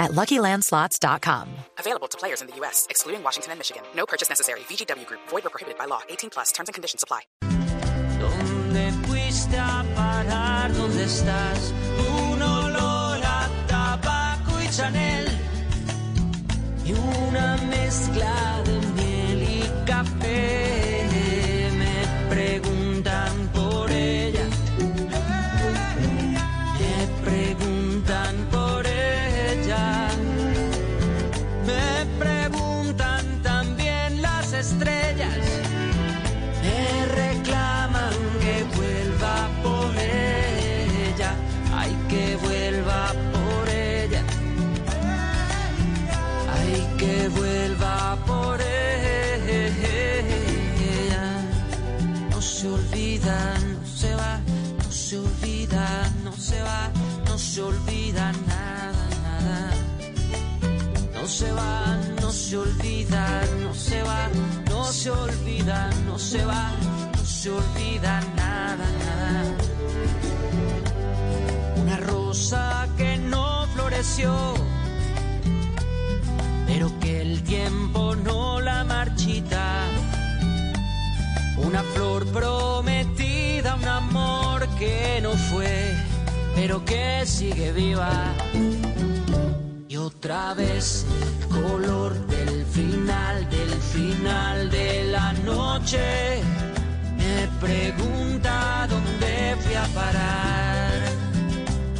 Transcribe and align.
at 0.00 0.10
LuckyLandSlots.com. 0.10 1.48
Available 1.78 2.08
to 2.08 2.18
players 2.18 2.40
in 2.40 2.48
the 2.48 2.56
U.S., 2.56 2.86
excluding 2.90 3.22
Washington 3.22 3.52
and 3.52 3.60
Michigan. 3.60 3.82
No 3.94 4.06
purchase 4.06 4.28
necessary. 4.28 4.60
VGW 4.60 5.06
Group. 5.06 5.20
Void 5.28 5.46
or 5.46 5.50
prohibited 5.50 5.78
by 5.78 5.84
law. 5.84 6.00
18 6.08 6.30
plus. 6.30 6.50
Terms 6.50 6.68
and 6.68 6.74
conditions 6.74 7.04
apply. 7.04 7.20
¿Dónde 8.20 8.92
fuiste 9.06 9.56
a 9.56 9.84
parar? 9.94 10.72
¿Dónde 10.74 11.04
estás? 11.04 11.72
Un 12.32 12.42
olor 12.42 13.20
a 13.24 13.48
tabaco 13.66 14.60
y 14.60 14.68
Chanel 14.68 15.26
y 16.84 16.92
una 16.92 17.56
mezcla 17.68 18.62
de 18.64 18.69
se 57.50 57.62
olvida 57.62 58.30
nada, 58.46 59.04
nada. 59.24 59.70
No 61.14 61.26
se 61.26 61.50
va, 61.50 61.98
no 62.22 62.30
se 62.30 62.56
olvida, 62.56 63.42
no 63.64 63.74
se 63.74 64.02
va, 64.02 64.28
no 64.70 64.84
se 64.84 65.10
olvida, 65.10 65.90
no 66.06 66.16
se 66.16 66.44
va, 66.44 66.70
no 67.16 67.24
se 67.24 67.50
olvida 67.50 68.20
nada, 68.36 68.86
nada. 69.04 69.56
Una 71.82 71.96
rosa 71.96 72.86
que 72.96 73.16
no 73.16 73.66
floreció, 73.74 74.32
pero 76.68 76.86
que 77.00 77.22
el 77.22 77.42
tiempo 77.42 78.14
no 78.14 78.60
la 78.60 78.84
marchita. 78.84 79.88
Una 81.56 81.82
flor 81.82 82.26
prometida, 82.26 83.74
un 83.74 83.88
amor 83.88 84.68
que 84.78 85.18
no 85.20 85.32
fue, 85.50 85.96
pero 86.60 86.84
que 86.84 87.24
sigue 87.24 87.72
viva. 87.72 88.34
Y 89.88 89.96
otra 89.96 90.52
vez 90.52 91.06
el 91.22 91.48
color 91.48 92.12
del 92.26 92.66
final, 92.66 93.48
del 93.48 93.70
final 93.94 94.70
de 94.70 95.04
la 95.04 95.32
noche. 95.52 96.42
Me 97.16 97.48
pregunta 97.66 98.86
dónde 98.90 99.56
fui 99.62 99.74
a 99.74 99.86
parar. 100.00 100.92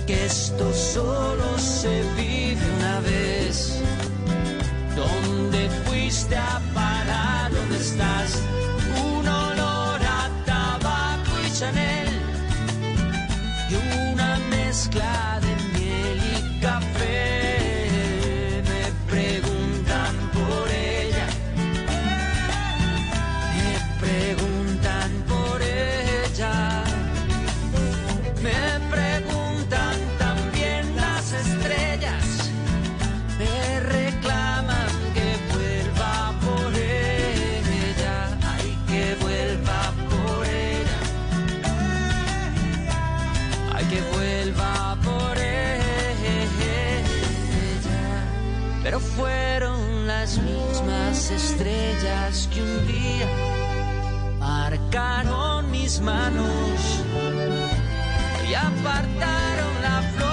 Que 0.07 0.27
esto 0.27 0.71
solo 0.75 1.59
se 1.59 2.03
vive 2.19 2.65
una 2.81 3.01
vez. 3.01 3.81
¿Dónde 4.95 5.71
fuiste 5.87 6.37
a 6.37 6.61
parar? 6.75 7.51
¿Dónde 7.51 7.77
estás? 7.79 8.43
Un 9.09 9.27
olor 9.27 10.01
a 10.19 10.29
tabaco 10.45 11.33
y 11.47 11.51
Chanel 11.51 12.11
y 13.71 13.75
una 13.75 14.10
mezcla 14.71 15.50
fueron 49.21 50.07
las 50.07 50.39
mismas 50.39 51.31
estrellas 51.31 52.49
que 52.53 52.63
un 52.63 52.87
día 52.87 53.29
marcaron 54.39 55.71
mis 55.71 56.01
manos 56.01 56.81
y 58.49 58.55
apartaron 58.55 59.73
la 59.83 60.03
flor, 60.13 60.30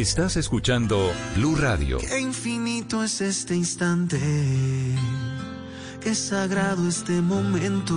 Estás 0.00 0.36
escuchando 0.36 1.12
Blue 1.36 1.54
Radio. 1.54 1.98
Qué 1.98 2.18
infinito 2.18 3.04
es 3.04 3.20
este 3.20 3.54
instante, 3.54 4.18
qué 6.00 6.16
sagrado 6.16 6.88
este 6.88 7.22
momento 7.22 7.94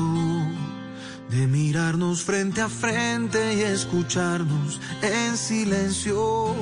de 1.32 1.48
mirarnos 1.48 2.22
frente 2.22 2.62
a 2.62 2.70
frente 2.70 3.56
y 3.56 3.62
escucharnos 3.62 4.80
en 5.02 5.36
silencio. 5.38 6.54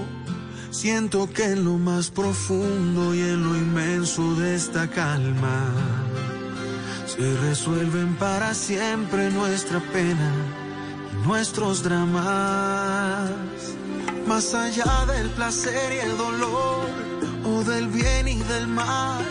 Siento 0.71 1.29
que 1.29 1.43
en 1.43 1.65
lo 1.65 1.77
más 1.79 2.11
profundo 2.11 3.13
y 3.13 3.19
en 3.19 3.43
lo 3.43 3.57
inmenso 3.57 4.35
de 4.35 4.55
esta 4.55 4.89
calma 4.89 5.69
se 7.07 7.35
resuelven 7.41 8.15
para 8.15 8.53
siempre 8.53 9.29
nuestra 9.31 9.81
pena 9.91 10.31
y 11.11 11.27
nuestros 11.27 11.83
dramas. 11.83 13.74
Más 14.27 14.53
allá 14.53 15.05
del 15.05 15.29
placer 15.29 15.93
y 15.93 15.99
el 15.99 16.17
dolor, 16.17 16.85
o 17.45 17.63
del 17.63 17.87
bien 17.87 18.27
y 18.27 18.39
del 18.43 18.67
mal 18.67 19.23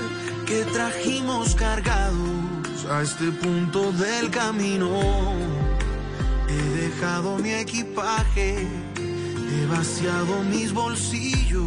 que 0.47 0.65
trajimos 0.65 1.55
cargados 1.55 2.87
a 2.91 3.03
este 3.03 3.31
punto 3.33 3.93
del 3.93 4.31
camino. 4.31 4.89
He 6.49 6.89
dejado 6.89 7.39
mi 7.39 7.53
equipaje, 7.55 8.69
he 8.97 9.67
vaciado 9.67 10.43
mis 10.45 10.73
bolsillos, 10.73 11.65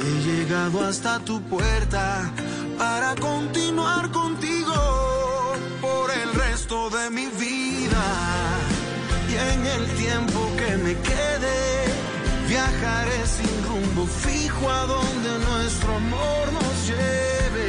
he 0.00 0.28
llegado 0.28 0.84
hasta 0.84 1.20
tu 1.20 1.40
puerta 1.42 2.30
para 2.76 3.14
continuar 3.14 4.10
contigo 4.10 4.74
por 5.80 6.10
el 6.10 6.32
resto 6.34 6.90
de 6.90 7.10
mi 7.10 7.26
vida. 7.26 8.04
Y 9.30 9.34
en 9.52 9.66
el 9.66 9.86
tiempo 9.94 10.40
que 10.56 10.76
me 10.76 10.94
quede, 11.00 11.33
viajaré 12.54 13.20
sin 13.36 13.54
rumbo 13.68 14.06
fijo 14.06 14.64
a 14.70 14.82
donde 14.86 15.30
nuestro 15.50 15.96
amor 15.96 16.44
nos 16.58 16.74
lleve. 16.90 17.68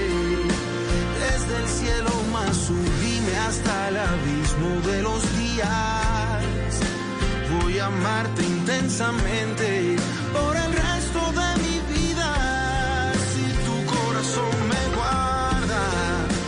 Desde 1.26 1.54
el 1.62 1.68
cielo 1.80 2.14
más 2.36 2.56
sublime 2.68 3.34
hasta 3.48 3.74
el 3.90 3.98
abismo 4.14 4.70
de 4.92 5.02
los 5.08 5.22
días. 5.42 6.72
Voy 7.54 7.80
a 7.80 7.88
amarte 7.88 8.42
intensamente 8.44 9.96
por 10.36 10.54
el 10.66 10.72
resto 10.86 11.22
de 11.40 11.50
mi 11.66 11.78
vida. 11.96 12.32
Si 13.32 13.46
tu 13.68 13.78
corazón 13.96 14.56
me 14.74 14.84
guarda, 14.98 15.84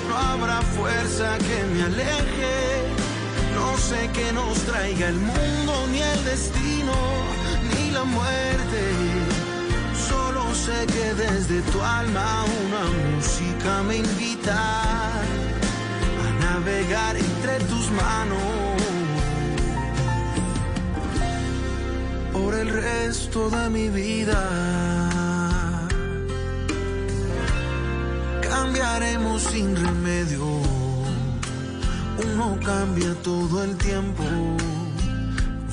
no 0.09 0.15
habrá 0.29 0.61
fuerza 0.77 1.27
que 1.47 1.57
me 1.73 1.81
aleje. 1.89 2.57
No 3.57 3.67
sé 3.89 3.99
qué 4.13 4.31
nos 4.31 4.55
traiga 4.69 5.07
el 5.07 5.19
mundo, 5.31 5.73
ni 5.91 6.01
el 6.03 6.23
destino, 6.23 6.95
muerte. 8.05 8.83
Solo 10.09 10.53
sé 10.53 10.85
que 10.87 11.13
desde 11.13 11.61
tu 11.71 11.81
alma 11.81 12.45
una 12.65 12.83
música 13.15 13.83
me 13.83 13.97
invita 13.97 14.57
a 16.25 16.29
navegar 16.41 17.15
entre 17.15 17.59
tus 17.65 17.91
manos. 17.91 18.41
Por 22.33 22.53
el 22.53 22.69
resto 22.69 23.49
de 23.49 23.69
mi 23.69 23.89
vida. 23.89 24.41
Cambiaremos 28.41 29.41
sin 29.41 29.75
remedio. 29.75 30.45
Uno 32.25 32.57
cambia 32.63 33.13
todo 33.23 33.63
el 33.63 33.75
tiempo. 33.77 34.23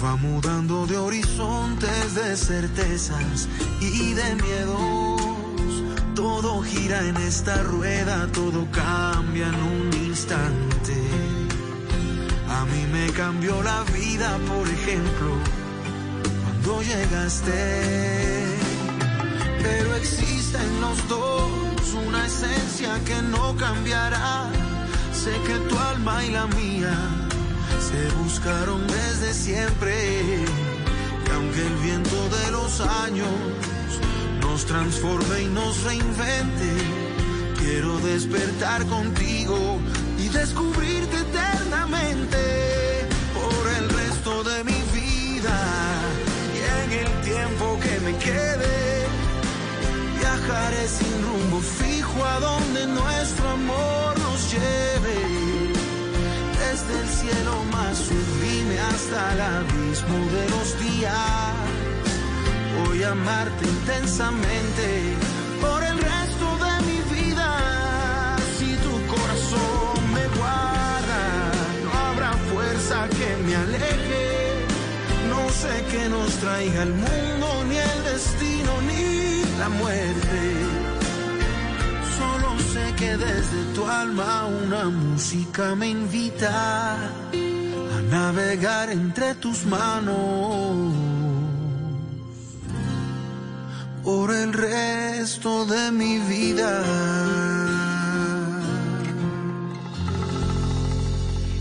Va 0.03 0.17
mudando 0.17 0.87
de 0.87 0.97
horizontes, 0.99 2.15
de 2.15 2.37
certezas 2.37 3.49
y 3.81 4.13
de 4.13 4.35
miedos. 4.37 5.21
Todo 6.15 6.63
gira 6.63 7.01
en 7.09 7.17
esta 7.17 7.63
rueda, 7.63 8.27
todo 8.33 8.67
cambia 8.71 9.49
en 9.49 9.55
un 9.55 9.91
instante. 10.07 10.97
A 12.49 12.65
mí 12.67 12.87
me 12.93 13.11
cambió 13.13 13.63
la 13.63 13.83
vida, 13.85 14.39
por 14.49 14.69
ejemplo, 14.69 15.31
cuando 16.45 16.83
llegaste. 16.83 18.59
Pero 19.63 19.95
existe 19.97 20.59
en 20.59 20.81
los 20.81 21.09
dos 21.09 21.95
una 22.07 22.27
esencia 22.27 23.01
que 23.05 23.23
no 23.23 23.57
cambiará. 23.57 24.51
Sé 25.13 25.33
que 25.47 25.59
tu 25.69 25.79
alma 25.79 26.25
y 26.25 26.31
la 26.31 26.47
mía 26.49 27.24
se 27.81 28.09
buscaron 28.23 28.87
desde 28.87 29.35
siempre. 29.35 30.45
Y 31.27 31.31
aunque 31.35 31.67
el 31.67 31.75
viento 31.77 32.29
de 32.29 32.51
los 32.53 32.81
años 32.81 33.29
nos 34.41 34.65
transforme 34.67 35.43
y 35.43 35.47
nos 35.47 35.83
reinvente, 35.85 36.71
quiero 37.59 37.99
despertar 38.01 38.85
contigo 38.87 39.79
y 40.19 40.29
descubrirte 40.29 41.17
eternamente 41.19 42.39
por 43.35 43.73
el 43.79 43.89
resto 43.89 44.45
de 44.45 44.65
mi 44.65 44.81
vida 44.93 45.59
y 46.55 46.59
en 46.83 46.93
el 47.05 47.23
tiempo 47.23 47.79
que 47.81 48.01
me 48.01 48.17
quede. 48.19 49.07
Viajaré 50.19 50.89
sin 50.89 51.23
rumbo 51.27 51.61
fijo 51.61 52.25
a 52.25 52.41
donde 52.41 52.87
nuestro 52.87 53.49
amor 53.51 54.19
nos 54.19 54.53
lleve. 54.53 55.04
Desde 56.95 57.01
el 57.01 57.09
cielo 57.09 57.65
más 57.73 57.99
sublime 57.99 58.79
hasta 58.79 59.33
el 59.33 59.41
abismo 59.41 60.19
de 60.31 60.49
los 60.51 60.81
días. 60.81 61.55
Voy 62.87 63.03
a 63.03 63.11
amarte 63.11 63.67
intensamente 63.67 65.17
por 65.61 65.83
el 65.83 65.99
resto 65.99 66.47
de 66.65 66.75
mi 66.87 67.01
vida. 67.17 68.37
Si 68.59 68.77
tu 68.77 68.95
corazón 69.13 70.13
me 70.13 70.27
guarda, 70.39 71.53
no 71.85 71.91
habrá 72.07 72.33
fuerza 72.53 73.09
que 73.09 73.37
me 73.45 73.57
aleje. 73.57 74.67
No 75.29 75.49
sé 75.51 75.85
qué 75.91 76.09
nos 76.09 76.31
traiga 76.37 76.83
el 76.85 76.95
mundo, 76.95 77.65
ni 77.69 77.77
el 77.77 78.05
destino, 78.05 78.73
ni 78.83 79.43
la 79.59 79.69
muerte. 79.69 80.84
Desde 83.05 83.75
tu 83.75 83.87
alma 83.87 84.47
una 84.47 84.87
música 84.87 85.75
me 85.75 85.89
invita 85.89 86.95
a 86.95 88.03
navegar 88.11 88.91
entre 88.91 89.35
tus 89.35 89.67
manos 89.67 90.95
por 94.03 94.35
el 94.35 94.53
resto 94.53 95.65
de 95.67 95.93
mi 95.93 96.19
vida. 96.19 97.74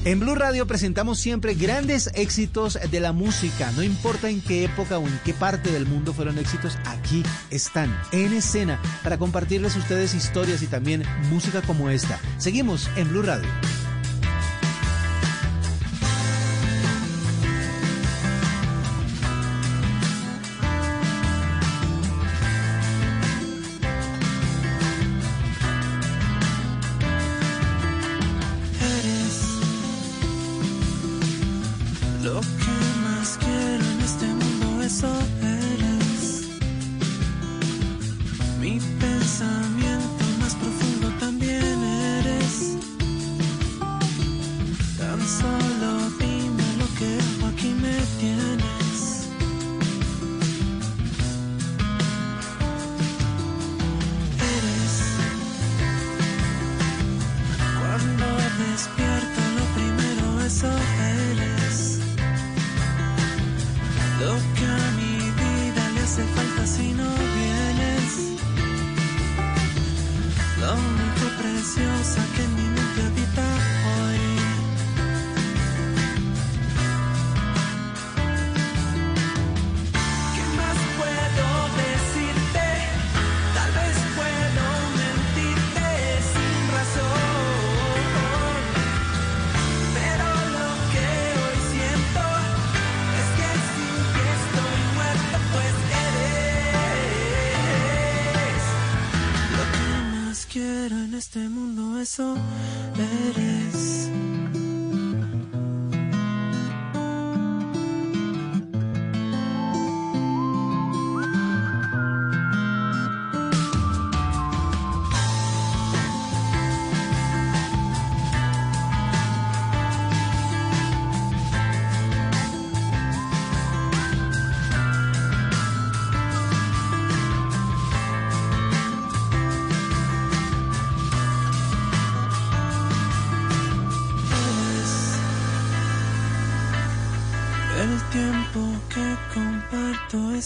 En 0.06 0.20
Blue 0.20 0.36
Radio 0.36 0.68
presentamos 0.68 1.18
siempre 1.18 1.54
grandes 1.54 2.12
éxitos 2.14 2.78
de 2.92 3.00
la 3.00 3.14
música, 3.14 3.72
no 3.72 3.84
importa 3.84 4.30
en 4.30 4.42
qué 4.42 4.66
época 4.66 4.98
o 4.98 5.08
en 5.08 5.18
qué 5.24 5.34
parte 5.34 5.72
del 5.72 5.86
mundo 5.86 6.12
fueron 6.12 6.38
éxitos, 6.38 6.78
aquí 6.86 7.24
están 7.52 7.98
en 8.12 8.34
escena 8.34 8.82
para 9.02 9.18
compartirles 9.18 9.78
ustedes 9.78 10.14
historias 10.14 10.62
y 10.62 10.68
también 10.68 11.04
música 11.30 11.62
como 11.62 11.90
esta. 11.90 12.20
Seguimos 12.38 12.90
en 12.98 13.08
Blue 13.08 13.22
Radio. 13.22 13.48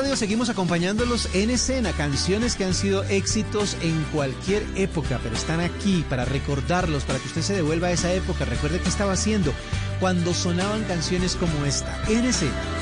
Seguimos 0.00 0.48
acompañándolos 0.48 1.28
en 1.34 1.50
escena, 1.50 1.92
canciones 1.92 2.56
que 2.56 2.64
han 2.64 2.74
sido 2.74 3.04
éxitos 3.04 3.76
en 3.82 4.02
cualquier 4.12 4.62
época, 4.74 5.20
pero 5.22 5.36
están 5.36 5.60
aquí 5.60 6.04
para 6.08 6.24
recordarlos, 6.24 7.04
para 7.04 7.18
que 7.18 7.28
usted 7.28 7.42
se 7.42 7.54
devuelva 7.54 7.88
a 7.88 7.92
esa 7.92 8.12
época. 8.12 8.44
Recuerde 8.44 8.80
qué 8.80 8.88
estaba 8.88 9.12
haciendo 9.12 9.52
cuando 10.00 10.34
sonaban 10.34 10.84
canciones 10.84 11.36
como 11.36 11.64
esta, 11.64 11.96
en 12.08 12.24
escena. 12.24 12.79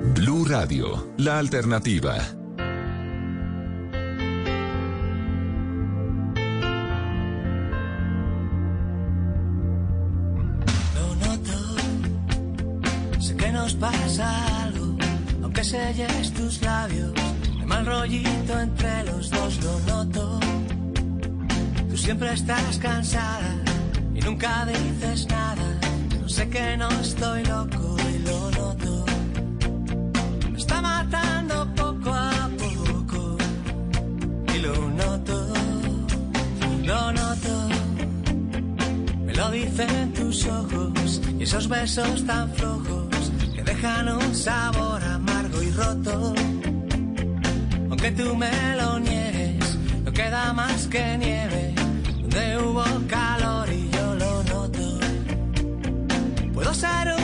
Blue 0.00 0.44
Radio, 0.44 1.12
la 1.16 1.38
alternativa. 1.38 2.16
Lo 10.94 11.14
noto, 11.16 13.20
sé 13.20 13.36
que 13.36 13.50
nos 13.50 13.74
pasa 13.74 14.62
algo, 14.62 14.96
aunque 15.42 15.64
selles 15.64 16.32
tus 16.32 16.62
labios, 16.62 17.12
hay 17.58 17.66
mal 17.66 17.84
rollito 17.84 18.60
entre 18.60 19.04
los 19.04 19.30
dos, 19.30 19.58
lo 19.64 19.80
noto. 19.80 20.38
Tú 21.90 21.96
siempre 21.96 22.32
estás 22.32 22.78
cansada 22.78 23.56
y 24.14 24.20
nunca 24.20 24.64
dices 24.64 25.26
nada, 25.28 25.80
no 26.20 26.28
sé 26.28 26.48
que 26.48 26.76
no 26.76 26.88
estoy 26.88 27.44
loco 27.44 27.87
Lo 39.48 39.54
dicen 39.54 40.12
tus 40.12 40.44
ojos 40.44 41.22
y 41.38 41.42
esos 41.42 41.68
besos 41.70 42.26
tan 42.26 42.52
flojos 42.52 43.32
que 43.54 43.62
dejan 43.62 44.06
un 44.10 44.34
sabor 44.34 45.02
amargo 45.02 45.62
y 45.62 45.70
roto. 45.70 46.34
Aunque 47.88 48.10
tú 48.10 48.36
me 48.36 48.76
lo 48.76 48.98
niegues, 48.98 49.78
no 50.04 50.12
queda 50.12 50.52
más 50.52 50.86
que 50.88 51.16
nieve 51.16 51.74
donde 52.20 52.58
hubo 52.58 52.84
calor 53.08 53.72
y 53.72 53.88
yo 53.88 54.14
lo 54.16 54.42
noto. 54.44 55.00
Puedo 56.52 56.74
ser 56.74 57.14
un 57.16 57.17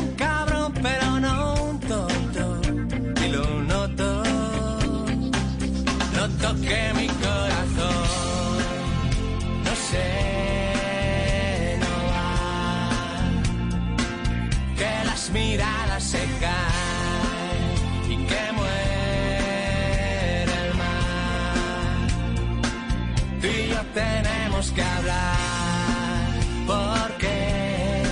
que 24.62 24.82
hablar 24.82 26.30
porque 26.66 28.02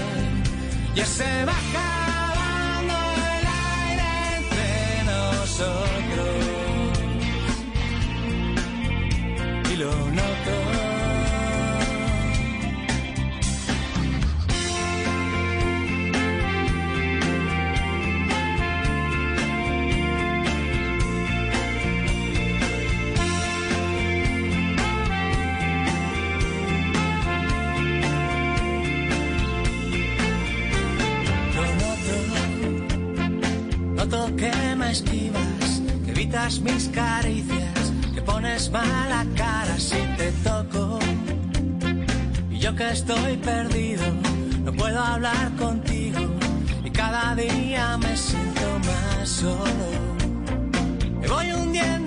ya 0.94 1.06
se 1.06 1.44
va 1.44 1.71
mis 36.42 36.88
caricias, 36.88 37.92
que 38.14 38.20
pones 38.20 38.68
mala 38.70 39.24
cara 39.36 39.78
si 39.78 40.00
te 40.16 40.32
toco. 40.42 40.98
Y 42.50 42.58
yo 42.58 42.74
que 42.74 42.90
estoy 42.90 43.36
perdido, 43.36 44.02
no 44.64 44.72
puedo 44.72 44.98
hablar 45.00 45.52
contigo, 45.56 46.18
y 46.84 46.90
cada 46.90 47.36
día 47.36 47.96
me 47.96 48.16
siento 48.16 48.66
más 48.88 49.28
solo. 49.28 49.86
Me 51.20 51.28
voy 51.28 51.52
hundiendo 51.52 52.01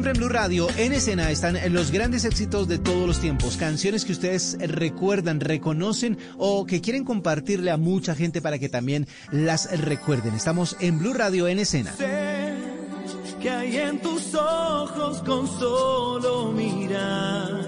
siempre 0.00 0.12
en 0.12 0.18
Blue 0.18 0.32
Radio, 0.32 0.66
en 0.78 0.94
escena 0.94 1.30
están 1.30 1.58
los 1.74 1.90
grandes 1.90 2.24
éxitos 2.24 2.66
de 2.66 2.78
todos 2.78 3.06
los 3.06 3.20
tiempos, 3.20 3.58
canciones 3.58 4.06
que 4.06 4.12
ustedes 4.12 4.56
recuerdan, 4.58 5.40
reconocen 5.40 6.16
o 6.38 6.64
que 6.64 6.80
quieren 6.80 7.04
compartirle 7.04 7.70
a 7.70 7.76
mucha 7.76 8.14
gente 8.14 8.40
para 8.40 8.58
que 8.58 8.70
también 8.70 9.06
las 9.30 9.78
recuerden. 9.78 10.32
Estamos 10.32 10.74
en 10.80 10.98
Blue 10.98 11.12
Radio 11.12 11.48
en 11.48 11.58
escena. 11.58 11.92
Sé 11.92 12.54
que 13.42 13.50
hay 13.50 13.76
en 13.76 14.00
tus 14.00 14.34
ojos 14.34 15.20
con 15.20 15.46
solo 15.46 16.50
mirar 16.52 17.60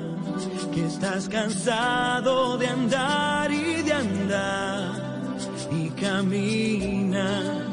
que 0.73 0.87
estás 0.87 1.29
cansado 1.29 2.57
de 2.57 2.67
andar 2.67 3.53
y 3.53 3.83
de 3.83 3.93
andar 3.93 5.29
y 5.71 5.91
camina 6.01 7.69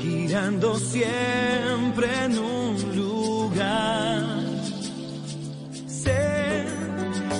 girando 0.00 0.78
siempre 0.78 2.24
en 2.24 2.38
un 2.38 2.55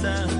esperanza, 0.00 0.39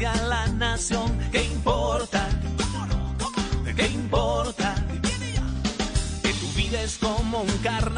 hacia 0.00 0.22
la 0.28 0.46
nación. 0.48 1.18
¿Qué 1.30 1.44
importa? 1.44 2.26
¿Qué 3.76 3.86
importa? 3.88 4.74
Que 6.22 6.32
tu 6.32 6.46
vida 6.56 6.82
es 6.82 6.96
como 6.98 7.42
un 7.42 7.58
carro 7.58 7.89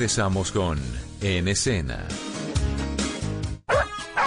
regresamos 0.00 0.50
con 0.50 0.78
En 1.20 1.46
Escena. 1.46 1.98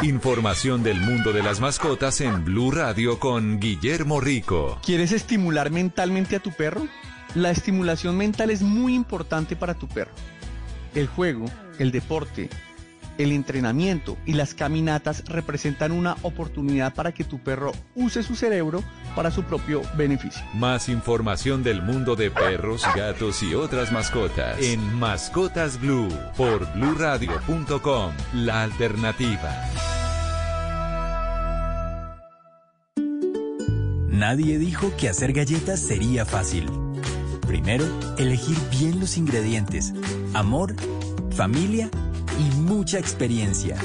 Información 0.04 0.84
del 0.84 1.02
mundo 1.02 1.34
de 1.34 1.42
las 1.42 1.62
mascotas 1.62 2.22
en 2.22 2.46
Blue 2.46 2.70
Radio 2.70 3.18
con 3.18 3.60
Guillermo 3.60 4.22
Rico. 4.22 4.80
¿Quieres 4.86 5.12
estimular 5.12 5.72
mentalmente 5.72 6.36
a 6.36 6.40
tu 6.40 6.52
perro? 6.52 6.88
La 7.34 7.50
estimulación 7.50 8.16
mental 8.18 8.52
es 8.52 8.62
muy 8.62 8.94
importante 8.94 9.56
para 9.56 9.74
tu 9.74 9.88
perro. 9.88 10.12
El 10.94 11.08
juego, 11.08 11.46
el 11.80 11.92
deporte, 11.92 12.52
el 13.18 13.32
entrenamiento 13.32 14.16
y 14.28 14.34
las 14.34 14.54
caminatas 14.54 15.24
representan 15.26 15.92
una 15.92 16.18
oportunidad 16.22 16.94
para 16.94 17.14
que 17.14 17.24
tu 17.24 17.40
perro 17.40 17.72
use 17.96 18.22
su 18.22 18.36
cerebro 18.36 18.84
para 19.16 19.32
su 19.32 19.44
propio 19.44 19.82
beneficio. 19.96 20.44
Más 20.54 20.90
información 20.90 21.64
del 21.64 21.82
mundo 21.82 22.16
de 22.16 22.32
perros, 22.32 22.84
gatos 22.96 23.44
y 23.44 23.56
otras 23.56 23.92
mascotas 23.92 24.60
en 24.62 24.94
Mascotas 25.00 25.80
Blue 25.80 26.10
por 26.36 26.72
bluradio.com, 26.74 28.12
la 28.34 28.64
alternativa. 28.64 29.70
Nadie 34.10 34.58
dijo 34.58 34.92
que 34.96 35.10
hacer 35.10 35.34
galletas 35.34 35.80
sería 35.80 36.26
fácil. 36.26 36.70
Primero, 37.46 37.86
elegir 38.18 38.58
bien 38.72 39.00
los 39.00 39.18
ingredientes, 39.18 39.94
amor, 40.34 40.76
familia 41.32 41.90
y 42.40 42.56
mucha 42.56 43.00
experiencia. 43.00 43.76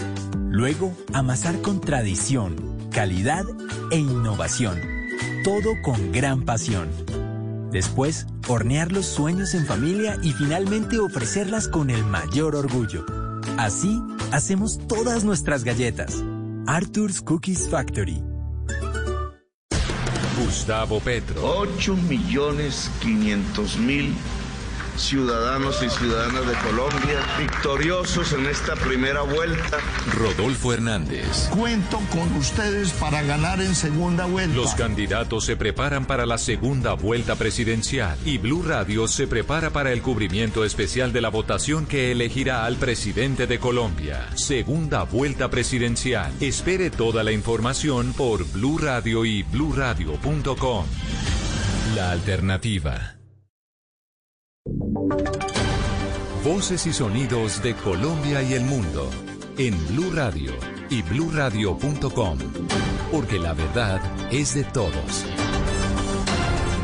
Luego, 0.48 0.92
amasar 1.12 1.60
con 1.60 1.80
tradición, 1.80 2.56
calidad 2.90 3.44
e 3.90 3.98
innovación. 3.98 4.97
Todo 5.44 5.80
con 5.82 6.10
gran 6.10 6.42
pasión. 6.42 6.88
Después, 7.70 8.26
hornear 8.48 8.90
los 8.90 9.06
sueños 9.06 9.54
en 9.54 9.66
familia 9.66 10.18
y 10.22 10.32
finalmente 10.32 10.98
ofrecerlas 10.98 11.68
con 11.68 11.90
el 11.90 12.04
mayor 12.04 12.56
orgullo. 12.56 13.04
Así, 13.56 14.02
hacemos 14.32 14.78
todas 14.88 15.24
nuestras 15.24 15.64
galletas. 15.64 16.22
Arthur's 16.66 17.20
Cookies 17.20 17.68
Factory. 17.68 18.22
Gustavo 20.44 21.00
Petro. 21.00 21.40
8 21.42 21.96
millones 22.08 22.90
500 23.00 23.78
mil 23.78 24.14
ciudadanos 24.98 25.82
y 25.82 25.90
ciudadanas 25.90 26.46
de 26.46 26.54
Colombia 26.54 27.20
victoriosos 27.38 28.32
en 28.32 28.46
esta 28.46 28.74
primera 28.74 29.22
vuelta. 29.22 29.78
Rodolfo 30.14 30.72
Hernández. 30.72 31.48
Cuento 31.50 32.00
con 32.10 32.34
ustedes 32.36 32.92
para 32.92 33.22
ganar 33.22 33.60
en 33.60 33.74
segunda 33.74 34.26
vuelta. 34.26 34.56
Los 34.56 34.74
candidatos 34.74 35.44
se 35.44 35.56
preparan 35.56 36.04
para 36.04 36.26
la 36.26 36.38
segunda 36.38 36.94
vuelta 36.94 37.36
presidencial 37.36 38.18
y 38.24 38.38
Blue 38.38 38.62
Radio 38.62 39.08
se 39.08 39.26
prepara 39.26 39.70
para 39.70 39.92
el 39.92 40.02
cubrimiento 40.02 40.64
especial 40.64 41.12
de 41.12 41.20
la 41.20 41.28
votación 41.28 41.86
que 41.86 42.12
elegirá 42.12 42.64
al 42.64 42.76
presidente 42.76 43.46
de 43.46 43.58
Colombia. 43.58 44.28
Segunda 44.34 45.04
vuelta 45.04 45.48
presidencial. 45.48 46.32
Espere 46.40 46.90
toda 46.90 47.22
la 47.22 47.32
información 47.32 48.12
por 48.12 48.44
Blue 48.50 48.78
Radio 48.78 49.24
y 49.24 49.42
bluradio.com. 49.42 50.86
La 51.94 52.10
alternativa. 52.10 53.17
Voces 56.44 56.86
y 56.86 56.92
sonidos 56.92 57.62
de 57.62 57.74
Colombia 57.74 58.42
y 58.42 58.54
el 58.54 58.64
mundo 58.64 59.10
en 59.58 59.74
Blue 59.88 60.10
Radio 60.14 60.52
y 60.88 61.02
bluradio.com, 61.02 62.38
porque 63.10 63.38
la 63.38 63.52
verdad 63.52 64.00
es 64.30 64.54
de 64.54 64.64
todos. 64.64 65.24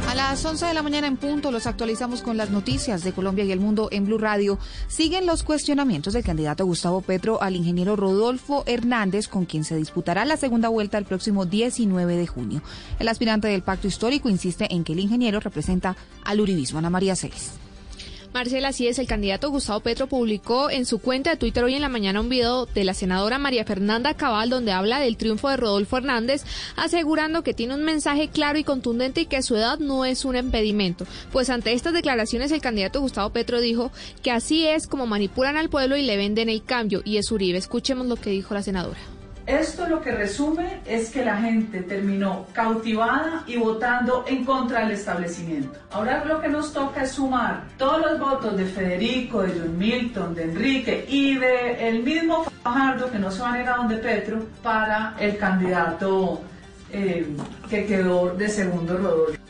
A 0.09 0.15
las 0.15 0.45
11 0.45 0.67
de 0.67 0.75
la 0.75 0.83
mañana 0.83 1.07
en 1.07 1.17
punto 1.17 1.51
los 1.51 1.67
actualizamos 1.67 2.23
con 2.23 2.37
las 2.37 2.51
noticias 2.51 3.03
de 3.03 3.13
Colombia 3.13 3.45
y 3.45 3.53
el 3.53 3.61
mundo 3.61 3.89
en 3.91 4.05
Blue 4.05 4.19
Radio. 4.19 4.59
Siguen 4.87 5.27
los 5.27 5.43
cuestionamientos 5.43 6.13
del 6.13 6.25
candidato 6.25 6.65
Gustavo 6.67 7.01
Petro 7.01 7.43
al 7.43 7.57
ingeniero 7.57 7.97
Rodolfo 7.97 8.65
Hernández, 8.67 9.29
con 9.29 9.45
quien 9.45 9.65
se 9.65 9.77
disputará 9.77 10.25
la 10.25 10.37
segunda 10.37 10.69
vuelta 10.69 10.99
el 10.99 11.05
próximo 11.05 11.47
19 11.47 12.17
de 12.17 12.27
junio. 12.27 12.63
El 12.99 13.09
aspirante 13.09 13.49
del 13.49 13.63
pacto 13.63 13.89
histórico 13.89 14.29
insiste 14.29 14.73
en 14.73 14.85
que 14.85 14.93
el 14.93 15.01
ingeniero 15.01 15.41
representa 15.41 15.97
al 16.25 16.41
uribismo. 16.41 16.79
Ana 16.79 16.91
María 16.91 17.17
Celis. 17.17 17.64
Marcela, 18.35 18.71
así 18.71 18.89
es, 18.89 18.99
el 18.99 19.07
candidato 19.07 19.49
Gustavo 19.49 19.79
Petro 19.79 20.09
publicó 20.09 20.69
en 20.69 20.87
su 20.87 20.99
cuenta 20.99 21.31
de 21.31 21.37
Twitter 21.37 21.63
hoy 21.63 21.77
en 21.77 21.83
la 21.83 21.89
mañana 21.89 22.21
un 22.21 22.29
video 22.29 22.67
de 22.67 22.83
la 22.83 22.93
senadora 22.93 23.39
María 23.39 23.65
Fernanda 23.65 24.15
Cabal 24.15 24.51
donde 24.51 24.73
habla 24.73 24.99
del 24.99 25.17
triunfo 25.17 25.51
de 25.51 25.57
Rodolfo 25.57 25.99
Hernández, 25.99 26.43
asegurando 26.75 27.45
que 27.45 27.55
tiene 27.55 27.77
un 27.77 27.85
mensaje 27.85 28.27
claro 28.27 28.59
y 28.59 28.65
contundente 28.65 29.21
y 29.21 29.27
que 29.27 29.41
su 29.45 29.55
edad 29.55 29.79
no 29.79 30.05
es 30.05 30.25
un 30.25 30.35
impedimento. 30.35 31.07
Pues 31.31 31.49
ante 31.49 31.75
estas 31.75 31.93
declaraciones 31.93 32.51
el 32.51 32.61
candidato 32.61 33.01
Gustavo 33.01 33.31
Petro 33.31 33.61
dijo 33.61 33.93
que 34.25 34.33
así 34.33 34.67
es 34.67 34.89
como 34.89 35.07
manipulan 35.07 35.57
al 35.57 35.69
pueblo 35.69 35.97
y 35.97 36.03
le 36.03 36.17
venden 36.17 36.49
el 36.49 36.65
cambio 36.65 37.03
y 37.05 37.19
es 37.19 37.31
Uribe. 37.31 37.59
Escuchemos 37.59 38.09
lo 38.09 38.17
que 38.17 38.31
dijo 38.31 38.53
la 38.53 38.65
senadora. 38.65 38.99
Esto 39.47 39.87
lo 39.87 40.01
que 40.01 40.11
resume 40.11 40.81
es 40.87 41.11
que 41.11 41.25
la 41.25 41.37
gente 41.37 41.83
terminó 41.83 42.47
cautivada 42.53 43.45
y 43.47 43.57
votando 43.57 44.25
en 44.27 44.45
contra 44.45 44.81
del 44.81 44.93
establecimiento. 44.93 45.79
Ahora 45.91 46.25
lo 46.25 46.41
que 46.41 46.49
nos 46.49 46.73
toca 46.73 47.03
es 47.03 47.13
sumar 47.13 47.65
todos 47.77 48.01
los 48.01 48.19
votos 48.19 48.57
de 48.57 48.65
Federico, 48.65 49.43
de 49.43 49.61
John 49.61 49.79
Milton, 49.79 50.35
de 50.35 50.45
Enrique 50.45 51.05
y 51.09 51.37
de 51.37 51.89
el 51.89 52.03
mismo 52.03 52.45
Fajardo 52.63 53.11
que 53.11 53.19
no 53.19 53.31
se 53.31 53.43
van 53.43 53.55
a 53.55 53.61
ir 53.61 53.69
a 53.69 53.77
donde 53.77 53.97
Petro 53.99 54.47
para 54.63 55.15
el 55.19 55.37
candidato 55.37 56.41
eh, 56.91 57.27
que 57.69 57.85
quedó 57.85 58.35
de 58.35 58.49
segundo 58.49 58.97
Rodolfo. 58.97 59.44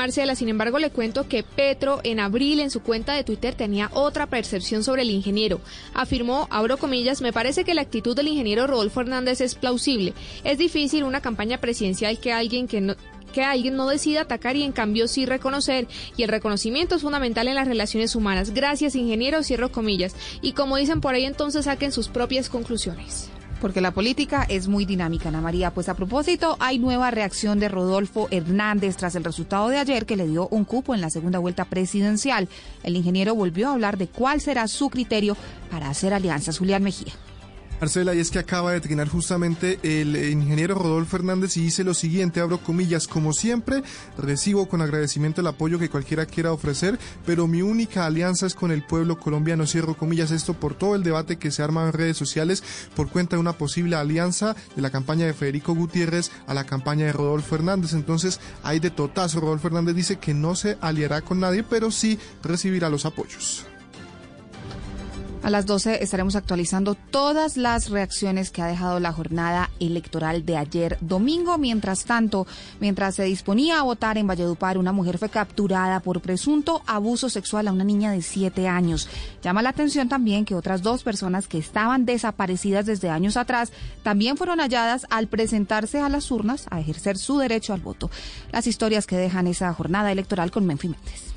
Marcela, 0.00 0.34
sin 0.34 0.48
embargo, 0.48 0.78
le 0.78 0.88
cuento 0.88 1.28
que 1.28 1.42
Petro 1.42 2.00
en 2.04 2.20
abril 2.20 2.60
en 2.60 2.70
su 2.70 2.80
cuenta 2.80 3.12
de 3.12 3.22
Twitter 3.22 3.54
tenía 3.54 3.90
otra 3.92 4.24
percepción 4.24 4.82
sobre 4.82 5.02
el 5.02 5.10
ingeniero. 5.10 5.60
Afirmó, 5.92 6.48
abro 6.50 6.78
comillas, 6.78 7.20
me 7.20 7.34
parece 7.34 7.64
que 7.64 7.74
la 7.74 7.82
actitud 7.82 8.16
del 8.16 8.28
ingeniero 8.28 8.66
Rodolfo 8.66 9.02
Hernández 9.02 9.42
es 9.42 9.56
plausible. 9.56 10.14
Es 10.42 10.56
difícil 10.56 11.04
una 11.04 11.20
campaña 11.20 11.58
presidencial 11.58 12.18
que 12.18 12.32
alguien 12.32 12.66
que 12.66 12.80
no 12.80 12.96
que 13.34 13.44
alguien 13.44 13.76
no 13.76 13.86
decida 13.86 14.22
atacar 14.22 14.56
y 14.56 14.62
en 14.62 14.72
cambio 14.72 15.06
sí 15.06 15.26
reconocer 15.26 15.86
y 16.16 16.22
el 16.22 16.30
reconocimiento 16.30 16.94
es 16.94 17.02
fundamental 17.02 17.46
en 17.46 17.56
las 17.56 17.68
relaciones 17.68 18.16
humanas. 18.16 18.54
Gracias, 18.54 18.96
ingeniero, 18.96 19.42
cierro 19.42 19.70
comillas. 19.70 20.16
Y 20.40 20.52
como 20.52 20.78
dicen 20.78 21.02
por 21.02 21.14
ahí, 21.14 21.26
entonces 21.26 21.66
saquen 21.66 21.92
sus 21.92 22.08
propias 22.08 22.48
conclusiones. 22.48 23.30
Porque 23.60 23.80
la 23.80 23.90
política 23.90 24.46
es 24.48 24.68
muy 24.68 24.84
dinámica, 24.84 25.28
Ana 25.28 25.40
María. 25.40 25.70
Pues 25.70 25.88
a 25.88 25.94
propósito, 25.94 26.56
hay 26.60 26.78
nueva 26.78 27.10
reacción 27.10 27.60
de 27.60 27.68
Rodolfo 27.68 28.28
Hernández 28.30 28.96
tras 28.96 29.14
el 29.14 29.24
resultado 29.24 29.68
de 29.68 29.78
ayer 29.78 30.06
que 30.06 30.16
le 30.16 30.26
dio 30.26 30.48
un 30.48 30.64
cupo 30.64 30.94
en 30.94 31.00
la 31.00 31.10
segunda 31.10 31.38
vuelta 31.38 31.66
presidencial. 31.66 32.48
El 32.82 32.96
ingeniero 32.96 33.34
volvió 33.34 33.68
a 33.68 33.72
hablar 33.72 33.98
de 33.98 34.08
cuál 34.08 34.40
será 34.40 34.66
su 34.66 34.88
criterio 34.88 35.36
para 35.70 35.90
hacer 35.90 36.14
alianzas. 36.14 36.58
Julián 36.58 36.82
Mejía. 36.82 37.12
Marcela, 37.80 38.14
y 38.14 38.18
es 38.20 38.30
que 38.30 38.38
acaba 38.38 38.72
de 38.72 38.80
trinar 38.82 39.08
justamente 39.08 39.78
el 39.82 40.14
ingeniero 40.30 40.74
Rodolfo 40.74 41.16
Hernández 41.16 41.56
y 41.56 41.62
dice 41.62 41.82
lo 41.82 41.94
siguiente, 41.94 42.40
abro 42.40 42.58
comillas, 42.58 43.08
como 43.08 43.32
siempre, 43.32 43.82
recibo 44.18 44.68
con 44.68 44.82
agradecimiento 44.82 45.40
el 45.40 45.46
apoyo 45.46 45.78
que 45.78 45.88
cualquiera 45.88 46.26
quiera 46.26 46.52
ofrecer, 46.52 46.98
pero 47.24 47.46
mi 47.46 47.62
única 47.62 48.04
alianza 48.04 48.46
es 48.46 48.54
con 48.54 48.70
el 48.70 48.84
pueblo 48.84 49.18
colombiano, 49.18 49.66
cierro 49.66 49.96
comillas, 49.96 50.30
esto 50.30 50.52
por 50.52 50.74
todo 50.74 50.94
el 50.94 51.02
debate 51.02 51.38
que 51.38 51.50
se 51.50 51.62
arma 51.62 51.86
en 51.86 51.94
redes 51.94 52.18
sociales 52.18 52.62
por 52.94 53.08
cuenta 53.08 53.36
de 53.36 53.40
una 53.40 53.54
posible 53.54 53.96
alianza 53.96 54.54
de 54.76 54.82
la 54.82 54.90
campaña 54.90 55.24
de 55.24 55.32
Federico 55.32 55.74
Gutiérrez 55.74 56.30
a 56.46 56.52
la 56.52 56.64
campaña 56.64 57.06
de 57.06 57.12
Rodolfo 57.12 57.54
Hernández. 57.54 57.94
Entonces, 57.94 58.40
hay 58.62 58.78
de 58.80 58.90
totazo. 58.90 59.40
Rodolfo 59.40 59.68
Hernández 59.68 59.94
dice 59.94 60.18
que 60.18 60.34
no 60.34 60.54
se 60.54 60.76
aliará 60.82 61.22
con 61.22 61.40
nadie, 61.40 61.62
pero 61.62 61.90
sí 61.90 62.18
recibirá 62.42 62.90
los 62.90 63.06
apoyos. 63.06 63.69
A 65.42 65.48
las 65.48 65.64
12 65.64 66.02
estaremos 66.02 66.36
actualizando 66.36 66.94
todas 66.94 67.56
las 67.56 67.88
reacciones 67.88 68.50
que 68.50 68.60
ha 68.60 68.66
dejado 68.66 69.00
la 69.00 69.10
jornada 69.10 69.70
electoral 69.80 70.44
de 70.44 70.58
ayer 70.58 70.98
domingo. 71.00 71.56
Mientras 71.56 72.04
tanto, 72.04 72.46
mientras 72.78 73.14
se 73.14 73.24
disponía 73.24 73.78
a 73.78 73.82
votar 73.82 74.18
en 74.18 74.26
Valledupar, 74.26 74.76
una 74.76 74.92
mujer 74.92 75.16
fue 75.16 75.30
capturada 75.30 76.00
por 76.00 76.20
presunto 76.20 76.82
abuso 76.86 77.30
sexual 77.30 77.68
a 77.68 77.72
una 77.72 77.84
niña 77.84 78.12
de 78.12 78.20
7 78.20 78.68
años. 78.68 79.08
Llama 79.42 79.62
la 79.62 79.70
atención 79.70 80.10
también 80.10 80.44
que 80.44 80.54
otras 80.54 80.82
dos 80.82 81.02
personas 81.02 81.48
que 81.48 81.56
estaban 81.56 82.04
desaparecidas 82.04 82.84
desde 82.84 83.08
años 83.08 83.38
atrás 83.38 83.72
también 84.02 84.36
fueron 84.36 84.60
halladas 84.60 85.06
al 85.08 85.26
presentarse 85.28 86.00
a 86.00 86.10
las 86.10 86.30
urnas 86.30 86.66
a 86.70 86.80
ejercer 86.80 87.16
su 87.16 87.38
derecho 87.38 87.72
al 87.72 87.80
voto. 87.80 88.10
Las 88.52 88.66
historias 88.66 89.06
que 89.06 89.16
dejan 89.16 89.46
esa 89.46 89.72
jornada 89.72 90.12
electoral 90.12 90.50
con 90.50 90.66
Menfi 90.66 90.88
Méndez. 90.88 91.29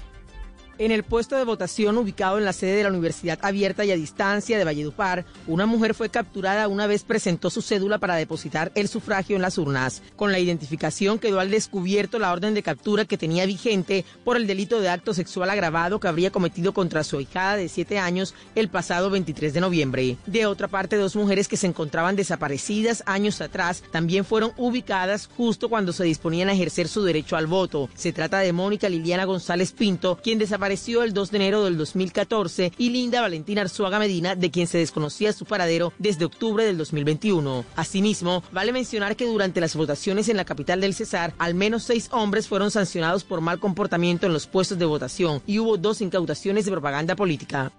En 0.79 0.91
el 0.91 1.03
puesto 1.03 1.35
de 1.35 1.43
votación 1.43 1.99
ubicado 1.99 2.39
en 2.39 2.45
la 2.45 2.51
sede 2.51 2.77
de 2.77 2.83
la 2.83 2.89
Universidad 2.89 3.37
Abierta 3.43 3.85
y 3.85 3.91
a 3.91 3.95
Distancia 3.95 4.57
de 4.57 4.63
Valledupar, 4.63 5.23
una 5.45 5.67
mujer 5.67 5.93
fue 5.93 6.09
capturada 6.09 6.67
una 6.67 6.87
vez 6.87 7.03
presentó 7.03 7.51
su 7.51 7.61
cédula 7.61 7.99
para 7.99 8.15
depositar 8.15 8.71
el 8.73 8.87
sufragio 8.87 9.35
en 9.35 9.43
las 9.43 9.59
urnas. 9.59 10.01
Con 10.15 10.31
la 10.31 10.39
identificación 10.39 11.19
quedó 11.19 11.39
al 11.39 11.51
descubierto 11.51 12.17
la 12.17 12.31
orden 12.31 12.55
de 12.55 12.63
captura 12.63 13.05
que 13.05 13.19
tenía 13.19 13.45
vigente 13.45 14.03
por 14.23 14.35
el 14.35 14.47
delito 14.47 14.81
de 14.81 14.89
acto 14.89 15.13
sexual 15.13 15.51
agravado 15.51 15.99
que 15.99 16.07
habría 16.07 16.31
cometido 16.31 16.73
contra 16.73 17.03
su 17.03 17.21
hijada 17.21 17.55
de 17.55 17.69
7 17.69 17.99
años 17.99 18.33
el 18.55 18.67
pasado 18.67 19.11
23 19.11 19.53
de 19.53 19.61
noviembre. 19.61 20.17
De 20.25 20.47
otra 20.47 20.69
parte, 20.69 20.95
dos 20.95 21.15
mujeres 21.15 21.47
que 21.47 21.57
se 21.57 21.67
encontraban 21.67 22.15
desaparecidas 22.15 23.03
años 23.05 23.41
atrás 23.41 23.83
también 23.91 24.25
fueron 24.25 24.53
ubicadas 24.57 25.29
justo 25.37 25.69
cuando 25.69 25.93
se 25.93 26.03
disponían 26.03 26.49
a 26.49 26.53
ejercer 26.53 26.87
su 26.87 27.03
derecho 27.03 27.35
al 27.37 27.45
voto. 27.45 27.89
Se 27.93 28.11
trata 28.11 28.39
de 28.39 28.53
Mónica 28.53 28.89
Liliana 28.89 29.25
González 29.25 29.71
Pinto, 29.71 30.17
quien 30.23 30.39
desapareció 30.39 30.62
desapareció 30.63 31.03
el 31.03 31.13
2 31.13 31.31
de 31.31 31.37
enero 31.37 31.65
del 31.65 31.77
2014, 31.77 32.71
y 32.77 32.89
Linda 32.89 33.19
Valentina 33.19 33.63
Arzuaga 33.63 33.99
Medina, 33.99 34.35
de 34.35 34.49
quien 34.49 34.65
se 34.65 34.77
desconocía 34.77 35.33
su 35.33 35.43
paradero 35.43 35.91
desde 35.99 36.23
octubre 36.23 36.63
del 36.63 36.77
2021. 36.77 37.65
Asimismo, 37.75 38.43
vale 38.53 38.71
mencionar 38.71 39.17
que 39.17 39.25
durante 39.25 39.59
las 39.59 39.75
votaciones 39.75 40.29
en 40.29 40.37
la 40.37 40.45
capital 40.45 40.79
del 40.79 40.93
Cesar, 40.93 41.33
al 41.37 41.53
menos 41.53 41.83
seis 41.83 42.07
hombres 42.11 42.47
fueron 42.47 42.71
sancionados 42.71 43.25
por 43.25 43.41
mal 43.41 43.59
comportamiento 43.59 44.25
en 44.25 44.31
los 44.31 44.47
puestos 44.47 44.79
de 44.79 44.85
votación 44.85 45.41
y 45.45 45.59
hubo 45.59 45.75
dos 45.75 45.99
incautaciones 45.99 46.63
de 46.63 46.71
propaganda 46.71 47.17
política. 47.17 47.73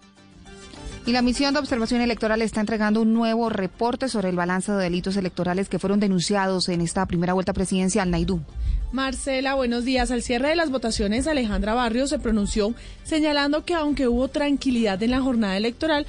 Y 1.06 1.12
la 1.12 1.20
misión 1.20 1.52
de 1.52 1.60
observación 1.60 2.00
electoral 2.00 2.40
está 2.40 2.60
entregando 2.60 3.02
un 3.02 3.12
nuevo 3.12 3.50
reporte 3.50 4.08
sobre 4.08 4.30
el 4.30 4.36
balance 4.36 4.72
de 4.72 4.82
delitos 4.82 5.18
electorales 5.18 5.68
que 5.68 5.78
fueron 5.78 6.00
denunciados 6.00 6.70
en 6.70 6.80
esta 6.80 7.04
primera 7.04 7.34
vuelta 7.34 7.52
presidencial. 7.52 8.10
Naidú. 8.10 8.40
Marcela, 8.90 9.54
buenos 9.54 9.84
días. 9.84 10.10
Al 10.10 10.22
cierre 10.22 10.48
de 10.48 10.56
las 10.56 10.70
votaciones, 10.70 11.26
Alejandra 11.26 11.74
Barrio 11.74 12.06
se 12.06 12.18
pronunció 12.18 12.74
señalando 13.02 13.66
que 13.66 13.74
aunque 13.74 14.08
hubo 14.08 14.28
tranquilidad 14.28 15.02
en 15.02 15.10
la 15.10 15.20
jornada 15.20 15.56
electoral, 15.58 16.06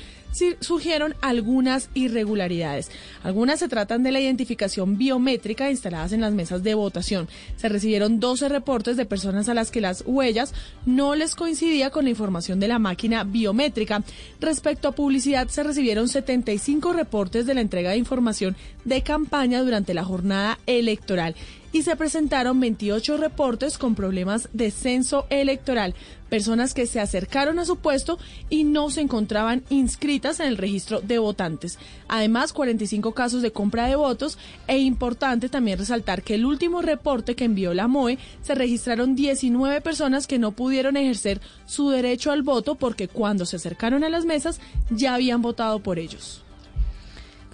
surgieron 0.59 1.15
algunas 1.21 1.89
irregularidades. 1.93 2.91
Algunas 3.23 3.59
se 3.59 3.67
tratan 3.67 4.03
de 4.03 4.11
la 4.11 4.19
identificación 4.19 4.97
biométrica 4.97 5.69
instaladas 5.69 6.11
en 6.11 6.21
las 6.21 6.33
mesas 6.33 6.63
de 6.63 6.75
votación. 6.75 7.27
Se 7.55 7.69
recibieron 7.69 8.19
12 8.19 8.49
reportes 8.49 8.97
de 8.97 9.05
personas 9.05 9.49
a 9.49 9.53
las 9.53 9.71
que 9.71 9.81
las 9.81 10.03
huellas 10.05 10.53
no 10.85 11.15
les 11.15 11.35
coincidía 11.35 11.89
con 11.89 12.05
la 12.05 12.11
información 12.11 12.59
de 12.59 12.67
la 12.67 12.79
máquina 12.79 13.23
biométrica. 13.23 14.03
Respecto 14.39 14.87
a 14.87 14.95
publicidad, 14.95 15.47
se 15.47 15.63
recibieron 15.63 16.07
75 16.07 16.93
reportes 16.93 17.45
de 17.45 17.53
la 17.53 17.61
entrega 17.61 17.91
de 17.91 17.97
información 17.97 18.55
de 18.83 19.01
campaña 19.01 19.61
durante 19.61 19.93
la 19.93 20.03
jornada 20.03 20.59
electoral 20.65 21.35
y 21.75 21.81
se 21.83 21.97
presentaron 21.97 22.57
28 22.61 23.17
reportes 23.17 23.77
con 23.77 23.95
problemas 23.95 24.47
de 24.53 24.71
censo 24.71 25.27
electoral, 25.29 25.93
personas 26.35 26.73
que 26.73 26.85
se 26.85 26.99
acercaron 26.99 27.59
a 27.59 27.65
su 27.65 27.77
puesto 27.77 28.19
y 28.49 28.65
no 28.65 28.89
se 28.89 28.99
encontraban 28.99 29.63
inscritas 29.69 30.41
en 30.41 30.47
el 30.47 30.57
registro 30.57 30.99
de 30.99 31.17
votantes. 31.17 31.79
Además, 32.09 32.51
45 32.51 33.13
casos 33.13 33.41
de 33.41 33.53
compra 33.53 33.87
de 33.87 33.95
votos 33.95 34.37
e 34.67 34.77
importante 34.79 35.47
también 35.47 35.79
resaltar 35.79 36.23
que 36.23 36.35
el 36.35 36.45
último 36.45 36.81
reporte 36.81 37.35
que 37.35 37.45
envió 37.45 37.73
la 37.73 37.87
MOE 37.87 38.17
se 38.41 38.53
registraron 38.53 39.15
19 39.15 39.79
personas 39.79 40.27
que 40.27 40.37
no 40.37 40.51
pudieron 40.51 40.97
ejercer 40.97 41.39
su 41.65 41.89
derecho 41.89 42.33
al 42.33 42.41
voto 42.41 42.75
porque 42.75 43.07
cuando 43.07 43.45
se 43.45 43.55
acercaron 43.55 44.03
a 44.03 44.09
las 44.09 44.25
mesas 44.25 44.59
ya 44.89 45.15
habían 45.15 45.41
votado 45.41 45.79
por 45.79 45.99
ellos. 45.99 46.44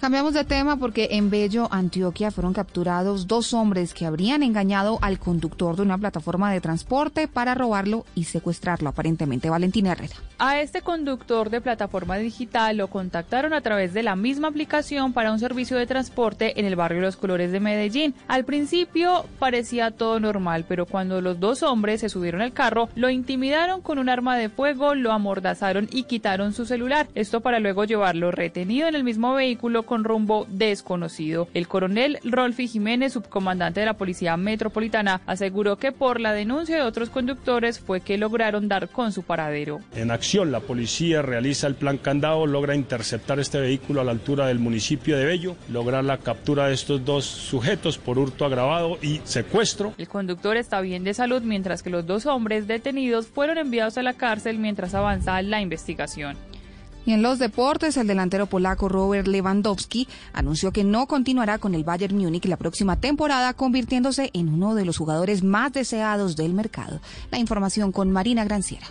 Cambiamos 0.02 0.34
de 0.34 0.42
tema 0.42 0.78
porque 0.78 1.10
en 1.12 1.30
Bello, 1.30 1.68
Antioquia, 1.70 2.32
fueron 2.32 2.52
capturados 2.52 3.28
dos 3.28 3.54
hombres 3.54 3.94
que 3.94 4.04
habrían 4.04 4.42
engañado 4.42 4.98
al 5.00 5.20
conductor 5.20 5.76
de 5.76 5.82
una 5.82 5.96
plataforma 5.96 6.52
de 6.52 6.60
transporte 6.60 7.28
para 7.28 7.54
robarlo 7.54 8.04
y 8.16 8.24
secuestrarlo, 8.24 8.88
aparentemente. 8.88 9.48
Valentina 9.48 9.92
Herrera. 9.92 10.16
A 10.40 10.60
este 10.60 10.82
conductor 10.82 11.50
de 11.50 11.60
plataforma 11.60 12.16
digital 12.16 12.78
lo 12.78 12.88
contactaron 12.88 13.52
a 13.52 13.60
través 13.60 13.94
de 13.94 14.02
la 14.02 14.16
misma 14.16 14.48
aplicación 14.48 15.12
para 15.12 15.30
un 15.30 15.38
servicio 15.38 15.76
de 15.76 15.86
transporte 15.86 16.58
en 16.58 16.66
el 16.66 16.74
barrio 16.74 17.00
Los 17.00 17.16
Colores 17.16 17.52
de 17.52 17.60
Medellín. 17.60 18.12
Al 18.26 18.44
principio 18.44 19.24
parecía 19.38 19.92
todo 19.92 20.18
normal, 20.18 20.64
pero 20.66 20.84
cuando 20.84 21.20
los 21.20 21.38
dos 21.38 21.62
hombres 21.62 22.00
se 22.00 22.08
subieron 22.08 22.40
al 22.40 22.52
carro, 22.52 22.88
lo 22.96 23.08
intimidaron 23.08 23.82
con 23.82 24.00
un 24.00 24.08
arma 24.08 24.36
de 24.36 24.48
fuego, 24.48 24.96
lo 24.96 25.12
amordazaron 25.12 25.88
y 25.92 26.02
quitaron 26.02 26.54
su 26.54 26.66
celular. 26.66 27.06
Esto 27.14 27.40
para 27.40 27.60
luego 27.60 27.84
llevarlo 27.84 28.32
retenido 28.32 28.88
en 28.88 28.96
el 28.96 29.04
mismo 29.04 29.34
vehículo 29.34 29.84
con 29.92 30.04
rumbo 30.04 30.46
desconocido. 30.48 31.48
El 31.52 31.68
coronel 31.68 32.18
Rolfi 32.24 32.66
Jiménez, 32.66 33.12
subcomandante 33.12 33.80
de 33.80 33.84
la 33.84 33.98
Policía 33.98 34.38
Metropolitana, 34.38 35.20
aseguró 35.26 35.76
que 35.76 35.92
por 35.92 36.18
la 36.18 36.32
denuncia 36.32 36.76
de 36.76 36.82
otros 36.82 37.10
conductores 37.10 37.78
fue 37.78 38.00
que 38.00 38.16
lograron 38.16 38.68
dar 38.68 38.88
con 38.88 39.12
su 39.12 39.22
paradero. 39.22 39.80
En 39.94 40.10
acción, 40.10 40.50
la 40.50 40.60
policía 40.60 41.20
realiza 41.20 41.66
el 41.66 41.74
plan 41.74 41.98
candado, 41.98 42.46
logra 42.46 42.74
interceptar 42.74 43.38
este 43.38 43.60
vehículo 43.60 44.00
a 44.00 44.04
la 44.04 44.12
altura 44.12 44.46
del 44.46 44.60
municipio 44.60 45.18
de 45.18 45.26
Bello, 45.26 45.56
lograr 45.68 46.04
la 46.04 46.16
captura 46.16 46.68
de 46.68 46.72
estos 46.72 47.04
dos 47.04 47.26
sujetos 47.26 47.98
por 47.98 48.18
hurto 48.18 48.46
agravado 48.46 48.96
y 49.02 49.20
secuestro. 49.24 49.92
El 49.98 50.08
conductor 50.08 50.56
está 50.56 50.80
bien 50.80 51.04
de 51.04 51.12
salud, 51.12 51.42
mientras 51.42 51.82
que 51.82 51.90
los 51.90 52.06
dos 52.06 52.24
hombres 52.24 52.66
detenidos 52.66 53.26
fueron 53.26 53.58
enviados 53.58 53.98
a 53.98 54.02
la 54.02 54.14
cárcel 54.14 54.58
mientras 54.58 54.94
avanza 54.94 55.42
la 55.42 55.60
investigación. 55.60 56.38
Y 57.04 57.12
en 57.12 57.22
los 57.22 57.38
deportes, 57.38 57.96
el 57.96 58.06
delantero 58.06 58.46
polaco 58.46 58.88
Robert 58.88 59.26
Lewandowski 59.26 60.06
anunció 60.32 60.72
que 60.72 60.84
no 60.84 61.06
continuará 61.06 61.58
con 61.58 61.74
el 61.74 61.82
Bayern 61.82 62.16
Múnich 62.16 62.46
la 62.46 62.56
próxima 62.56 63.00
temporada, 63.00 63.54
convirtiéndose 63.54 64.30
en 64.34 64.48
uno 64.48 64.74
de 64.74 64.84
los 64.84 64.98
jugadores 64.98 65.42
más 65.42 65.72
deseados 65.72 66.36
del 66.36 66.54
mercado. 66.54 67.00
La 67.30 67.38
información 67.38 67.90
con 67.90 68.12
Marina 68.12 68.44
Granciera. 68.44 68.86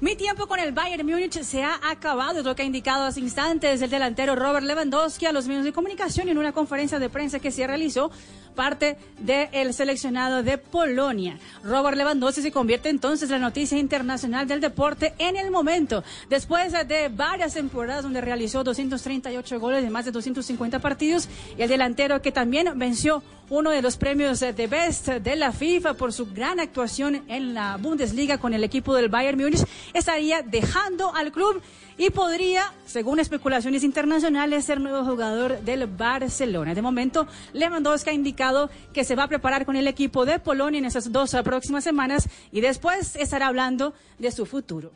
Mi 0.00 0.16
tiempo 0.16 0.46
con 0.46 0.58
el 0.58 0.72
Bayern 0.72 1.06
Múnich 1.06 1.42
se 1.42 1.62
ha 1.62 1.78
acabado, 1.90 2.38
es 2.38 2.44
lo 2.46 2.56
que 2.56 2.62
ha 2.62 2.64
indicado 2.64 3.04
hace 3.04 3.20
instantes 3.20 3.82
el 3.82 3.90
delantero 3.90 4.34
Robert 4.34 4.64
Lewandowski 4.64 5.26
a 5.26 5.32
los 5.32 5.46
medios 5.46 5.64
de 5.64 5.74
comunicación 5.74 6.30
en 6.30 6.38
una 6.38 6.52
conferencia 6.52 6.98
de 6.98 7.10
prensa 7.10 7.38
que 7.38 7.50
se 7.50 7.66
realizó 7.66 8.10
parte 8.54 8.96
del 9.18 9.72
seleccionado 9.74 10.42
de 10.42 10.58
Polonia. 10.58 11.38
Robert 11.62 11.96
Lewandowski 11.96 12.42
se 12.42 12.52
convierte 12.52 12.88
entonces 12.88 13.30
en 13.30 13.40
la 13.40 13.48
noticia 13.48 13.78
internacional 13.78 14.46
del 14.46 14.60
deporte 14.60 15.14
en 15.18 15.36
el 15.36 15.50
momento, 15.50 16.02
después 16.28 16.72
de 16.72 17.08
varias 17.08 17.54
temporadas 17.54 18.02
donde 18.02 18.20
realizó 18.20 18.64
238 18.64 19.60
goles 19.60 19.82
de 19.82 19.90
más 19.90 20.04
de 20.04 20.12
250 20.12 20.78
partidos 20.78 21.28
y 21.56 21.62
el 21.62 21.68
delantero 21.68 22.22
que 22.22 22.32
también 22.32 22.78
venció 22.78 23.22
uno 23.50 23.70
de 23.70 23.82
los 23.82 23.96
premios 23.96 24.38
de 24.38 24.66
Best 24.68 25.08
de 25.08 25.36
la 25.36 25.50
FIFA 25.50 25.94
por 25.94 26.12
su 26.12 26.26
gran 26.26 26.60
actuación 26.60 27.24
en 27.26 27.52
la 27.52 27.76
Bundesliga 27.78 28.38
con 28.38 28.54
el 28.54 28.62
equipo 28.62 28.94
del 28.94 29.08
Bayern 29.08 29.40
Múnich, 29.40 29.66
estaría 29.92 30.42
dejando 30.42 31.12
al 31.14 31.32
club 31.32 31.60
y 32.00 32.08
podría, 32.08 32.72
según 32.86 33.20
especulaciones 33.20 33.84
internacionales, 33.84 34.64
ser 34.64 34.80
nuevo 34.80 35.04
jugador 35.04 35.60
del 35.60 35.86
Barcelona. 35.86 36.74
De 36.74 36.80
momento, 36.80 37.26
Lewandowski 37.52 38.08
ha 38.08 38.14
indicado 38.14 38.70
que 38.94 39.04
se 39.04 39.16
va 39.16 39.24
a 39.24 39.28
preparar 39.28 39.66
con 39.66 39.76
el 39.76 39.86
equipo 39.86 40.24
de 40.24 40.38
Polonia 40.38 40.78
en 40.78 40.86
esas 40.86 41.12
dos 41.12 41.36
próximas 41.44 41.84
semanas 41.84 42.26
y 42.52 42.62
después 42.62 43.16
estará 43.16 43.48
hablando 43.48 43.92
de 44.18 44.32
su 44.32 44.46
futuro. 44.46 44.92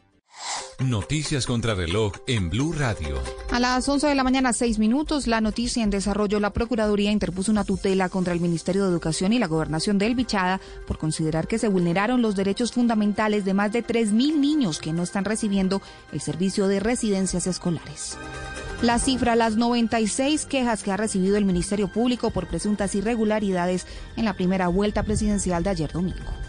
Noticias 0.80 1.46
contra 1.46 1.74
reloj 1.74 2.12
en 2.26 2.50
Blue 2.50 2.72
Radio. 2.72 3.22
A 3.52 3.60
las 3.60 3.88
11 3.88 4.08
de 4.08 4.14
la 4.14 4.24
mañana, 4.24 4.52
6 4.52 4.78
minutos, 4.78 5.26
la 5.28 5.40
noticia 5.40 5.84
en 5.84 5.90
desarrollo. 5.90 6.40
La 6.40 6.52
Procuraduría 6.52 7.12
interpuso 7.12 7.52
una 7.52 7.64
tutela 7.64 8.08
contra 8.08 8.32
el 8.32 8.40
Ministerio 8.40 8.82
de 8.82 8.90
Educación 8.90 9.32
y 9.32 9.38
la 9.38 9.46
Gobernación 9.46 9.98
del 9.98 10.16
Bichada 10.16 10.60
por 10.86 10.98
considerar 10.98 11.46
que 11.46 11.58
se 11.58 11.68
vulneraron 11.68 12.22
los 12.22 12.34
derechos 12.34 12.72
fundamentales 12.72 13.44
de 13.44 13.54
más 13.54 13.72
de 13.72 13.84
3.000 13.84 14.36
niños 14.36 14.80
que 14.80 14.92
no 14.92 15.04
están 15.04 15.24
recibiendo 15.24 15.80
el 16.12 16.20
servicio 16.20 16.66
de 16.66 16.80
residencias 16.80 17.46
escolares. 17.46 18.18
La 18.82 18.98
cifra, 18.98 19.36
las 19.36 19.56
96 19.56 20.44
quejas 20.44 20.82
que 20.82 20.90
ha 20.90 20.96
recibido 20.96 21.36
el 21.36 21.44
Ministerio 21.44 21.88
Público 21.88 22.30
por 22.30 22.48
presuntas 22.48 22.94
irregularidades 22.94 23.86
en 24.16 24.24
la 24.24 24.34
primera 24.34 24.68
vuelta 24.68 25.04
presidencial 25.04 25.62
de 25.62 25.70
ayer 25.70 25.92
domingo. 25.92 26.43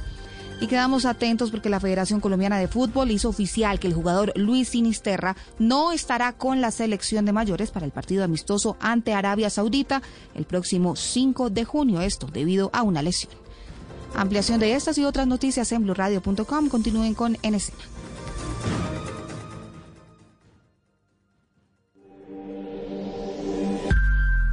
Y 0.61 0.67
quedamos 0.67 1.05
atentos 1.05 1.51
porque 1.51 1.69
la 1.69 1.79
Federación 1.79 2.21
Colombiana 2.21 2.57
de 2.57 2.67
Fútbol 2.67 3.11
hizo 3.11 3.29
oficial 3.29 3.79
que 3.79 3.87
el 3.87 3.93
jugador 3.93 4.31
Luis 4.35 4.69
Sinisterra 4.69 5.35
no 5.59 5.91
estará 5.91 6.33
con 6.33 6.61
la 6.61 6.71
selección 6.71 7.25
de 7.25 7.33
mayores 7.33 7.71
para 7.71 7.85
el 7.85 7.91
partido 7.91 8.23
amistoso 8.23 8.77
ante 8.79 9.13
Arabia 9.13 9.49
Saudita 9.49 10.01
el 10.33 10.45
próximo 10.45 10.95
5 10.95 11.49
de 11.49 11.65
junio, 11.65 12.01
esto 12.01 12.27
debido 12.27 12.69
a 12.73 12.83
una 12.83 13.01
lesión. 13.01 13.33
Ampliación 14.15 14.59
de 14.59 14.75
estas 14.75 14.97
y 14.97 15.03
otras 15.03 15.27
noticias 15.27 15.71
en 15.73 15.83
blurradio.com. 15.83 16.69
Continúen 16.69 17.13
con 17.15 17.37
En 17.41 17.53
Escena. 17.55 17.83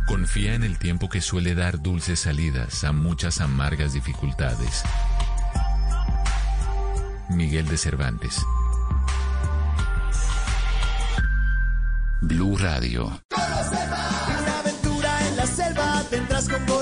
Confía 0.09 0.55
en 0.55 0.65
el 0.65 0.79
tiempo 0.79 1.09
que 1.09 1.21
suele 1.21 1.55
dar 1.55 1.81
dulces 1.81 2.21
salidas 2.21 2.85
a 2.85 2.93
muchas 2.93 3.41
amargas 3.41 3.93
dificultades. 3.93 4.83
Miguel 7.31 7.67
de 7.69 7.77
Cervantes. 7.77 8.45
Blue 12.21 12.57
Radio. 12.57 13.21
Una 13.31 14.59
aventura 14.59 15.29
en 15.29 15.37
la 15.37 15.47
selva 15.47 16.03
tendrás 16.11 16.49
con 16.49 16.65
golosetas 16.67 16.82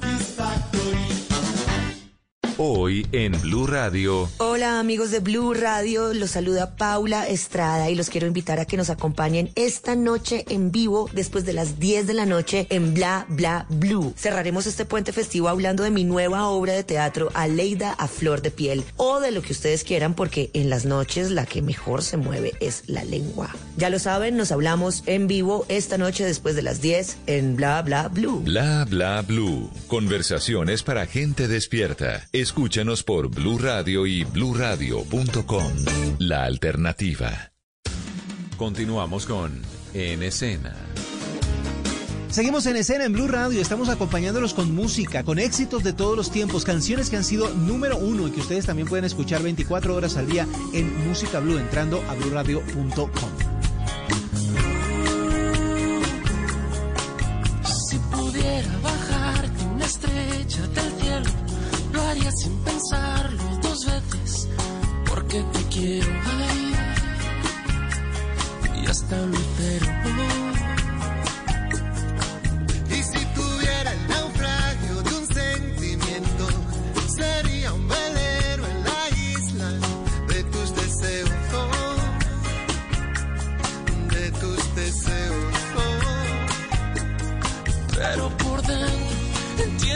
Hoy 2.63 3.07
en 3.11 3.41
Blue 3.41 3.65
Radio. 3.65 4.29
Hola 4.37 4.79
amigos 4.79 5.09
de 5.09 5.19
Blue 5.19 5.55
Radio, 5.55 6.13
los 6.13 6.29
saluda 6.29 6.75
Paula 6.75 7.27
Estrada 7.27 7.89
y 7.89 7.95
los 7.95 8.11
quiero 8.11 8.27
invitar 8.27 8.59
a 8.59 8.65
que 8.65 8.77
nos 8.77 8.91
acompañen 8.91 9.49
esta 9.55 9.95
noche 9.95 10.45
en 10.47 10.71
vivo 10.71 11.09
después 11.11 11.43
de 11.43 11.53
las 11.53 11.79
10 11.79 12.05
de 12.05 12.13
la 12.13 12.27
noche 12.27 12.67
en 12.69 12.93
Bla 12.93 13.25
Bla 13.29 13.65
Blue. 13.67 14.13
Cerraremos 14.15 14.67
este 14.67 14.85
puente 14.85 15.11
festivo 15.11 15.49
hablando 15.49 15.81
de 15.81 15.89
mi 15.89 16.03
nueva 16.03 16.49
obra 16.49 16.73
de 16.73 16.83
teatro 16.83 17.31
Aleida 17.33 17.93
a 17.93 18.07
Flor 18.07 18.43
de 18.43 18.51
Piel 18.51 18.83
o 18.95 19.19
de 19.19 19.31
lo 19.31 19.41
que 19.41 19.53
ustedes 19.53 19.83
quieran 19.83 20.13
porque 20.13 20.51
en 20.53 20.69
las 20.69 20.85
noches 20.85 21.31
la 21.31 21.47
que 21.47 21.63
mejor 21.63 22.03
se 22.03 22.17
mueve 22.17 22.53
es 22.59 22.83
la 22.85 23.03
lengua. 23.03 23.49
Ya 23.75 23.89
lo 23.89 23.97
saben, 23.97 24.37
nos 24.37 24.51
hablamos 24.51 25.01
en 25.07 25.25
vivo 25.25 25.65
esta 25.67 25.97
noche 25.97 26.23
después 26.23 26.55
de 26.55 26.61
las 26.61 26.79
10 26.79 27.17
en 27.25 27.55
Bla 27.55 27.81
Bla 27.81 28.07
Blue. 28.09 28.41
Bla 28.45 28.85
Bla 28.87 29.23
Blue. 29.23 29.71
Conversaciones 29.87 30.83
para 30.83 31.07
gente 31.07 31.47
despierta. 31.47 32.29
Escúchanos 32.51 33.01
por 33.03 33.29
Blue 33.29 33.57
Radio 33.57 34.05
y 34.05 34.25
bluradio.com. 34.25 35.71
La 36.19 36.43
alternativa. 36.43 37.53
Continuamos 38.57 39.25
con 39.25 39.61
En 39.93 40.21
Escena. 40.21 40.75
Seguimos 42.29 42.65
en 42.65 42.75
escena 42.75 43.05
en 43.05 43.13
Blue 43.13 43.29
Radio, 43.29 43.61
estamos 43.61 43.87
acompañándolos 43.87 44.53
con 44.53 44.75
música, 44.75 45.23
con 45.23 45.39
éxitos 45.39 45.81
de 45.85 45.93
todos 45.93 46.17
los 46.17 46.29
tiempos, 46.29 46.65
canciones 46.65 47.09
que 47.09 47.15
han 47.15 47.23
sido 47.23 47.49
número 47.53 47.95
uno 47.95 48.27
y 48.27 48.31
que 48.31 48.41
ustedes 48.41 48.65
también 48.65 48.89
pueden 48.89 49.05
escuchar 49.05 49.41
24 49.41 49.95
horas 49.95 50.17
al 50.17 50.27
día 50.27 50.45
en 50.73 51.07
Música 51.07 51.39
Blue 51.39 51.57
entrando 51.57 52.03
a 52.09 52.15
bluradio.com. 52.15 53.31
Si 57.63 57.97
pudiera 57.97 58.77
bajarte 58.83 59.63
una 59.73 59.85
estrella 59.85 60.67
del 60.67 60.90
sin 62.29 62.53
pensarlo 62.63 63.43
dos 63.61 63.85
veces, 63.85 64.47
porque 65.07 65.41
te 65.53 65.63
quiero. 65.69 66.11
Ay, 66.25 66.75
y 68.83 68.85
hasta 68.87 69.17
lucero. 69.25 69.87
Y 72.89 73.03
si 73.03 73.25
tuviera 73.33 73.93
el 73.93 74.07
naufragio 74.07 75.01
de 75.03 75.15
un 75.15 75.27
sentimiento, 75.27 76.47
sería 77.15 77.73
un 77.73 77.87
velero 77.87 78.10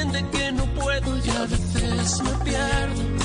entiende 0.06 0.38
que 0.38 0.52
no 0.52 0.66
puedo 0.74 1.18
y 1.18 1.30
a 1.30 1.42
veces 1.46 2.22
me 2.22 2.30
pierdo. 2.44 3.25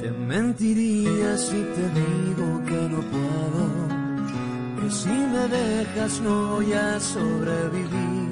Te 0.00 0.10
mentiría 0.10 1.36
si 1.38 1.62
te 1.76 1.88
digo 2.00 2.64
que 2.66 2.88
no 2.88 3.00
puedo, 3.12 3.62
que 4.80 4.90
si 4.90 5.10
me 5.10 5.46
dejas 5.46 6.20
no 6.22 6.56
voy 6.56 6.72
a 6.72 6.98
sobrevivir. 6.98 8.30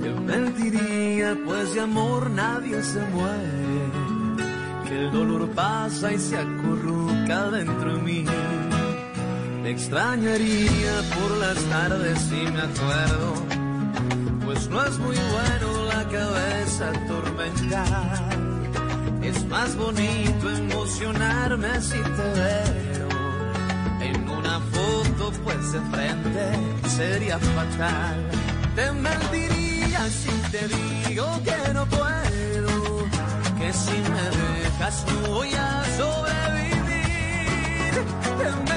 Te 0.00 0.10
mentiría 0.20 1.36
pues 1.44 1.74
de 1.74 1.80
amor 1.82 2.30
nadie 2.30 2.82
se 2.82 3.00
muere, 3.08 4.40
que 4.88 5.04
el 5.04 5.12
dolor 5.12 5.50
pasa 5.50 6.14
y 6.14 6.18
se 6.18 6.38
acurruca 6.38 7.50
dentro 7.50 7.94
de 7.94 8.02
mí. 8.02 8.24
Extrañaría 9.76 10.94
por 11.14 11.36
las 11.36 11.58
tardes 11.64 12.18
si 12.18 12.50
me 12.50 12.62
acuerdo, 12.62 13.34
pues 14.46 14.68
no 14.70 14.82
es 14.82 14.98
muy 14.98 15.16
bueno 15.16 15.84
la 15.92 16.02
cabeza 16.08 16.88
atormentar. 16.88 18.36
Es 19.22 19.44
más 19.44 19.76
bonito 19.76 20.50
emocionarme 20.50 21.80
si 21.82 21.98
te 21.98 22.26
veo 22.40 23.08
en 24.00 24.28
una 24.30 24.60
foto, 24.60 25.30
pues 25.44 25.72
de 25.72 25.80
frente 25.92 26.88
sería 26.88 27.38
fatal. 27.38 28.30
Te 28.74 28.90
mentiría 28.92 30.08
si 30.08 30.30
te 30.52 30.68
digo 30.68 31.26
que 31.44 31.74
no 31.74 31.84
puedo, 31.84 33.04
que 33.58 33.72
si 33.74 33.98
me 34.14 34.24
dejas 34.40 35.04
no 35.06 35.28
voy 35.34 35.52
a 35.54 35.84
sobrevivir. 35.98 36.76
Te 38.38 38.75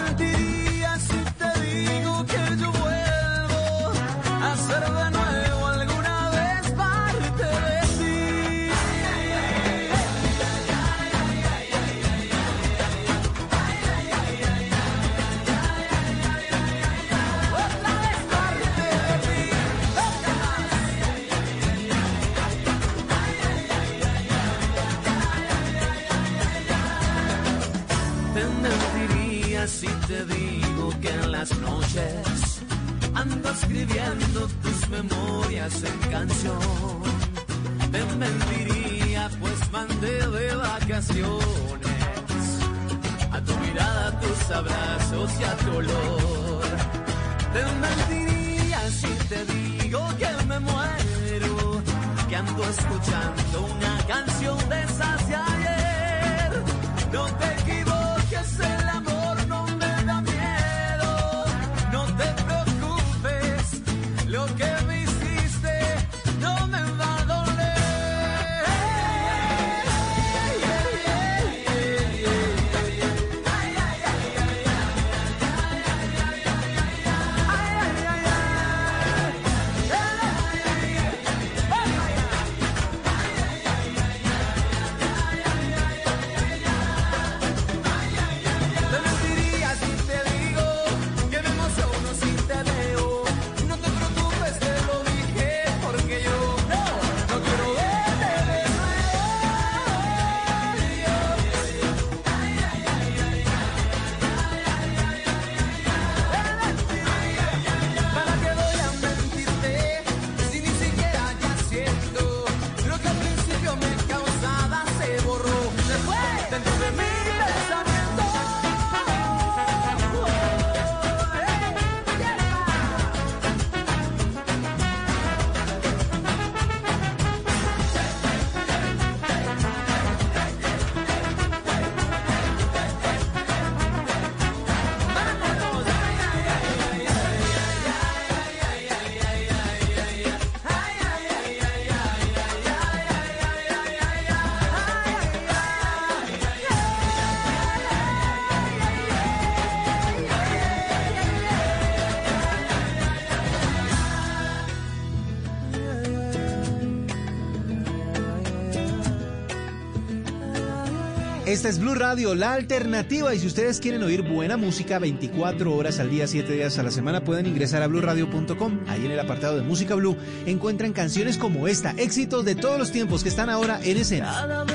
Esta 161.60 161.68
es 161.68 161.80
Blue 161.80 161.93
Radio, 161.93 162.36
la 162.36 162.53
alternativa. 162.53 163.36
Y 163.36 163.39
si 163.39 163.47
ustedes 163.47 163.82
quieren 163.82 164.01
oír 164.01 164.22
buena 164.22 164.55
música 164.55 164.97
24 164.97 165.76
horas 165.76 165.99
al 165.99 166.10
día, 166.10 166.26
7 166.26 166.53
días 166.53 166.80
a 166.80 166.84
la 166.84 166.89
semana, 166.89 167.26
pueden 167.26 167.47
ingresar 167.47 167.84
a 167.84 167.88
bluradio.com. 167.88 168.80
Ahí 168.88 169.05
en 169.05 169.12
el 169.12 169.20
apartado 169.20 169.57
de 169.57 169.64
Música 169.64 169.93
Blue 169.95 170.16
encuentran 170.45 170.93
canciones 170.93 171.38
como 171.38 171.68
esta, 171.68 171.91
éxitos 171.97 172.45
de 172.45 172.55
todos 172.55 172.80
los 172.80 172.93
tiempos 172.93 173.24
que 173.24 173.30
están 173.30 173.49
ahora 173.49 173.82
en 173.84 173.97
escena. 173.97 174.69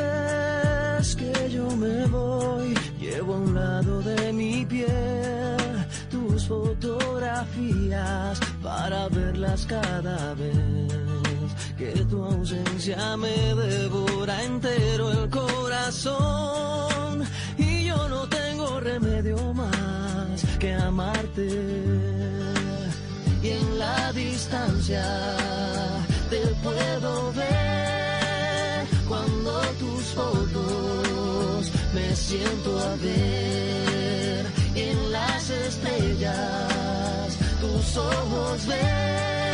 Tu 12.25 12.35
ausencia 12.35 13.16
me 13.16 13.55
devora 13.55 14.43
entero 14.45 15.11
el 15.11 15.31
corazón. 15.31 17.25
Y 17.59 17.85
yo 17.85 18.09
no 18.09 18.29
tengo 18.29 18.81
remedio 18.81 19.37
más 19.55 20.45
que 20.59 20.75
amarte. 20.75 21.49
Y 23.43 23.51
en 23.51 23.79
la 23.79 24.12
distancia 24.12 25.05
te 26.31 26.41
puedo 26.62 27.33
ver 27.33 28.87
cuando 29.07 29.61
tus 29.79 30.05
fotos 30.18 31.70
me 31.95 32.16
siento 32.16 32.79
a 32.79 32.97
ver. 32.97 34.47
Y 34.75 34.81
en 34.81 35.12
las 35.12 35.51
estrellas 35.51 37.39
tus 37.61 37.97
ojos 37.97 38.66
ver 38.66 39.54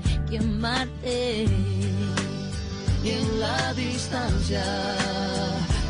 que 0.31 0.37
amarte. 0.37 1.45
y 3.03 3.09
en 3.09 3.39
la 3.39 3.73
distancia 3.73 4.63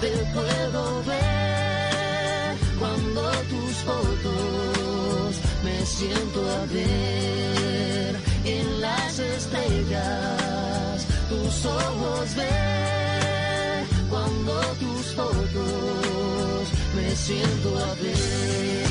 te 0.01 0.11
puedo 0.33 1.03
ver 1.03 2.55
cuando 2.79 3.21
tus 3.51 3.75
fotos 3.87 5.35
me 5.63 5.85
siento 5.85 6.39
a 6.57 6.65
ver 6.73 8.15
en 8.45 8.81
las 8.81 9.19
estrellas 9.19 11.05
tus 11.29 11.65
ojos 11.65 12.35
ver 12.35 13.85
cuando 14.09 14.53
tus 14.83 15.05
fotos 15.17 16.63
me 16.95 17.15
siento 17.15 17.69
a 17.77 17.93
ver 18.01 18.90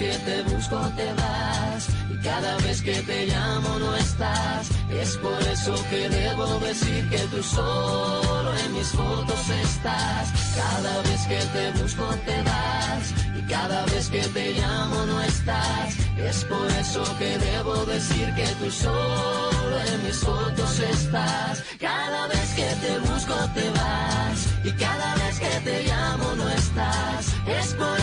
Que 0.00 0.16
te 0.24 0.42
busco 0.44 0.78
te 0.96 1.12
vas 1.12 1.88
y 2.10 2.16
cada 2.24 2.56
vez 2.64 2.80
que 2.80 2.94
te 3.02 3.26
llamo 3.26 3.78
no 3.78 3.94
estás. 3.96 4.70
Es 4.88 5.18
por 5.18 5.42
eso 5.42 5.74
que 5.90 6.08
debo 6.08 6.46
decir 6.60 7.06
que 7.10 7.18
tú 7.32 7.42
solo 7.42 8.50
en 8.64 8.72
mis 8.72 8.88
fotos 8.88 9.44
estás. 9.66 10.24
Cada 10.56 11.02
vez 11.02 11.20
que 11.30 11.40
te 11.54 11.82
busco 11.82 12.06
te 12.24 12.36
vas 12.50 13.04
y 13.38 13.42
cada 13.42 13.84
vez 13.92 14.08
que 14.08 14.22
te 14.36 14.52
llamo 14.54 15.04
no 15.04 15.20
estás. 15.20 15.94
Es 16.16 16.44
por 16.46 16.66
eso 16.82 17.04
que 17.18 17.36
debo 17.36 17.84
decir 17.84 18.26
que 18.34 18.48
tú 18.58 18.70
solo 18.70 19.76
en 19.92 20.02
mis 20.06 20.16
fotos 20.16 20.78
estás. 20.78 21.62
Cada 21.78 22.26
vez 22.26 22.48
que 22.56 22.68
te 22.84 22.98
busco 23.00 23.34
te 23.54 23.68
vas 23.78 24.38
y 24.64 24.70
cada 24.72 25.14
vez 25.16 25.38
que 25.38 25.60
te 25.68 25.82
llamo 25.82 26.36
no 26.36 26.48
estás. 26.48 27.26
Es 27.46 27.74
por 27.74 27.99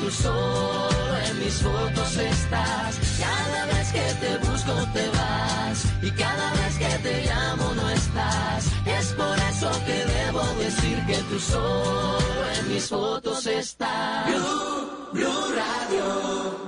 tú 0.00 0.10
solo 0.10 1.16
en 1.28 1.38
mis 1.38 1.54
fotos 1.54 2.16
estás. 2.16 2.98
Cada 3.18 3.66
vez 3.66 3.92
que 3.92 4.06
te 4.22 4.38
busco 4.38 4.72
te 4.94 5.08
vas 5.10 5.84
y 6.02 6.10
cada 6.10 6.50
vez 6.52 6.78
que 6.78 6.98
te 7.06 7.26
llamo 7.26 7.74
no 7.74 7.90
estás. 7.90 8.66
Es 8.86 9.06
por 9.12 9.36
eso 9.50 9.70
que 9.86 10.04
debo 10.16 10.42
decir 10.58 10.98
que 11.06 11.16
tú 11.28 11.38
solo 11.38 12.42
en 12.58 12.68
mis 12.72 12.88
fotos 12.88 13.46
estás. 13.46 14.26
Blue, 14.28 15.12
Blue 15.12 15.44
Radio. 15.60 16.06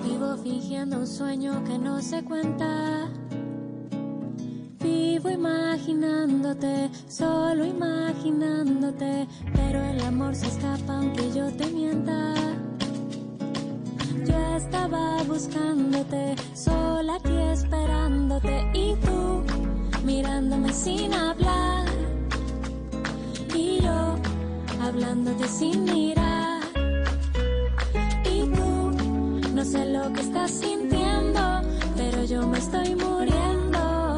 Vivo 0.04 0.36
fingiendo 0.42 0.98
un 0.98 1.06
sueño 1.06 1.62
que 1.64 1.78
no 1.78 2.00
se 2.02 2.22
cuenta. 2.24 3.08
Vivo 4.80 5.30
imaginándote, 5.30 6.90
solo 7.08 7.64
imaginándote, 7.64 9.28
pero 9.54 9.84
el 9.84 10.00
amor 10.02 10.34
se 10.34 10.48
escapa 10.48 10.96
aunque 10.96 11.32
yo 11.32 11.46
te 11.52 11.66
mienta. 11.66 12.34
Yo 14.24 14.56
estaba 14.56 15.22
buscándote, 15.24 16.36
sola 16.54 17.16
aquí 17.16 17.36
esperándote 17.52 18.66
y 18.72 18.94
tú 18.96 19.42
mirándome 20.04 20.72
sin 20.72 21.12
hablar 21.12 21.86
y 23.54 23.80
yo 23.80 24.16
hablándote 24.80 25.48
sin 25.48 25.84
mirar 25.84 26.62
y 28.24 28.42
tú 28.54 28.92
no 29.54 29.64
sé 29.64 29.86
lo 29.86 30.12
que 30.12 30.20
estás 30.20 30.50
sintiendo, 30.50 31.62
pero 31.96 32.24
yo 32.24 32.46
me 32.46 32.58
estoy 32.58 32.94
muriendo. 32.94 34.16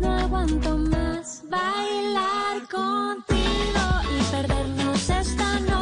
No 0.00 0.08
aguanto 0.10 0.78
más 0.78 1.42
bailar 1.48 2.68
contigo 2.70 3.82
y 4.16 4.22
perdernos 4.30 5.10
esta 5.10 5.60
noche. 5.60 5.77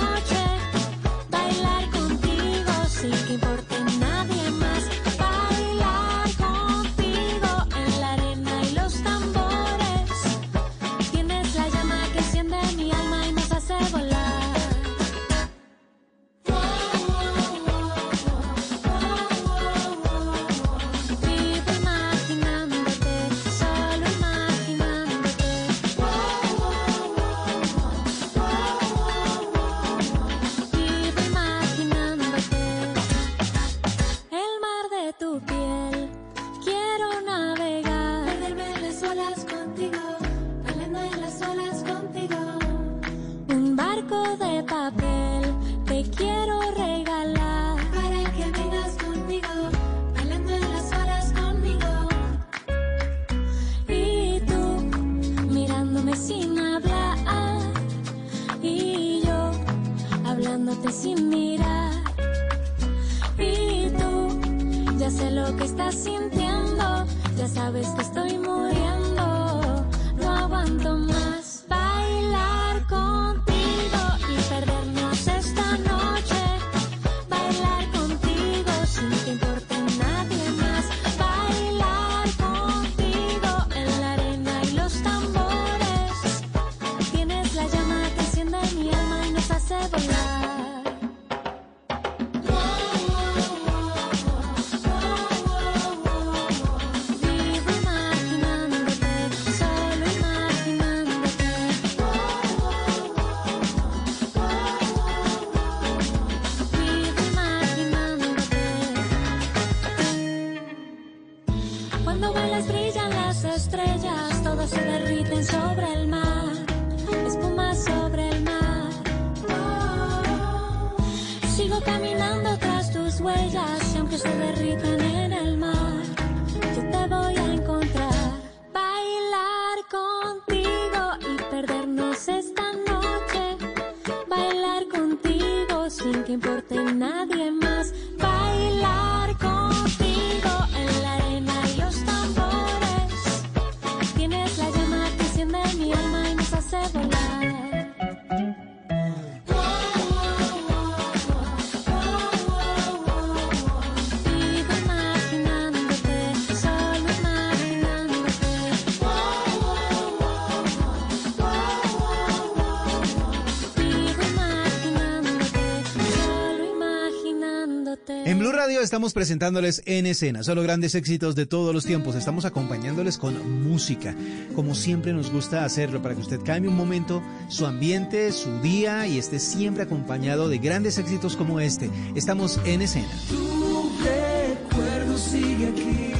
Estamos 168.86 169.12
presentándoles 169.14 169.82
en 169.84 170.06
escena, 170.06 170.44
solo 170.44 170.62
grandes 170.62 170.94
éxitos 170.94 171.34
de 171.34 171.44
todos 171.44 171.74
los 171.74 171.84
tiempos. 171.84 172.14
Estamos 172.14 172.44
acompañándoles 172.44 173.18
con 173.18 173.64
música, 173.68 174.14
como 174.54 174.76
siempre 174.76 175.12
nos 175.12 175.32
gusta 175.32 175.64
hacerlo, 175.64 176.00
para 176.00 176.14
que 176.14 176.20
usted 176.20 176.40
cambie 176.44 176.70
un 176.70 176.76
momento 176.76 177.20
su 177.48 177.66
ambiente, 177.66 178.30
su 178.30 178.60
día 178.60 179.08
y 179.08 179.18
esté 179.18 179.40
siempre 179.40 179.82
acompañado 179.82 180.48
de 180.48 180.58
grandes 180.58 180.98
éxitos 180.98 181.34
como 181.36 181.58
este. 181.58 181.90
Estamos 182.14 182.60
en 182.64 182.80
escena. 182.82 183.08
Tu 183.28 183.90
recuerdo 184.04 185.18
sigue 185.18 185.66
aquí 185.66 186.12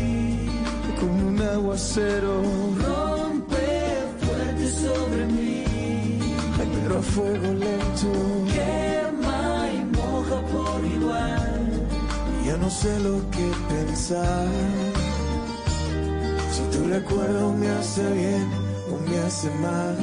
como 0.99 1.29
un 1.29 1.41
aguacero. 1.41 2.43
Rompe 2.85 3.57
fuerte 4.19 4.71
sobre 4.73 5.27
mí, 5.27 5.63
pero 6.83 6.99
a 6.99 7.03
fuego 7.03 7.56
sé 12.81 13.01
lo 13.01 13.19
que 13.31 13.49
pensar. 13.75 14.49
Si 16.53 16.63
tu 16.73 16.81
recuerdo 16.89 17.53
me 17.53 17.69
hace 17.69 18.03
bien 18.13 18.47
o 18.93 18.95
me 19.09 19.19
hace 19.27 19.49
mal. 19.67 19.97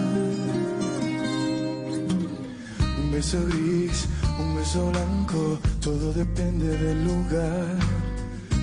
Un 3.02 3.12
beso 3.12 3.40
gris, 3.48 4.08
un 4.40 4.56
beso 4.58 4.90
blanco, 4.92 5.60
todo 5.82 6.14
depende 6.14 6.68
del 6.78 7.04
lugar 7.04 7.68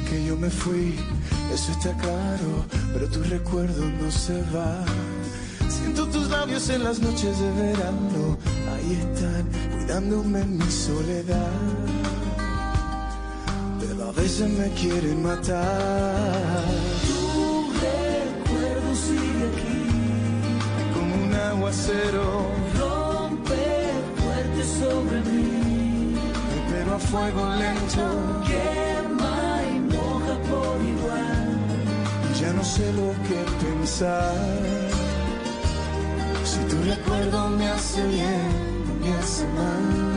que 0.09 0.25
yo 0.25 0.37
me 0.37 0.51
fui, 0.51 0.97
eso 1.55 1.71
está 1.71 1.93
claro, 1.99 2.51
pero 2.93 3.07
tu 3.09 3.23
recuerdo 3.23 3.85
no 4.01 4.11
se 4.11 4.43
va. 4.55 4.85
Siento 5.69 6.05
tus 6.09 6.29
labios 6.29 6.69
en 6.69 6.83
las 6.83 6.99
noches 6.99 7.39
de 7.39 7.51
verano, 7.53 8.37
ahí 8.73 8.91
están, 9.05 9.45
cuidándome 9.73 10.41
en 10.41 10.59
mi 10.59 10.71
soledad. 10.71 11.90
Veces 14.21 14.51
me 14.51 14.69
quieren 14.73 15.23
matar. 15.23 16.65
Tu 17.07 17.73
recuerdo 17.89 18.95
sigue 18.95 19.45
aquí, 19.51 19.81
como 20.93 21.15
un 21.25 21.35
aguacero. 21.35 22.27
Rompe 22.79 23.65
fuerte 24.21 24.63
sobre 24.79 25.21
mí, 25.23 26.17
pero 26.71 26.97
a 26.97 26.99
fuego 26.99 27.49
lento. 27.63 28.05
Quema 28.47 29.63
y 29.73 29.81
moja 29.95 30.35
por 30.51 30.77
igual. 30.95 31.49
Ya 32.39 32.53
no 32.53 32.63
sé 32.63 32.93
lo 32.93 33.13
que 33.27 33.41
pensar. 33.65 34.35
Si 36.45 36.59
tu 36.69 36.77
recuerdo 36.83 37.49
me 37.49 37.69
hace 37.69 38.07
bien, 38.07 38.51
me 39.01 39.15
hace 39.15 39.45
mal. 39.57 40.10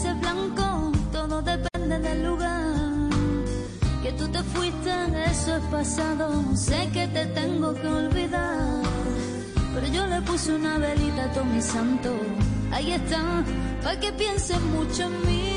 Veces 0.00 0.20
blanco, 0.20 0.92
todo 1.12 1.42
depende 1.42 1.98
del 1.98 2.24
lugar. 2.24 3.10
Que 4.02 4.12
tú 4.12 4.28
te 4.28 4.42
fuiste, 4.42 4.90
eso 5.30 5.56
es 5.56 5.64
pasado. 5.64 6.56
Sé 6.56 6.88
que 6.92 7.06
te 7.08 7.26
tengo 7.26 7.74
que 7.74 7.86
olvidar. 7.86 8.82
Pero 9.74 9.86
yo 9.88 10.06
le 10.06 10.22
puse 10.22 10.54
una 10.54 10.78
velita 10.78 11.24
a 11.24 11.32
todo 11.32 11.44
mi 11.44 11.60
santo. 11.60 12.10
Ahí 12.72 12.92
está, 12.92 13.44
para 13.82 14.00
que 14.00 14.12
pienses 14.12 14.60
mucho 14.62 15.02
en 15.02 15.26
mí. 15.26 15.56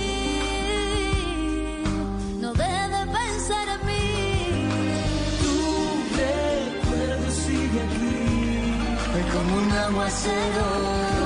No 2.41 2.53
dejes 2.53 2.89
de 2.97 3.05
pensar 3.19 3.67
en 3.75 3.81
mí. 3.87 4.67
Tu 5.41 5.55
recuerdo 6.21 7.31
sigue 7.31 7.79
aquí, 7.87 8.15
es 9.19 9.25
como 9.33 9.51
un 9.57 9.71
aguacero. 9.71 11.22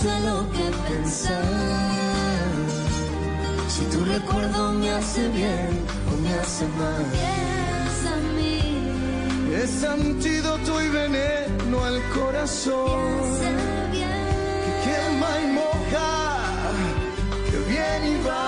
Sé 0.00 0.20
lo 0.20 0.38
que 0.56 0.66
pensar. 0.88 1.44
Si 3.68 3.82
tu 3.92 4.04
recuerdo 4.04 4.72
me 4.72 4.90
hace 4.98 5.28
bien 5.28 5.70
o 6.10 6.12
me 6.22 6.32
hace 6.40 6.64
mal. 6.80 7.04
Piensa 7.18 8.10
en 8.20 8.26
mí. 8.38 8.60
Es 9.62 9.84
antídoto 9.84 10.72
y 10.82 10.88
veneno 10.88 11.76
al 11.84 11.98
corazón. 12.18 13.20
Que 14.64 14.72
quema 14.84 15.30
y 15.44 15.46
moja, 15.60 16.12
que 17.48 17.58
viene 17.72 18.06
y 18.16 18.18
va. 18.26 18.46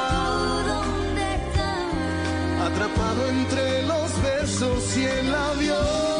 ¿Dónde 0.72 1.24
estás? 1.40 2.68
Atrapado 2.68 3.20
entre 3.36 3.82
los 3.90 4.10
besos 4.28 4.96
y 4.96 5.04
el 5.04 5.34
avión. 5.34 6.11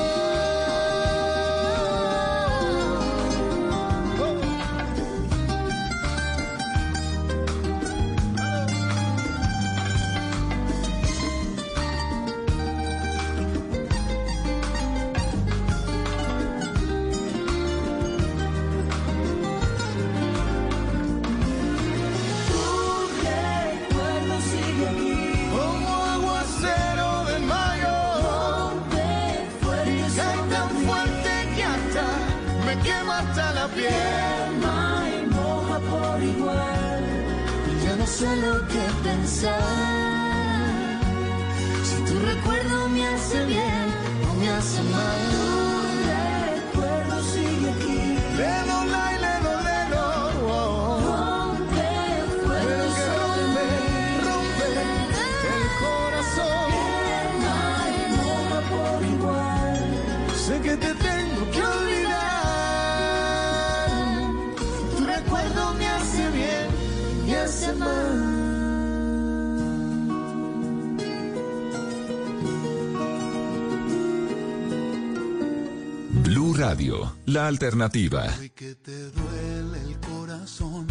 La 77.32 77.46
alternativa. 77.46 78.26
Hoy 78.38 78.50
que 78.50 78.74
te 78.74 79.10
duele 79.10 79.78
el 79.86 79.98
corazón, 80.00 80.86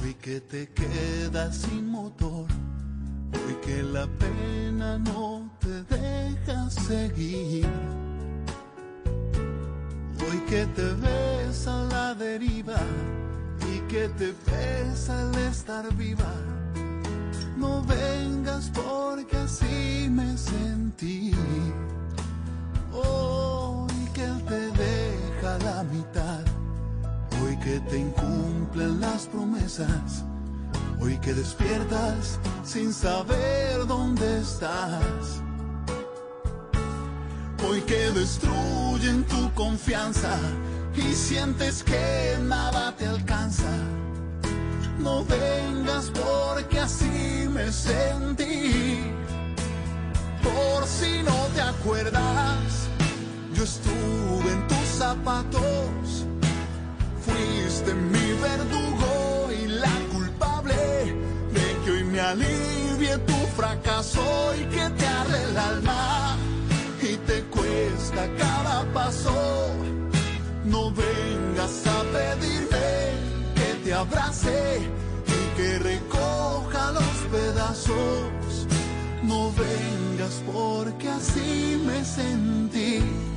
hoy 0.00 0.14
que 0.14 0.40
te 0.40 0.68
quedas 0.68 1.56
sin 1.56 1.88
motor, 1.88 2.46
hoy 3.34 3.54
que 3.64 3.82
la 3.82 4.06
pena 4.06 4.98
no 4.98 5.50
te 5.58 5.82
deja 5.96 6.70
seguir, 6.70 7.66
hoy 10.24 10.38
que 10.48 10.66
te 10.66 10.88
ves 10.94 11.66
a 11.66 11.82
la 11.84 12.14
deriva 12.14 12.80
y 13.74 13.80
que 13.92 14.08
te 14.10 14.32
pesa 14.32 15.22
el 15.22 15.34
estar 15.50 15.92
viva. 15.96 16.32
No 17.56 17.82
vengas 17.82 18.70
porque 18.72 19.36
así 19.36 20.08
me 20.10 20.38
sentí. 20.38 21.32
Hoy 22.92 24.04
que 24.14 24.28
te 24.48 24.79
la 25.58 25.82
mitad, 25.84 26.40
hoy 27.42 27.56
que 27.58 27.80
te 27.80 27.98
incumplen 27.98 29.00
las 29.00 29.26
promesas, 29.26 30.24
hoy 31.00 31.16
que 31.18 31.34
despiertas 31.34 32.38
sin 32.64 32.92
saber 32.92 33.86
dónde 33.86 34.40
estás, 34.40 35.42
hoy 37.68 37.80
que 37.82 38.10
destruyen 38.10 39.24
tu 39.24 39.52
confianza 39.54 40.36
y 40.94 41.14
sientes 41.14 41.82
que 41.82 42.38
nada 42.42 42.94
te 42.96 43.06
alcanza. 43.06 43.70
No 44.98 45.24
vengas 45.24 46.10
porque 46.10 46.78
así 46.78 47.48
me 47.50 47.72
sentí. 47.72 49.00
Por 50.42 50.86
si 50.86 51.22
no 51.22 51.36
te 51.54 51.62
acuerdas, 51.62 52.88
yo 53.54 53.64
estuve 53.64 54.52
en 54.52 54.68
tus 54.68 54.79
zapatos. 55.00 56.26
Fuiste 57.24 57.94
mi 57.94 58.26
verdugo 58.46 59.48
y 59.50 59.66
la 59.84 59.96
culpable 60.12 60.76
de 61.56 61.66
que 61.82 61.90
hoy 61.90 62.04
me 62.04 62.20
alivie 62.20 63.16
tu 63.30 63.38
fracaso 63.56 64.22
y 64.60 64.64
que 64.74 64.84
te 64.98 65.06
arde 65.06 65.42
el 65.48 65.56
alma 65.56 66.36
y 67.00 67.16
te 67.28 67.38
cuesta 67.44 68.22
cada 68.42 68.76
paso. 68.92 69.38
No 70.64 70.92
vengas 70.92 71.74
a 71.96 71.98
pedirme 72.16 72.90
que 73.56 73.70
te 73.84 73.94
abrace 73.94 74.80
y 75.38 75.56
que 75.56 75.78
recoja 75.78 76.92
los 76.92 77.14
pedazos. 77.32 78.66
No 79.22 79.50
vengas 79.62 80.34
porque 80.52 81.08
así 81.08 81.82
me 81.86 82.04
sentí. 82.04 83.29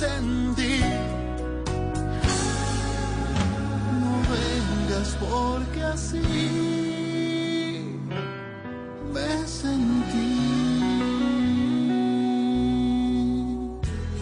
Sentí. 0.00 0.80
No 4.00 4.12
vengas 4.32 5.16
porque 5.20 5.82
así. 5.82 6.60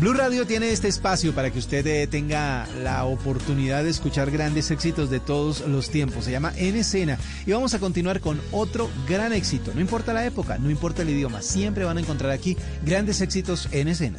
Blue 0.00 0.12
Radio 0.12 0.46
tiene 0.46 0.70
este 0.70 0.86
espacio 0.86 1.34
para 1.34 1.50
que 1.50 1.58
usted 1.58 1.84
eh, 1.84 2.06
tenga 2.06 2.68
la 2.84 3.04
oportunidad 3.04 3.82
de 3.82 3.90
escuchar 3.90 4.30
grandes 4.30 4.70
éxitos 4.70 5.10
de 5.10 5.18
todos 5.18 5.66
los 5.66 5.90
tiempos. 5.90 6.24
Se 6.24 6.30
llama 6.30 6.52
En 6.56 6.76
Escena. 6.76 7.18
Y 7.46 7.50
vamos 7.50 7.74
a 7.74 7.80
continuar 7.80 8.20
con 8.20 8.40
otro 8.52 8.88
gran 9.08 9.32
éxito. 9.32 9.72
No 9.74 9.80
importa 9.80 10.12
la 10.12 10.24
época, 10.24 10.56
no 10.58 10.70
importa 10.70 11.02
el 11.02 11.10
idioma, 11.10 11.42
siempre 11.42 11.84
van 11.84 11.98
a 11.98 12.00
encontrar 12.00 12.30
aquí 12.30 12.56
grandes 12.84 13.20
éxitos 13.20 13.68
en 13.72 13.88
escena. 13.88 14.18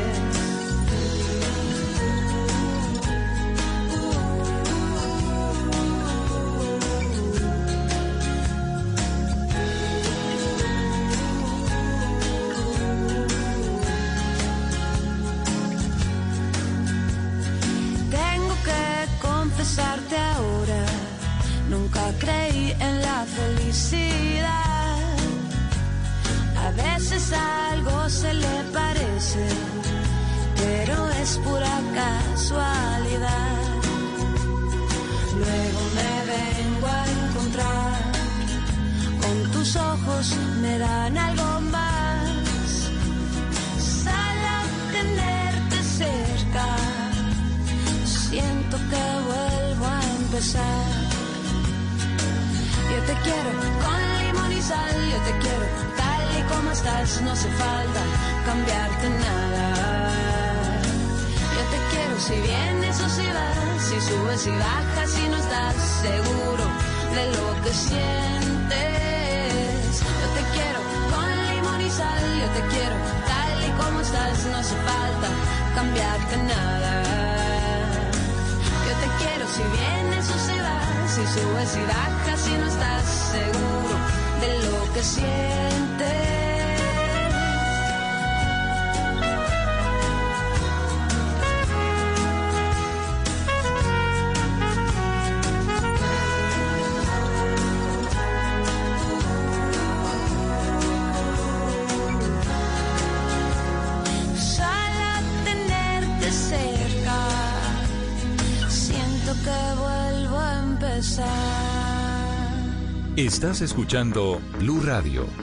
escuchando 113.61 114.41
Blue 114.59 114.81
Radio. 114.81 115.40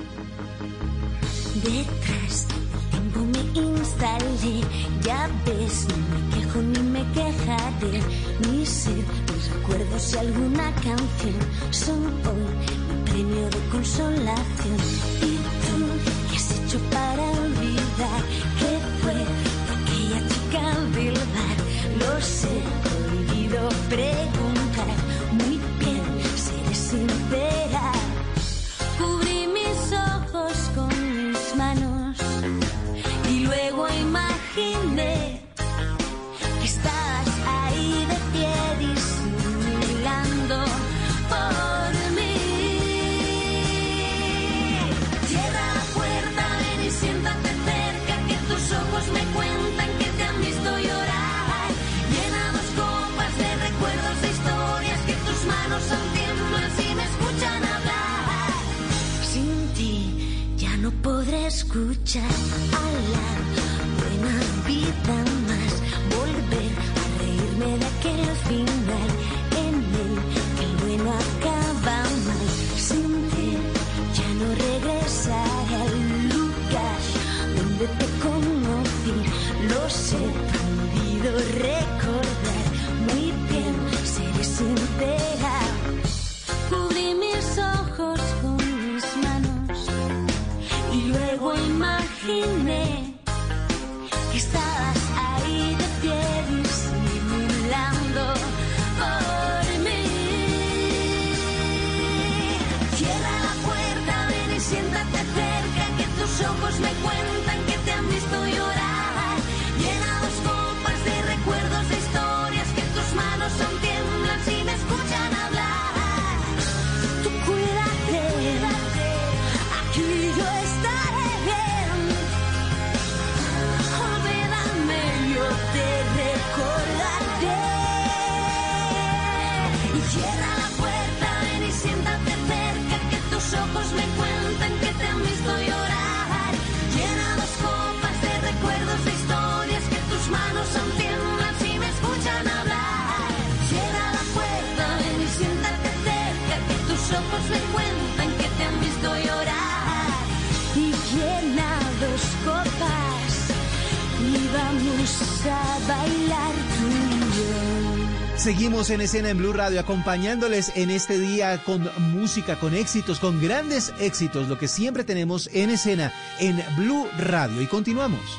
Seguimos 158.39 158.91
en 158.91 159.01
escena 159.01 159.31
en 159.31 159.39
Blue 159.39 159.53
Radio 159.53 159.81
acompañándoles 159.81 160.71
en 160.77 160.91
este 160.91 161.19
día 161.19 161.61
con 161.65 161.91
música, 162.13 162.55
con 162.55 162.73
éxitos, 162.73 163.19
con 163.19 163.41
grandes 163.41 163.93
éxitos, 163.99 164.49
lo 164.49 164.57
que 164.57 164.69
siempre 164.69 165.03
tenemos 165.03 165.51
en 165.53 165.71
escena 165.71 166.13
en 166.39 166.63
Blue 166.77 167.09
Radio. 167.19 167.61
Y 167.61 167.67
continuamos. 167.67 168.39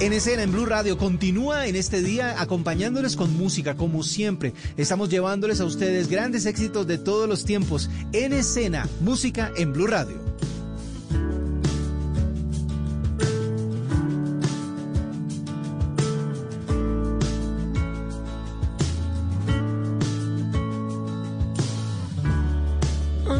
En 0.00 0.14
escena, 0.14 0.42
en 0.42 0.50
Blue 0.50 0.64
Radio, 0.64 0.96
continúa 0.96 1.66
en 1.66 1.76
este 1.76 2.00
día 2.00 2.40
acompañándoles 2.40 3.16
con 3.16 3.36
música, 3.36 3.76
como 3.76 4.02
siempre. 4.02 4.54
Estamos 4.78 5.10
llevándoles 5.10 5.60
a 5.60 5.66
ustedes 5.66 6.08
grandes 6.08 6.46
éxitos 6.46 6.86
de 6.86 6.96
todos 6.96 7.28
los 7.28 7.44
tiempos. 7.44 7.90
En 8.14 8.32
escena, 8.32 8.88
música 9.02 9.52
en 9.58 9.74
Blue 9.74 9.86
Radio. 9.86 10.16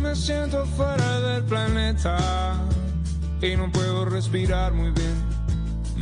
Me 0.03 0.15
siento 0.15 0.66
fuera 0.66 1.20
del 1.20 1.43
planeta 1.45 2.61
y 3.41 3.57
no 3.57 3.73
puedo 3.73 4.05
respirar 4.05 4.74
muy 4.74 4.91
bien. 4.91 4.99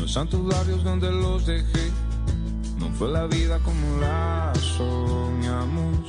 Tus 0.08 0.52
labios 0.52 0.82
donde 0.82 1.12
los 1.12 1.46
dejé. 1.46 1.92
No 2.78 2.90
fue 2.98 3.08
la 3.08 3.26
vida 3.26 3.60
como 3.60 4.00
la 4.00 4.52
soñamos. 4.54 6.08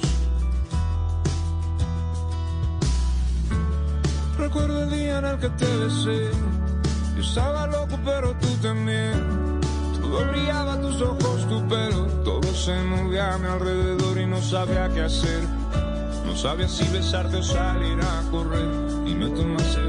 Recuerdo 4.38 4.84
el 4.84 4.90
día 4.90 5.20
en 5.20 5.26
el 5.26 5.38
que 5.38 5.50
te 5.50 5.78
besé. 5.78 6.32
Yo 7.16 7.22
estaba 7.22 7.68
loco, 7.68 8.00
pero 8.04 8.34
tú 8.40 8.48
también. 8.64 9.60
Todo 10.02 10.26
brillaba, 10.32 10.82
tus 10.82 11.02
ojos, 11.02 11.48
tu 11.48 11.68
pelo. 11.68 12.08
Todo 12.24 12.52
se 12.56 12.82
movía 12.82 13.36
a 13.36 13.38
mi 13.38 13.48
alrededor 13.48 14.18
y 14.18 14.26
no 14.26 14.42
sabía 14.42 14.90
qué 14.90 15.02
hacer. 15.02 15.44
No 16.26 16.36
sabía 16.36 16.68
si 16.68 16.88
besarte 16.88 17.38
o 17.38 17.44
salir 17.44 18.00
a 18.02 18.32
correr. 18.32 18.70
Y 19.06 19.14
me 19.14 19.30
tomaste 19.30 19.89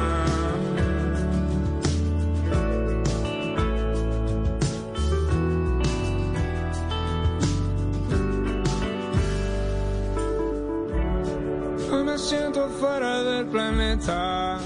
Planeta 13.91 14.57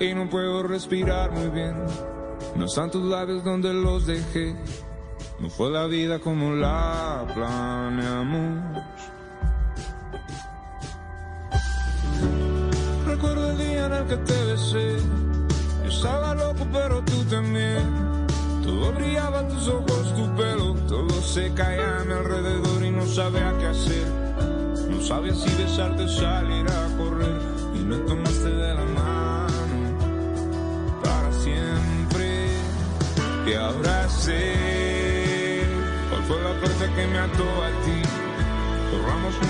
y 0.00 0.14
no 0.14 0.28
puedo 0.28 0.62
respirar 0.62 1.30
muy 1.32 1.48
bien. 1.48 1.74
No 2.56 2.66
están 2.66 2.90
tus 2.90 3.04
labios 3.04 3.44
donde 3.44 3.72
los 3.72 4.06
dejé. 4.06 4.54
No 5.38 5.48
fue 5.48 5.70
la 5.70 5.86
vida 5.86 6.18
como 6.18 6.52
la 6.52 7.26
planeamos. 7.34 8.82
Recuerdo 13.06 13.50
el 13.50 13.58
día 13.58 13.86
en 13.86 13.92
el 13.92 14.04
que 14.06 14.16
te 14.16 14.44
besé. 14.44 14.96
Yo 15.84 15.90
estaba 15.90 16.34
loco, 16.34 16.66
pero 16.72 17.02
tú 17.02 17.24
también. 17.24 18.26
Todo 18.62 18.92
brillaba, 18.92 19.46
tus 19.48 19.68
ojos, 19.68 20.14
tu 20.14 20.34
pelo. 20.36 20.74
Todo 20.88 21.22
se 21.22 21.52
caía 21.54 22.00
a 22.00 22.04
mi 22.04 22.12
alrededor 22.12 22.84
y 22.84 22.90
no 22.90 23.06
sabía 23.06 23.54
qué 23.58 23.66
hacer. 23.66 24.06
No 24.90 25.00
sabía 25.00 25.34
si 25.34 25.50
besarte 25.62 26.04
o 26.04 26.08
salir 26.08 26.66
a 26.68 26.93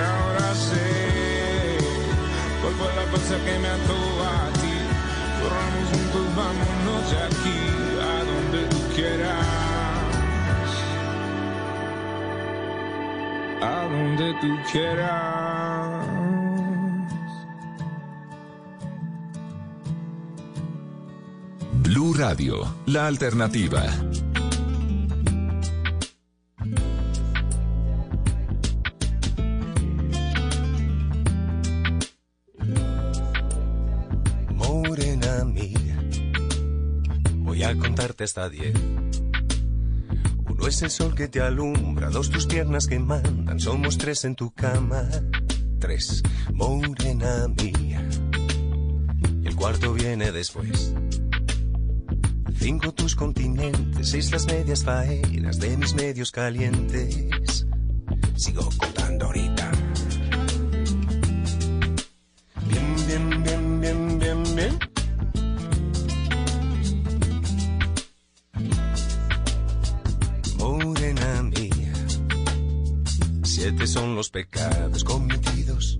Ahora 0.00 0.54
sé 0.54 1.78
cuál 2.60 2.74
fue 2.74 2.86
la 2.94 3.02
fuerza 3.10 3.36
que 3.44 3.58
me 3.58 3.68
ató 3.68 4.00
a 4.24 4.52
ti. 4.60 4.76
Corramos 5.40 5.84
juntos, 5.90 6.26
vámonos 6.36 7.10
de 7.10 7.18
aquí 7.28 7.58
a 8.00 8.24
donde 8.30 8.60
tú 8.68 8.80
quieras. 8.94 9.46
A 13.60 13.82
donde 13.90 14.34
tú 14.40 14.50
quieras. 14.70 15.68
Blue 21.82 22.12
Radio, 22.14 22.74
la 22.86 23.06
alternativa. 23.06 23.82
Uno 40.48 40.66
es 40.66 40.82
el 40.82 40.90
sol 40.90 41.14
que 41.14 41.28
te 41.28 41.40
alumbra, 41.40 42.10
dos 42.10 42.30
tus 42.30 42.46
piernas 42.46 42.88
que 42.88 42.98
mandan, 42.98 43.60
somos 43.60 43.96
tres 43.96 44.24
en 44.24 44.34
tu 44.34 44.50
cama. 44.50 45.08
Tres, 45.78 46.24
morena 46.52 47.46
mía. 47.46 48.08
Y 49.40 49.46
el 49.46 49.54
cuarto 49.54 49.92
viene 49.94 50.32
después. 50.32 50.92
Cinco 52.56 52.92
tus 52.92 53.14
continentes, 53.14 54.08
seis 54.08 54.32
las 54.32 54.46
medias 54.46 54.82
faenas 54.82 55.60
de 55.60 55.76
mis 55.76 55.94
medios 55.94 56.32
calientes. 56.32 57.66
Sigo 58.34 58.68
contando 58.78 59.26
ahorita. 59.26 59.47
Pecados 74.38 75.02
cometidos. 75.02 75.98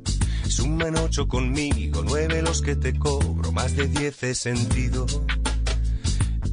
Suman 0.49 0.97
ocho 0.97 1.27
conmigo, 1.27 2.05
nueve 2.05 2.41
los 2.41 2.63
que 2.63 2.77
te 2.77 2.97
cobro, 2.97 3.51
más 3.51 3.75
de 3.75 3.89
diez 3.89 4.23
he 4.23 4.33
sentido. 4.33 5.07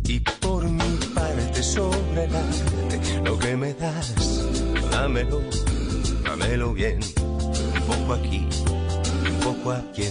Y 0.07 0.19
por 0.19 0.67
mi 0.67 0.97
parte 1.13 1.61
sobre 1.61 2.27
lo 3.23 3.37
que 3.37 3.55
me 3.55 3.75
das, 3.75 4.15
dámelo, 4.89 5.41
dámelo 6.23 6.73
bien. 6.73 6.99
Un 7.19 7.81
poco 7.85 8.13
aquí, 8.13 8.47
un 9.29 9.39
poco 9.43 9.71
aquí. 9.71 10.07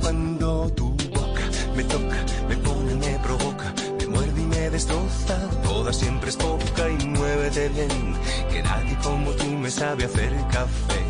Cuando 0.00 0.70
tu 0.70 0.96
boca 1.12 1.44
me 1.76 1.84
toca, 1.84 2.24
destroza, 4.74 5.38
toda 5.62 5.92
siempre 5.92 6.30
es 6.30 6.36
poca 6.36 6.90
y 6.90 7.06
muévete 7.06 7.68
bien, 7.68 8.16
que 8.50 8.60
nadie 8.60 8.98
como 9.04 9.30
tú 9.30 9.44
me 9.44 9.70
sabe 9.70 10.04
hacer 10.04 10.32
café. 10.50 11.00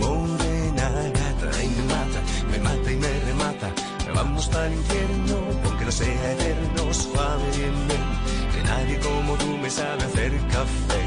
Morena 0.00 0.86
gata 1.20 1.62
y 1.62 1.68
me 1.68 1.84
mata, 1.94 2.20
me 2.50 2.58
mata 2.58 2.90
y 2.90 2.96
me 2.96 3.20
remata, 3.28 3.68
vamos 4.12 4.48
para 4.48 4.66
el 4.66 4.72
infierno, 4.72 5.36
aunque 5.64 5.84
no 5.84 5.92
sea 5.92 6.32
eterno, 6.32 6.92
suave 6.92 7.44
bien, 7.56 7.76
bien, 7.86 8.06
que 8.52 8.62
nadie 8.68 8.98
como 8.98 9.34
tú 9.34 9.56
me 9.62 9.70
sabe 9.70 10.02
hacer 10.02 10.32
café. 10.48 11.04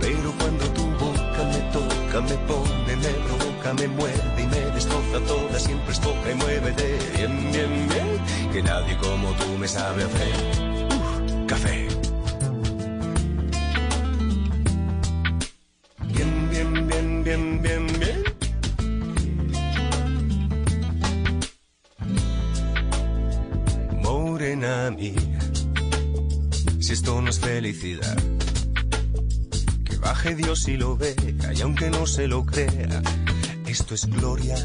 Pero 0.00 0.32
cuando 0.40 0.64
tu 0.70 0.86
boca 1.04 1.42
me 1.52 1.60
toca, 1.70 2.20
me 2.20 2.36
pone, 2.48 2.96
me 2.96 3.12
provoca, 3.26 3.74
me 3.74 3.88
muerde 3.88 4.42
y 4.42 4.46
me 4.48 4.60
destroza 4.74 5.20
toda, 5.24 5.56
siempre 5.60 5.92
es 5.92 6.00
poca 6.00 6.30
y 6.32 6.34
muévete 6.34 6.98
bien, 7.16 7.52
bien, 7.52 7.88
bien, 7.88 8.52
que 8.52 8.62
nadie 8.62 8.96
como 8.98 9.30
tú 9.34 9.58
me 9.58 9.68
sabe 9.68 10.02
hacer 10.02 10.63
café. 11.46 11.88
Bien, 16.12 16.48
bien, 16.50 16.88
bien, 16.88 17.24
bien, 17.24 17.62
bien, 17.62 17.86
bien. 17.98 18.24
Morena 24.02 24.90
mía, 24.90 25.40
si 26.80 26.92
esto 26.92 27.20
no 27.20 27.30
es 27.30 27.38
felicidad, 27.40 28.16
que 29.84 29.96
baje 29.96 30.34
Dios 30.34 30.68
y 30.68 30.76
lo 30.76 30.96
vea, 30.96 31.14
y 31.54 31.60
aunque 31.62 31.90
no 31.90 32.06
se 32.06 32.26
lo 32.28 32.44
crea, 32.44 33.02
esto 33.66 33.94
es 33.94 34.06
gloria. 34.06 34.56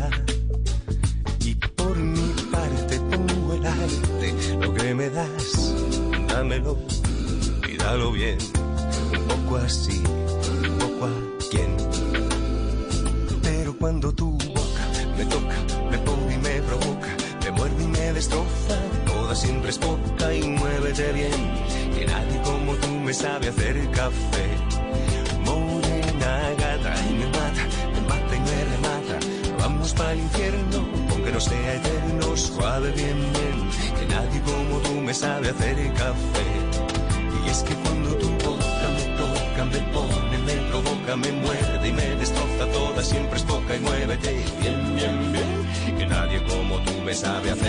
sabe 47.20 47.52
hacer. 47.52 47.69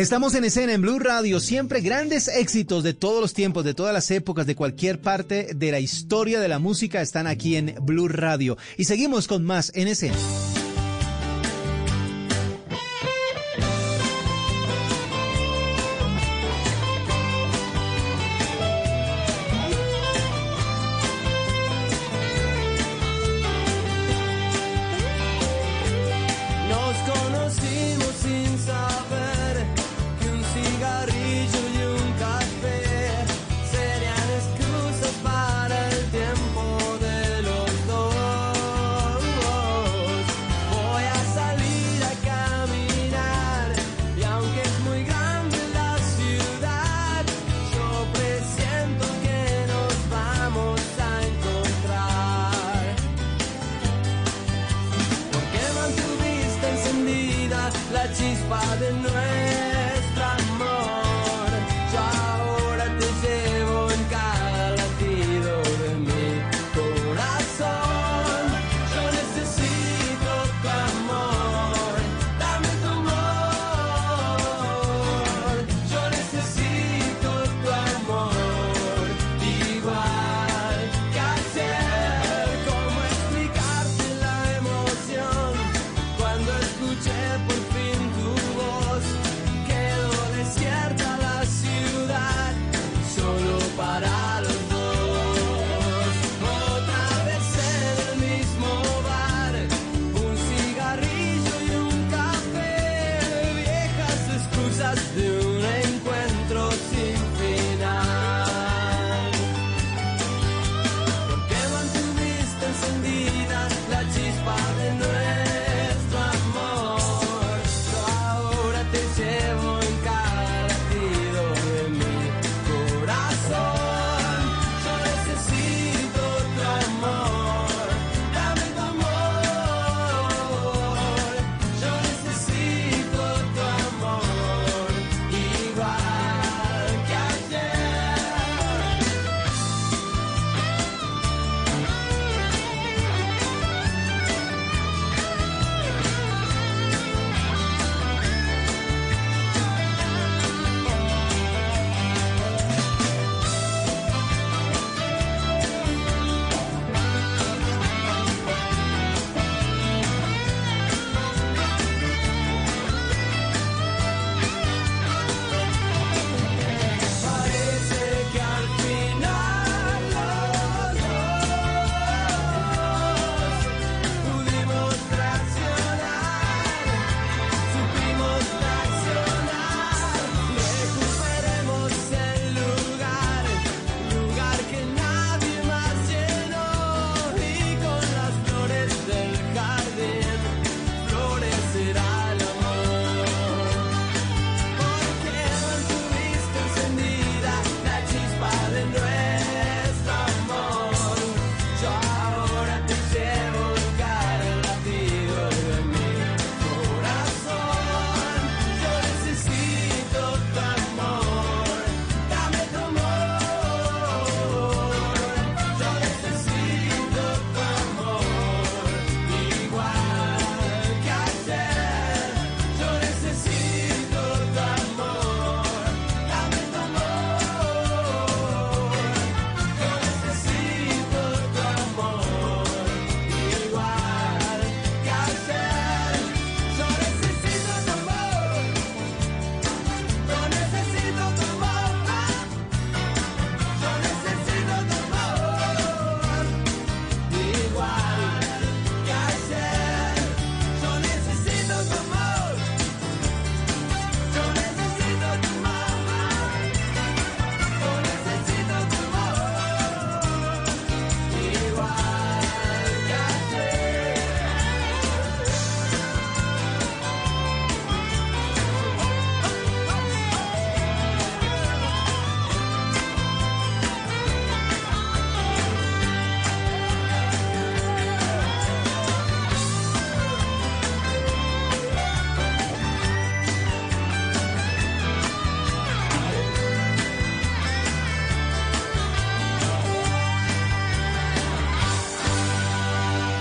Estamos 0.00 0.34
en 0.34 0.44
escena 0.44 0.72
en 0.72 0.80
Blue 0.80 0.98
Radio, 0.98 1.40
siempre 1.40 1.82
grandes 1.82 2.26
éxitos 2.28 2.82
de 2.82 2.94
todos 2.94 3.20
los 3.20 3.34
tiempos, 3.34 3.64
de 3.64 3.74
todas 3.74 3.92
las 3.92 4.10
épocas, 4.10 4.46
de 4.46 4.56
cualquier 4.56 4.98
parte 4.98 5.50
de 5.54 5.70
la 5.70 5.78
historia 5.78 6.40
de 6.40 6.48
la 6.48 6.58
música 6.58 7.02
están 7.02 7.26
aquí 7.26 7.56
en 7.56 7.74
Blue 7.82 8.08
Radio. 8.08 8.56
Y 8.78 8.84
seguimos 8.84 9.28
con 9.28 9.44
más 9.44 9.70
en 9.74 9.88
escena. 9.88 10.16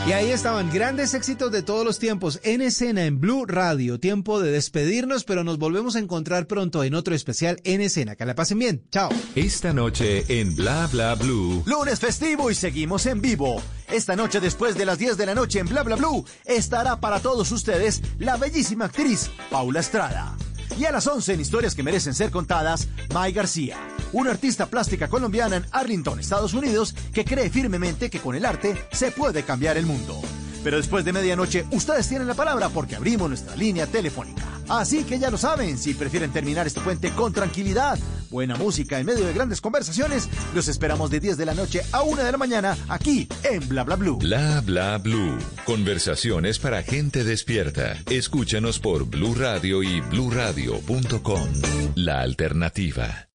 Y 0.09 0.11
ahí 0.11 0.31
estaban 0.31 0.71
grandes 0.71 1.13
éxitos 1.13 1.51
de 1.51 1.61
todos 1.61 1.85
los 1.85 1.99
tiempos 1.99 2.39
en 2.41 2.63
escena 2.63 3.05
en 3.05 3.21
Blue 3.21 3.45
Radio. 3.45 3.99
Tiempo 3.99 4.41
de 4.41 4.51
despedirnos, 4.51 5.23
pero 5.23 5.43
nos 5.43 5.59
volvemos 5.59 5.95
a 5.95 5.99
encontrar 5.99 6.47
pronto 6.47 6.83
en 6.83 6.95
otro 6.95 7.13
especial 7.13 7.61
en 7.63 7.79
escena. 7.79 8.15
Que 8.15 8.25
la 8.25 8.33
pasen 8.33 8.57
bien. 8.57 8.83
Chao. 8.89 9.11
Esta 9.35 9.71
noche 9.71 10.25
en 10.27 10.55
Bla 10.55 10.87
Bla 10.91 11.13
Blue. 11.13 11.61
Lunes 11.67 11.99
festivo 11.99 12.49
y 12.49 12.55
seguimos 12.55 13.05
en 13.05 13.21
vivo. 13.21 13.61
Esta 13.87 14.15
noche 14.15 14.39
después 14.39 14.75
de 14.75 14.87
las 14.87 14.97
10 14.97 15.15
de 15.15 15.27
la 15.27 15.35
noche 15.35 15.59
en 15.59 15.67
Bla 15.67 15.83
Bla 15.83 15.95
Blue 15.95 16.25
estará 16.43 16.99
para 16.99 17.19
todos 17.19 17.51
ustedes 17.51 18.01
la 18.17 18.35
bellísima 18.35 18.85
actriz 18.85 19.29
Paula 19.51 19.79
Estrada. 19.79 20.35
Y 20.79 20.85
a 20.85 20.91
las 20.91 21.05
11 21.05 21.33
en 21.33 21.41
Historias 21.41 21.75
que 21.75 21.83
merecen 21.83 22.15
ser 22.15 22.31
contadas, 22.31 22.87
Mai 23.13 23.31
García, 23.31 23.77
una 24.13 24.31
artista 24.31 24.67
plástica 24.67 25.07
colombiana 25.07 25.57
en 25.57 25.65
Arlington, 25.71 26.19
Estados 26.19 26.53
Unidos, 26.53 26.95
que 27.13 27.25
cree 27.25 27.49
firmemente 27.49 28.09
que 28.09 28.19
con 28.19 28.35
el 28.35 28.45
arte 28.45 28.75
se 28.91 29.11
puede 29.11 29.43
cambiar 29.43 29.77
el 29.77 29.85
mundo. 29.85 30.21
Pero 30.63 30.77
después 30.77 31.05
de 31.05 31.13
medianoche, 31.13 31.65
ustedes 31.71 32.07
tienen 32.07 32.27
la 32.27 32.33
palabra 32.33 32.69
porque 32.69 32.95
abrimos 32.95 33.29
nuestra 33.29 33.55
línea 33.55 33.87
telefónica. 33.87 34.43
Así 34.67 35.03
que 35.03 35.17
ya 35.17 35.31
lo 35.31 35.37
saben, 35.37 35.77
si 35.77 35.93
prefieren 35.93 36.31
terminar 36.31 36.67
este 36.67 36.81
puente 36.81 37.11
con 37.11 37.33
tranquilidad, 37.33 37.97
buena 38.29 38.55
música 38.55 38.99
en 38.99 39.05
medio 39.05 39.25
de 39.25 39.33
grandes 39.33 39.61
conversaciones, 39.61 40.29
los 40.53 40.67
esperamos 40.67 41.09
de 41.09 41.19
10 41.19 41.37
de 41.37 41.45
la 41.45 41.55
noche 41.55 41.81
a 41.91 42.03
1 42.03 42.23
de 42.23 42.31
la 42.31 42.37
mañana 42.37 42.77
aquí 42.87 43.27
en 43.43 43.67
Bla 43.67 43.83
Bla 43.83 43.95
Blue. 43.95 44.17
Bla 44.17 44.61
Bla 44.61 44.97
Blue. 44.97 45.37
Conversaciones 45.65 46.59
para 46.59 46.83
gente 46.83 47.23
despierta. 47.23 47.97
Escúchanos 48.09 48.79
por 48.79 49.05
Blue 49.05 49.33
Radio 49.33 49.81
y 49.81 50.01
bluradio.com. 50.01 51.49
La 51.95 52.21
alternativa. 52.21 53.28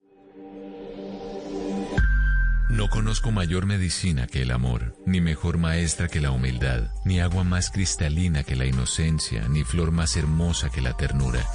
No 2.74 2.90
conozco 2.90 3.30
mayor 3.30 3.66
medicina 3.66 4.26
que 4.26 4.42
el 4.42 4.50
amor, 4.50 4.96
ni 5.06 5.20
mejor 5.20 5.58
maestra 5.58 6.08
que 6.08 6.20
la 6.20 6.32
humildad, 6.32 6.90
ni 7.04 7.20
agua 7.20 7.44
más 7.44 7.70
cristalina 7.70 8.42
que 8.42 8.56
la 8.56 8.66
inocencia, 8.66 9.46
ni 9.48 9.62
flor 9.62 9.92
más 9.92 10.16
hermosa 10.16 10.70
que 10.70 10.80
la 10.80 10.96
ternura. 10.96 11.46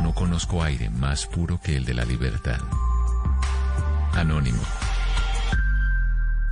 No 0.00 0.14
conozco 0.14 0.62
aire 0.62 0.90
más 0.90 1.26
puro 1.26 1.60
que 1.60 1.76
el 1.76 1.84
de 1.84 1.94
la 1.94 2.04
libertad. 2.04 2.60
Anónimo. 4.12 4.62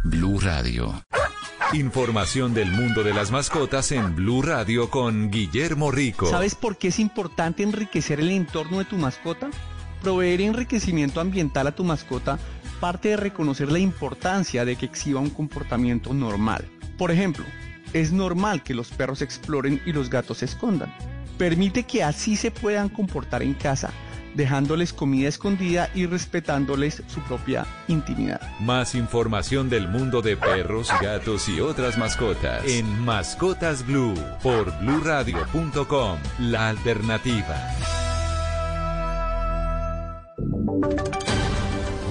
Blue 0.02 0.40
Radio. 0.40 1.04
Información 1.72 2.54
del 2.54 2.72
mundo 2.72 3.04
de 3.04 3.14
las 3.14 3.30
mascotas 3.30 3.92
en 3.92 4.16
Blue 4.16 4.42
Radio 4.42 4.90
con 4.90 5.30
Guillermo 5.30 5.92
Rico. 5.92 6.26
¿Sabes 6.28 6.56
por 6.56 6.76
qué 6.76 6.88
es 6.88 6.98
importante 6.98 7.62
enriquecer 7.62 8.18
el 8.18 8.32
entorno 8.32 8.78
de 8.78 8.84
tu 8.84 8.96
mascota? 8.96 9.48
Proveer 10.02 10.40
enriquecimiento 10.40 11.20
ambiental 11.20 11.68
a 11.68 11.72
tu 11.72 11.84
mascota 11.84 12.40
parte 12.80 13.10
de 13.10 13.16
reconocer 13.16 13.70
la 13.70 13.78
importancia 13.78 14.64
de 14.64 14.76
que 14.76 14.86
exhiba 14.86 15.20
un 15.20 15.30
comportamiento 15.30 16.14
normal. 16.14 16.64
Por 16.98 17.10
ejemplo, 17.10 17.44
es 17.92 18.12
normal 18.12 18.62
que 18.62 18.74
los 18.74 18.90
perros 18.90 19.22
exploren 19.22 19.80
y 19.86 19.92
los 19.92 20.10
gatos 20.10 20.38
se 20.38 20.44
escondan. 20.46 20.94
Permite 21.38 21.84
que 21.84 22.02
así 22.02 22.36
se 22.36 22.50
puedan 22.50 22.88
comportar 22.88 23.42
en 23.42 23.54
casa, 23.54 23.90
dejándoles 24.34 24.92
comida 24.92 25.28
escondida 25.28 25.90
y 25.94 26.06
respetándoles 26.06 27.02
su 27.06 27.20
propia 27.20 27.66
intimidad. 27.88 28.40
Más 28.60 28.94
información 28.94 29.68
del 29.68 29.88
mundo 29.88 30.22
de 30.22 30.36
perros, 30.36 30.90
gatos 31.00 31.48
y 31.48 31.60
otras 31.60 31.98
mascotas 31.98 32.64
en 32.66 33.04
Mascotas 33.04 33.86
Blue 33.86 34.14
por 34.42 34.78
bluradio.com. 34.80 36.18
La 36.38 36.68
alternativa. 36.68 37.56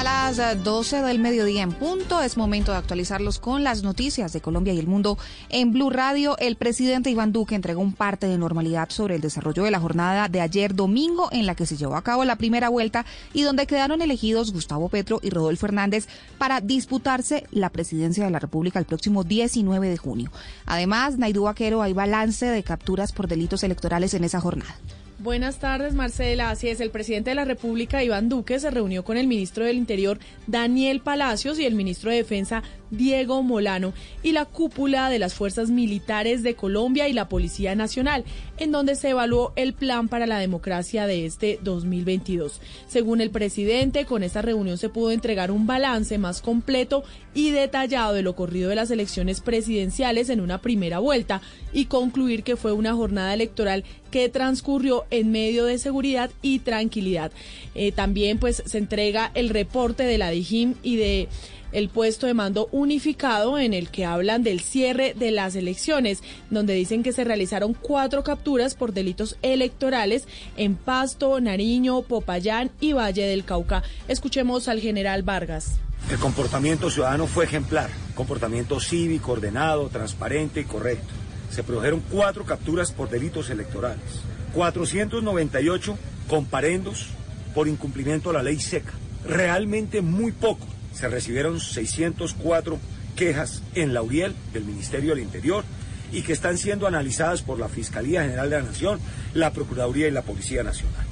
A 0.00 0.32
las 0.32 0.64
12 0.64 1.02
del 1.02 1.18
mediodía 1.18 1.60
en 1.60 1.72
punto 1.72 2.22
es 2.22 2.38
momento 2.38 2.72
de 2.72 2.78
actualizarlos 2.78 3.38
con 3.38 3.64
las 3.64 3.82
noticias 3.82 4.32
de 4.32 4.40
Colombia 4.40 4.72
y 4.72 4.78
el 4.78 4.86
mundo. 4.86 5.18
En 5.50 5.72
Blue 5.72 5.90
Radio, 5.90 6.38
el 6.38 6.56
presidente 6.56 7.10
Iván 7.10 7.32
Duque 7.32 7.54
entregó 7.54 7.82
un 7.82 7.92
parte 7.92 8.26
de 8.26 8.38
normalidad 8.38 8.88
sobre 8.88 9.16
el 9.16 9.20
desarrollo 9.20 9.62
de 9.62 9.70
la 9.70 9.78
jornada 9.78 10.28
de 10.28 10.40
ayer 10.40 10.74
domingo 10.74 11.28
en 11.32 11.44
la 11.44 11.54
que 11.54 11.66
se 11.66 11.76
llevó 11.76 11.96
a 11.96 12.02
cabo 12.02 12.24
la 12.24 12.36
primera 12.36 12.70
vuelta 12.70 13.04
y 13.34 13.42
donde 13.42 13.66
quedaron 13.66 14.00
elegidos 14.00 14.54
Gustavo 14.54 14.88
Petro 14.88 15.20
y 15.22 15.28
Rodolfo 15.28 15.66
Hernández 15.66 16.08
para 16.38 16.62
disputarse 16.62 17.44
la 17.50 17.68
presidencia 17.68 18.24
de 18.24 18.30
la 18.30 18.38
República 18.38 18.78
el 18.78 18.86
próximo 18.86 19.22
19 19.22 19.86
de 19.86 19.98
junio. 19.98 20.32
Además, 20.64 21.18
Naidú 21.18 21.42
Vaquero 21.42 21.82
hay 21.82 21.92
balance 21.92 22.46
de 22.46 22.62
capturas 22.62 23.12
por 23.12 23.28
delitos 23.28 23.64
electorales 23.64 24.14
en 24.14 24.24
esa 24.24 24.40
jornada. 24.40 24.74
Buenas 25.22 25.58
tardes, 25.58 25.92
Marcela. 25.92 26.48
Así 26.48 26.70
es, 26.70 26.80
el 26.80 26.90
presidente 26.90 27.28
de 27.28 27.34
la 27.34 27.44
República, 27.44 28.02
Iván 28.02 28.30
Duque, 28.30 28.58
se 28.58 28.70
reunió 28.70 29.04
con 29.04 29.18
el 29.18 29.26
ministro 29.26 29.66
del 29.66 29.76
Interior, 29.76 30.18
Daniel 30.46 31.00
Palacios, 31.00 31.58
y 31.58 31.66
el 31.66 31.74
ministro 31.74 32.10
de 32.10 32.16
Defensa, 32.16 32.62
Diego 32.90 33.42
Molano, 33.42 33.92
y 34.22 34.32
la 34.32 34.46
cúpula 34.46 35.10
de 35.10 35.18
las 35.18 35.34
Fuerzas 35.34 35.68
Militares 35.68 36.42
de 36.42 36.54
Colombia 36.54 37.06
y 37.06 37.12
la 37.12 37.28
Policía 37.28 37.74
Nacional, 37.74 38.24
en 38.60 38.70
donde 38.70 38.94
se 38.94 39.08
evaluó 39.08 39.52
el 39.56 39.72
plan 39.72 40.08
para 40.08 40.26
la 40.26 40.38
democracia 40.38 41.06
de 41.06 41.26
este 41.26 41.58
2022. 41.62 42.60
Según 42.86 43.20
el 43.20 43.30
presidente, 43.30 44.04
con 44.04 44.22
esta 44.22 44.42
reunión 44.42 44.78
se 44.78 44.90
pudo 44.90 45.10
entregar 45.10 45.50
un 45.50 45.66
balance 45.66 46.16
más 46.18 46.42
completo 46.42 47.02
y 47.34 47.50
detallado 47.50 48.12
de 48.12 48.22
lo 48.22 48.30
ocurrido 48.30 48.68
de 48.68 48.76
las 48.76 48.90
elecciones 48.90 49.40
presidenciales 49.40 50.28
en 50.28 50.40
una 50.40 50.58
primera 50.58 50.98
vuelta 50.98 51.40
y 51.72 51.86
concluir 51.86 52.42
que 52.42 52.56
fue 52.56 52.72
una 52.72 52.94
jornada 52.94 53.34
electoral 53.34 53.84
que 54.10 54.28
transcurrió 54.28 55.06
en 55.10 55.30
medio 55.32 55.64
de 55.64 55.78
seguridad 55.78 56.30
y 56.42 56.58
tranquilidad. 56.58 57.32
Eh, 57.74 57.92
también 57.92 58.38
pues 58.38 58.62
se 58.66 58.78
entrega 58.78 59.30
el 59.34 59.48
reporte 59.48 60.02
de 60.02 60.18
la 60.18 60.30
DIJIM 60.30 60.74
y 60.82 60.96
de 60.96 61.28
el 61.72 61.88
puesto 61.88 62.26
de 62.26 62.34
mando 62.34 62.68
unificado 62.72 63.58
en 63.58 63.74
el 63.74 63.90
que 63.90 64.04
hablan 64.04 64.42
del 64.42 64.60
cierre 64.60 65.14
de 65.14 65.30
las 65.30 65.54
elecciones, 65.54 66.22
donde 66.50 66.74
dicen 66.74 67.02
que 67.02 67.12
se 67.12 67.24
realizaron 67.24 67.74
cuatro 67.74 68.24
capturas 68.24 68.74
por 68.74 68.92
delitos 68.92 69.36
electorales 69.42 70.26
en 70.56 70.76
Pasto, 70.76 71.40
Nariño, 71.40 72.02
Popayán 72.02 72.70
y 72.80 72.92
Valle 72.92 73.26
del 73.26 73.44
Cauca. 73.44 73.82
Escuchemos 74.08 74.68
al 74.68 74.80
general 74.80 75.22
Vargas. 75.22 75.78
El 76.10 76.18
comportamiento 76.18 76.90
ciudadano 76.90 77.26
fue 77.26 77.44
ejemplar, 77.44 77.90
comportamiento 78.14 78.80
cívico, 78.80 79.32
ordenado, 79.32 79.88
transparente 79.88 80.60
y 80.60 80.64
correcto. 80.64 81.12
Se 81.50 81.62
produjeron 81.62 82.02
cuatro 82.10 82.44
capturas 82.44 82.90
por 82.92 83.10
delitos 83.10 83.50
electorales, 83.50 84.22
498 84.54 85.98
comparendos 86.28 87.08
por 87.54 87.68
incumplimiento 87.68 88.30
de 88.30 88.38
la 88.38 88.42
ley 88.42 88.58
seca, 88.60 88.92
realmente 89.26 90.00
muy 90.00 90.32
poco 90.32 90.66
se 91.00 91.08
recibieron 91.08 91.60
604 91.60 92.78
quejas 93.16 93.62
en 93.74 93.94
Lauriel 93.94 94.34
del 94.52 94.64
Ministerio 94.64 95.14
del 95.14 95.24
Interior 95.24 95.64
y 96.12 96.20
que 96.20 96.34
están 96.34 96.58
siendo 96.58 96.86
analizadas 96.86 97.40
por 97.40 97.58
la 97.58 97.70
Fiscalía 97.70 98.22
General 98.22 98.50
de 98.50 98.56
la 98.56 98.66
Nación, 98.66 99.00
la 99.32 99.52
Procuraduría 99.52 100.08
y 100.08 100.10
la 100.10 100.22
Policía 100.22 100.62
Nacional. 100.62 101.09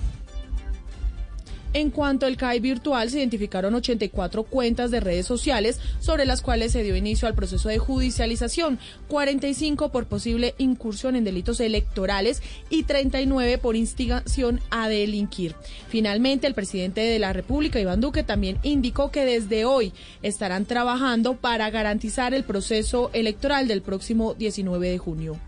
En 1.75 1.91
cuanto 1.91 2.25
al 2.25 2.39
CAI 2.39 2.61
virtual, 2.61 3.11
se 3.11 3.19
identificaron 3.19 3.75
84 3.75 4.45
cuentas 4.45 4.91
de 4.91 5.01
redes 5.01 5.27
sociales 5.27 5.79
sobre 6.01 6.25
las 6.25 6.41
cuales 6.41 6.73
se 6.73 6.83
dio 6.83 6.97
inicio 6.97 7.29
al 7.29 7.35
proceso 7.35 7.69
de 7.69 7.79
judicialización, 7.79 8.79
45 9.09 9.91
por 9.91 10.07
posible 10.07 10.55
incursión 10.57 11.15
en 11.15 11.25
delitos 11.25 11.61
electorales 11.61 12.43
y 12.71 12.85
39 12.85 13.59
por 13.59 13.77
instigación 13.77 14.61
a 14.71 14.89
delinquir. 14.89 15.55
Finalmente, 15.89 16.47
el 16.47 16.55
presidente 16.55 17.03
de 17.03 17.19
la 17.19 17.35
República, 17.35 17.79
Iván 17.79 18.01
Duque, 18.01 18.23
también 18.23 18.59
indicó 18.63 19.11
que 19.11 19.27
desde 19.27 19.67
hoy 19.67 19.93
estarán 20.23 20.65
trabajando 20.65 21.35
para 21.37 21.69
garantizar 21.69 22.33
el 22.33 22.45
proceso 22.45 23.11
electoral 23.13 23.69
del 23.69 23.83
próximo 23.83 24.33
19 24.35 24.89
de 24.89 24.99
junio. 24.99 25.48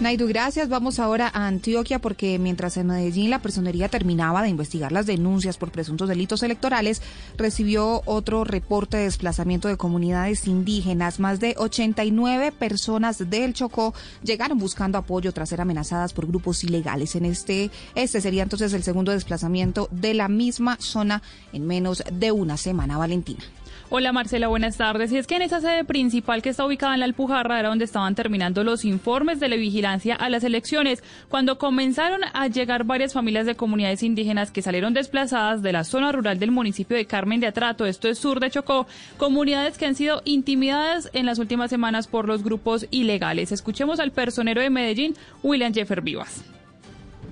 Naidu, 0.00 0.26
gracias. 0.26 0.68
Vamos 0.68 0.98
ahora 0.98 1.30
a 1.32 1.46
Antioquia 1.46 2.00
porque 2.00 2.38
mientras 2.38 2.76
en 2.76 2.88
Medellín 2.88 3.30
la 3.30 3.40
personería 3.40 3.88
terminaba 3.88 4.42
de 4.42 4.48
investigar 4.48 4.90
las 4.90 5.06
denuncias 5.06 5.58
por 5.58 5.70
presuntos 5.70 6.08
delitos 6.08 6.42
electorales, 6.42 7.02
recibió 7.36 8.02
otro 8.04 8.42
reporte 8.42 8.96
de 8.96 9.04
desplazamiento 9.04 9.68
de 9.68 9.76
comunidades 9.76 10.46
indígenas. 10.48 11.20
Más 11.20 11.38
de 11.38 11.54
89 11.56 12.52
personas 12.52 13.30
del 13.30 13.54
Chocó 13.54 13.94
llegaron 14.24 14.58
buscando 14.58 14.98
apoyo 14.98 15.32
tras 15.32 15.50
ser 15.50 15.60
amenazadas 15.60 16.12
por 16.12 16.26
grupos 16.26 16.64
ilegales. 16.64 17.14
En 17.14 17.24
este, 17.24 17.70
este 17.94 18.20
sería 18.20 18.42
entonces 18.42 18.72
el 18.72 18.82
segundo 18.82 19.12
desplazamiento 19.12 19.88
de 19.92 20.14
la 20.14 20.28
misma 20.28 20.78
zona 20.80 21.22
en 21.52 21.66
menos 21.66 22.02
de 22.12 22.32
una 22.32 22.56
semana, 22.56 22.98
Valentina. 22.98 23.44
Hola 23.94 24.10
Marcela, 24.10 24.48
buenas 24.48 24.78
tardes. 24.78 25.12
Y 25.12 25.18
es 25.18 25.26
que 25.26 25.36
en 25.36 25.42
esa 25.42 25.60
sede 25.60 25.84
principal 25.84 26.40
que 26.40 26.48
está 26.48 26.64
ubicada 26.64 26.94
en 26.94 27.00
la 27.00 27.04
Alpujarra 27.04 27.60
era 27.60 27.68
donde 27.68 27.84
estaban 27.84 28.14
terminando 28.14 28.64
los 28.64 28.86
informes 28.86 29.38
de 29.38 29.50
la 29.50 29.56
vigilancia 29.56 30.14
a 30.14 30.30
las 30.30 30.44
elecciones, 30.44 31.04
cuando 31.28 31.58
comenzaron 31.58 32.22
a 32.32 32.48
llegar 32.48 32.84
varias 32.84 33.12
familias 33.12 33.44
de 33.44 33.54
comunidades 33.54 34.02
indígenas 34.02 34.50
que 34.50 34.62
salieron 34.62 34.94
desplazadas 34.94 35.60
de 35.60 35.72
la 35.72 35.84
zona 35.84 36.10
rural 36.10 36.38
del 36.38 36.52
municipio 36.52 36.96
de 36.96 37.04
Carmen 37.04 37.40
de 37.40 37.48
Atrato, 37.48 37.84
esto 37.84 38.08
es 38.08 38.18
sur 38.18 38.40
de 38.40 38.50
Chocó, 38.50 38.86
comunidades 39.18 39.76
que 39.76 39.84
han 39.84 39.94
sido 39.94 40.22
intimidadas 40.24 41.10
en 41.12 41.26
las 41.26 41.38
últimas 41.38 41.68
semanas 41.68 42.06
por 42.06 42.26
los 42.26 42.42
grupos 42.42 42.86
ilegales. 42.90 43.52
Escuchemos 43.52 44.00
al 44.00 44.12
personero 44.12 44.62
de 44.62 44.70
Medellín, 44.70 45.14
William 45.42 45.74
Jeffer 45.74 46.00
Vivas. 46.00 46.42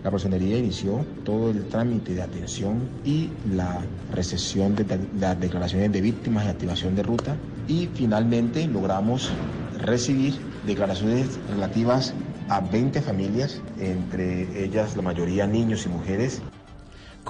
La 0.03 0.11
personería 0.11 0.57
inició 0.57 1.05
todo 1.25 1.51
el 1.51 1.67
trámite 1.67 2.15
de 2.15 2.23
atención 2.23 2.89
y 3.05 3.29
la 3.55 3.83
recepción 4.13 4.75
de 4.75 4.87
las 5.19 5.39
declaraciones 5.39 5.93
de 5.93 6.01
víctimas 6.01 6.47
y 6.47 6.49
activación 6.49 6.97
de 6.97 7.03
ruta 7.03 7.37
y 7.69 7.87
finalmente 7.95 8.67
logramos 8.67 9.31
recibir 9.79 10.39
declaraciones 10.67 11.39
relativas 11.51 12.15
a 12.49 12.61
20 12.61 13.03
familias, 13.03 13.61
entre 13.79 14.65
ellas 14.65 14.97
la 14.97 15.03
mayoría 15.03 15.47
niños 15.47 15.85
y 15.85 15.91
mujeres. 15.91 16.41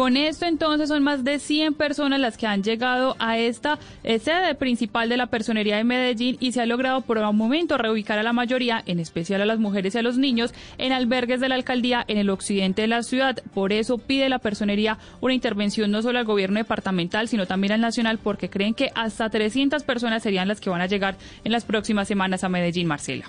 Con 0.00 0.16
esto 0.16 0.46
entonces 0.46 0.88
son 0.88 1.02
más 1.02 1.24
de 1.24 1.38
100 1.38 1.74
personas 1.74 2.18
las 2.18 2.38
que 2.38 2.46
han 2.46 2.62
llegado 2.62 3.16
a 3.18 3.36
esta 3.36 3.78
eh, 4.02 4.18
sede 4.18 4.54
principal 4.54 5.10
de 5.10 5.18
la 5.18 5.26
Personería 5.26 5.76
de 5.76 5.84
Medellín 5.84 6.38
y 6.40 6.52
se 6.52 6.62
ha 6.62 6.64
logrado 6.64 7.02
por 7.02 7.18
un 7.18 7.36
momento 7.36 7.76
reubicar 7.76 8.18
a 8.18 8.22
la 8.22 8.32
mayoría, 8.32 8.82
en 8.86 8.98
especial 8.98 9.42
a 9.42 9.44
las 9.44 9.58
mujeres 9.58 9.94
y 9.94 9.98
a 9.98 10.02
los 10.02 10.16
niños, 10.16 10.54
en 10.78 10.92
albergues 10.92 11.38
de 11.40 11.50
la 11.50 11.54
alcaldía 11.54 12.02
en 12.08 12.16
el 12.16 12.30
occidente 12.30 12.80
de 12.80 12.88
la 12.88 13.02
ciudad. 13.02 13.42
Por 13.52 13.74
eso 13.74 13.98
pide 13.98 14.30
la 14.30 14.38
Personería 14.38 14.96
una 15.20 15.34
intervención 15.34 15.90
no 15.90 16.00
solo 16.00 16.18
al 16.18 16.24
gobierno 16.24 16.60
departamental, 16.60 17.28
sino 17.28 17.44
también 17.44 17.74
al 17.74 17.82
nacional, 17.82 18.16
porque 18.16 18.48
creen 18.48 18.72
que 18.72 18.92
hasta 18.94 19.28
300 19.28 19.82
personas 19.82 20.22
serían 20.22 20.48
las 20.48 20.62
que 20.62 20.70
van 20.70 20.80
a 20.80 20.86
llegar 20.86 21.18
en 21.44 21.52
las 21.52 21.66
próximas 21.66 22.08
semanas 22.08 22.42
a 22.42 22.48
Medellín, 22.48 22.86
Marcela. 22.86 23.26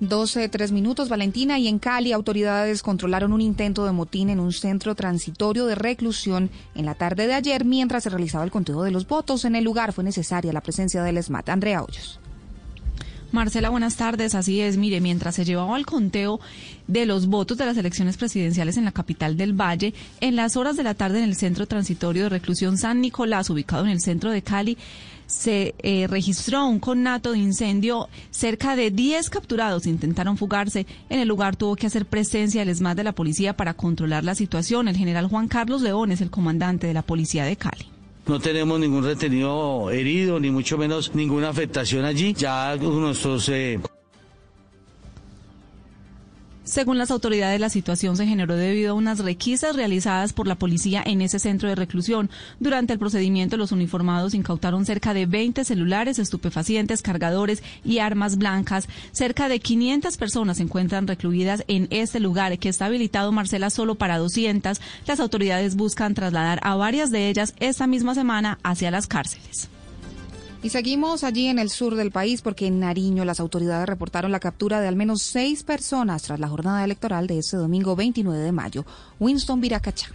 12, 0.00 0.48
3 0.48 0.72
minutos, 0.72 1.08
Valentina. 1.08 1.58
Y 1.58 1.68
en 1.68 1.78
Cali, 1.78 2.12
autoridades 2.12 2.82
controlaron 2.82 3.32
un 3.32 3.40
intento 3.40 3.84
de 3.86 3.92
motín 3.92 4.30
en 4.30 4.40
un 4.40 4.52
centro 4.52 4.94
transitorio 4.94 5.66
de 5.66 5.74
reclusión 5.74 6.50
en 6.74 6.86
la 6.86 6.94
tarde 6.94 7.26
de 7.26 7.34
ayer 7.34 7.64
mientras 7.64 8.02
se 8.04 8.10
realizaba 8.10 8.44
el 8.44 8.50
conteo 8.50 8.82
de 8.82 8.90
los 8.90 9.06
votos. 9.06 9.44
En 9.44 9.56
el 9.56 9.64
lugar 9.64 9.92
fue 9.92 10.04
necesaria 10.04 10.52
la 10.52 10.60
presencia 10.60 11.02
del 11.02 11.18
ESMAT. 11.18 11.48
Andrea 11.48 11.82
Hoyos. 11.82 12.20
Marcela, 13.32 13.70
buenas 13.70 13.96
tardes. 13.96 14.34
Así 14.34 14.60
es, 14.60 14.76
mire, 14.76 15.00
mientras 15.00 15.34
se 15.34 15.44
llevaba 15.44 15.76
el 15.76 15.84
conteo 15.84 16.40
de 16.86 17.06
los 17.06 17.26
votos 17.26 17.58
de 17.58 17.66
las 17.66 17.76
elecciones 17.76 18.16
presidenciales 18.16 18.76
en 18.76 18.84
la 18.84 18.92
capital 18.92 19.36
del 19.36 19.52
Valle, 19.52 19.94
en 20.20 20.36
las 20.36 20.56
horas 20.56 20.76
de 20.76 20.84
la 20.84 20.94
tarde 20.94 21.18
en 21.18 21.24
el 21.24 21.34
centro 21.34 21.66
transitorio 21.66 22.24
de 22.24 22.28
reclusión 22.28 22.78
San 22.78 23.00
Nicolás, 23.00 23.50
ubicado 23.50 23.84
en 23.84 23.90
el 23.90 24.00
centro 24.00 24.30
de 24.30 24.42
Cali, 24.42 24.78
se 25.26 25.74
eh, 25.78 26.06
registró 26.08 26.66
un 26.66 26.78
conato 26.78 27.32
de 27.32 27.38
incendio. 27.38 28.08
Cerca 28.30 28.76
de 28.76 28.90
10 28.90 29.30
capturados 29.30 29.86
intentaron 29.86 30.36
fugarse. 30.36 30.86
En 31.08 31.20
el 31.20 31.28
lugar 31.28 31.56
tuvo 31.56 31.76
que 31.76 31.86
hacer 31.86 32.06
presencia 32.06 32.62
el 32.62 32.68
ESMAD 32.68 32.96
de 32.96 33.04
la 33.04 33.12
policía 33.12 33.56
para 33.56 33.74
controlar 33.74 34.24
la 34.24 34.34
situación. 34.34 34.88
El 34.88 34.96
general 34.96 35.26
Juan 35.28 35.48
Carlos 35.48 35.82
León 35.82 36.12
es 36.12 36.20
el 36.20 36.30
comandante 36.30 36.86
de 36.86 36.94
la 36.94 37.02
policía 37.02 37.44
de 37.44 37.56
Cali. 37.56 37.86
No 38.26 38.40
tenemos 38.40 38.80
ningún 38.80 39.04
retenido 39.04 39.90
herido, 39.90 40.40
ni 40.40 40.50
mucho 40.50 40.76
menos 40.76 41.14
ninguna 41.14 41.48
afectación 41.48 42.04
allí. 42.04 42.32
Ya 42.34 42.74
nuestros 42.76 43.48
eh, 43.50 43.78
según 46.66 46.98
las 46.98 47.12
autoridades, 47.12 47.60
la 47.60 47.70
situación 47.70 48.16
se 48.16 48.26
generó 48.26 48.56
debido 48.56 48.90
a 48.90 48.94
unas 48.94 49.20
requisas 49.20 49.76
realizadas 49.76 50.32
por 50.32 50.48
la 50.48 50.56
policía 50.56 51.00
en 51.06 51.22
ese 51.22 51.38
centro 51.38 51.68
de 51.68 51.76
reclusión. 51.76 52.28
Durante 52.58 52.92
el 52.92 52.98
procedimiento, 52.98 53.56
los 53.56 53.70
uniformados 53.70 54.34
incautaron 54.34 54.84
cerca 54.84 55.14
de 55.14 55.26
20 55.26 55.64
celulares, 55.64 56.18
estupefacientes, 56.18 57.02
cargadores 57.02 57.62
y 57.84 58.00
armas 58.00 58.36
blancas. 58.36 58.88
Cerca 59.12 59.48
de 59.48 59.60
500 59.60 60.16
personas 60.16 60.56
se 60.56 60.64
encuentran 60.64 61.06
recluidas 61.06 61.62
en 61.68 61.86
este 61.90 62.18
lugar, 62.18 62.58
que 62.58 62.68
está 62.68 62.86
habilitado, 62.86 63.30
Marcela, 63.30 63.70
solo 63.70 63.94
para 63.94 64.18
200. 64.18 64.80
Las 65.06 65.20
autoridades 65.20 65.76
buscan 65.76 66.14
trasladar 66.14 66.58
a 66.64 66.74
varias 66.74 67.12
de 67.12 67.28
ellas 67.28 67.54
esta 67.60 67.86
misma 67.86 68.16
semana 68.16 68.58
hacia 68.64 68.90
las 68.90 69.06
cárceles. 69.06 69.70
Y 70.62 70.70
seguimos 70.70 71.22
allí 71.22 71.46
en 71.46 71.58
el 71.58 71.70
sur 71.70 71.94
del 71.94 72.10
país 72.10 72.42
porque 72.42 72.66
en 72.66 72.80
Nariño 72.80 73.24
las 73.24 73.40
autoridades 73.40 73.86
reportaron 73.86 74.32
la 74.32 74.40
captura 74.40 74.80
de 74.80 74.88
al 74.88 74.96
menos 74.96 75.22
seis 75.22 75.62
personas 75.62 76.22
tras 76.22 76.40
la 76.40 76.48
jornada 76.48 76.82
electoral 76.82 77.26
de 77.26 77.38
este 77.38 77.56
domingo 77.56 77.94
29 77.94 78.38
de 78.38 78.52
mayo. 78.52 78.84
Winston 79.20 79.60
Viracachá. 79.60 80.08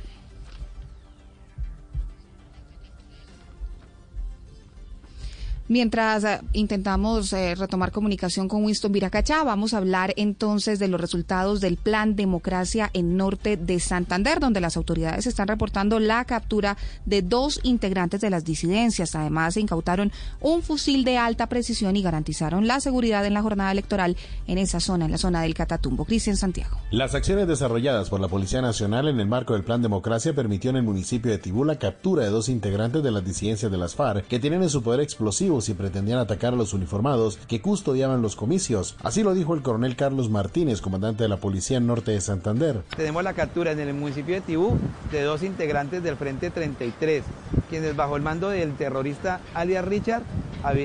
Mientras 5.72 6.26
eh, 6.26 6.42
intentamos 6.52 7.32
eh, 7.32 7.56
retomar 7.56 7.94
comunicación 7.94 8.50
con 8.50 8.66
Winston 8.66 8.92
Viracachá, 8.92 9.46
vamos 9.46 9.74
a 9.74 9.78
hablar 9.78 10.14
entonces 10.18 10.80
de 10.80 10.90
los 10.90 11.00
resultados 11.00 11.62
del 11.62 11.78
Plan 11.78 12.18
Democracia 12.18 12.90
en 12.92 13.16
Norte 13.16 13.56
de 13.56 13.80
Santander, 13.80 14.42
donde 14.42 14.60
las 14.60 14.76
autoridades 14.76 15.28
están 15.28 15.48
reportando 15.48 16.02
la 16.02 16.26
captura 16.26 16.76
de 17.06 17.22
dos 17.22 17.62
integrantes 17.64 18.20
de 18.20 18.30
las 18.30 18.44
disidencias. 18.44 19.16
Además, 19.16 19.54
se 19.54 19.62
incautaron 19.62 20.12
un 20.42 20.62
fusil 20.62 21.06
de 21.06 21.18
alta 21.18 21.48
precisión 21.48 21.96
y 21.96 22.02
garantizaron 22.02 22.68
la 22.68 22.82
seguridad 22.82 23.26
en 23.26 23.34
la 23.34 23.42
jornada 23.42 23.72
electoral 23.72 24.18
en 24.48 24.58
esa 24.58 24.82
zona, 24.82 25.06
en 25.06 25.12
la 25.12 25.18
zona 25.18 25.42
del 25.42 25.54
Catatumbo. 25.54 26.04
Cristian 26.04 26.36
Santiago. 26.36 26.80
Las 26.92 27.16
acciones 27.16 27.48
desarrolladas 27.48 28.10
por 28.10 28.20
la 28.20 28.28
Policía 28.28 28.62
Nacional 28.62 29.08
en 29.08 29.22
el 29.22 29.28
marco 29.28 29.54
del 29.54 29.64
Plan 29.64 29.82
Democracia 29.82 30.36
permitió 30.36 30.72
en 30.72 30.76
el 30.76 30.84
municipio 30.84 31.32
de 31.32 31.38
Tibú 31.38 31.64
la 31.64 31.80
captura 31.80 32.26
de 32.26 32.30
dos 32.30 32.50
integrantes 32.50 33.02
de 33.04 33.12
las 33.12 33.24
disidencias 33.24 33.72
de 33.72 33.78
las 33.78 33.96
FARC 33.96 34.28
que 34.28 34.38
tienen 34.38 34.64
en 34.64 34.70
su 34.70 34.84
poder 34.84 35.00
explosivos 35.00 35.61
y 35.70 35.74
pretendían 35.74 36.20
atacar 36.20 36.54
a 36.54 36.58
los 36.58 36.74
uniformados 36.74 37.40
que 37.48 37.62
custodiaban 37.62 38.22
los 38.22 38.36
comicios. 38.36 38.96
Así 39.04 39.24
lo 39.24 39.34
dijo 39.34 39.54
el 39.54 39.62
coronel 39.62 39.96
Carlos 39.96 40.30
Martínez, 40.30 40.82
comandante 40.82 41.24
de 41.24 41.30
la 41.30 41.38
Policía 41.38 41.78
en 41.78 41.88
Norte 41.88 42.12
de 42.12 42.22
Santander. 42.22 42.84
Tenemos 42.96 43.24
la 43.24 43.34
captura 43.34 43.72
en 43.72 43.80
el 43.80 43.94
municipio 43.94 44.36
de 44.36 44.42
Tibú 44.42 44.78
de 45.12 45.24
dos 45.24 45.44
integrantes 45.44 46.04
del 46.04 46.16
Frente 46.16 46.50
33, 46.50 47.24
quienes 47.70 47.96
bajo 47.96 48.16
el 48.16 48.22
mando 48.22 48.50
del 48.50 48.74
terrorista 48.76 49.40
alias 49.54 49.86
Richard 49.86 50.24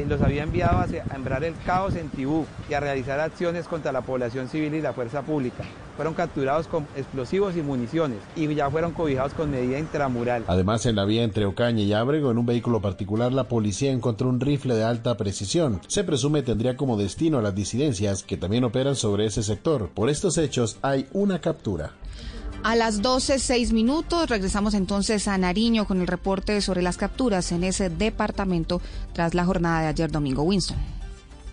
los 0.09 0.23
había 0.23 0.43
enviado 0.43 0.78
a 0.78 0.86
sembrar 0.86 1.44
el 1.44 1.55
caos 1.65 1.97
en 1.97 2.09
Tibú 2.09 2.47
y 2.69 2.74
a 2.74 2.81
realizar 2.81 3.20
acciones 3.20 3.69
contra 3.69 3.93
la 3.93 4.01
población 4.01 4.48
civil 4.48 4.74
y 4.74 4.81
la 4.81 4.94
fuerza 4.94 5.23
pública 5.23 5.65
fueron 5.97 6.15
capturados 6.15 6.69
con 6.69 6.86
explosivos 6.94 7.57
y 7.57 7.62
municiones 7.62 8.19
y 8.36 8.55
ya 8.55 8.70
fueron 8.70 8.93
cobijados 8.93 9.32
con 9.32 9.51
medida 9.51 9.78
intramural. 9.78 10.44
Además, 10.47 10.86
en 10.86 10.97
la 10.97 11.05
vía 11.05 11.24
entre 11.24 11.47
Ocaña 11.47 11.82
y 11.82 11.93
Ábrego, 11.94 12.31
en 12.31 12.39
un 12.39 12.47
vehículo 12.47 12.81
particular, 12.81 13.32
la 13.32 13.44
policía 13.44 13.90
encontró 13.90 14.28
un 14.28 14.40
rifle 14.40 14.65
de 14.74 14.84
alta 14.84 15.16
precisión. 15.16 15.80
Se 15.86 16.05
presume 16.05 16.43
tendría 16.43 16.76
como 16.76 16.97
destino 16.97 17.38
a 17.38 17.43
las 17.43 17.55
disidencias 17.55 18.22
que 18.22 18.36
también 18.36 18.64
operan 18.64 18.97
sobre 18.97 19.26
ese 19.26 19.43
sector. 19.43 19.90
Por 19.90 20.10
estos 20.10 20.38
hechos 20.38 20.78
hay 20.82 21.06
una 21.12 21.40
captura. 21.40 21.93
A 22.62 22.74
las 22.74 23.01
12, 23.01 23.38
6 23.38 23.72
minutos 23.72 24.28
regresamos 24.28 24.74
entonces 24.74 25.28
a 25.28 25.38
Nariño 25.38 25.86
con 25.86 26.01
el 26.01 26.09
reporte 26.09 26.60
sobre 26.60 26.82
las 26.82 26.97
capturas 26.97 27.52
en 27.52 27.62
ese 27.62 27.90
departamento 27.90 28.80
tras 29.12 29.34
la 29.34 29.44
jornada 29.44 29.82
de 29.82 29.86
ayer 29.86 30.10
domingo. 30.10 30.43
Winston. 30.43 30.76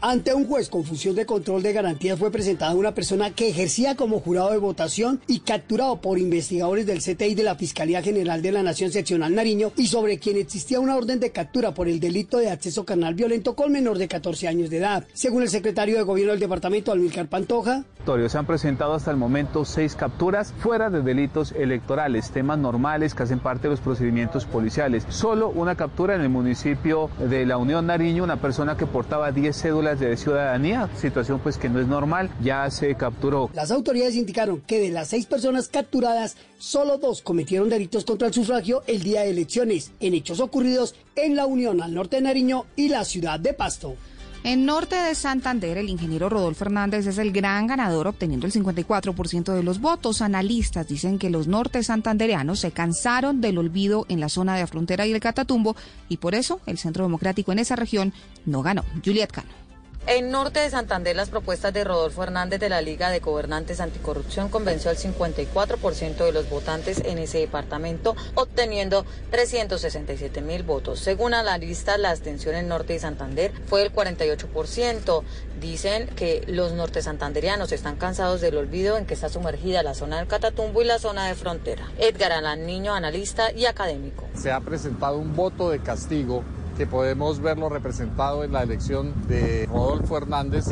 Ante 0.05 0.33
un 0.33 0.45
juez 0.45 0.67
con 0.67 0.83
función 0.83 1.15
de 1.15 1.25
control 1.25 1.63
de 1.63 1.71
garantías 1.71 2.19
fue 2.19 2.29
presentada 2.29 2.75
una 2.75 2.93
persona 2.93 3.31
que 3.31 3.47
ejercía 3.47 3.95
como 3.95 4.19
jurado 4.19 4.51
de 4.51 4.57
votación 4.57 5.21
y 5.27 5.39
capturado 5.39 6.01
por 6.01 6.19
investigadores 6.19 6.85
del 6.85 6.99
CTI 6.99 7.35
de 7.35 7.43
la 7.43 7.55
Fiscalía 7.55 8.01
General 8.01 8.41
de 8.41 8.51
la 8.51 8.63
Nación 8.63 8.91
Seccional 8.91 9.33
Nariño 9.33 9.71
y 9.77 9.87
sobre 9.87 10.19
quien 10.19 10.35
existía 10.35 10.81
una 10.81 10.97
orden 10.97 11.21
de 11.21 11.31
captura 11.31 11.73
por 11.73 11.87
el 11.87 12.01
delito 12.01 12.37
de 12.37 12.49
acceso 12.49 12.83
carnal 12.83 13.13
violento 13.13 13.55
con 13.55 13.71
menor 13.71 13.97
de 13.97 14.09
14 14.09 14.49
años 14.49 14.69
de 14.69 14.79
edad. 14.79 15.07
Según 15.13 15.41
el 15.41 15.47
secretario 15.47 15.95
de 15.95 16.03
Gobierno 16.03 16.33
del 16.33 16.41
Departamento, 16.41 16.91
Almilcar 16.91 17.29
Pantoja, 17.29 17.85
se 18.27 18.37
han 18.37 18.45
presentado 18.45 18.95
hasta 18.95 19.11
el 19.11 19.15
momento 19.15 19.63
seis 19.63 19.95
capturas 19.95 20.53
fuera 20.59 20.89
de 20.89 21.01
delitos 21.01 21.53
electorales, 21.53 22.31
temas 22.31 22.59
normales 22.59 23.15
que 23.15 23.23
hacen 23.23 23.39
parte 23.39 23.63
de 23.63 23.69
los 23.69 23.79
procedimientos 23.79 24.43
policiales. 24.43 25.05
Solo 25.07 25.47
una 25.47 25.75
captura 25.75 26.13
en 26.13 26.19
el 26.19 26.27
municipio 26.27 27.09
de 27.17 27.45
la 27.45 27.55
Unión 27.55 27.87
Nariño, 27.87 28.25
una 28.25 28.41
persona 28.41 28.75
que 28.75 28.85
portaba 28.85 29.31
10 29.31 29.55
cédulas 29.55 29.92
de 29.99 30.17
ciudadanía, 30.17 30.89
situación 30.97 31.39
pues 31.39 31.57
que 31.57 31.69
no 31.69 31.79
es 31.79 31.87
normal, 31.87 32.29
ya 32.41 32.69
se 32.69 32.95
capturó. 32.95 33.49
Las 33.53 33.71
autoridades 33.71 34.15
indicaron 34.15 34.61
que 34.61 34.79
de 34.79 34.89
las 34.89 35.09
seis 35.09 35.25
personas 35.25 35.67
capturadas, 35.67 36.35
solo 36.57 36.97
dos 36.97 37.21
cometieron 37.21 37.69
delitos 37.69 38.05
contra 38.05 38.27
el 38.27 38.33
sufragio 38.33 38.83
el 38.87 39.03
día 39.03 39.21
de 39.21 39.31
elecciones, 39.31 39.91
en 39.99 40.13
hechos 40.13 40.39
ocurridos 40.39 40.95
en 41.15 41.35
la 41.35 41.45
Unión 41.45 41.81
al 41.81 41.93
norte 41.93 42.17
de 42.17 42.23
Nariño 42.23 42.65
y 42.75 42.89
la 42.89 43.05
ciudad 43.05 43.39
de 43.39 43.53
Pasto. 43.53 43.95
En 44.45 44.65
norte 44.65 44.97
de 44.97 45.15
Santander, 45.15 45.77
el 45.77 45.87
ingeniero 45.87 46.27
Rodolfo 46.27 46.65
Fernández 46.65 47.07
es 47.07 47.17
el 47.17 47.31
gran 47.31 47.65
ganador, 47.65 48.07
obteniendo 48.07 48.45
el 48.45 48.51
54% 48.51 49.53
de 49.53 49.63
los 49.63 49.79
votos. 49.79 50.21
Analistas 50.21 50.85
dicen 50.85 51.17
que 51.17 51.29
los 51.29 51.47
norte 51.47 51.81
santandereanos 51.81 52.59
se 52.59 52.71
cansaron 52.71 53.39
del 53.39 53.57
olvido 53.57 54.05
en 54.09 54.19
la 54.19 54.27
zona 54.27 54.55
de 54.55 54.59
la 54.59 54.67
frontera 54.67 55.07
y 55.07 55.13
el 55.13 55.21
Catatumbo, 55.21 55.77
y 56.09 56.17
por 56.17 56.35
eso 56.35 56.59
el 56.65 56.77
Centro 56.77 57.05
Democrático 57.05 57.53
en 57.53 57.59
esa 57.59 57.77
región 57.77 58.11
no 58.45 58.61
ganó. 58.63 58.83
Juliet 59.03 59.31
Cano. 59.31 59.62
En 60.05 60.31
Norte 60.31 60.59
de 60.59 60.69
Santander, 60.69 61.15
las 61.15 61.29
propuestas 61.29 61.73
de 61.73 61.85
Rodolfo 61.85 62.23
Hernández 62.23 62.59
de 62.59 62.67
la 62.67 62.81
Liga 62.81 63.09
de 63.09 63.21
Gobernantes 63.21 63.79
Anticorrupción 63.79 64.49
convenció 64.49 64.91
al 64.91 64.97
54% 64.97 66.25
de 66.25 66.31
los 66.33 66.49
votantes 66.49 67.01
en 67.05 67.19
ese 67.19 67.37
departamento, 67.37 68.13
obteniendo 68.35 69.05
367 69.31 70.41
mil 70.41 70.63
votos. 70.63 70.99
Según 70.99 71.31
la 71.31 71.57
lista, 71.57 71.97
la 71.97 72.09
abstención 72.09 72.53
en 72.55 72.67
Norte 72.67 72.91
de 72.91 72.99
Santander 72.99 73.53
fue 73.65 73.79
del 73.79 73.93
48%. 73.93 75.23
Dicen 75.61 76.07
que 76.07 76.43
los 76.47 76.73
norte 76.73 77.01
santanderianos 77.01 77.71
están 77.71 77.95
cansados 77.95 78.41
del 78.41 78.57
olvido 78.57 78.97
en 78.97 79.05
que 79.05 79.13
está 79.13 79.29
sumergida 79.29 79.83
la 79.83 79.93
zona 79.93 80.17
del 80.17 80.27
Catatumbo 80.27 80.81
y 80.81 80.85
la 80.85 80.99
zona 80.99 81.27
de 81.27 81.35
frontera. 81.35 81.89
Edgar 81.97 82.33
Alan 82.33 82.65
Niño, 82.65 82.93
analista 82.93 83.53
y 83.53 83.67
académico. 83.67 84.27
Se 84.35 84.51
ha 84.51 84.59
presentado 84.59 85.17
un 85.17 85.33
voto 85.33 85.69
de 85.69 85.79
castigo 85.79 86.43
que 86.77 86.87
podemos 86.87 87.39
verlo 87.39 87.69
representado 87.69 88.43
en 88.43 88.51
la 88.51 88.63
elección 88.63 89.13
de 89.27 89.67
Rodolfo 89.67 90.17
Hernández 90.17 90.65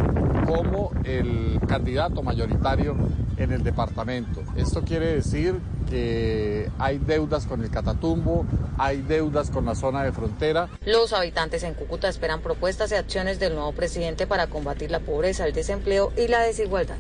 como 0.46 0.92
el 1.04 1.60
candidato 1.68 2.24
mayoritario 2.24 2.96
en 3.38 3.52
el 3.52 3.64
departamento. 3.64 4.42
Esto 4.56 4.82
quiere 4.82 5.16
decir 5.16 5.60
que 5.90 6.70
hay 6.80 6.98
deudas 6.98 7.46
con 7.46 7.64
el 7.64 7.70
Catatumbo, 7.70 8.46
hay 8.78 9.02
deudas 9.02 9.50
con 9.50 9.66
la 9.66 9.76
zona 9.76 10.04
de 10.04 10.12
frontera. 10.12 10.70
Los 10.86 11.14
habitantes 11.14 11.64
en 11.64 11.74
Cúcuta 11.74 12.08
esperan 12.08 12.42
propuestas 12.42 12.92
y 12.92 12.96
acciones 12.96 13.40
del 13.40 13.56
nuevo 13.56 13.72
presidente 13.74 14.28
para 14.28 14.48
combatir 14.48 14.92
la 14.92 15.00
pobreza, 15.00 15.46
el 15.46 15.54
desempleo 15.54 16.12
y 16.18 16.28
la 16.28 16.42
desigualdad. 16.42 16.98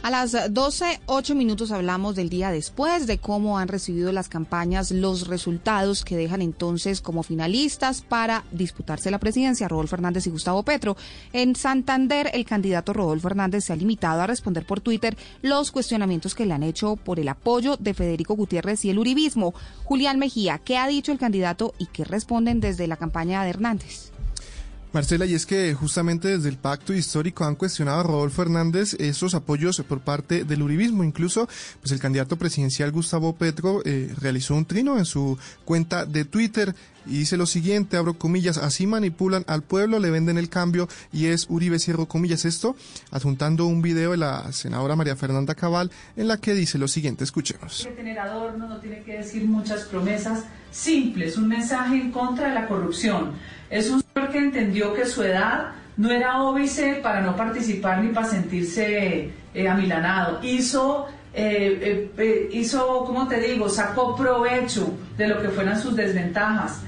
A 0.00 0.10
las 0.10 0.54
12, 0.54 1.00
8 1.06 1.34
minutos 1.34 1.72
hablamos 1.72 2.14
del 2.14 2.30
día 2.30 2.52
después, 2.52 3.08
de 3.08 3.18
cómo 3.18 3.58
han 3.58 3.66
recibido 3.66 4.12
las 4.12 4.28
campañas 4.28 4.92
los 4.92 5.26
resultados 5.26 6.04
que 6.04 6.16
dejan 6.16 6.40
entonces 6.40 7.00
como 7.00 7.24
finalistas 7.24 8.00
para 8.02 8.44
disputarse 8.52 9.10
la 9.10 9.18
presidencia 9.18 9.66
Rodolfo 9.66 9.96
Hernández 9.96 10.26
y 10.26 10.30
Gustavo 10.30 10.62
Petro. 10.62 10.96
En 11.32 11.56
Santander, 11.56 12.30
el 12.32 12.46
candidato 12.46 12.92
Rodolfo 12.92 13.26
Hernández 13.26 13.64
se 13.64 13.72
ha 13.72 13.76
limitado 13.76 14.22
a 14.22 14.28
responder 14.28 14.64
por 14.64 14.80
Twitter 14.80 15.18
los 15.42 15.72
cuestionamientos 15.72 16.36
que 16.36 16.46
le 16.46 16.54
han 16.54 16.62
hecho 16.62 16.94
por 16.94 17.18
el 17.18 17.28
apoyo 17.28 17.76
de 17.76 17.92
Federico 17.92 18.36
Gutiérrez 18.36 18.84
y 18.84 18.90
el 18.90 19.00
uribismo. 19.00 19.52
Julián 19.84 20.18
Mejía, 20.20 20.58
¿qué 20.58 20.78
ha 20.78 20.86
dicho 20.86 21.10
el 21.10 21.18
candidato 21.18 21.74
y 21.76 21.86
qué 21.86 22.04
responden 22.04 22.60
desde 22.60 22.86
la 22.86 22.96
campaña 22.96 23.42
de 23.42 23.50
Hernández? 23.50 24.12
Marcela, 24.92 25.26
y 25.26 25.34
es 25.34 25.44
que 25.44 25.74
justamente 25.74 26.28
desde 26.28 26.48
el 26.48 26.56
pacto 26.56 26.94
histórico 26.94 27.44
han 27.44 27.56
cuestionado 27.56 28.00
a 28.00 28.02
Rodolfo 28.04 28.42
Hernández 28.42 28.94
esos 28.94 29.34
apoyos 29.34 29.82
por 29.86 30.00
parte 30.00 30.44
del 30.44 30.62
uribismo. 30.62 31.04
Incluso, 31.04 31.46
pues 31.80 31.92
el 31.92 32.00
candidato 32.00 32.36
presidencial 32.36 32.90
Gustavo 32.90 33.34
Petro 33.34 33.82
eh, 33.84 34.14
realizó 34.18 34.54
un 34.54 34.64
trino 34.64 34.98
en 34.98 35.04
su 35.04 35.38
cuenta 35.64 36.06
de 36.06 36.24
Twitter 36.24 36.74
y 37.08 37.18
dice 37.18 37.36
lo 37.36 37.46
siguiente, 37.46 37.96
abro 37.96 38.14
comillas, 38.14 38.58
así 38.58 38.86
manipulan 38.86 39.44
al 39.46 39.62
pueblo, 39.62 39.98
le 39.98 40.10
venden 40.10 40.38
el 40.38 40.48
cambio 40.48 40.88
y 41.12 41.26
es 41.26 41.46
Uribe, 41.48 41.78
cierro 41.78 42.06
comillas, 42.06 42.44
esto, 42.44 42.76
adjuntando 43.10 43.66
un 43.66 43.82
video 43.82 44.12
de 44.12 44.18
la 44.18 44.52
senadora 44.52 44.96
María 44.96 45.16
Fernanda 45.16 45.54
Cabal 45.54 45.90
en 46.16 46.28
la 46.28 46.36
que 46.36 46.54
dice 46.54 46.78
lo 46.78 46.88
siguiente, 46.88 47.24
escuchemos. 47.24 47.86
Que 47.86 47.92
tener 47.92 48.18
adornos, 48.18 48.68
no 48.68 48.78
tiene 48.78 49.02
que 49.02 49.18
decir 49.18 49.44
muchas 49.46 49.84
promesas 49.84 50.44
simples, 50.70 51.36
un 51.36 51.48
mensaje 51.48 51.96
en 51.96 52.12
contra 52.12 52.48
de 52.48 52.54
la 52.54 52.68
corrupción. 52.68 53.32
Es 53.70 53.90
un 53.90 54.02
señor 54.02 54.30
que 54.30 54.38
entendió 54.38 54.94
que 54.94 55.06
su 55.06 55.22
edad 55.22 55.72
no 55.96 56.10
era 56.10 56.42
óbice 56.42 57.00
para 57.02 57.20
no 57.20 57.34
participar 57.34 58.02
ni 58.02 58.12
para 58.12 58.28
sentirse 58.28 59.32
eh, 59.54 59.68
amilanado. 59.68 60.40
Hizo 60.42 61.08
eh, 61.34 62.10
eh, 62.16 62.48
hizo, 62.52 63.04
¿cómo 63.04 63.28
te 63.28 63.38
digo?, 63.38 63.68
sacó 63.68 64.16
provecho 64.16 64.98
de 65.16 65.28
lo 65.28 65.40
que 65.40 65.48
fueran 65.50 65.80
sus 65.80 65.94
desventajas. 65.94 66.80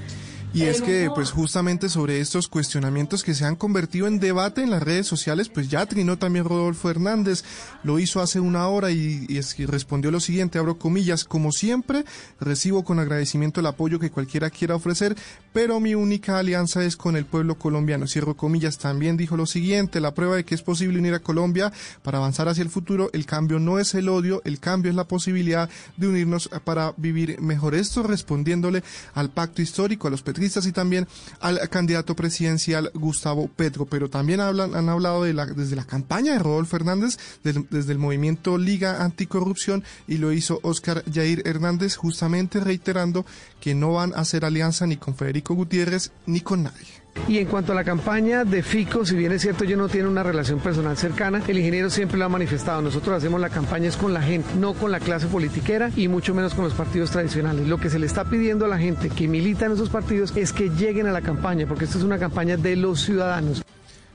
Y 0.53 0.65
es 0.65 0.83
que, 0.83 1.09
pues 1.15 1.31
justamente 1.31 1.89
sobre 1.89 2.21
estos 2.21 2.49
cuestionamientos 2.49 3.23
que 3.23 3.35
se 3.35 3.45
han 3.45 3.55
convertido 3.55 4.09
en 4.09 4.19
debate 4.19 4.63
en 4.63 4.71
las 4.71 4.83
redes 4.83 5.07
sociales, 5.07 5.49
pues 5.49 5.69
ya 5.69 5.87
trinó 5.87 6.19
también 6.19 6.45
Rodolfo 6.45 6.91
Hernández, 6.91 7.45
lo 7.85 8.01
hizo 8.01 8.21
hace 8.21 8.41
una 8.41 8.67
hora 8.67 8.91
y, 8.91 9.27
y, 9.29 9.67
respondió 9.67 10.11
lo 10.11 10.19
siguiente, 10.19 10.59
abro 10.59 10.77
comillas, 10.77 11.25
como 11.25 11.53
siempre, 11.53 12.05
recibo 12.41 12.85
con 12.85 12.99
agradecimiento 12.99 13.61
el 13.61 13.67
apoyo 13.67 14.01
que 14.01 14.11
cualquiera 14.11 14.51
quiera 14.51 14.75
ofrecer, 14.75 15.17
pero 15.53 15.79
mi 15.79 15.95
única 15.95 16.39
alianza 16.39 16.83
es 16.83 16.97
con 16.97 17.17
el 17.17 17.27
pueblo 17.27 17.57
colombiano, 17.57 18.09
cierro 18.09 18.37
comillas, 18.37 18.79
también 18.79 19.17
dijo 19.17 19.37
lo 19.37 19.47
siguiente, 19.47 20.01
la 20.01 20.15
prueba 20.15 20.35
de 20.35 20.45
que 20.45 20.57
es 20.57 20.63
posible 20.63 20.99
unir 20.99 21.15
a 21.15 21.21
Colombia 21.21 21.73
para 22.03 22.19
avanzar 22.19 22.49
hacia 22.49 22.63
el 22.63 22.71
futuro, 22.71 23.09
el 23.13 23.25
cambio 23.25 23.61
no 23.61 23.79
es 23.79 23.95
el 23.95 24.09
odio, 24.09 24.43
el 24.45 24.59
cambio 24.59 24.91
es 24.91 24.97
la 24.97 25.05
posibilidad 25.05 25.71
de 25.97 26.09
unirnos 26.09 26.51
para 26.65 26.93
vivir 26.97 27.41
mejor. 27.41 27.77
Esto 27.77 28.03
respondiéndole 28.03 28.83
al 29.15 29.31
pacto 29.31 29.63
histórico, 29.63 30.09
a 30.09 30.11
los 30.11 30.23
y 30.41 30.73
también 30.73 31.07
al 31.41 31.69
candidato 31.69 32.17
presidencial 32.17 32.91
Gustavo 32.95 33.49
Petro, 33.49 33.87
pero 33.87 34.09
también 34.09 34.41
hablan, 34.41 34.75
han 34.75 34.89
hablado 34.89 35.25
de 35.25 35.35
la, 35.35 35.47
desde 35.47 35.77
la 35.77 35.85
campaña 35.85 36.33
de 36.33 36.39
Rodolfo 36.39 36.77
Hernández, 36.77 37.19
desde 37.43 37.93
el 37.93 37.99
movimiento 37.99 38.59
Liga 38.59 39.05
Anticorrupción 39.05 39.85
y 40.09 40.19
lo 40.19 40.33
hizo 40.33 40.61
Oscar 40.62 41.05
Jair 41.12 41.43
Hernández 41.47 41.97
justamente 41.97 42.61
reiterando 42.61 43.27
que 43.61 43.75
no 43.75 43.93
van 43.93 44.15
a 44.15 44.19
hacer 44.21 44.45
alianza 44.45 44.87
ni 44.87 44.97
con 44.97 45.15
Federico 45.15 45.55
Gutiérrez 45.55 46.12
ni 46.27 46.41
con 46.41 46.62
nadie. 46.62 47.00
Y 47.28 47.39
en 47.39 47.47
cuanto 47.47 47.73
a 47.73 47.74
la 47.74 47.85
campaña 47.85 48.45
de 48.45 48.62
Fico, 48.62 49.05
si 49.05 49.15
bien 49.15 49.32
es 49.32 49.43
cierto 49.43 49.65
yo 49.65 49.77
no 49.77 49.89
tiene 49.89 50.09
una 50.09 50.23
relación 50.23 50.59
personal 50.59 50.97
cercana, 50.97 51.43
el 51.47 51.59
ingeniero 51.59 51.91
siempre 51.91 52.19
lo 52.19 52.24
ha 52.24 52.28
manifestado. 52.28 52.82
Nosotros 52.82 53.16
hacemos 53.16 53.41
la 53.41 53.51
campaña 53.51 53.89
es 53.89 53.97
con 53.97 54.12
la 54.12 54.23
gente, 54.23 54.49
no 54.57 54.74
con 54.74 54.91
la 54.91 55.01
clase 55.01 55.27
politiquera 55.27 55.91
y 55.95 56.09
mucho 56.09 56.35
menos 56.35 56.55
con 56.55 56.65
los 56.65 56.74
partidos 56.74 57.11
tradicionales. 57.11 57.69
Lo 57.69 57.78
que 57.78 57.91
se 57.91 57.99
le 57.99 58.07
está 58.07 58.24
pidiendo 58.24 58.65
a 58.65 58.69
la 58.69 58.78
gente 58.78 59.11
que 59.11 59.28
milita 59.28 59.66
en 59.66 59.73
esos 59.73 59.91
partidos 59.91 60.32
es 60.37 60.53
que 60.53 60.70
lleguen 60.70 61.07
a 61.07 61.12
la 61.12 61.23
campaña, 61.23 61.66
porque 61.66 61.85
esta 61.85 61.99
es 61.99 62.05
una 62.05 62.19
campaña 62.19 62.57
de 62.57 62.77
los 62.77 63.01
ciudadanos. 63.01 63.62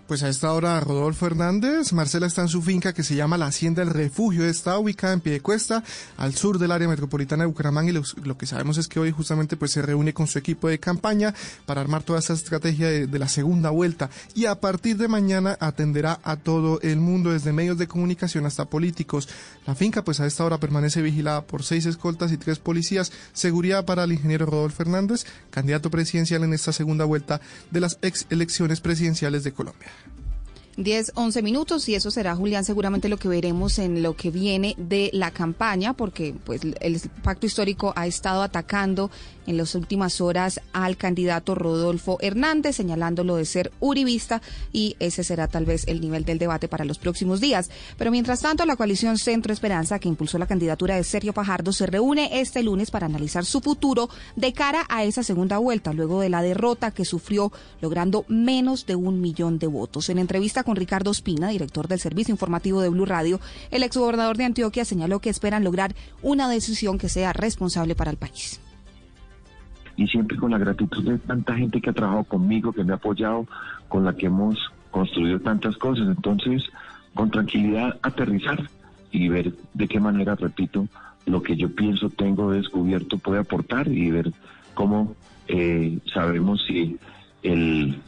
Pues 0.08 0.22
a 0.22 0.30
esta 0.30 0.54
hora 0.54 0.80
Rodolfo 0.82 1.26
Hernández, 1.26 1.92
Marcela 1.92 2.28
está 2.28 2.44
en 2.44 2.48
su 2.48 2.62
finca 2.62 2.94
que 2.94 3.02
se 3.02 3.16
llama 3.16 3.40
la 3.40 3.48
Hacienda 3.48 3.84
del 3.84 3.92
Refugio, 3.92 4.46
está 4.46 4.78
ubicada 4.78 5.14
en 5.14 5.20
Piedecuesta, 5.20 5.84
al 6.16 6.36
sur 6.36 6.60
del 6.60 6.72
área 6.72 6.88
metropolitana 6.88 7.42
de 7.42 7.48
Bucaramanga. 7.48 7.90
Y 7.90 7.94
lo, 8.24 8.38
que 8.38 8.46
sabemos 8.46 8.78
es 8.78 8.88
que 8.88 9.00
hoy 9.00 9.10
justamente 9.10 9.58
pues 9.58 9.72
se 9.72 9.82
reúne 9.82 10.14
con 10.14 10.28
su 10.28 10.38
equipo 10.38 10.68
de 10.68 10.80
campaña 10.80 11.34
para 11.66 11.82
armar 11.82 12.04
toda 12.04 12.20
esta 12.20 12.34
estrategia 12.34 12.88
de, 12.88 13.08
de 13.08 13.18
la 13.18 13.28
segunda 13.28 13.72
vuelta. 13.72 14.12
Y 14.36 14.46
a 14.46 14.62
partir 14.62 14.96
de 14.98 15.08
mañana 15.08 15.58
atenderá 15.60 16.20
a 16.24 16.36
todo 16.36 16.80
el 16.82 16.98
mundo 16.98 17.32
desde 17.32 17.52
medios 17.52 17.80
de 17.80 17.88
comunicación 17.88 18.46
hasta 18.46 18.66
políticos. 18.66 19.28
La 19.66 19.74
finca 19.74 20.04
pues 20.04 20.20
a 20.20 20.28
esta 20.28 20.46
hora 20.46 20.60
permanece 20.60 21.02
vigilada 21.02 21.42
por 21.48 21.64
seis 21.64 21.88
escoltas 21.88 22.32
y 22.32 22.38
tres 22.38 22.60
policías, 22.60 23.12
seguridad 23.34 23.86
para 23.86 24.04
el 24.04 24.12
ingeniero 24.12 24.46
Rodolfo 24.46 24.84
Hernández, 24.84 25.26
candidato 25.50 25.90
presidencial 25.90 26.44
en 26.44 26.54
esta 26.54 26.74
segunda 26.74 27.06
vuelta 27.06 27.42
de 27.72 27.80
las 27.80 27.98
ex 28.04 28.28
elecciones 28.30 28.82
presidenciales 28.82 29.44
de 29.44 29.52
Colombia. 29.52 29.95
10, 30.78 31.14
11 31.16 31.42
minutos 31.42 31.88
y 31.88 31.96
eso 31.96 32.12
será, 32.12 32.36
Julián, 32.36 32.66
seguramente 32.66 33.08
lo 33.08 33.18
que 33.18 33.30
veremos 33.30 33.80
en 33.80 34.04
lo 34.04 34.16
que 34.16 34.30
viene 34.30 34.76
de 34.78 35.10
la 35.14 35.32
campaña, 35.32 35.94
porque 35.94 36.36
pues 36.44 36.62
el 36.64 37.02
pacto 37.24 37.46
histórico 37.46 37.94
ha 37.96 38.08
estado 38.08 38.42
atacando 38.42 39.10
en 39.48 39.58
las 39.58 39.76
últimas 39.76 40.22
horas 40.22 40.60
al 40.74 40.98
candidato 40.98 41.56
Rodolfo 41.56 42.18
Hernández, 42.22 42.76
señalándolo 42.76 43.36
de 43.36 43.46
ser 43.46 43.72
uribista 43.80 44.42
y 44.74 44.96
ese 45.00 45.24
será 45.24 45.48
tal 45.48 45.66
vez 45.66 45.88
el 45.88 46.02
nivel 46.02 46.26
del 46.26 46.40
debate 46.40 46.68
para 46.68 46.86
los 46.86 46.98
próximos 46.98 47.40
días. 47.40 47.70
Pero 47.98 48.12
mientras 48.12 48.42
tanto, 48.42 48.66
la 48.66 48.76
coalición 48.76 49.18
Centro 49.18 49.54
Esperanza, 49.54 50.00
que 50.00 50.10
impulsó 50.10 50.38
la 50.38 50.48
candidatura 50.48 50.96
de 50.96 51.04
Sergio 51.04 51.34
Pajardo, 51.34 51.72
se 51.72 51.86
reúne 51.86 52.42
este 52.42 52.64
lunes 52.64 52.92
para 52.92 53.06
analizar 53.06 53.46
su 53.46 53.62
futuro 53.62 54.10
de 54.36 54.54
cara 54.54 54.86
a 54.90 55.04
esa 55.04 55.24
segunda 55.24 55.58
vuelta, 55.58 55.94
luego 55.94 56.22
de 56.22 56.30
la 56.30 56.42
derrota 56.42 56.92
que 56.92 57.06
sufrió, 57.06 57.52
logrando 57.82 58.26
menos 58.28 58.86
de 58.86 58.96
un 58.96 59.22
millón 59.22 59.60
de 59.60 59.68
votos. 59.68 60.10
En 60.10 60.20
entrevista 60.20 60.64
con 60.66 60.76
Ricardo 60.76 61.12
Espina, 61.12 61.48
director 61.48 61.88
del 61.88 62.00
servicio 62.00 62.34
informativo 62.34 62.82
de 62.82 62.90
Blue 62.90 63.06
Radio, 63.06 63.40
el 63.72 63.84
exgobernador 63.84 64.36
de 64.36 64.46
Antioquia 64.46 64.84
señaló 64.84 65.20
que 65.20 65.30
esperan 65.30 65.64
lograr 65.64 65.96
una 66.22 66.50
decisión 66.50 66.98
que 66.98 67.08
sea 67.08 67.32
responsable 67.32 67.96
para 67.96 68.12
el 68.12 68.18
país 68.18 68.60
y 69.98 70.08
siempre 70.08 70.38
con 70.38 70.52
la 70.52 70.58
gratitud 70.58 71.04
de 71.04 71.18
tanta 71.20 71.56
gente 71.56 71.80
que 71.82 71.90
ha 71.90 71.94
trabajado 71.94 72.26
conmigo, 72.26 72.74
que 72.74 72.84
me 72.84 72.94
ha 72.94 72.96
apoyado, 72.96 73.48
con 73.88 74.04
la 74.04 74.14
que 74.14 74.26
hemos 74.26 74.58
construido 74.92 75.40
tantas 75.40 75.78
cosas. 75.78 76.08
Entonces, 76.08 76.64
con 77.14 77.32
tranquilidad, 77.32 77.98
aterrizar 78.02 78.70
y 79.12 79.30
ver 79.30 79.54
de 79.74 79.88
qué 79.88 80.00
manera, 80.00 80.36
repito, 80.36 80.88
lo 81.26 81.42
que 81.42 81.56
yo 81.56 81.74
pienso 81.74 82.10
tengo 82.10 82.52
descubierto 82.52 83.18
puede 83.18 83.40
aportar 83.40 83.88
y 83.88 84.12
ver 84.12 84.32
cómo 84.74 85.16
eh, 85.48 86.00
sabemos 86.14 86.64
si 86.68 86.98
el, 87.44 88.02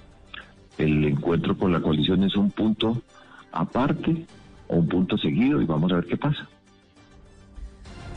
el 0.77 1.03
encuentro 1.05 1.57
con 1.57 1.71
la 1.71 1.81
coalición 1.81 2.23
es 2.23 2.35
un 2.35 2.51
punto 2.51 3.01
aparte 3.51 4.25
o 4.67 4.75
un 4.75 4.87
punto 4.87 5.17
seguido 5.17 5.61
y 5.61 5.65
vamos 5.65 5.91
a 5.91 5.95
ver 5.95 6.05
qué 6.05 6.17
pasa. 6.17 6.47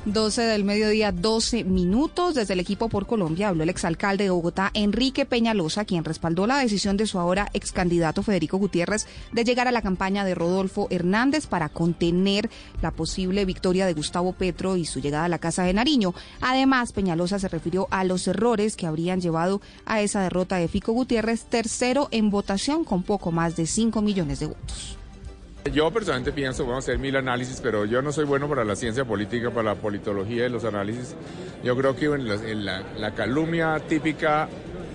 12 0.07 0.43
del 0.43 0.65
mediodía, 0.65 1.13
12 1.13 1.65
minutos. 1.65 2.35
Desde 2.35 2.55
el 2.55 2.61
equipo 2.61 2.89
por 2.89 3.07
Colombia 3.07 3.49
habló 3.49 3.65
el 3.65 3.69
exalcalde 3.69 4.25
de 4.25 4.31
Bogotá, 4.31 4.71
Enrique 4.73 5.27
Peñalosa, 5.27 5.85
quien 5.85 6.05
respaldó 6.05 6.47
la 6.47 6.57
decisión 6.57 6.97
de 6.97 7.07
su 7.07 7.19
ahora 7.19 7.51
ex 7.53 7.71
candidato 7.71 8.23
Federico 8.23 8.57
Gutiérrez 8.57 9.07
de 9.33 9.45
llegar 9.45 9.69
a 9.69 9.73
la 9.73 9.83
campaña 9.83 10.25
de 10.25 10.35
Rodolfo 10.35 10.87
Hernández 10.91 11.47
para 11.47 11.69
contener 11.69 12.49
la 12.81 12.93
posible 12.93 13.45
victoria 13.45 13.85
de 13.85 13.93
Gustavo 13.93 14.33
Petro 14.33 14.77
y 14.77 14.87
su 14.87 15.01
llegada 15.01 15.27
a 15.27 15.29
la 15.29 15.39
Casa 15.39 15.65
de 15.65 15.75
Nariño. 15.75 16.15
Además, 16.41 16.93
Peñalosa 16.93 17.39
se 17.39 17.49
refirió 17.49 17.87
a 17.91 18.05
los 18.05 18.27
errores 18.27 18.77
que 18.77 18.87
habrían 18.87 19.21
llevado 19.21 19.61
a 19.85 20.01
esa 20.01 20.23
derrota 20.23 20.57
de 20.57 20.69
Fico 20.69 20.93
Gutiérrez, 20.93 21.45
tercero 21.45 22.09
en 22.11 22.31
votación 22.31 22.85
con 22.85 23.03
poco 23.03 23.33
más 23.33 23.55
de 23.55 23.67
5 23.67 24.01
millones 24.01 24.41
de 24.41 24.47
votos. 24.47 25.00
Yo 25.65 25.91
personalmente 25.91 26.33
pienso, 26.33 26.73
a 26.73 26.79
hacer 26.79 26.99
mil 26.99 27.15
análisis, 27.17 27.61
pero 27.61 27.85
yo 27.85 28.01
no 28.01 28.13
soy 28.13 28.25
bueno 28.25 28.49
para 28.49 28.65
la 28.65 28.75
ciencia 28.75 29.05
política, 29.05 29.51
para 29.51 29.75
la 29.75 29.75
politología 29.75 30.47
y 30.47 30.49
los 30.49 30.65
análisis. 30.65 31.15
Yo 31.63 31.77
creo 31.77 31.95
que 31.95 32.09
la, 32.09 33.15
calumnia 33.15 33.79
típica 33.87 34.49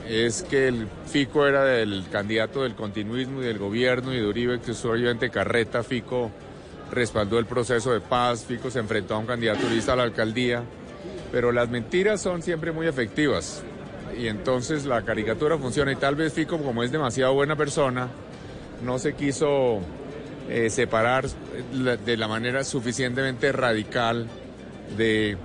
es 0.10 0.42
que 0.42 0.74
Fico 1.06 1.46
era 1.46 1.64
del 1.64 2.06
candidato 2.12 2.64
del 2.64 2.74
continuismo 2.74 3.42
y 3.42 3.46
del 3.46 3.60
gobierno 3.60 4.12
y 4.12 4.18
de 4.18 4.28
Uribe, 4.28 4.60
que 4.60 4.72
obviamente 4.72 5.30
carreta. 5.30 5.84
Fico 5.84 6.32
respaldó 6.92 7.38
el 7.38 7.46
proceso 7.46 7.94
de 7.94 8.02
paz, 8.02 8.44
Fico 8.44 8.72
se 8.72 8.80
enfrentó 8.80 9.14
a 9.16 9.20
un 9.20 9.28
candidato 9.28 9.68
uribista 9.68 9.94
a 9.94 9.98
la 9.98 10.04
alcaldía, 10.04 10.64
pero 11.32 11.52
las 11.52 11.70
mentiras 11.70 12.22
son 12.22 12.42
siempre 12.42 12.72
muy 12.72 12.88
efectivas 12.88 13.64
y 14.18 14.28
entonces 14.28 14.86
la 14.86 15.04
caricatura 15.04 15.58
funciona 15.58 15.92
y 15.92 15.96
tal 15.96 16.16
vez 16.16 16.34
Fico, 16.34 16.58
como 16.58 16.82
es 16.82 16.92
demasiado 16.92 17.34
buena 17.36 17.56
persona, 17.56 18.08
no 18.84 18.98
se 19.00 19.14
quiso 19.14 19.82
eh, 20.50 20.70
separar 20.70 21.28
de 21.28 22.18
la 22.18 22.28
manera 22.28 22.64
suficientemente 22.64 23.52
radical 23.52 24.28
de, 24.98 25.38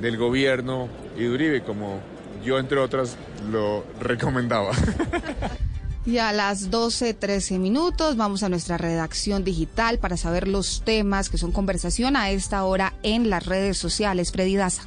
del 0.00 0.16
gobierno 0.16 0.88
y 1.16 1.22
de 1.22 1.30
Uribe, 1.30 1.62
como 1.62 2.00
yo 2.44 2.58
entre 2.58 2.78
otras 2.78 3.16
lo 3.50 3.84
recomendaba. 4.00 4.72
Y 6.06 6.18
a 6.18 6.32
las 6.32 6.70
12, 6.70 7.14
13 7.14 7.58
minutos 7.58 8.16
vamos 8.16 8.44
a 8.44 8.48
nuestra 8.48 8.78
redacción 8.78 9.42
digital 9.42 9.98
para 9.98 10.16
saber 10.16 10.46
los 10.46 10.82
temas 10.84 11.28
que 11.28 11.36
son 11.36 11.50
conversación 11.50 12.14
a 12.14 12.30
esta 12.30 12.62
hora 12.62 12.94
en 13.02 13.28
las 13.28 13.44
redes 13.44 13.76
sociales. 13.76 14.30
Freddy 14.30 14.54
Daza. 14.54 14.82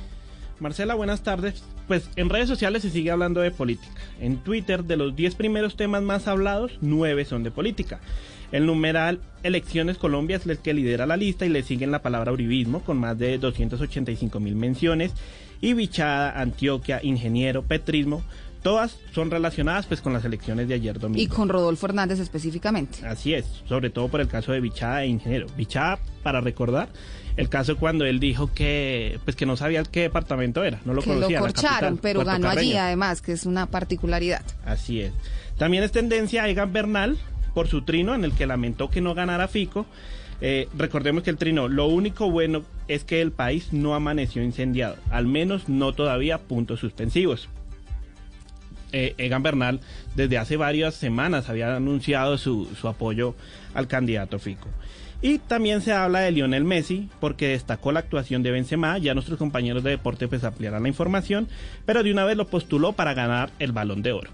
Marcela, 0.62 0.96
buenas 0.96 1.22
tardes. 1.22 1.62
Pues 1.90 2.10
en 2.16 2.30
redes 2.30 2.48
sociales 2.48 2.84
se 2.84 2.90
sigue 2.90 3.12
hablando 3.12 3.42
de 3.42 3.52
política. 3.52 4.00
En 4.22 4.38
Twitter, 4.38 4.86
de 4.86 4.96
los 4.96 5.14
10 5.14 5.36
primeros 5.36 5.76
temas 5.76 6.04
más 6.04 6.28
hablados, 6.30 6.78
9 6.80 7.26
son 7.26 7.44
de 7.44 7.52
política. 7.52 8.00
El 8.52 8.66
numeral 8.66 9.20
Elecciones 9.44 9.98
Colombia 9.98 10.38
es 10.38 10.46
el 10.46 10.58
que 10.58 10.74
lidera 10.74 11.06
la 11.06 11.18
lista 11.18 11.46
y 11.46 11.50
le 11.50 11.64
siguen 11.64 11.92
la 11.92 12.02
palabra 12.02 12.32
uribismo 12.32 12.82
con 12.82 12.98
más 12.98 13.18
de 13.18 13.38
285 13.38 14.40
mil 14.40 14.56
menciones 14.56 15.14
y 15.62 15.74
Bichada, 15.74 16.40
Antioquia, 16.40 17.00
Ingeniero, 17.04 17.64
Petrismo. 17.64 18.24
Todas 18.64 18.98
son 19.14 19.32
relacionadas 19.32 19.86
pues 19.86 20.02
con 20.02 20.12
las 20.12 20.26
elecciones 20.26 20.68
de 20.68 20.74
ayer 20.74 21.00
domingo. 21.00 21.22
Y 21.22 21.28
con 21.28 21.48
Rodolfo 21.48 21.86
Hernández 21.86 22.20
específicamente. 22.20 23.06
Así 23.08 23.34
es, 23.34 23.46
sobre 23.68 23.90
todo 23.90 24.10
por 24.10 24.20
el 24.20 24.28
caso 24.28 24.52
de 24.52 24.60
Bichada 24.60 25.04
e 25.04 25.08
Ingeniero. 25.08 25.48
Bichada, 25.56 26.00
para 26.24 26.42
recordar, 26.42 26.90
el 27.38 27.48
caso 27.48 27.78
cuando 27.78 28.04
él 28.04 28.20
dijo 28.20 28.52
que 28.54 29.18
pues 29.24 29.38
que 29.38 29.46
no 29.46 29.56
sabía 29.56 29.84
qué 29.84 30.02
departamento 30.02 30.66
era, 30.66 30.82
no 30.84 30.94
lo 30.94 31.02
que 31.02 31.14
conocía. 31.14 31.40
Lo 31.40 31.46
corcharon, 31.46 31.98
pero 32.00 32.26
ganó 32.26 32.50
allí 32.50 32.76
además, 32.76 33.22
que 33.22 33.32
es 33.32 33.46
una 33.46 33.68
particularidad. 33.68 34.44
Así 34.66 35.00
es. 35.00 35.14
También 35.58 35.84
es 35.84 35.94
tendencia 35.94 36.44
a 36.44 36.50
Egan 36.50 36.74
Bernal 36.74 37.18
por 37.60 37.68
su 37.68 37.82
trino 37.82 38.16
en 38.16 38.24
el 38.24 38.32
que 38.32 38.48
lamentó 38.48 38.90
que 38.90 39.02
no 39.02 39.14
ganara 39.14 39.50
Fico. 39.50 39.86
Eh, 40.40 40.70
recordemos 40.78 41.24
que 41.24 41.30
el 41.30 41.36
trino, 41.36 41.68
lo 41.68 41.88
único 41.88 42.32
bueno 42.32 42.64
es 42.88 43.04
que 43.04 43.20
el 43.20 43.34
país 43.34 43.74
no 43.74 43.96
amaneció 43.96 44.42
incendiado, 44.42 44.96
al 45.10 45.28
menos 45.28 45.68
no 45.68 45.92
todavía 45.92 46.38
puntos 46.38 46.80
suspensivos. 46.80 47.50
Eh, 48.94 49.14
Egan 49.18 49.44
Bernal 49.44 49.82
desde 50.16 50.38
hace 50.38 50.56
varias 50.56 50.96
semanas 50.96 51.50
había 51.50 51.76
anunciado 51.76 52.38
su, 52.38 52.66
su 52.80 52.88
apoyo 52.88 53.36
al 53.74 53.90
candidato 53.90 54.40
Fico. 54.40 54.70
Y 55.22 55.40
también 55.40 55.82
se 55.82 55.92
habla 55.92 56.22
de 56.22 56.32
Lionel 56.32 56.64
Messi 56.64 57.10
porque 57.20 57.50
destacó 57.50 57.92
la 57.92 58.00
actuación 58.00 58.42
de 58.42 58.52
Benzema, 58.52 58.98
ya 59.00 59.14
nuestros 59.14 59.38
compañeros 59.38 59.84
de 59.84 59.90
deporte 59.90 60.30
pues 60.30 60.46
ampliarán 60.46 60.84
la 60.84 60.88
información, 60.88 61.50
pero 61.86 62.04
de 62.04 62.12
una 62.14 62.24
vez 62.24 62.38
lo 62.38 62.48
postuló 62.48 62.94
para 62.94 63.14
ganar 63.14 63.52
el 63.60 63.74
Balón 63.74 64.02
de 64.02 64.14
Oro. 64.14 64.30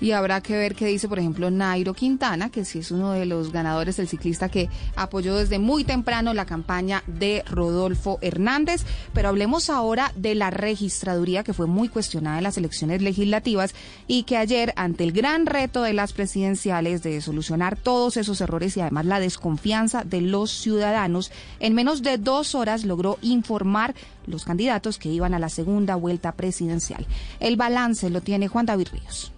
Y 0.00 0.12
habrá 0.12 0.40
que 0.40 0.56
ver 0.56 0.76
qué 0.76 0.86
dice, 0.86 1.08
por 1.08 1.18
ejemplo, 1.18 1.50
Nairo 1.50 1.92
Quintana, 1.92 2.50
que 2.50 2.64
sí 2.64 2.78
es 2.78 2.92
uno 2.92 3.12
de 3.12 3.26
los 3.26 3.50
ganadores, 3.50 3.98
el 3.98 4.06
ciclista 4.06 4.48
que 4.48 4.68
apoyó 4.94 5.34
desde 5.34 5.58
muy 5.58 5.82
temprano 5.82 6.34
la 6.34 6.46
campaña 6.46 7.02
de 7.06 7.42
Rodolfo 7.50 8.18
Hernández. 8.20 8.84
Pero 9.12 9.28
hablemos 9.28 9.70
ahora 9.70 10.12
de 10.14 10.36
la 10.36 10.50
registraduría 10.50 11.42
que 11.42 11.52
fue 11.52 11.66
muy 11.66 11.88
cuestionada 11.88 12.38
en 12.38 12.44
las 12.44 12.58
elecciones 12.58 13.02
legislativas 13.02 13.74
y 14.06 14.22
que 14.22 14.36
ayer, 14.36 14.72
ante 14.76 15.02
el 15.02 15.12
gran 15.12 15.46
reto 15.46 15.82
de 15.82 15.94
las 15.94 16.12
presidenciales 16.12 17.02
de 17.02 17.20
solucionar 17.20 17.76
todos 17.76 18.16
esos 18.16 18.40
errores 18.40 18.76
y 18.76 18.80
además 18.80 19.06
la 19.06 19.18
desconfianza 19.18 20.04
de 20.04 20.20
los 20.20 20.50
ciudadanos, 20.50 21.32
en 21.58 21.74
menos 21.74 22.02
de 22.02 22.18
dos 22.18 22.54
horas 22.54 22.84
logró 22.84 23.18
informar 23.20 23.94
los 24.26 24.44
candidatos 24.44 24.98
que 24.98 25.08
iban 25.08 25.34
a 25.34 25.38
la 25.38 25.48
segunda 25.48 25.96
vuelta 25.96 26.32
presidencial. 26.32 27.06
El 27.40 27.56
balance 27.56 28.10
lo 28.10 28.20
tiene 28.20 28.46
Juan 28.46 28.66
David 28.66 28.88
Ríos. 28.92 29.32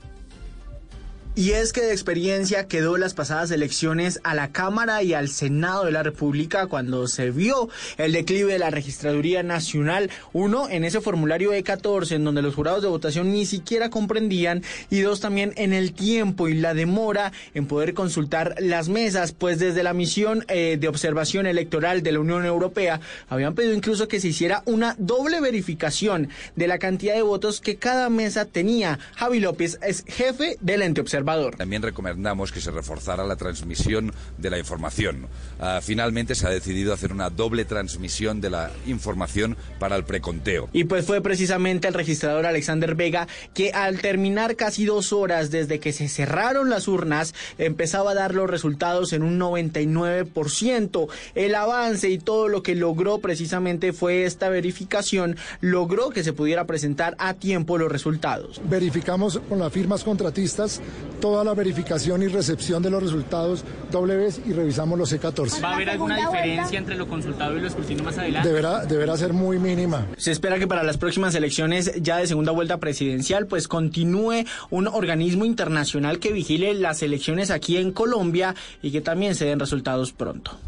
Y 1.41 1.53
es 1.53 1.73
que 1.73 1.81
de 1.81 1.93
experiencia 1.93 2.67
quedó 2.67 2.99
las 2.99 3.15
pasadas 3.15 3.51
elecciones 3.51 4.21
a 4.25 4.35
la 4.35 4.53
Cámara 4.53 5.03
y 5.03 5.15
al 5.15 5.31
Senado 5.31 5.87
de 5.87 5.91
la 5.91 6.03
República 6.03 6.67
cuando 6.67 7.09
se 7.09 7.31
vio 7.31 7.71
el 7.97 8.13
declive 8.13 8.53
de 8.53 8.59
la 8.59 8.69
Registraduría 8.69 9.43
Nacional. 9.43 10.11
Uno, 10.35 10.69
en 10.69 10.85
ese 10.85 11.01
formulario 11.01 11.55
E14 11.55 12.17
en 12.17 12.25
donde 12.25 12.43
los 12.43 12.55
jurados 12.55 12.83
de 12.83 12.89
votación 12.89 13.33
ni 13.33 13.47
siquiera 13.47 13.89
comprendían 13.89 14.63
y 14.91 15.01
dos, 15.01 15.21
también 15.21 15.55
en 15.57 15.73
el 15.73 15.95
tiempo 15.95 16.47
y 16.47 16.53
la 16.53 16.75
demora 16.75 17.33
en 17.55 17.65
poder 17.65 17.95
consultar 17.95 18.57
las 18.59 18.91
mesas, 18.91 19.33
pues 19.33 19.59
desde 19.59 19.83
la 19.83 19.95
misión 19.95 20.45
eh, 20.49 20.77
de 20.79 20.89
observación 20.89 21.47
electoral 21.47 22.03
de 22.03 22.13
la 22.13 22.21
Unión 22.21 22.45
Europea 22.45 23.01
habían 23.31 23.55
pedido 23.55 23.73
incluso 23.73 24.09
que 24.09 24.21
se 24.21 24.29
hiciera 24.29 24.63
una 24.67 24.95
doble 24.99 25.41
verificación 25.41 26.29
de 26.55 26.67
la 26.67 26.79
cantidad 26.79 27.15
de 27.15 27.23
votos 27.23 27.63
que 27.63 27.77
cada 27.77 28.11
mesa 28.11 28.45
tenía. 28.45 28.99
Javi 29.17 29.41
López 29.41 29.79
es 29.81 30.05
jefe 30.07 30.59
del 30.61 30.83
ente 30.83 31.01
observador. 31.01 31.30
También 31.57 31.83
recomendamos 31.83 32.51
que 32.51 32.61
se 32.61 32.71
reforzara 32.71 33.25
la 33.25 33.37
transmisión 33.37 34.13
de 34.39 34.51
la 34.51 34.59
información. 34.59 35.27
Uh, 35.61 35.81
finalmente 35.81 36.35
se 36.35 36.47
ha 36.47 36.51
decidido 36.51 36.93
hacer 36.93 37.13
una 37.13 37.31
doble 37.31 37.65
transmisión 37.65 38.41
de 38.41 38.51
la 38.51 38.71
información 38.87 39.57
para 39.79 39.97
el 39.97 40.05
preconteo. 40.05 40.69
Y 40.73 40.85
pues 40.85 41.07
fue 41.07 41.21
precisamente 41.21 41.89
el 41.89 41.95
registrador 41.95 42.47
Alexander 42.47 42.95
Vega 42.95 43.29
que 43.55 43.73
al 43.73 44.01
terminar 44.01 44.57
casi 44.57 44.85
dos 44.85 45.13
horas 45.13 45.51
desde 45.51 45.79
que 45.79 45.93
se 45.93 46.09
cerraron 46.09 46.71
las 46.71 46.89
urnas 46.89 47.35
empezaba 47.59 48.13
a 48.13 48.15
dar 48.15 48.35
los 48.35 48.51
resultados 48.51 49.13
en 49.13 49.23
un 49.23 49.39
99%. 49.39 51.09
El 51.35 51.55
avance 51.55 52.11
y 52.11 52.19
todo 52.19 52.49
lo 52.49 52.63
que 52.63 52.75
logró 52.75 53.19
precisamente 53.19 53.93
fue 53.93 54.25
esta 54.25 54.49
verificación, 54.49 55.37
logró 55.61 56.11
que 56.11 56.25
se 56.25 56.33
pudiera 56.33 56.67
presentar 56.67 57.15
a 57.19 57.35
tiempo 57.35 57.79
los 57.79 57.91
resultados. 57.91 58.61
Verificamos 58.65 59.41
con 59.49 59.59
las 59.59 59.73
firmas 59.73 60.05
contratistas 60.05 60.81
toda 61.21 61.45
la 61.45 61.55
verificación 61.55 62.23
y 62.23 62.29
recepción 62.29 62.83
de 62.83 62.91
los 62.91 63.03
resultados 63.03 63.65
doble 63.91 64.17
vez 64.17 64.41
y 64.47 64.53
revisamos 64.53 64.99
los 64.99 65.13
C14. 65.13 65.63
¿Va 65.63 65.71
a 65.71 65.75
haber 65.75 65.91
alguna 65.91 66.17
diferencia 66.17 66.79
entre 66.79 66.97
lo 66.97 67.09
consultado 67.09 67.57
y 67.57 67.61
lo 67.61 67.67
escrutinio 67.67 68.05
más 68.05 68.19
adelante? 68.19 68.49
Deberá, 68.49 68.85
deberá 68.85 69.17
ser 69.17 69.33
muy 69.33 69.59
mínima. 69.59 70.07
Se 70.17 70.33
espera 70.33 70.59
que 70.59 70.67
para 70.67 70.83
las 70.83 70.99
próximas 70.99 71.35
elecciones 71.35 71.93
ya 72.01 72.19
de 72.19 72.27
segunda 72.27 72.53
vuelta 72.53 72.79
presidencial 72.79 73.47
pues 73.47 73.69
continúe 73.69 74.45
un 74.71 74.87
organismo 74.87 75.45
internacional 75.45 76.19
que 76.19 76.33
vigile 76.33 76.75
las 76.75 77.03
elecciones 77.03 77.51
aquí 77.51 77.77
en 77.77 77.93
Colombia 77.93 78.55
y 78.83 78.91
que 78.91 79.01
también 79.01 79.35
se 79.35 79.45
den 79.45 79.59
resultados 79.61 80.13
pronto 80.13 80.59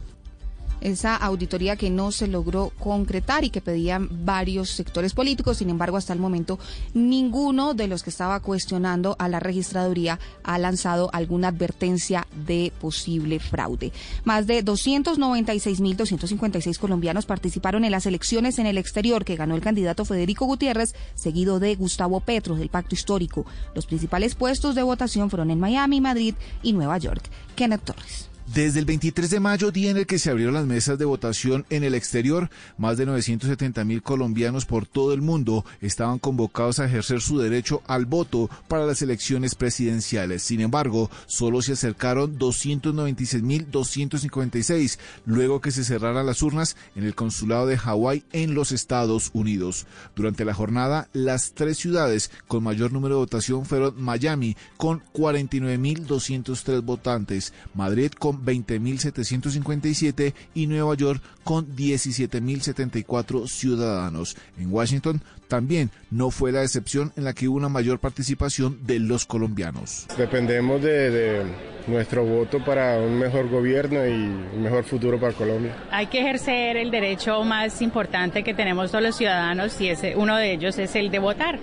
esa 0.82 1.16
auditoría 1.16 1.76
que 1.76 1.90
no 1.90 2.12
se 2.12 2.26
logró 2.26 2.72
concretar 2.78 3.44
y 3.44 3.50
que 3.50 3.60
pedían 3.60 4.08
varios 4.24 4.70
sectores 4.70 5.12
políticos. 5.14 5.58
Sin 5.58 5.70
embargo, 5.70 5.96
hasta 5.96 6.12
el 6.12 6.18
momento, 6.18 6.58
ninguno 6.94 7.74
de 7.74 7.86
los 7.88 8.02
que 8.02 8.10
estaba 8.10 8.40
cuestionando 8.40 9.16
a 9.18 9.28
la 9.28 9.40
registraduría 9.40 10.18
ha 10.42 10.58
lanzado 10.58 11.10
alguna 11.12 11.48
advertencia 11.48 12.26
de 12.46 12.72
posible 12.80 13.40
fraude. 13.40 13.92
Más 14.24 14.46
de 14.46 14.64
296.256 14.64 16.78
colombianos 16.78 17.26
participaron 17.26 17.84
en 17.84 17.90
las 17.92 18.06
elecciones 18.06 18.58
en 18.58 18.66
el 18.66 18.78
exterior 18.78 19.24
que 19.24 19.36
ganó 19.36 19.54
el 19.54 19.60
candidato 19.60 20.04
Federico 20.04 20.46
Gutiérrez, 20.46 20.94
seguido 21.14 21.60
de 21.60 21.76
Gustavo 21.76 22.20
Petro 22.20 22.56
del 22.56 22.68
Pacto 22.68 22.94
Histórico. 22.94 23.46
Los 23.74 23.86
principales 23.86 24.34
puestos 24.34 24.74
de 24.74 24.82
votación 24.82 25.30
fueron 25.30 25.50
en 25.50 25.60
Miami, 25.60 26.00
Madrid 26.00 26.34
y 26.62 26.72
Nueva 26.72 26.98
York. 26.98 27.22
Kenneth 27.54 27.84
Torres. 27.84 28.31
Desde 28.54 28.80
el 28.80 28.84
23 28.84 29.30
de 29.30 29.40
mayo, 29.40 29.70
día 29.70 29.90
en 29.90 29.96
el 29.96 30.06
que 30.06 30.18
se 30.18 30.28
abrieron 30.28 30.52
las 30.52 30.66
mesas 30.66 30.98
de 30.98 31.06
votación 31.06 31.64
en 31.70 31.84
el 31.84 31.94
exterior, 31.94 32.50
más 32.76 32.98
de 32.98 33.06
970 33.06 33.82
mil 33.86 34.02
colombianos 34.02 34.66
por 34.66 34.84
todo 34.84 35.14
el 35.14 35.22
mundo 35.22 35.64
estaban 35.80 36.18
convocados 36.18 36.78
a 36.78 36.84
ejercer 36.84 37.22
su 37.22 37.38
derecho 37.38 37.80
al 37.86 38.04
voto 38.04 38.50
para 38.68 38.84
las 38.84 39.00
elecciones 39.00 39.54
presidenciales. 39.54 40.42
Sin 40.42 40.60
embargo, 40.60 41.10
solo 41.24 41.62
se 41.62 41.72
acercaron 41.72 42.38
296.256 42.38 44.98
luego 45.24 45.62
que 45.62 45.70
se 45.70 45.82
cerraran 45.82 46.26
las 46.26 46.42
urnas 46.42 46.76
en 46.94 47.04
el 47.04 47.14
consulado 47.14 47.66
de 47.66 47.78
Hawái 47.78 48.22
en 48.32 48.52
los 48.52 48.70
Estados 48.70 49.30
Unidos. 49.32 49.86
Durante 50.14 50.44
la 50.44 50.52
jornada, 50.52 51.08
las 51.14 51.52
tres 51.52 51.78
ciudades 51.78 52.30
con 52.48 52.64
mayor 52.64 52.92
número 52.92 53.14
de 53.14 53.20
votación 53.20 53.64
fueron 53.64 53.94
Miami 53.96 54.58
con 54.76 55.02
49.203 55.14 56.82
votantes, 56.82 57.54
Madrid 57.72 58.12
con 58.12 58.41
20.757 58.42 60.34
y 60.54 60.66
Nueva 60.66 60.94
York 60.94 61.22
con 61.44 61.66
17.074 61.76 63.48
ciudadanos. 63.48 64.36
En 64.58 64.72
Washington 64.72 65.22
también 65.48 65.90
no 66.10 66.30
fue 66.30 66.52
la 66.52 66.62
excepción 66.62 67.12
en 67.16 67.24
la 67.24 67.34
que 67.34 67.48
hubo 67.48 67.56
una 67.56 67.68
mayor 67.68 67.98
participación 67.98 68.78
de 68.86 68.98
los 68.98 69.26
colombianos. 69.26 70.06
Dependemos 70.16 70.80
de, 70.82 71.10
de 71.10 71.42
nuestro 71.86 72.24
voto 72.24 72.64
para 72.64 72.98
un 72.98 73.18
mejor 73.18 73.48
gobierno 73.48 74.06
y 74.06 74.12
un 74.12 74.62
mejor 74.62 74.84
futuro 74.84 75.20
para 75.20 75.32
Colombia. 75.32 75.76
Hay 75.90 76.06
que 76.06 76.20
ejercer 76.20 76.76
el 76.76 76.90
derecho 76.90 77.42
más 77.44 77.82
importante 77.82 78.42
que 78.42 78.54
tenemos 78.54 78.90
todos 78.90 79.04
los 79.04 79.16
ciudadanos 79.16 79.80
y 79.80 79.88
ese, 79.88 80.16
uno 80.16 80.36
de 80.36 80.52
ellos 80.52 80.78
es 80.78 80.94
el 80.96 81.10
de 81.10 81.18
votar. 81.18 81.58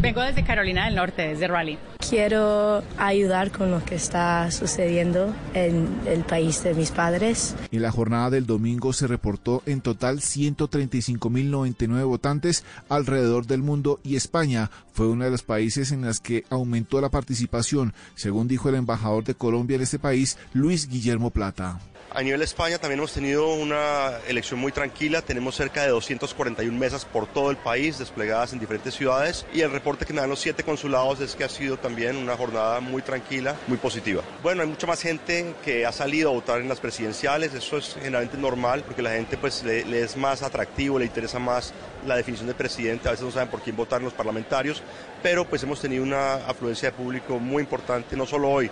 Vengo 0.00 0.20
desde 0.22 0.44
Carolina 0.44 0.86
del 0.86 0.94
Norte, 0.94 1.28
desde 1.28 1.48
Raleigh. 1.48 1.78
Quiero 2.08 2.82
ayudar 2.98 3.50
con 3.50 3.70
lo 3.70 3.84
que 3.84 3.94
está 3.94 4.50
sucediendo 4.50 5.34
en 5.54 5.88
el 6.06 6.24
país 6.24 6.62
de 6.62 6.74
mis 6.74 6.90
padres. 6.90 7.56
En 7.70 7.82
la 7.82 7.90
jornada 7.90 8.30
del 8.30 8.46
domingo 8.46 8.92
se 8.92 9.06
reportó 9.06 9.62
en 9.66 9.80
total 9.80 10.18
135.099 10.18 12.04
votantes 12.04 12.64
alrededor 12.88 13.46
del 13.46 13.62
mundo 13.62 14.00
y 14.04 14.16
España 14.16 14.70
fue 14.92 15.08
uno 15.08 15.24
de 15.24 15.30
los 15.30 15.42
países 15.42 15.92
en 15.92 16.02
los 16.02 16.20
que 16.20 16.44
aumentó 16.50 17.00
la 17.00 17.08
participación, 17.08 17.94
según 18.14 18.48
dijo 18.48 18.68
el 18.68 18.74
embajador 18.76 19.24
de 19.24 19.34
Colombia 19.34 19.76
en 19.76 19.82
este 19.82 19.98
país, 19.98 20.38
Luis 20.52 20.88
Guillermo 20.88 21.30
Plata. 21.30 21.80
A 22.16 22.22
nivel 22.22 22.38
de 22.38 22.44
España 22.44 22.78
también 22.78 23.00
hemos 23.00 23.12
tenido 23.12 23.52
una 23.54 24.20
elección 24.28 24.60
muy 24.60 24.70
tranquila, 24.70 25.20
tenemos 25.20 25.56
cerca 25.56 25.82
de 25.82 25.88
241 25.88 26.78
mesas 26.78 27.04
por 27.04 27.26
todo 27.26 27.50
el 27.50 27.56
país 27.56 27.98
desplegadas 27.98 28.52
en 28.52 28.60
diferentes 28.60 28.94
ciudades. 28.94 29.44
Y 29.52 29.62
el 29.62 29.72
reporte 29.72 30.06
que 30.06 30.12
me 30.12 30.20
dan 30.20 30.30
los 30.30 30.38
siete 30.38 30.62
consulados 30.62 31.18
es 31.18 31.34
que 31.34 31.42
ha 31.42 31.48
sido 31.48 31.76
también 31.76 32.16
una 32.16 32.36
jornada 32.36 32.78
muy 32.78 33.02
tranquila, 33.02 33.56
muy 33.66 33.78
positiva. 33.78 34.22
Bueno, 34.44 34.62
hay 34.62 34.68
mucha 34.68 34.86
más 34.86 35.02
gente 35.02 35.56
que 35.64 35.84
ha 35.84 35.90
salido 35.90 36.30
a 36.30 36.34
votar 36.34 36.60
en 36.60 36.68
las 36.68 36.78
presidenciales, 36.78 37.52
eso 37.52 37.78
es 37.78 37.94
generalmente 37.94 38.38
normal 38.38 38.84
porque 38.86 39.02
la 39.02 39.10
gente 39.10 39.36
pues 39.36 39.64
le, 39.64 39.80
es 40.00 40.16
más 40.16 40.44
atractivo, 40.44 41.00
le 41.00 41.06
interesa 41.06 41.40
más 41.40 41.74
la 42.06 42.14
definición 42.14 42.46
de 42.46 42.54
presidente, 42.54 43.08
a 43.08 43.10
veces 43.10 43.26
no 43.26 43.32
saben 43.32 43.48
por 43.48 43.60
quién 43.60 43.74
votar 43.74 44.00
los 44.00 44.12
parlamentarios, 44.12 44.84
pero 45.20 45.48
pues 45.48 45.64
hemos 45.64 45.80
tenido 45.80 46.04
una 46.04 46.34
afluencia 46.46 46.90
de 46.90 46.96
público 46.96 47.40
muy 47.40 47.60
importante, 47.64 48.16
no 48.16 48.24
solo 48.24 48.50
hoy, 48.50 48.70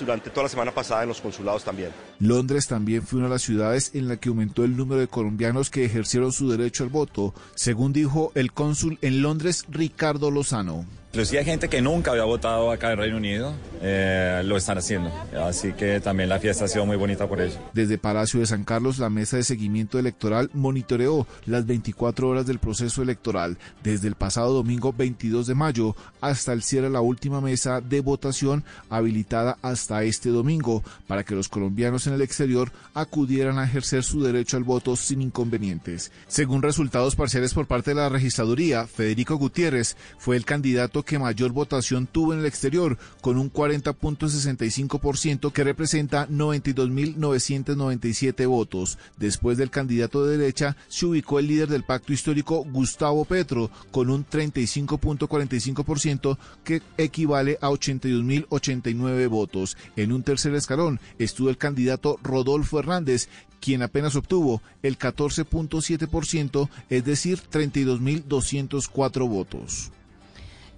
durante 0.00 0.30
toda 0.30 0.44
la 0.44 0.48
semana 0.48 0.72
pasada 0.72 1.02
en 1.02 1.08
los 1.08 1.20
consulados 1.20 1.64
también. 1.64 1.90
Londres 2.18 2.66
también 2.66 3.02
fue 3.02 3.18
una 3.18 3.28
de 3.28 3.34
las 3.34 3.42
ciudades 3.42 3.90
en 3.94 4.08
la 4.08 4.16
que 4.16 4.28
aumentó 4.28 4.64
el 4.64 4.76
número 4.76 5.00
de 5.00 5.08
colombianos 5.08 5.70
que 5.70 5.84
ejercieron 5.84 6.32
su 6.32 6.50
derecho 6.50 6.84
al 6.84 6.90
voto, 6.90 7.34
según 7.54 7.92
dijo 7.92 8.32
el 8.34 8.52
cónsul 8.52 8.98
en 9.02 9.22
Londres, 9.22 9.64
Ricardo 9.68 10.30
Lozano. 10.30 10.84
Inclusive 11.14 11.44
gente 11.44 11.68
que 11.68 11.80
nunca 11.80 12.10
había 12.10 12.24
votado 12.24 12.72
acá 12.72 12.90
en 12.90 12.98
Reino 12.98 13.18
Unido, 13.18 13.54
eh, 13.80 14.42
lo 14.44 14.56
están 14.56 14.78
haciendo. 14.78 15.12
Así 15.46 15.72
que 15.72 16.00
también 16.00 16.28
la 16.28 16.40
fiesta 16.40 16.64
ha 16.64 16.68
sido 16.68 16.86
muy 16.86 16.96
bonita 16.96 17.28
por 17.28 17.40
eso. 17.40 17.56
Desde 17.72 17.98
Palacio 17.98 18.40
de 18.40 18.46
San 18.46 18.64
Carlos, 18.64 18.98
la 18.98 19.10
mesa 19.10 19.36
de 19.36 19.44
seguimiento 19.44 20.00
electoral 20.00 20.50
monitoreó 20.54 21.24
las 21.46 21.66
24 21.66 22.28
horas 22.28 22.46
del 22.46 22.58
proceso 22.58 23.00
electoral, 23.00 23.58
desde 23.84 24.08
el 24.08 24.16
pasado 24.16 24.54
domingo 24.54 24.92
22 24.92 25.46
de 25.46 25.54
mayo 25.54 25.94
hasta 26.20 26.52
el 26.52 26.64
cierre 26.64 26.88
de 26.88 26.94
la 26.94 27.00
última 27.00 27.40
mesa 27.40 27.80
de 27.80 28.00
votación 28.00 28.64
habilitada 28.90 29.56
hasta 29.62 30.02
este 30.02 30.30
domingo, 30.30 30.82
para 31.06 31.22
que 31.22 31.36
los 31.36 31.48
colombianos 31.48 32.08
en 32.08 32.14
el 32.14 32.22
exterior 32.22 32.72
acudieran 32.92 33.60
a 33.60 33.66
ejercer 33.66 34.02
su 34.02 34.20
derecho 34.20 34.56
al 34.56 34.64
voto 34.64 34.96
sin 34.96 35.22
inconvenientes. 35.22 36.10
Según 36.26 36.60
resultados 36.60 37.14
parciales 37.14 37.54
por 37.54 37.68
parte 37.68 37.92
de 37.92 38.00
la 38.00 38.08
registraduría, 38.08 38.88
Federico 38.88 39.36
Gutiérrez 39.36 39.96
fue 40.18 40.34
el 40.34 40.44
candidato 40.44 41.03
que 41.04 41.18
mayor 41.18 41.52
votación 41.52 42.06
tuvo 42.06 42.32
en 42.32 42.38
el 42.40 42.46
exterior, 42.46 42.98
con 43.20 43.36
un 43.38 43.52
40.65% 43.52 45.52
que 45.52 45.64
representa 45.64 46.26
92.997 46.28 48.48
votos. 48.48 48.96
Después 49.16 49.58
del 49.58 49.70
candidato 49.70 50.26
de 50.26 50.38
derecha, 50.38 50.76
se 50.88 51.06
ubicó 51.06 51.38
el 51.38 51.46
líder 51.48 51.68
del 51.68 51.84
pacto 51.84 52.12
histórico, 52.12 52.64
Gustavo 52.64 53.24
Petro, 53.24 53.70
con 53.90 54.10
un 54.10 54.26
35.45% 54.26 56.38
que 56.64 56.82
equivale 56.96 57.58
a 57.60 57.68
81.089 57.68 59.28
votos. 59.28 59.76
En 59.96 60.12
un 60.12 60.22
tercer 60.22 60.54
escalón 60.54 61.00
estuvo 61.18 61.50
el 61.50 61.58
candidato 61.58 62.18
Rodolfo 62.22 62.78
Hernández, 62.78 63.28
quien 63.60 63.82
apenas 63.82 64.14
obtuvo 64.14 64.62
el 64.82 64.96
14.7%, 64.98 66.68
es 66.90 67.04
decir, 67.04 67.40
32.204 67.50 69.28
votos. 69.28 69.90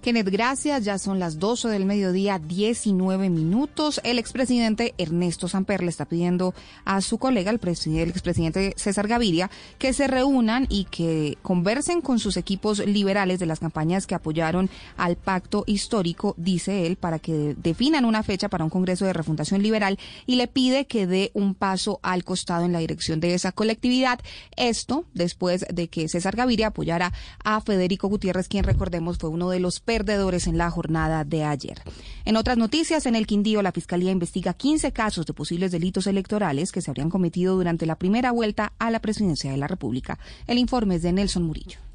Kenneth, 0.07 0.29
gracias. 0.29 0.85
Ya 0.85 0.97
son 0.99 1.19
las 1.19 1.37
12 1.37 1.67
del 1.67 1.83
mediodía, 1.83 2.39
19 2.39 3.29
minutos. 3.29 3.99
El 4.05 4.19
expresidente 4.19 4.93
Ernesto 4.97 5.49
Samper 5.49 5.83
le 5.83 5.89
está 5.89 6.05
pidiendo 6.05 6.53
a 6.85 7.01
su 7.01 7.17
colega, 7.17 7.51
el, 7.51 7.59
el 7.59 8.09
expresidente 8.09 8.73
César 8.77 9.09
Gaviria, 9.09 9.51
que 9.77 9.91
se 9.91 10.07
reúnan 10.07 10.65
y 10.69 10.85
que 10.85 11.37
conversen 11.41 11.99
con 11.99 12.19
sus 12.19 12.37
equipos 12.37 12.79
liberales 12.79 13.39
de 13.39 13.47
las 13.47 13.59
campañas 13.59 14.07
que 14.07 14.15
apoyaron 14.15 14.69
al 14.95 15.17
pacto 15.17 15.65
histórico, 15.67 16.35
dice 16.37 16.87
él, 16.87 16.95
para 16.95 17.19
que 17.19 17.53
definan 17.57 18.05
una 18.05 18.23
fecha 18.23 18.47
para 18.47 18.63
un 18.63 18.69
Congreso 18.69 19.03
de 19.03 19.11
Refundación 19.11 19.61
Liberal 19.61 19.99
y 20.25 20.37
le 20.37 20.47
pide 20.47 20.87
que 20.87 21.05
dé 21.05 21.31
un 21.33 21.53
paso 21.53 21.99
al 22.01 22.23
costado 22.23 22.63
en 22.63 22.71
la 22.71 22.79
dirección 22.79 23.19
de 23.19 23.33
esa 23.33 23.51
colectividad. 23.51 24.21
Esto 24.55 25.03
después 25.13 25.65
de 25.69 25.89
que 25.89 26.07
César 26.07 26.37
Gaviria 26.37 26.67
apoyara 26.67 27.11
a 27.43 27.59
Federico 27.59 28.07
Gutiérrez, 28.07 28.47
quien 28.47 28.63
recordemos 28.63 29.17
fue 29.17 29.29
uno 29.29 29.49
de 29.49 29.59
los 29.59 29.81
perdedores 29.97 30.45
en 30.45 30.59
la 30.59 30.69
jornada 30.69 31.23
de 31.23 31.43
ayer. 31.43 31.81
En 32.23 32.35
otras 32.35 32.55
noticias, 32.55 33.07
en 33.07 33.15
el 33.15 33.25
Quindío, 33.25 33.63
la 33.63 33.71
Fiscalía 33.71 34.11
investiga 34.11 34.53
15 34.53 34.91
casos 34.91 35.25
de 35.25 35.33
posibles 35.33 35.71
delitos 35.71 36.05
electorales 36.05 36.71
que 36.71 36.81
se 36.81 36.91
habrían 36.91 37.09
cometido 37.09 37.55
durante 37.55 37.87
la 37.87 37.95
primera 37.95 38.31
vuelta 38.31 38.73
a 38.77 38.91
la 38.91 38.99
presidencia 38.99 39.49
de 39.49 39.57
la 39.57 39.67
República. 39.67 40.19
El 40.45 40.59
informe 40.59 40.95
es 40.95 41.01
de 41.01 41.13
Nelson 41.13 41.43
Murillo. 41.43 41.86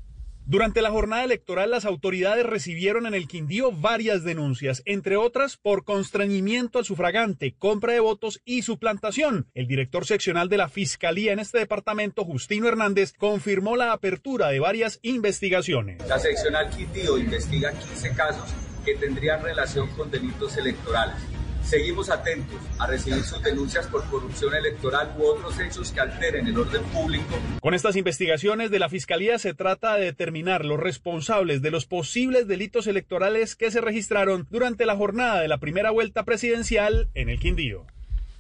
Durante 0.45 0.83
la 0.83 0.91
jornada 0.91 1.25
electoral, 1.25 1.71
las 1.71 1.85
autoridades 1.85 2.45
recibieron 2.45 3.07
en 3.07 3.15
el 3.15 3.29
Quindío 3.29 3.71
varias 3.71 4.25
denuncias, 4.25 4.83
entre 4.87 5.17
otras 5.17 5.57
por 5.57 5.85
constreñimiento 5.85 6.79
al 6.79 6.85
sufragante, 6.85 7.55
compra 7.57 7.93
de 7.93 8.01
votos 8.01 8.41
y 8.45 8.63
suplantación. 8.63 9.47
El 9.55 9.69
director 9.69 10.05
seccional 10.05 10.49
de 10.49 10.57
la 10.57 10.69
Fiscalía 10.69 11.33
en 11.33 11.39
este 11.39 11.59
departamento, 11.59 12.25
Justino 12.25 12.67
Hernández, 12.67 13.13
confirmó 13.17 13.77
la 13.77 13.93
apertura 13.93 14.49
de 14.49 14.59
varias 14.59 14.99
investigaciones. 15.03 16.07
La 16.09 16.19
seccional 16.19 16.71
Quindío 16.71 17.19
investiga 17.19 17.73
15 17.73 18.11
casos 18.15 18.51
que 18.85 18.97
tendrían 18.97 19.43
relación 19.43 19.89
con 19.97 20.11
delitos 20.11 20.57
electorales. 20.57 21.32
Seguimos 21.65 22.11
atentos 22.11 22.61
a 22.79 22.87
recibir 22.87 23.23
sus 23.23 23.43
denuncias 23.43 23.87
por 23.87 24.05
corrupción 24.11 24.55
electoral 24.55 25.15
u 25.19 25.25
otros 25.25 25.59
hechos 25.59 25.93
que 25.93 26.01
alteren 26.01 26.47
el 26.47 26.59
orden 26.59 26.83
público. 26.85 27.39
Con 27.61 27.75
estas 27.75 27.97
investigaciones 27.97 28.71
de 28.71 28.79
la 28.79 28.89
Fiscalía 28.89 29.39
se 29.39 29.55
trata 29.55 29.97
de 29.97 30.05
determinar 30.05 30.65
los 30.65 30.81
responsables 30.81 31.63
de 31.63 31.71
los 31.71 31.87
posibles 31.87 32.49
delitos 32.49 32.87
electorales 32.87 33.57
que 33.57 33.71
se 33.71 33.81
registraron 33.81 34.47
durante 34.51 34.87
la 34.87 34.97
jornada 34.97 35.41
de 35.41 35.49
la 35.49 35.59
primera 35.59 35.91
vuelta 35.91 36.25
presidencial 36.25 37.09
en 37.15 37.29
el 37.29 37.39
Quindío. 37.39 37.87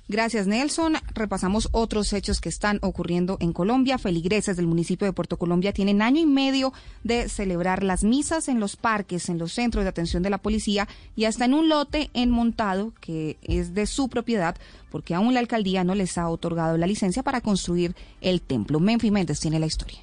Gracias, 0.08 0.46
Nelson. 0.46 0.94
Repasamos 1.14 1.68
otros 1.72 2.12
hechos 2.12 2.40
que 2.40 2.48
están 2.48 2.78
ocurriendo 2.82 3.38
en 3.40 3.52
Colombia. 3.52 3.98
Feligreses 3.98 4.56
del 4.56 4.66
municipio 4.66 5.06
de 5.06 5.12
Puerto 5.12 5.38
Colombia 5.38 5.72
tienen 5.72 6.02
año 6.02 6.20
y 6.20 6.26
medio 6.26 6.72
de 7.04 7.28
celebrar 7.28 7.82
las 7.82 8.04
misas 8.04 8.48
en 8.48 8.60
los 8.60 8.76
parques, 8.76 9.28
en 9.28 9.38
los 9.38 9.52
centros 9.52 9.84
de 9.84 9.90
atención 9.90 10.22
de 10.22 10.30
la 10.30 10.38
policía 10.38 10.88
y 11.16 11.24
hasta 11.24 11.44
en 11.44 11.54
un 11.54 11.68
lote 11.68 12.10
en 12.14 12.30
montado 12.30 12.92
que 13.00 13.38
es 13.42 13.74
de 13.74 13.86
su 13.86 14.08
propiedad 14.08 14.56
porque 14.90 15.14
aún 15.14 15.32
la 15.32 15.40
alcaldía 15.40 15.84
no 15.84 15.94
les 15.94 16.18
ha 16.18 16.28
otorgado 16.28 16.76
la 16.76 16.86
licencia 16.86 17.22
para 17.22 17.40
construir 17.40 17.96
el 18.20 18.42
templo. 18.42 18.78
Menfi 18.80 19.10
Méndez 19.10 19.40
tiene 19.40 19.58
la 19.58 19.66
historia. 19.66 20.00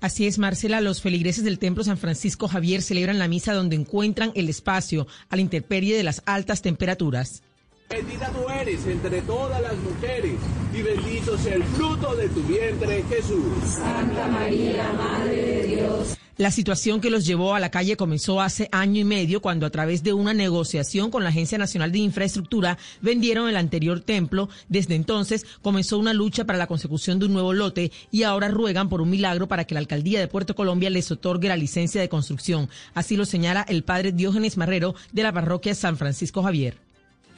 Así 0.00 0.26
es, 0.26 0.38
Marcela. 0.38 0.80
Los 0.80 1.00
feligreses 1.00 1.42
del 1.42 1.58
Templo 1.58 1.82
San 1.82 1.98
Francisco 1.98 2.46
Javier 2.46 2.82
celebran 2.82 3.18
la 3.18 3.26
misa 3.26 3.54
donde 3.54 3.74
encuentran 3.74 4.30
el 4.34 4.48
espacio 4.48 5.06
a 5.28 5.36
la 5.36 5.42
intemperie 5.42 5.96
de 5.96 6.04
las 6.04 6.22
altas 6.26 6.62
temperaturas. 6.62 7.42
Bendita 7.88 8.30
tú 8.32 8.46
eres 8.50 8.86
entre 8.86 9.22
todas 9.22 9.62
las 9.62 9.74
mujeres 9.78 10.34
y 10.74 10.82
bendito 10.82 11.38
sea 11.38 11.54
el 11.54 11.64
fruto 11.64 12.14
de 12.16 12.28
tu 12.28 12.42
vientre, 12.42 13.02
Jesús. 13.08 13.64
Santa 13.64 14.28
María, 14.28 14.92
Madre 14.92 15.36
de 15.36 15.62
Dios. 15.62 16.18
La 16.36 16.50
situación 16.50 17.00
que 17.00 17.08
los 17.08 17.24
llevó 17.24 17.54
a 17.54 17.60
la 17.60 17.70
calle 17.70 17.96
comenzó 17.96 18.42
hace 18.42 18.68
año 18.72 19.00
y 19.00 19.04
medio 19.04 19.40
cuando 19.40 19.64
a 19.64 19.70
través 19.70 20.02
de 20.02 20.12
una 20.12 20.34
negociación 20.34 21.10
con 21.10 21.24
la 21.24 21.30
Agencia 21.30 21.56
Nacional 21.56 21.90
de 21.90 21.98
Infraestructura 22.00 22.76
vendieron 23.00 23.48
el 23.48 23.56
anterior 23.56 24.00
templo. 24.00 24.50
Desde 24.68 24.94
entonces 24.94 25.46
comenzó 25.62 25.98
una 25.98 26.12
lucha 26.12 26.44
para 26.44 26.58
la 26.58 26.66
consecución 26.66 27.18
de 27.18 27.24
un 27.24 27.32
nuevo 27.32 27.54
lote 27.54 27.90
y 28.10 28.24
ahora 28.24 28.48
ruegan 28.48 28.90
por 28.90 29.00
un 29.00 29.08
milagro 29.08 29.48
para 29.48 29.64
que 29.64 29.72
la 29.72 29.80
alcaldía 29.80 30.20
de 30.20 30.28
Puerto 30.28 30.54
Colombia 30.54 30.90
les 30.90 31.10
otorgue 31.10 31.48
la 31.48 31.56
licencia 31.56 32.02
de 32.02 32.10
construcción. 32.10 32.68
Así 32.92 33.16
lo 33.16 33.24
señala 33.24 33.64
el 33.66 33.82
padre 33.82 34.12
Diógenes 34.12 34.58
Marrero 34.58 34.94
de 35.10 35.22
la 35.22 35.32
parroquia 35.32 35.74
San 35.74 35.96
Francisco 35.96 36.42
Javier 36.42 36.87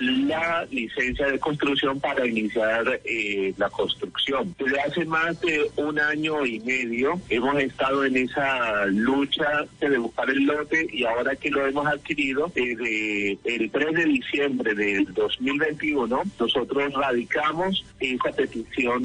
la 0.01 0.67
licencia 0.71 1.27
de 1.27 1.39
construcción 1.39 2.01
para 2.01 2.27
iniciar 2.27 3.01
eh, 3.05 3.53
la 3.57 3.69
construcción. 3.71 4.55
Desde 4.59 4.81
hace 4.81 5.05
más 5.05 5.41
de 5.41 5.71
un 5.77 5.99
año 5.99 6.45
y 6.47 6.61
medio 6.61 7.21
hemos 7.29 7.59
estado 7.61 8.05
en 8.05 8.17
esa 8.17 8.87
lucha 8.87 9.65
de 9.81 9.99
buscar 9.99 10.31
el 10.31 10.45
lote 10.45 10.87
y 10.93 11.05
ahora 11.05 11.37
que 11.37 11.51
lo 11.51 11.67
hemos 11.67 11.87
adquirido, 11.87 12.51
desde 12.55 13.39
el 13.45 13.71
3 13.71 13.95
de 13.95 14.05
diciembre 14.05 14.75
del 14.75 15.13
2021, 15.13 16.23
nosotros 16.39 16.93
radicamos 16.95 17.85
esa 18.01 18.31
petición 18.31 19.05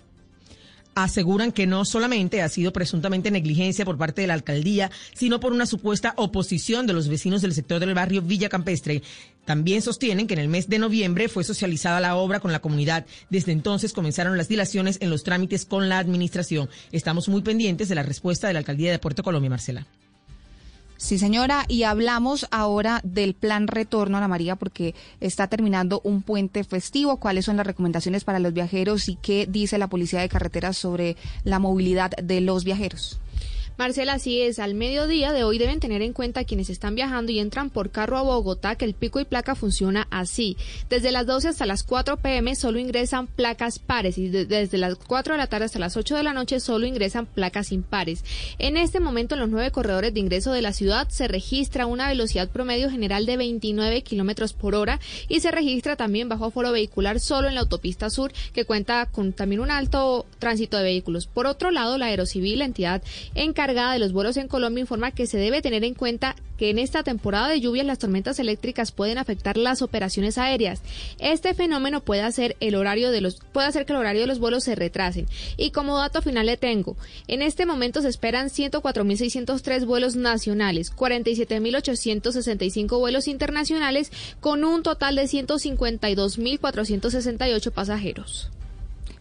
aseguran 0.96 1.52
que 1.52 1.68
no 1.68 1.86
solamente 1.86 2.42
ha 2.42 2.50
sido 2.50 2.74
presuntamente 2.74 3.30
negligencia 3.30 3.86
por 3.86 3.98
parte 3.98 4.22
de 4.22 4.28
la 4.28 4.34
alcaldía, 4.34 4.90
sino 5.14 5.40
por 5.40 5.52
una 5.52 5.66
supuesta 5.66 6.14
oposición 6.18 6.88
de 6.88 6.94
los 6.94 7.10
vecinos 7.10 7.42
del 7.42 7.54
sector 7.54 7.80
del 7.80 7.94
barrio 7.94 8.22
Villa 8.22 8.50
Campestre. 8.50 9.04
También 9.44 9.82
sostienen 9.82 10.26
que 10.26 10.34
en 10.34 10.40
el 10.40 10.48
mes 10.48 10.70
de 10.70 10.80
noviembre 10.80 11.28
fue 11.28 11.44
socializada 11.44 12.00
la 12.00 12.16
obra 12.16 12.40
con 12.40 12.52
la 12.52 12.62
comunidad. 12.62 13.06
Desde 13.30 13.52
entonces 13.52 13.94
comenzaron 13.94 14.38
las 14.38 14.48
dilaciones 14.48 14.98
en 15.02 15.10
los 15.10 15.24
trámites 15.24 15.66
con 15.66 15.90
la 15.90 16.00
administración. 16.00 16.70
Estamos 16.92 17.30
muy 17.30 17.42
pendientes 17.42 17.90
de 17.90 17.96
la 17.96 18.04
respuesta 18.04 18.48
de 18.48 18.54
la 18.54 18.60
alcaldía 18.60 18.92
de 18.92 19.00
Puerto 19.00 19.22
Colombia, 19.22 19.50
Marcela. 19.50 19.86
Sí, 20.98 21.20
señora, 21.20 21.66
y 21.68 21.84
hablamos 21.84 22.48
ahora 22.52 23.02
del 23.04 23.34
plan 23.34 23.68
retorno, 23.68 24.18
Ana 24.18 24.30
María, 24.30 24.56
porque 24.56 24.96
está 25.20 25.48
terminando 25.48 26.00
un 26.04 26.22
puente 26.22 26.64
festivo. 26.64 27.18
¿Cuáles 27.18 27.46
son 27.46 27.58
las 27.58 27.68
recomendaciones 27.68 28.24
para 28.24 28.40
los 28.40 28.54
viajeros 28.54 29.10
y 29.10 29.16
qué 29.16 29.46
dice 29.46 29.78
la 29.78 29.88
Policía 29.88 30.22
de 30.22 30.30
Carreteras 30.30 30.78
sobre 30.78 31.18
la 31.44 31.60
movilidad 31.60 32.12
de 32.12 32.40
los 32.40 32.64
viajeros? 32.64 33.20
Marcela, 33.78 34.14
así 34.14 34.42
es. 34.42 34.60
Al 34.60 34.74
mediodía 34.74 35.34
de 35.34 35.44
hoy 35.44 35.58
deben 35.58 35.82
tener 35.82 36.02
en 36.02 36.14
cuenta 36.14 36.46
quienes 36.46 36.70
están 36.70 36.96
viajando 36.96 37.34
y 37.34 37.40
entran 37.40 37.70
por 37.70 37.92
carro 37.92 38.18
a 38.18 38.22
Bogotá 38.22 38.76
que 38.76 38.86
el 38.86 38.94
pico 38.94 39.20
y 39.20 39.26
placa 39.26 39.54
funciona 39.54 40.08
así. 40.12 40.56
Desde 40.90 41.12
las 41.12 41.26
12 41.26 41.50
hasta 41.50 41.66
las 41.66 41.84
4 41.84 42.16
pm 42.16 42.56
solo 42.56 42.80
ingresan 42.80 43.28
placas 43.28 43.80
pares 43.80 44.18
y 44.18 44.30
desde 44.30 44.78
las 44.78 44.96
4 44.96 45.34
de 45.34 45.38
la 45.38 45.48
tarde 45.48 45.66
hasta 45.66 45.80
las 45.80 45.98
8 45.98 46.16
de 46.16 46.24
la 46.24 46.32
noche 46.32 46.62
solo 46.62 46.86
ingresan 46.86 47.26
placas 47.26 47.74
impares. 47.74 48.24
En 48.60 48.78
este 48.78 49.02
momento 49.02 49.36
en 49.36 49.42
los 49.42 49.50
nueve 49.50 49.72
corredores 49.72 50.14
de 50.14 50.22
ingreso 50.22 50.54
de 50.54 50.62
la 50.62 50.72
ciudad 50.72 51.10
se 51.10 51.28
registra 51.28 51.86
una 51.86 52.08
velocidad 52.08 52.48
promedio 52.48 52.90
general 52.90 53.26
de 53.26 53.36
29 53.36 54.04
kilómetros 54.04 54.54
por 54.54 54.76
hora 54.76 55.02
y 55.28 55.42
se 55.42 55.52
registra 55.52 55.98
también 55.98 56.30
bajo 56.30 56.50
foro 56.50 56.72
vehicular 56.72 57.20
solo 57.20 57.50
en 57.50 57.56
la 57.56 57.62
autopista 57.62 58.10
sur 58.10 58.32
que 58.54 58.64
cuenta 58.64 59.06
con 59.08 59.34
también 59.34 59.60
un 59.60 59.70
alto 59.70 60.26
tránsito 60.40 60.78
de 60.78 60.84
vehículos. 60.84 61.28
Por 61.28 61.46
otro 61.46 61.72
lado, 61.72 61.98
la 61.98 62.06
Aerocivil, 62.06 62.60
la 62.60 62.66
entidad 62.66 63.04
encargada 63.34 63.65
encargada 63.66 63.94
de 63.94 64.00
los 64.00 64.14
vuelos 64.14 64.38
en 64.38 64.48
Colombia 64.48 64.82
informa 64.82 65.10
que 65.10 65.26
se 65.26 65.40
debe 65.40 65.64
tener 65.64 65.84
en 65.84 65.96
cuenta 65.96 66.36
que 66.56 66.70
en 66.70 66.78
esta 66.78 67.02
temporada 67.02 67.50
de 67.50 67.60
lluvias 67.60 67.88
las 67.88 67.98
tormentas 67.98 68.38
eléctricas 68.38 68.92
pueden 68.92 69.18
afectar 69.18 69.58
las 69.58 69.82
operaciones 69.82 70.38
aéreas. 70.38 70.84
Este 71.18 71.56
fenómeno 71.56 72.02
puede 72.02 72.22
hacer 72.22 72.56
el 72.60 72.76
horario 72.76 73.10
de 73.10 73.22
los 73.22 73.38
puede 73.54 73.66
hacer 73.66 73.88
que 73.88 73.94
el 73.94 74.00
horario 74.00 74.22
de 74.22 74.28
los 74.28 74.38
vuelos 74.38 74.66
se 74.66 74.76
retrasen. 74.76 75.26
Y 75.58 75.72
como 75.72 75.98
dato 75.98 76.22
final 76.22 76.46
le 76.46 76.58
tengo, 76.58 76.96
en 77.28 77.42
este 77.42 77.66
momento 77.66 78.04
se 78.04 78.10
esperan 78.10 78.50
104.603 78.50 79.86
vuelos 79.88 80.16
nacionales, 80.16 80.96
47.865 80.96 83.00
vuelos 83.00 83.28
internacionales 83.28 84.12
con 84.42 84.64
un 84.64 84.84
total 84.84 85.16
de 85.16 85.24
152.468 85.24 87.72
pasajeros. 87.72 88.52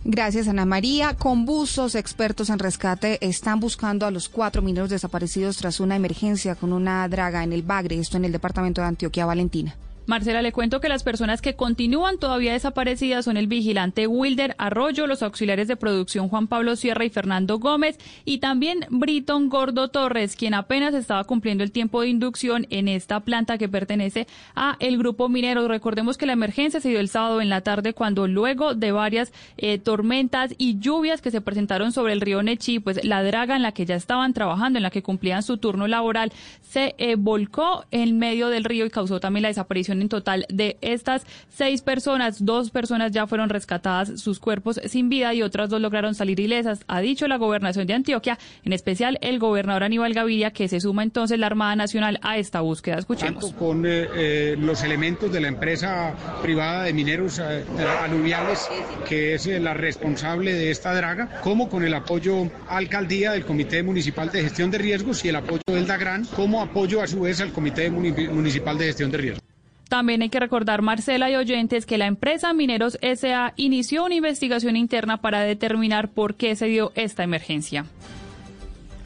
Gracias, 0.06 0.48
Ana 0.48 0.66
María. 0.66 1.14
Con 1.14 1.46
buzos, 1.46 1.94
expertos 1.94 2.50
en 2.50 2.58
rescate 2.58 3.18
están 3.26 3.58
buscando 3.58 4.04
a 4.04 4.10
los 4.10 4.28
cuatro 4.28 4.60
mineros 4.60 4.90
desaparecidos 4.90 5.56
tras 5.56 5.80
una 5.80 5.96
emergencia 5.96 6.54
con 6.56 6.74
una 6.74 7.08
draga 7.08 7.42
en 7.42 7.54
el 7.54 7.62
Bagre, 7.62 7.98
esto 7.98 8.18
en 8.18 8.26
el 8.26 8.32
departamento 8.32 8.82
de 8.82 8.88
Antioquia, 8.88 9.24
Valentina. 9.24 9.74
Marcela, 10.06 10.42
le 10.42 10.52
cuento 10.52 10.80
que 10.80 10.90
las 10.90 11.02
personas 11.02 11.40
que 11.40 11.56
continúan 11.56 12.18
todavía 12.18 12.52
desaparecidas 12.52 13.24
son 13.24 13.38
el 13.38 13.46
vigilante 13.46 14.06
Wilder 14.06 14.54
Arroyo, 14.58 15.06
los 15.06 15.22
auxiliares 15.22 15.66
de 15.66 15.76
producción 15.76 16.28
Juan 16.28 16.46
Pablo 16.46 16.76
Sierra 16.76 17.06
y 17.06 17.10
Fernando 17.10 17.58
Gómez, 17.58 17.98
y 18.26 18.38
también 18.38 18.80
Briton 18.90 19.48
Gordo 19.48 19.88
Torres, 19.88 20.36
quien 20.36 20.52
apenas 20.52 20.92
estaba 20.92 21.24
cumpliendo 21.24 21.64
el 21.64 21.72
tiempo 21.72 22.02
de 22.02 22.08
inducción 22.08 22.66
en 22.68 22.88
esta 22.88 23.20
planta 23.20 23.56
que 23.56 23.68
pertenece 23.68 24.26
a 24.54 24.76
el 24.78 24.98
grupo 24.98 25.30
minero. 25.30 25.66
Recordemos 25.68 26.18
que 26.18 26.26
la 26.26 26.34
emergencia 26.34 26.80
se 26.80 26.90
dio 26.90 27.00
el 27.00 27.08
sábado 27.08 27.40
en 27.40 27.48
la 27.48 27.62
tarde 27.62 27.94
cuando 27.94 28.26
luego 28.26 28.74
de 28.74 28.92
varias 28.92 29.32
eh, 29.56 29.78
tormentas 29.78 30.54
y 30.58 30.78
lluvias 30.80 31.22
que 31.22 31.30
se 31.30 31.40
presentaron 31.40 31.92
sobre 31.92 32.12
el 32.12 32.20
río 32.20 32.42
Nechi, 32.42 32.78
pues 32.78 33.02
la 33.04 33.22
draga 33.22 33.56
en 33.56 33.62
la 33.62 33.72
que 33.72 33.86
ya 33.86 33.94
estaban 33.94 34.34
trabajando, 34.34 34.78
en 34.78 34.82
la 34.82 34.90
que 34.90 35.02
cumplían 35.02 35.42
su 35.42 35.56
turno 35.56 35.86
laboral, 35.86 36.30
se 36.60 36.94
eh, 36.98 37.16
volcó 37.16 37.86
en 37.90 38.18
medio 38.18 38.48
del 38.48 38.64
río 38.64 38.84
y 38.84 38.90
causó 38.90 39.18
también 39.18 39.42
la 39.42 39.48
desaparición 39.48 39.93
en 40.02 40.08
total 40.08 40.46
de 40.48 40.76
estas 40.80 41.26
seis 41.48 41.82
personas. 41.82 42.44
Dos 42.44 42.70
personas 42.70 43.12
ya 43.12 43.26
fueron 43.26 43.48
rescatadas, 43.48 44.20
sus 44.20 44.38
cuerpos 44.38 44.80
sin 44.86 45.08
vida 45.08 45.34
y 45.34 45.42
otras 45.42 45.70
dos 45.70 45.80
lograron 45.80 46.14
salir 46.14 46.40
ilesas, 46.40 46.80
ha 46.88 47.00
dicho 47.00 47.28
la 47.28 47.36
gobernación 47.36 47.86
de 47.86 47.94
Antioquia, 47.94 48.38
en 48.64 48.72
especial 48.72 49.18
el 49.20 49.38
gobernador 49.38 49.84
Aníbal 49.84 50.14
Gaviria, 50.14 50.50
que 50.50 50.68
se 50.68 50.80
suma 50.80 51.02
entonces 51.02 51.38
la 51.38 51.46
Armada 51.46 51.76
Nacional 51.76 52.18
a 52.22 52.38
esta 52.38 52.60
búsqueda. 52.60 52.98
Escuchemos. 52.98 53.52
Con 53.54 53.86
eh, 53.86 54.08
eh, 54.14 54.56
los 54.58 54.82
elementos 54.82 55.32
de 55.32 55.40
la 55.40 55.48
empresa 55.48 56.14
privada 56.42 56.84
de 56.84 56.92
mineros 56.92 57.38
eh, 57.38 57.64
aluviales, 58.02 58.68
que 59.08 59.34
es 59.34 59.46
la 59.46 59.74
responsable 59.74 60.54
de 60.54 60.70
esta 60.70 60.94
draga, 60.94 61.40
como 61.42 61.68
con 61.68 61.84
el 61.84 61.94
apoyo 61.94 62.50
alcaldía 62.68 63.32
del 63.32 63.44
Comité 63.44 63.82
Municipal 63.82 64.30
de 64.30 64.42
Gestión 64.42 64.70
de 64.70 64.78
Riesgos 64.78 65.24
y 65.24 65.28
el 65.28 65.36
apoyo 65.36 65.62
del 65.66 65.86
DAGRAN, 65.86 66.24
como 66.36 66.62
apoyo 66.62 67.02
a 67.02 67.06
su 67.06 67.20
vez 67.20 67.40
al 67.40 67.52
Comité 67.52 67.90
Municipal 67.90 68.78
de 68.78 68.86
Gestión 68.86 69.10
de 69.10 69.18
Riesgos. 69.18 69.53
También 69.94 70.22
hay 70.22 70.28
que 70.28 70.40
recordar, 70.40 70.82
Marcela 70.82 71.30
y 71.30 71.36
oyentes, 71.36 71.86
que 71.86 71.98
la 71.98 72.06
empresa 72.06 72.52
Mineros 72.52 72.98
SA 73.00 73.52
inició 73.54 74.04
una 74.04 74.16
investigación 74.16 74.74
interna 74.74 75.18
para 75.18 75.42
determinar 75.42 76.08
por 76.08 76.34
qué 76.34 76.56
se 76.56 76.66
dio 76.66 76.90
esta 76.96 77.22
emergencia. 77.22 77.86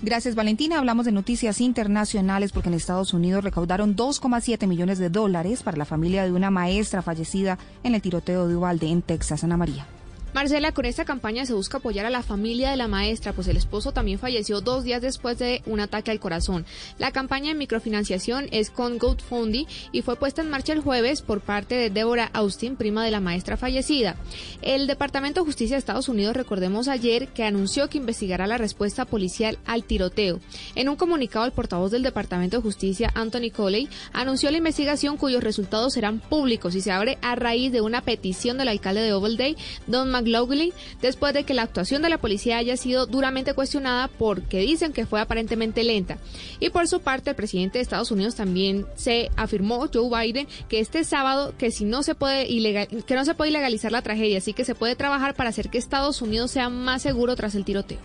Gracias, 0.01 0.35
Valentina. 0.35 0.79
Hablamos 0.79 1.05
de 1.05 1.13
noticias 1.13 1.61
internacionales 1.61 2.53
porque 2.53 2.71
en 2.71 2.75
Estados 2.75 3.13
Unidos 3.13 3.45
recaudaron 3.45 3.97
2,7 3.97 4.67
millones 4.67 4.99
de 4.99 5.11
dólares 5.11 5.63
para 5.63 5.77
la 5.77 5.85
familia 5.85 6.25
de 6.25 6.33
una 6.33 6.51
maestra 6.51 7.03
fallecida 7.03 7.59
en 7.83 7.95
el 7.95 8.01
tiroteo 8.01 8.49
de 8.49 8.57
Uvalde 8.57 8.87
en 8.89 9.03
Texas, 9.03 9.45
Ana 9.45 9.59
María. 9.59 9.87
Marcela, 10.35 10.73
con 10.73 10.85
esta 10.85 11.07
campaña 11.07 11.47
se 11.47 11.55
busca 11.55 11.79
apoyar 11.79 12.05
a 12.05 12.11
la 12.11 12.23
familia 12.23 12.71
de 12.71 12.77
la 12.77 12.87
maestra, 12.87 13.33
pues 13.33 13.49
el 13.49 13.57
esposo 13.57 13.93
también 13.93 14.19
falleció 14.19 14.61
dos 14.61 14.85
días 14.85 15.01
después 15.01 15.39
de 15.39 15.63
un 15.65 15.81
ataque 15.81 16.11
al 16.11 16.21
corazón. 16.21 16.67
La 16.99 17.13
campaña 17.13 17.49
de 17.49 17.59
microfinanciación 17.59 18.47
es 18.51 18.71
con 18.71 18.99
GoFundMe 18.99 19.67
y 19.91 20.03
fue 20.03 20.17
puesta 20.17 20.43
en 20.43 20.51
marcha 20.51 20.75
el 20.75 20.81
jueves 20.81 21.23
por 21.23 21.41
parte 21.41 21.75
de 21.75 21.91
Deborah 21.91 22.31
Austin, 22.35 22.77
prima 22.77 23.05
de 23.05 23.11
la 23.11 23.21
maestra 23.21 23.57
fallecida. 23.57 24.17
El 24.61 24.87
Departamento 24.87 25.41
de 25.41 25.47
Justicia 25.47 25.77
de 25.77 25.81
Estados 25.81 26.09
Unidos, 26.09 26.37
recordemos 26.37 26.89
ayer, 26.89 27.29
que 27.29 27.45
anunció 27.45 27.89
que 27.89 27.99
investigará 27.99 28.47
la 28.47 28.59
respuesta 28.59 29.07
policial 29.07 29.59
al 29.65 29.85
tiroteo. 29.85 30.41
En 30.75 30.89
un 30.89 30.97
comunicado, 30.97 31.47
el 31.47 31.53
portavoz 31.53 31.91
del 31.91 32.03
Departamento 32.03 32.59
de 32.59 32.63
Justicia, 32.63 33.11
Anthony 33.15 33.51
Coley, 33.51 33.89
anunció 34.13 34.51
la 34.51 34.59
investigación 34.59 35.17
cuyos 35.17 35.43
resultados 35.43 35.95
serán 35.95 36.21
públicos 36.21 36.75
y 36.75 36.83
se 36.83 36.93
abre 36.93 37.19
a 37.23 37.35
raíz 37.35 37.73
de 37.73 37.81
una 37.81 38.03
petición 38.03 38.59
del 38.59 38.69
alcalde 38.69 39.01
de 39.01 39.13
Ovalde, 39.15 39.57
Don 39.87 40.18
McLaughlin 40.21 40.73
después 41.01 41.35
de 41.35 41.45
que 41.45 41.55
la 41.55 41.63
actuación 41.63 42.03
de 42.03 42.09
la 42.09 42.19
policía 42.19 42.59
haya 42.59 42.77
sido 42.77 43.07
duramente 43.07 43.55
cuestionada 43.55 44.09
porque 44.09 44.61
dicen 44.61 44.93
que 44.93 45.07
fue 45.07 45.21
aparentemente 45.21 45.85
lenta. 45.85 46.19
Y 46.61 46.71
por 46.71 46.89
su 46.89 47.01
parte, 47.01 47.31
el 47.31 47.37
presidente 47.37 47.79
de 47.79 47.83
Estados 47.83 48.11
Unidos 48.11 48.35
también 48.35 48.87
se 48.97 49.31
afirmó, 49.37 49.89
Joe 49.93 50.09
Biden, 50.09 50.49
que 50.69 50.81
este 50.81 51.05
sábado 51.05 51.55
que 51.57 51.71
si 51.71 51.85
no 51.85 52.03
se 52.03 52.15
puede 52.15 52.47
ilegal, 52.47 52.89
que 52.89 53.15
no 53.15 53.25
se 53.25 53.35
puede 53.35 53.51
ilegalizar 53.51 53.93
la 53.93 54.03
tragedia, 54.03 54.39
así 54.39 54.53
que 54.53 54.65
se 54.65 54.75
puede 54.75 54.97
trabajar 54.97 55.35
para 55.35 55.51
hacer 55.51 55.69
que 55.71 55.79
Estados 55.79 56.23
Unidos 56.23 56.51
sea 56.51 56.69
más 56.69 57.03
seguro 57.03 57.37
tras 57.37 57.55
el 57.55 57.65
tiroteo. 57.65 57.99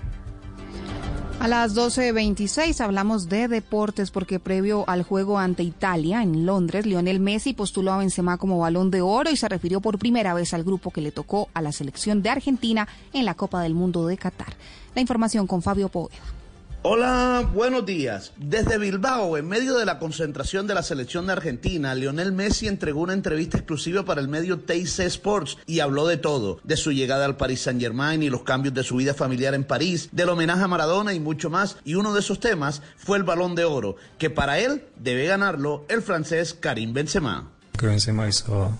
A 1.43 1.49
las 1.49 1.75
12.26 1.75 2.79
hablamos 2.79 3.27
de 3.27 3.49
deportes 3.49 4.11
porque 4.11 4.39
previo 4.39 4.85
al 4.87 5.03
juego 5.03 5.37
ante 5.37 5.61
Italia 5.61 6.23
en 6.23 6.45
Londres, 6.45 6.85
Lionel 6.85 7.19
Messi 7.19 7.51
postuló 7.51 7.91
a 7.91 7.97
Benzema 7.97 8.37
como 8.37 8.59
balón 8.59 8.91
de 8.91 9.01
oro 9.01 9.29
y 9.29 9.35
se 9.35 9.49
refirió 9.49 9.81
por 9.81 9.99
primera 9.99 10.33
vez 10.33 10.53
al 10.53 10.63
grupo 10.63 10.89
que 10.89 11.01
le 11.01 11.11
tocó 11.11 11.49
a 11.53 11.61
la 11.61 11.73
selección 11.73 12.21
de 12.21 12.29
Argentina 12.29 12.87
en 13.11 13.25
la 13.25 13.33
Copa 13.33 13.61
del 13.61 13.73
Mundo 13.73 14.07
de 14.07 14.15
Qatar. 14.15 14.53
La 14.95 15.01
información 15.01 15.45
con 15.45 15.61
Fabio 15.61 15.89
Poveda. 15.89 16.42
Hola, 16.85 17.49
buenos 17.53 17.85
días. 17.85 18.33
Desde 18.35 18.77
Bilbao, 18.77 19.37
en 19.37 19.47
medio 19.47 19.77
de 19.77 19.85
la 19.85 19.99
concentración 19.99 20.67
de 20.67 20.73
la 20.73 20.83
selección 20.83 21.25
de 21.25 21.31
Argentina, 21.31 21.95
Lionel 21.95 22.33
Messi 22.33 22.67
entregó 22.67 22.99
una 22.99 23.13
entrevista 23.13 23.57
exclusiva 23.57 24.03
para 24.03 24.19
el 24.19 24.27
medio 24.27 24.59
TIC 24.59 24.99
Sports 24.99 25.57
y 25.65 25.79
habló 25.79 26.05
de 26.05 26.17
todo, 26.17 26.59
de 26.65 26.75
su 26.75 26.91
llegada 26.91 27.23
al 27.23 27.37
Paris 27.37 27.61
Saint-Germain 27.61 28.21
y 28.21 28.29
los 28.29 28.43
cambios 28.43 28.73
de 28.73 28.83
su 28.83 28.97
vida 28.97 29.13
familiar 29.13 29.53
en 29.53 29.63
París, 29.63 30.09
del 30.11 30.27
homenaje 30.27 30.63
a 30.63 30.67
Maradona 30.67 31.13
y 31.13 31.21
mucho 31.21 31.49
más. 31.49 31.77
Y 31.85 31.95
uno 31.95 32.13
de 32.13 32.19
esos 32.19 32.41
temas 32.41 32.81
fue 32.97 33.17
el 33.17 33.23
Balón 33.23 33.55
de 33.55 33.63
Oro, 33.63 33.95
que 34.17 34.29
para 34.29 34.59
él 34.59 34.83
debe 34.97 35.25
ganarlo 35.25 35.85
el 35.87 36.01
francés 36.01 36.53
Karim 36.53 36.91
Benzema. 36.91 37.49
Que 37.79 37.85
Benzema 37.85 38.27
hizo 38.27 38.77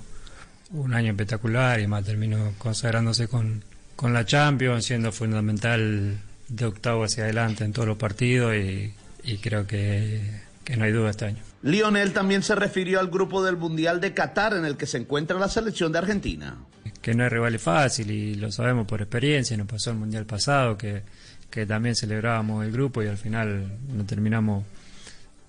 un 0.72 0.94
año 0.94 1.12
espectacular 1.12 1.80
y 1.80 1.88
más 1.88 2.04
terminó 2.04 2.52
consagrándose 2.58 3.30
con, 3.30 3.64
con 3.96 4.12
la 4.12 4.26
Champions, 4.26 4.84
siendo 4.84 5.14
fundamental 5.14 6.18
de 6.56 6.66
octavo 6.66 7.04
hacia 7.04 7.24
adelante 7.24 7.64
en 7.64 7.74
todos 7.74 7.88
los 7.88 7.98
partidos 7.98 8.54
y, 8.56 8.94
creo 9.42 9.66
que, 9.66 10.22
que 10.64 10.78
no 10.78 10.86
hay 10.86 10.92
duda 10.92 11.10
este 11.10 11.26
año. 11.26 11.40
Lionel 11.64 12.14
también 12.14 12.44
se 12.44 12.56
refirió 12.56 13.00
al 13.00 13.08
grupo 13.08 13.44
del 13.44 13.58
Mundial 13.58 14.00
de 14.00 14.14
Qatar 14.14 14.54
en 14.54 14.66
el 14.66 14.78
que 14.78 14.86
se 14.86 14.98
encuentra 14.98 15.40
la 15.40 15.50
selección 15.50 15.92
de 15.92 16.00
Argentina. 16.00 16.58
Que 17.02 17.14
no 17.16 17.26
es 17.26 17.32
rival 17.32 17.58
fácil 17.58 18.12
y 18.12 18.36
lo 18.36 18.52
sabemos 18.52 18.86
por 18.86 19.02
experiencia, 19.02 19.58
nos 19.58 19.68
pasó 19.68 19.90
el 19.90 19.98
Mundial 19.98 20.26
pasado 20.26 20.78
que, 20.78 21.02
que 21.50 21.66
también 21.66 21.96
celebrábamos 21.96 22.66
el 22.66 22.72
grupo 22.72 23.02
y 23.02 23.08
al 23.08 23.18
final 23.18 23.78
nos 23.92 24.06
terminamos 24.06 24.66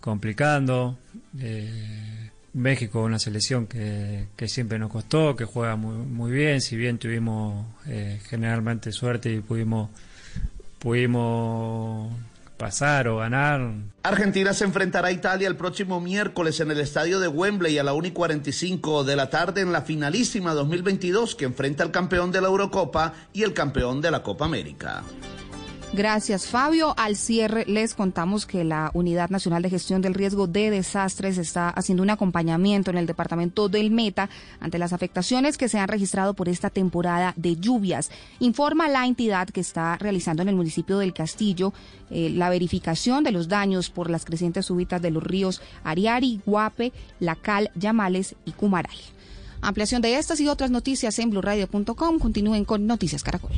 complicando. 0.00 0.98
Eh, 1.38 2.30
México 2.54 3.02
una 3.02 3.18
selección 3.18 3.66
que, 3.66 4.26
que, 4.36 4.46
siempre 4.46 4.78
nos 4.78 4.90
costó, 4.90 5.34
que 5.34 5.44
juega 5.44 5.74
muy, 5.74 5.96
muy 5.96 6.30
bien, 6.30 6.60
si 6.60 6.76
bien 6.76 6.98
tuvimos 6.98 7.66
eh, 7.88 8.20
generalmente 8.28 8.92
suerte 8.92 9.32
y 9.32 9.40
pudimos 9.40 9.90
pudimos 10.84 12.12
pasar 12.58 13.08
o 13.08 13.16
ganar. 13.16 13.72
Argentina 14.02 14.52
se 14.52 14.64
enfrentará 14.64 15.08
a 15.08 15.12
Italia 15.12 15.48
el 15.48 15.56
próximo 15.56 15.98
miércoles 15.98 16.60
en 16.60 16.70
el 16.70 16.78
estadio 16.78 17.18
de 17.20 17.26
Wembley 17.26 17.78
a 17.78 17.82
la 17.82 17.94
1 17.94 18.08
y 18.08 18.10
45 18.10 19.02
de 19.02 19.16
la 19.16 19.30
tarde 19.30 19.62
en 19.62 19.72
la 19.72 19.80
finalísima 19.80 20.52
2022 20.52 21.34
que 21.36 21.46
enfrenta 21.46 21.82
al 21.82 21.90
campeón 21.90 22.30
de 22.30 22.42
la 22.42 22.48
Eurocopa 22.48 23.14
y 23.32 23.42
el 23.44 23.54
campeón 23.54 24.02
de 24.02 24.10
la 24.10 24.22
Copa 24.22 24.44
América. 24.44 25.02
Gracias, 25.96 26.48
Fabio. 26.48 26.92
Al 26.98 27.14
cierre 27.14 27.64
les 27.68 27.94
contamos 27.94 28.46
que 28.46 28.64
la 28.64 28.90
Unidad 28.94 29.30
Nacional 29.30 29.62
de 29.62 29.70
Gestión 29.70 30.02
del 30.02 30.14
Riesgo 30.14 30.48
de 30.48 30.70
Desastres 30.70 31.38
está 31.38 31.68
haciendo 31.68 32.02
un 32.02 32.10
acompañamiento 32.10 32.90
en 32.90 32.98
el 32.98 33.06
departamento 33.06 33.68
del 33.68 33.92
Meta 33.92 34.28
ante 34.58 34.78
las 34.78 34.92
afectaciones 34.92 35.56
que 35.56 35.68
se 35.68 35.78
han 35.78 35.86
registrado 35.86 36.34
por 36.34 36.48
esta 36.48 36.68
temporada 36.68 37.32
de 37.36 37.54
lluvias. 37.54 38.10
Informa 38.40 38.88
la 38.88 39.06
entidad 39.06 39.48
que 39.48 39.60
está 39.60 39.96
realizando 39.96 40.42
en 40.42 40.48
el 40.48 40.56
municipio 40.56 40.98
del 40.98 41.14
Castillo 41.14 41.72
eh, 42.10 42.28
la 42.28 42.48
verificación 42.48 43.22
de 43.22 43.30
los 43.30 43.46
daños 43.46 43.88
por 43.88 44.10
las 44.10 44.24
crecientes 44.24 44.66
súbitas 44.66 45.00
de 45.00 45.12
los 45.12 45.22
ríos 45.22 45.62
Ariari, 45.84 46.40
Guape, 46.44 46.92
Lacal, 47.20 47.70
Yamales 47.76 48.34
y 48.44 48.50
Cumaray. 48.50 48.98
Ampliación 49.60 50.02
de 50.02 50.18
estas 50.18 50.40
y 50.40 50.48
otras 50.48 50.72
noticias 50.72 51.16
en 51.20 51.30
blurradio.com. 51.30 52.18
Continúen 52.18 52.64
con 52.64 52.84
Noticias 52.84 53.22
Caracol. 53.22 53.52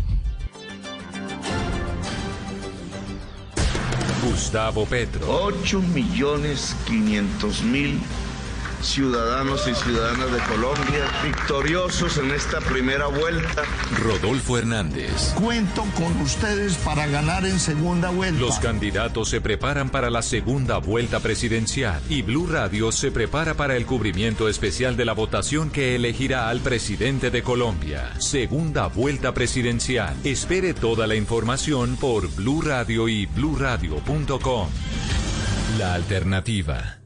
Gustavo 4.26 4.84
Petro. 4.84 5.24
8 5.24 5.80
millones 5.94 6.74
500 6.86 7.62
mil 7.62 8.00
ciudadanos 8.82 9.66
y 9.68 9.74
ciudadanas 9.74 10.32
de 10.32 10.38
Colombia 10.40 11.04
victoriosos 11.22 12.18
en 12.18 12.30
esta 12.30 12.60
primera 12.60 13.06
vuelta. 13.06 13.62
Rodolfo 14.02 14.58
Hernández. 14.58 15.32
Cuento 15.34 15.84
con 15.94 16.20
ustedes 16.20 16.76
para 16.76 17.06
ganar 17.06 17.44
en 17.44 17.58
segunda 17.58 18.10
vuelta. 18.10 18.40
Los 18.40 18.58
candidatos 18.58 19.28
se 19.28 19.40
preparan 19.40 19.90
para 19.90 20.10
la 20.10 20.22
segunda 20.22 20.78
vuelta 20.78 21.20
presidencial 21.20 22.00
y 22.08 22.22
Blue 22.22 22.46
Radio 22.46 22.92
se 22.92 23.10
prepara 23.10 23.54
para 23.54 23.76
el 23.76 23.86
cubrimiento 23.86 24.48
especial 24.48 24.96
de 24.96 25.04
la 25.04 25.12
votación 25.12 25.70
que 25.70 25.94
elegirá 25.94 26.48
al 26.48 26.60
presidente 26.60 27.30
de 27.30 27.42
Colombia. 27.42 28.12
Segunda 28.20 28.86
vuelta 28.88 29.32
presidencial. 29.34 30.16
Espere 30.24 30.74
toda 30.74 31.06
la 31.06 31.14
información 31.14 31.96
por 31.96 32.28
Blue 32.34 32.62
Radio 32.62 33.08
y 33.08 33.26
bluradio.com. 33.26 34.68
La 35.78 35.94
alternativa. 35.94 37.05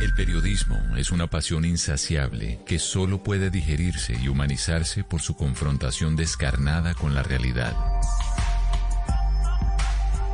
El 0.00 0.14
periodismo 0.14 0.80
es 0.96 1.10
una 1.10 1.26
pasión 1.26 1.64
insaciable 1.64 2.60
que 2.64 2.78
solo 2.78 3.24
puede 3.24 3.50
digerirse 3.50 4.14
y 4.14 4.28
humanizarse 4.28 5.02
por 5.02 5.20
su 5.20 5.34
confrontación 5.34 6.14
descarnada 6.14 6.94
con 6.94 7.16
la 7.16 7.24
realidad. 7.24 7.74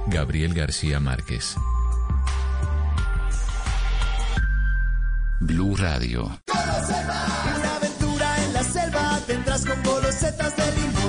Gabriel 0.06 0.52
García 0.52 1.00
Márquez. 1.00 1.56
Blue 5.40 5.76
Radio. 5.76 6.40
Una 6.52 7.76
aventura 7.76 8.44
en 8.44 8.52
la 8.52 8.62
selva 8.62 9.18
tendrás 9.26 9.64
con 9.64 9.82
de 9.82 10.72
limón. 10.76 11.03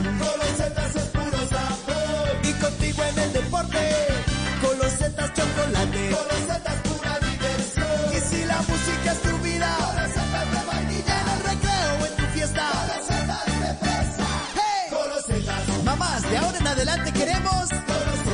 Adelante 16.88 17.12
queremos 17.14 17.70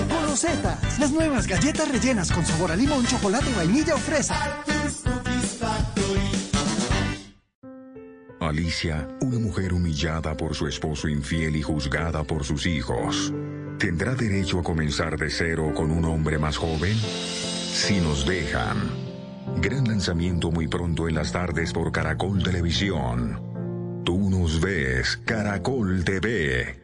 Golosetas, 0.10 0.99
las 0.99 1.11
nuevas 1.11 1.48
galletas 1.48 1.90
rellenas 1.90 2.32
con 2.32 2.45
sabor 2.45 2.72
a 2.72 2.76
limón, 2.76 3.06
chocolate, 3.06 3.53
vainilla 3.56 3.95
o 3.95 3.98
fresa. 3.98 4.36
Alicia, 8.40 9.07
una 9.22 9.40
mujer 9.40 9.73
humillada 9.73 10.36
por 10.36 10.56
su 10.56 10.68
esposo 10.68 11.07
infiel 11.07 11.56
y 11.56 11.61
juzgada 11.61 12.23
por 12.23 12.44
sus 12.44 12.65
hijos, 12.65 13.34
¿tendrá 13.78 14.15
derecho 14.15 14.60
a 14.60 14.64
comenzar 14.64 15.18
de 15.18 15.30
cero 15.30 15.72
con 15.76 15.91
un 15.91 16.03
hombre 16.06 16.38
más 16.38 16.57
joven? 16.57 16.98
Si 16.98 17.99
nos 17.99 18.26
dejan. 18.26 18.78
Gran 19.61 19.86
lanzamiento 19.86 20.52
muy 20.52 20.68
pronto 20.68 21.07
en 21.07 21.15
las 21.15 21.32
tardes 21.32 21.72
por 21.72 21.91
Caracol 21.91 22.44
Televisión. 22.44 24.02
Tú 24.03 24.30
nos 24.30 24.60
ves, 24.60 25.18
Caracol 25.26 26.03
TV. 26.03 26.81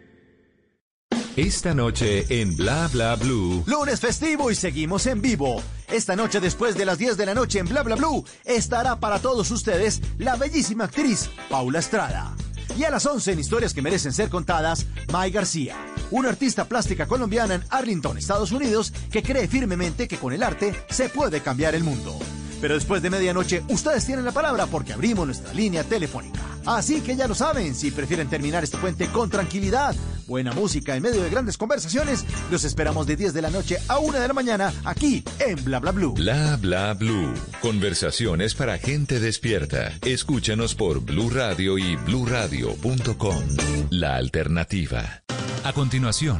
Esta 1.38 1.76
noche 1.76 2.26
en 2.30 2.56
Bla 2.56 2.90
Bla 2.92 3.16
Blue. 3.16 3.64
Lunes 3.68 4.00
festivo 4.00 4.50
y 4.50 4.56
seguimos 4.56 5.06
en 5.06 5.22
vivo. 5.22 5.62
Esta 5.88 6.16
noche 6.16 6.40
después 6.40 6.76
de 6.76 6.84
las 6.84 6.98
10 6.98 7.16
de 7.16 7.28
la 7.28 7.36
noche 7.36 7.60
en 7.60 7.68
Bla 7.68 7.84
Bla 7.84 7.96
Blue 7.96 8.26
estará 8.44 9.00
para 9.00 9.20
todos 9.20 9.52
ustedes 9.52 10.02
la 10.18 10.36
bellísima 10.36 10.86
actriz 10.86 11.30
Paula 11.48 11.78
Estrada. 11.78 12.36
Y 12.76 12.86
a 12.86 12.90
las 12.90 13.06
11 13.06 13.34
en 13.34 13.40
Historias 13.40 13.76
que 13.76 13.84
merecen 13.84 14.14
ser 14.14 14.30
contadas, 14.30 14.88
Mai 15.12 15.30
García, 15.30 15.76
una 16.10 16.30
artista 16.30 16.66
plástica 16.66 17.06
colombiana 17.06 17.54
en 17.54 17.64
Arlington, 17.70 18.18
Estados 18.18 18.52
Unidos, 18.52 18.92
que 19.12 19.22
cree 19.22 19.48
firmemente 19.48 20.08
que 20.08 20.18
con 20.18 20.34
el 20.34 20.42
arte 20.42 20.74
se 20.90 21.08
puede 21.08 21.42
cambiar 21.42 21.76
el 21.76 21.84
mundo. 21.84 22.18
Pero 22.62 22.76
después 22.76 23.02
de 23.02 23.10
medianoche, 23.10 23.64
ustedes 23.70 24.06
tienen 24.06 24.26
la 24.26 24.32
palabra 24.32 24.66
porque 24.68 24.94
abrimos 24.94 25.26
nuestra 25.26 25.54
línea 25.54 25.84
telefónica. 25.84 26.40
Así 26.66 27.02
que 27.02 27.16
ya 27.16 27.28
lo 27.28 27.36
saben, 27.36 27.76
si 27.76 27.92
prefieren 27.92 28.28
terminar 28.28 28.64
este 28.64 28.78
puente 28.78 29.08
con 29.08 29.30
tranquilidad, 29.30 29.96
buena 30.28 30.52
música 30.52 30.96
en 30.96 31.04
medio 31.04 31.24
de 31.24 31.30
grandes 31.30 31.58
conversaciones, 31.58 32.26
los 32.52 32.66
esperamos 32.66 33.08
de 33.08 33.16
10 33.16 33.34
de 33.34 33.42
la 33.42 33.50
noche 33.50 33.78
a 33.88 34.00
1 34.00 34.20
de 34.20 34.28
la 34.28 34.34
mañana 34.34 34.74
aquí 34.84 35.24
en 35.40 35.64
Bla 35.64 35.80
Bla 35.80 35.92
Blue. 35.92 36.14
Bla 36.14 36.58
Bla 36.58 36.94
Blue. 36.94 37.34
Conversaciones 37.62 38.54
para 38.54 38.78
gente 38.78 39.20
despierta. 39.20 39.94
Escúchanos 40.04 40.76
por 40.76 41.00
Blue 41.00 41.30
Radio 41.30 41.78
y 41.78 41.96
bluradio.com. 41.96 43.44
La 43.90 44.16
alternativa. 44.16 45.24
A 45.64 45.74
continuación, 45.74 46.40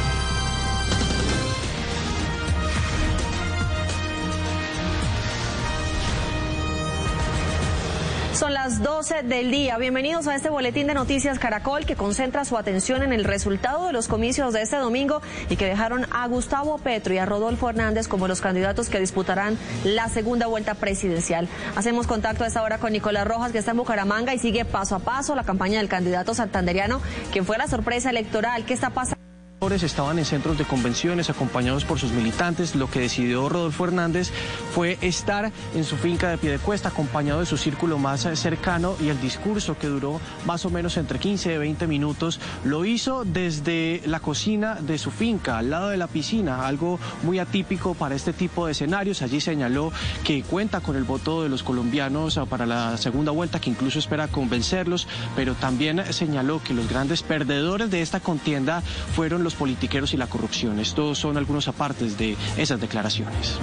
Son 8.41 8.55
las 8.55 8.81
12 8.81 9.21
del 9.21 9.51
día. 9.51 9.77
Bienvenidos 9.77 10.25
a 10.25 10.33
este 10.33 10.49
boletín 10.49 10.87
de 10.87 10.95
noticias 10.95 11.37
Caracol 11.37 11.85
que 11.85 11.95
concentra 11.95 12.43
su 12.43 12.57
atención 12.57 13.03
en 13.03 13.13
el 13.13 13.23
resultado 13.23 13.85
de 13.85 13.93
los 13.93 14.07
comicios 14.07 14.51
de 14.51 14.63
este 14.63 14.77
domingo 14.77 15.21
y 15.51 15.57
que 15.57 15.67
dejaron 15.67 16.07
a 16.09 16.27
Gustavo 16.27 16.79
Petro 16.79 17.13
y 17.13 17.19
a 17.19 17.27
Rodolfo 17.27 17.69
Hernández 17.69 18.07
como 18.07 18.27
los 18.27 18.41
candidatos 18.41 18.89
que 18.89 18.99
disputarán 18.99 19.59
la 19.83 20.09
segunda 20.09 20.47
vuelta 20.47 20.73
presidencial. 20.73 21.47
Hacemos 21.75 22.07
contacto 22.07 22.43
a 22.43 22.47
esta 22.47 22.63
hora 22.63 22.79
con 22.79 22.93
Nicolás 22.93 23.27
Rojas 23.27 23.51
que 23.51 23.59
está 23.59 23.71
en 23.71 23.77
Bucaramanga 23.77 24.33
y 24.33 24.39
sigue 24.39 24.65
paso 24.65 24.95
a 24.95 24.99
paso 25.01 25.35
la 25.35 25.43
campaña 25.43 25.77
del 25.77 25.87
candidato 25.87 26.33
santanderiano, 26.33 26.99
quien 27.31 27.45
fue 27.45 27.59
la 27.59 27.67
sorpresa 27.67 28.09
electoral. 28.09 28.65
¿Qué 28.65 28.73
está 28.73 28.89
pasando? 28.89 29.20
Estaban 29.61 30.17
en 30.17 30.25
centros 30.25 30.57
de 30.57 30.65
convenciones 30.65 31.29
acompañados 31.29 31.85
por 31.85 31.99
sus 31.99 32.11
militantes. 32.13 32.73
Lo 32.73 32.89
que 32.89 33.01
decidió 33.01 33.47
Rodolfo 33.47 33.85
Hernández 33.85 34.31
fue 34.73 34.97
estar 35.01 35.51
en 35.75 35.83
su 35.83 35.97
finca 35.97 36.29
de 36.29 36.39
pie 36.39 36.49
de 36.49 36.57
cuesta 36.57 36.89
acompañado 36.89 37.41
de 37.41 37.45
su 37.45 37.57
círculo 37.57 37.99
más 37.99 38.27
cercano 38.33 38.95
y 38.99 39.09
el 39.09 39.21
discurso 39.21 39.77
que 39.77 39.85
duró 39.85 40.19
más 40.47 40.65
o 40.65 40.71
menos 40.71 40.97
entre 40.97 41.19
15 41.19 41.53
y 41.53 41.57
20 41.59 41.85
minutos 41.85 42.39
lo 42.63 42.85
hizo 42.85 43.23
desde 43.23 44.01
la 44.05 44.19
cocina 44.19 44.79
de 44.81 44.97
su 44.97 45.11
finca, 45.11 45.59
al 45.59 45.69
lado 45.69 45.89
de 45.89 45.97
la 45.97 46.07
piscina, 46.07 46.65
algo 46.65 46.99
muy 47.21 47.37
atípico 47.37 47.93
para 47.93 48.15
este 48.15 48.33
tipo 48.33 48.65
de 48.65 48.71
escenarios. 48.71 49.21
Allí 49.21 49.41
señaló 49.41 49.93
que 50.23 50.41
cuenta 50.41 50.79
con 50.79 50.95
el 50.95 51.03
voto 51.03 51.43
de 51.43 51.49
los 51.49 51.61
colombianos 51.61 52.39
para 52.49 52.65
la 52.65 52.97
segunda 52.97 53.31
vuelta, 53.31 53.61
que 53.61 53.69
incluso 53.69 53.99
espera 53.99 54.27
convencerlos, 54.27 55.07
pero 55.35 55.53
también 55.53 56.01
señaló 56.11 56.63
que 56.63 56.73
los 56.73 56.89
grandes 56.89 57.21
perdedores 57.21 57.91
de 57.91 58.01
esta 58.01 58.19
contienda 58.19 58.81
fueron 59.15 59.43
los 59.43 59.50
politiqueros 59.53 60.13
y 60.13 60.17
la 60.17 60.27
corrupción. 60.27 60.79
Estos 60.79 61.17
son 61.17 61.37
algunos 61.37 61.67
apartes 61.67 62.17
de 62.17 62.35
esas 62.57 62.79
declaraciones. 62.79 63.57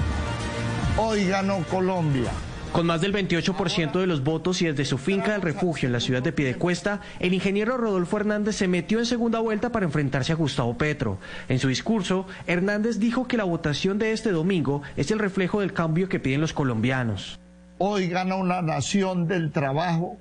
Hoy 0.96 1.26
ganó 1.26 1.62
Colombia. 1.70 2.30
Con 2.72 2.86
más 2.86 3.00
del 3.00 3.14
28% 3.14 3.98
de 3.98 4.06
los 4.06 4.22
votos 4.22 4.60
y 4.60 4.66
desde 4.66 4.84
su 4.84 4.98
finca 4.98 5.32
del 5.32 5.42
refugio 5.42 5.86
en 5.86 5.92
la 5.92 6.00
ciudad 6.00 6.22
de 6.22 6.32
Piedecuesta, 6.32 7.00
el 7.18 7.32
ingeniero 7.32 7.78
Rodolfo 7.78 8.18
Hernández 8.18 8.56
se 8.56 8.68
metió 8.68 8.98
en 8.98 9.06
segunda 9.06 9.38
vuelta 9.40 9.72
para 9.72 9.86
enfrentarse 9.86 10.32
a 10.32 10.36
Gustavo 10.36 10.76
Petro. 10.76 11.18
En 11.48 11.58
su 11.58 11.68
discurso, 11.68 12.26
Hernández 12.46 12.98
dijo 12.98 13.26
que 13.26 13.38
la 13.38 13.44
votación 13.44 13.98
de 13.98 14.12
este 14.12 14.32
domingo 14.32 14.82
es 14.96 15.10
el 15.10 15.18
reflejo 15.18 15.60
del 15.60 15.72
cambio 15.72 16.08
que 16.10 16.20
piden 16.20 16.42
los 16.42 16.52
colombianos. 16.52 17.40
Hoy 17.78 18.08
gana 18.08 18.34
una 18.34 18.60
nación 18.60 19.26
del 19.28 19.50
trabajo, 19.50 20.18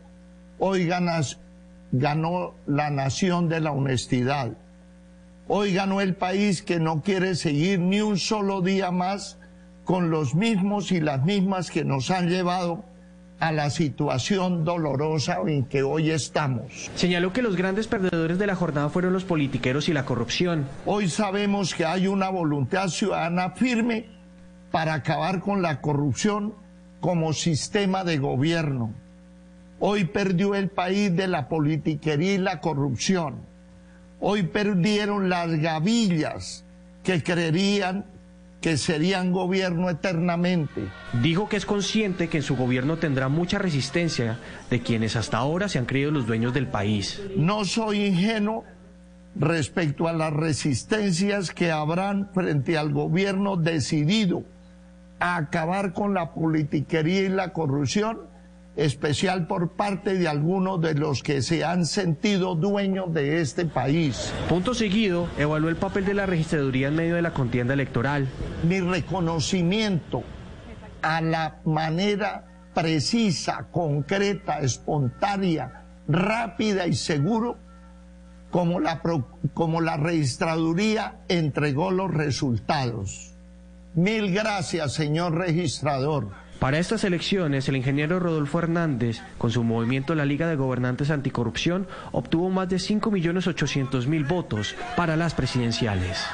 hoy 0.57 0.88
ganó 1.91 2.53
la 2.65 2.89
nación 2.89 3.49
de 3.49 3.60
la 3.60 3.72
honestidad. 3.72 4.53
Hoy 5.49 5.73
ganó 5.73 6.01
el 6.01 6.15
país 6.15 6.61
que 6.61 6.77
no 6.77 7.01
quiere 7.01 7.33
seguir 7.35 7.79
ni 7.79 8.01
un 8.01 8.17
solo 8.17 8.61
día 8.61 8.91
más 8.91 9.39
con 9.85 10.09
los 10.09 10.35
mismos 10.35 10.91
y 10.91 10.99
las 10.99 11.23
mismas 11.23 11.71
que 11.71 11.85
nos 11.85 12.11
han 12.11 12.27
llevado 12.27 12.83
a 13.39 13.53
la 13.53 13.69
situación 13.69 14.65
dolorosa 14.65 15.37
en 15.47 15.63
que 15.63 15.83
hoy 15.83 16.11
estamos. 16.11 16.91
Señaló 16.95 17.31
que 17.31 17.41
los 17.41 17.55
grandes 17.55 17.87
perdedores 17.87 18.39
de 18.39 18.47
la 18.47 18.55
jornada 18.55 18.89
fueron 18.89 19.13
los 19.13 19.23
politiqueros 19.23 19.87
y 19.87 19.93
la 19.93 20.03
corrupción. 20.03 20.65
Hoy 20.85 21.07
sabemos 21.07 21.73
que 21.73 21.85
hay 21.85 22.07
una 22.07 22.27
voluntad 22.29 22.89
ciudadana 22.89 23.51
firme 23.51 24.07
para 24.71 24.95
acabar 24.95 25.39
con 25.39 25.61
la 25.61 25.79
corrupción 25.79 26.55
como 26.99 27.31
sistema 27.31 28.03
de 28.03 28.17
gobierno. 28.17 28.91
Hoy 29.79 30.03
perdió 30.03 30.55
el 30.55 30.67
país 30.67 31.15
de 31.15 31.27
la 31.27 31.47
politiquería 31.47 32.33
y 32.33 32.37
la 32.37 32.59
corrupción. 32.59 33.47
Hoy 34.19 34.44
perdieron 34.44 35.30
las 35.30 35.49
gavillas 35.60 36.64
que 37.03 37.22
creerían 37.23 38.06
que 38.61 38.77
serían 38.77 39.31
gobierno 39.31 39.89
eternamente. 39.89 40.88
Dijo 41.22 41.48
que 41.48 41.57
es 41.57 41.65
consciente 41.65 42.27
que 42.27 42.38
en 42.38 42.44
su 42.44 42.56
gobierno 42.56 42.98
tendrá 42.98 43.30
mucha 43.30 43.60
resistencia 43.60 44.39
de 44.69 44.81
quienes 44.81 45.15
hasta 45.15 45.38
ahora 45.38 45.69
se 45.69 45.77
han 45.77 45.85
creído 45.85 46.11
los 46.11 46.26
dueños 46.26 46.53
del 46.53 46.68
país. 46.68 47.22
No 47.38 47.65
soy 47.65 48.06
ingenuo 48.06 48.65
respecto 49.35 50.07
a 50.07 50.14
las 50.14 50.34
resistencias 50.34 51.52
que 51.52 51.72
habrán 51.72 52.30
frente 52.34 52.77
al 52.77 52.91
gobierno 52.91 53.57
decidido 53.57 54.44
a 55.19 55.38
acabar 55.38 55.94
con 55.94 56.14
la 56.14 56.34
politiquería 56.34 57.22
y 57.22 57.30
la 57.30 57.53
corrupción 57.53 58.22
especial 58.77 59.47
por 59.47 59.71
parte 59.71 60.13
de 60.13 60.27
algunos 60.27 60.79
de 60.79 60.93
los 60.93 61.23
que 61.23 61.41
se 61.41 61.65
han 61.65 61.85
sentido 61.85 62.55
dueños 62.55 63.13
de 63.13 63.41
este 63.41 63.65
país. 63.65 64.31
Punto 64.47 64.73
seguido, 64.73 65.27
evaluó 65.37 65.69
el 65.69 65.75
papel 65.75 66.05
de 66.05 66.13
la 66.13 66.25
registraduría 66.25 66.87
en 66.87 66.95
medio 66.95 67.15
de 67.15 67.23
la 67.23 67.33
contienda 67.33 67.73
electoral. 67.73 68.27
Mi 68.63 68.79
reconocimiento 68.79 70.23
a 71.01 71.21
la 71.21 71.59
manera 71.65 72.45
precisa, 72.73 73.67
concreta, 73.71 74.59
espontánea, 74.59 75.83
rápida 76.07 76.87
y 76.87 76.93
seguro 76.93 77.57
como 78.51 78.79
la, 78.79 79.01
como 79.53 79.81
la 79.81 79.97
registraduría 79.97 81.19
entregó 81.27 81.91
los 81.91 82.13
resultados. 82.13 83.33
Mil 83.95 84.31
gracias, 84.31 84.93
señor 84.93 85.33
registrador. 85.33 86.29
Para 86.59 86.79
estas 86.79 87.03
elecciones, 87.03 87.69
el 87.69 87.75
ingeniero 87.75 88.19
Rodolfo 88.19 88.57
Hernández, 88.57 89.21
con 89.38 89.51
su 89.51 89.63
movimiento 89.63 90.15
La 90.15 90.25
Liga 90.25 90.47
de 90.47 90.55
Gobernantes 90.55 91.11
Anticorrupción, 91.11 91.88
obtuvo 92.11 92.49
más 92.49 92.67
de 92.67 92.77
5.800.000 92.77 94.27
votos 94.27 94.75
para 94.95 95.15
las 95.15 95.35
presidenciales. 95.35 96.25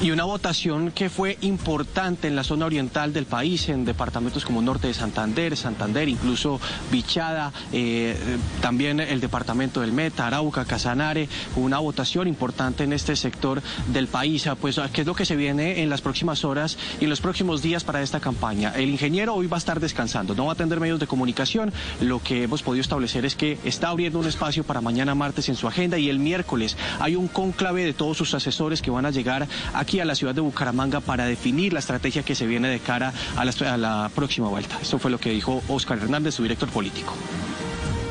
Y 0.00 0.12
una 0.12 0.24
votación 0.24 0.92
que 0.92 1.10
fue 1.10 1.38
importante 1.40 2.28
en 2.28 2.36
la 2.36 2.44
zona 2.44 2.66
oriental 2.66 3.12
del 3.12 3.26
país, 3.26 3.68
en 3.68 3.84
departamentos 3.84 4.44
como 4.44 4.62
Norte 4.62 4.86
de 4.86 4.94
Santander, 4.94 5.56
Santander, 5.56 6.08
incluso 6.08 6.60
Bichada, 6.92 7.52
eh, 7.72 8.16
también 8.60 9.00
el 9.00 9.20
departamento 9.20 9.80
del 9.80 9.92
Meta, 9.92 10.28
Arauca, 10.28 10.64
Casanare, 10.64 11.28
una 11.56 11.78
votación 11.78 12.28
importante 12.28 12.84
en 12.84 12.92
este 12.92 13.16
sector 13.16 13.60
del 13.88 14.06
país. 14.06 14.46
Ah, 14.46 14.54
pues, 14.54 14.80
¿qué 14.92 15.00
es 15.00 15.06
lo 15.06 15.14
que 15.14 15.24
se 15.24 15.34
viene 15.34 15.82
en 15.82 15.90
las 15.90 16.00
próximas 16.00 16.44
horas 16.44 16.78
y 17.00 17.04
en 17.04 17.10
los 17.10 17.20
próximos 17.20 17.60
días 17.60 17.82
para 17.82 18.00
esta 18.00 18.20
campaña? 18.20 18.72
El 18.76 18.90
ingeniero 18.90 19.34
hoy 19.34 19.48
va 19.48 19.56
a 19.56 19.58
estar 19.58 19.80
descansando, 19.80 20.34
no 20.36 20.44
va 20.44 20.52
a 20.52 20.54
atender 20.54 20.78
medios 20.78 21.00
de 21.00 21.08
comunicación. 21.08 21.72
Lo 22.00 22.22
que 22.22 22.44
hemos 22.44 22.62
podido 22.62 22.82
establecer 22.82 23.24
es 23.24 23.34
que 23.34 23.58
está 23.64 23.88
abriendo 23.88 24.20
un 24.20 24.26
espacio 24.26 24.62
para 24.62 24.80
mañana 24.80 25.16
martes 25.16 25.48
en 25.48 25.56
su 25.56 25.66
agenda 25.66 25.98
y 25.98 26.08
el 26.08 26.20
miércoles 26.20 26.76
hay 27.00 27.16
un 27.16 27.26
conclave 27.26 27.84
de 27.84 27.94
todos 27.94 28.16
sus 28.16 28.34
asesores 28.34 28.80
que 28.80 28.92
van 28.92 29.04
a 29.04 29.10
llegar 29.10 29.48
a 29.74 29.84
aquí 29.88 30.00
a 30.00 30.04
la 30.04 30.14
ciudad 30.14 30.34
de 30.34 30.42
Bucaramanga 30.42 31.00
para 31.00 31.24
definir 31.24 31.72
la 31.72 31.78
estrategia 31.78 32.22
que 32.22 32.34
se 32.34 32.46
viene 32.46 32.68
de 32.68 32.78
cara 32.78 33.14
a 33.36 33.44
la, 33.46 34.10
próxima 34.14 34.46
vuelta. 34.46 34.78
Esto 34.82 34.98
fue 34.98 35.10
lo 35.10 35.18
que 35.18 35.30
dijo 35.30 35.62
Oscar 35.66 35.96
Hernández, 35.96 36.34
su 36.34 36.42
director 36.42 36.68
político. 36.68 37.14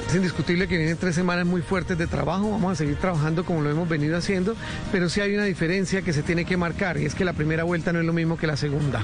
Es 0.07 0.15
indiscutible 0.15 0.69
que 0.69 0.77
vienen 0.77 0.95
tres 0.95 1.15
semanas 1.15 1.45
muy 1.45 1.61
fuertes 1.61 1.97
de 1.97 2.07
trabajo, 2.07 2.49
vamos 2.49 2.71
a 2.71 2.75
seguir 2.75 2.95
trabajando 2.95 3.43
como 3.43 3.61
lo 3.61 3.69
hemos 3.69 3.89
venido 3.89 4.15
haciendo, 4.15 4.55
pero 4.89 5.09
sí 5.09 5.19
hay 5.19 5.35
una 5.35 5.43
diferencia 5.43 6.01
que 6.01 6.13
se 6.13 6.23
tiene 6.23 6.45
que 6.45 6.55
marcar 6.55 6.97
y 6.97 7.03
es 7.03 7.13
que 7.13 7.25
la 7.25 7.33
primera 7.33 7.65
vuelta 7.65 7.91
no 7.91 7.99
es 7.99 8.05
lo 8.05 8.13
mismo 8.13 8.37
que 8.37 8.47
la 8.47 8.55
segunda. 8.55 9.03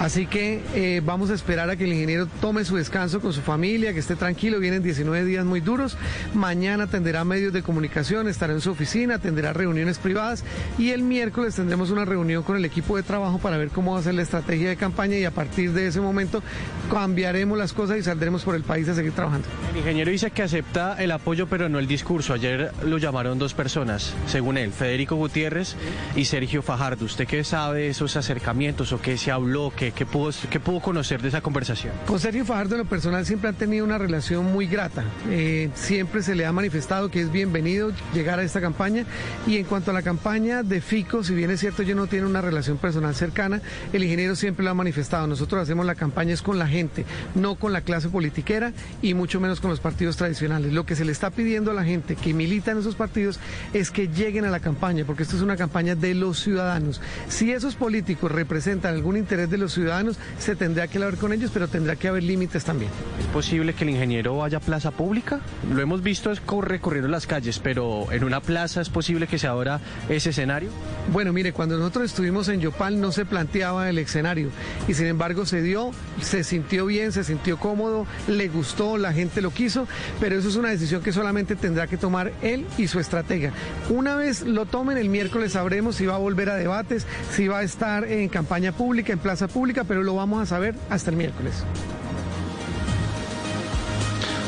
Así 0.00 0.26
que 0.26 0.60
eh, 0.74 1.02
vamos 1.04 1.30
a 1.30 1.34
esperar 1.34 1.70
a 1.70 1.76
que 1.76 1.84
el 1.84 1.92
ingeniero 1.92 2.26
tome 2.40 2.64
su 2.64 2.74
descanso 2.74 3.20
con 3.20 3.32
su 3.32 3.42
familia, 3.42 3.92
que 3.92 4.00
esté 4.00 4.16
tranquilo, 4.16 4.58
vienen 4.58 4.82
19 4.82 5.24
días 5.24 5.44
muy 5.44 5.60
duros, 5.60 5.96
mañana 6.34 6.84
atenderá 6.84 7.24
medios 7.24 7.52
de 7.52 7.62
comunicación, 7.62 8.26
estará 8.26 8.52
en 8.52 8.60
su 8.60 8.72
oficina, 8.72 9.14
atenderá 9.14 9.52
reuniones 9.52 9.98
privadas 9.98 10.42
y 10.78 10.90
el 10.90 11.04
miércoles 11.04 11.54
tendremos 11.54 11.90
una 11.90 12.04
reunión 12.04 12.42
con 12.42 12.56
el 12.56 12.64
equipo 12.64 12.96
de 12.96 13.04
trabajo 13.04 13.38
para 13.38 13.56
ver 13.56 13.68
cómo 13.68 13.92
va 13.92 14.00
a 14.00 14.02
ser 14.02 14.14
la 14.14 14.22
estrategia 14.22 14.70
de 14.70 14.76
campaña 14.76 15.16
y 15.16 15.24
a 15.24 15.30
partir 15.30 15.72
de 15.72 15.86
ese 15.86 16.00
momento 16.00 16.42
cambiaremos 16.90 17.56
las 17.56 17.72
cosas 17.72 17.98
y 17.98 18.02
saldremos 18.02 18.42
por 18.42 18.56
el 18.56 18.64
país 18.64 18.88
a 18.88 18.96
seguir 18.96 19.12
trabajando. 19.12 19.46
El 19.70 19.76
ingeniero 19.76 20.10
dice 20.10 20.32
que 20.32 20.39
acepta 20.42 20.96
el 20.98 21.10
apoyo, 21.10 21.46
pero 21.46 21.68
no 21.68 21.78
el 21.78 21.86
discurso. 21.86 22.32
Ayer 22.32 22.72
lo 22.84 22.98
llamaron 22.98 23.38
dos 23.38 23.54
personas, 23.54 24.14
según 24.26 24.56
él, 24.56 24.72
Federico 24.72 25.16
Gutiérrez 25.16 25.76
y 26.16 26.24
Sergio 26.24 26.62
Fajardo. 26.62 27.04
¿Usted 27.04 27.26
qué 27.26 27.44
sabe 27.44 27.80
de 27.80 27.88
esos 27.88 28.16
acercamientos 28.16 28.92
o 28.92 29.00
qué 29.00 29.16
se 29.16 29.30
habló, 29.30 29.72
qué, 29.76 29.92
qué, 29.92 30.06
pudo, 30.06 30.30
qué 30.50 30.60
pudo 30.60 30.80
conocer 30.80 31.22
de 31.22 31.28
esa 31.28 31.40
conversación? 31.40 31.92
Con 32.06 32.18
Sergio 32.18 32.44
Fajardo, 32.44 32.74
en 32.76 32.82
lo 32.82 32.88
personal, 32.88 33.26
siempre 33.26 33.48
han 33.48 33.54
tenido 33.54 33.84
una 33.84 33.98
relación 33.98 34.52
muy 34.52 34.66
grata. 34.66 35.04
Eh, 35.28 35.70
siempre 35.74 36.22
se 36.22 36.34
le 36.34 36.46
ha 36.46 36.52
manifestado 36.52 37.10
que 37.10 37.20
es 37.20 37.30
bienvenido 37.30 37.92
llegar 38.14 38.38
a 38.38 38.42
esta 38.42 38.60
campaña. 38.60 39.04
Y 39.46 39.58
en 39.58 39.64
cuanto 39.64 39.90
a 39.90 39.94
la 39.94 40.02
campaña 40.02 40.62
de 40.62 40.80
FICO, 40.80 41.22
si 41.22 41.34
bien 41.34 41.50
es 41.50 41.60
cierto, 41.60 41.82
yo 41.82 41.94
no 41.94 42.06
tiene 42.06 42.26
una 42.26 42.40
relación 42.40 42.78
personal 42.78 43.14
cercana, 43.14 43.60
el 43.92 44.02
ingeniero 44.02 44.36
siempre 44.36 44.64
lo 44.64 44.70
ha 44.70 44.74
manifestado. 44.74 45.26
Nosotros 45.26 45.62
hacemos 45.62 45.86
la 45.86 45.94
campaña 45.94 46.32
es 46.32 46.42
con 46.42 46.58
la 46.58 46.66
gente, 46.66 47.04
no 47.34 47.56
con 47.56 47.72
la 47.72 47.82
clase 47.82 48.08
politiquera 48.08 48.72
y 49.02 49.14
mucho 49.14 49.40
menos 49.40 49.60
con 49.60 49.70
los 49.70 49.80
partidos 49.80 50.16
tradicionales 50.16 50.29
lo 50.70 50.86
que 50.86 50.96
se 50.96 51.04
le 51.04 51.12
está 51.12 51.30
pidiendo 51.30 51.70
a 51.70 51.74
la 51.74 51.84
gente 51.84 52.16
que 52.16 52.32
milita 52.34 52.70
en 52.70 52.78
esos 52.78 52.94
partidos 52.94 53.38
es 53.72 53.90
que 53.90 54.08
lleguen 54.08 54.44
a 54.44 54.50
la 54.50 54.60
campaña, 54.60 55.04
porque 55.04 55.22
esto 55.22 55.36
es 55.36 55.42
una 55.42 55.56
campaña 55.56 55.94
de 55.94 56.14
los 56.14 56.40
ciudadanos. 56.40 57.00
Si 57.28 57.52
esos 57.52 57.74
políticos 57.74 58.30
representan 58.30 58.94
algún 58.94 59.16
interés 59.16 59.50
de 59.50 59.58
los 59.58 59.72
ciudadanos, 59.72 60.18
se 60.38 60.56
tendrá 60.56 60.88
que 60.88 60.98
hablar 60.98 61.16
con 61.16 61.32
ellos, 61.32 61.50
pero 61.52 61.68
tendrá 61.68 61.96
que 61.96 62.08
haber 62.08 62.22
límites 62.22 62.64
también. 62.64 62.90
¿Es 63.18 63.26
posible 63.26 63.74
que 63.74 63.84
el 63.84 63.90
ingeniero 63.90 64.36
vaya 64.36 64.58
a 64.58 64.60
plaza 64.60 64.90
pública? 64.90 65.40
Lo 65.72 65.80
hemos 65.80 66.02
visto 66.02 66.32
recorriendo 66.60 67.08
las 67.08 67.26
calles, 67.26 67.58
pero 67.58 68.10
en 68.12 68.24
una 68.24 68.40
plaza 68.40 68.80
es 68.80 68.88
posible 68.88 69.26
que 69.26 69.38
se 69.38 69.46
abra 69.46 69.80
ese 70.08 70.30
escenario? 70.30 70.70
Bueno, 71.12 71.32
mire, 71.32 71.52
cuando 71.52 71.76
nosotros 71.76 72.06
estuvimos 72.06 72.48
en 72.48 72.60
Yopal 72.60 73.00
no 73.00 73.12
se 73.12 73.24
planteaba 73.24 73.88
el 73.88 73.98
escenario 73.98 74.50
y 74.88 74.94
sin 74.94 75.06
embargo 75.06 75.46
se 75.46 75.62
dio, 75.62 75.90
se 76.20 76.44
sintió 76.44 76.86
bien, 76.86 77.12
se 77.12 77.24
sintió 77.24 77.58
cómodo, 77.58 78.06
le 78.28 78.48
gustó, 78.48 78.98
la 78.98 79.12
gente 79.12 79.40
lo 79.40 79.50
quiso, 79.50 79.86
pero 80.20 80.38
eso 80.38 80.48
es 80.48 80.56
una 80.56 80.68
decisión 80.68 81.02
que 81.02 81.12
solamente 81.12 81.56
tendrá 81.56 81.86
que 81.86 81.96
tomar 81.96 82.32
él 82.42 82.66
y 82.78 82.86
su 82.86 83.00
estratega. 83.00 83.52
Una 83.88 84.14
vez 84.16 84.42
lo 84.42 84.66
tomen, 84.66 84.98
el 84.98 85.08
miércoles 85.08 85.52
sabremos 85.52 85.96
si 85.96 86.06
va 86.06 86.16
a 86.16 86.18
volver 86.18 86.50
a 86.50 86.56
debates, 86.56 87.06
si 87.32 87.48
va 87.48 87.58
a 87.58 87.62
estar 87.62 88.04
en 88.04 88.28
campaña 88.28 88.72
pública, 88.72 89.12
en 89.12 89.18
plaza 89.18 89.48
pública, 89.48 89.84
pero 89.84 90.02
lo 90.02 90.14
vamos 90.14 90.42
a 90.42 90.46
saber 90.46 90.74
hasta 90.90 91.10
el 91.10 91.16
miércoles. 91.16 91.64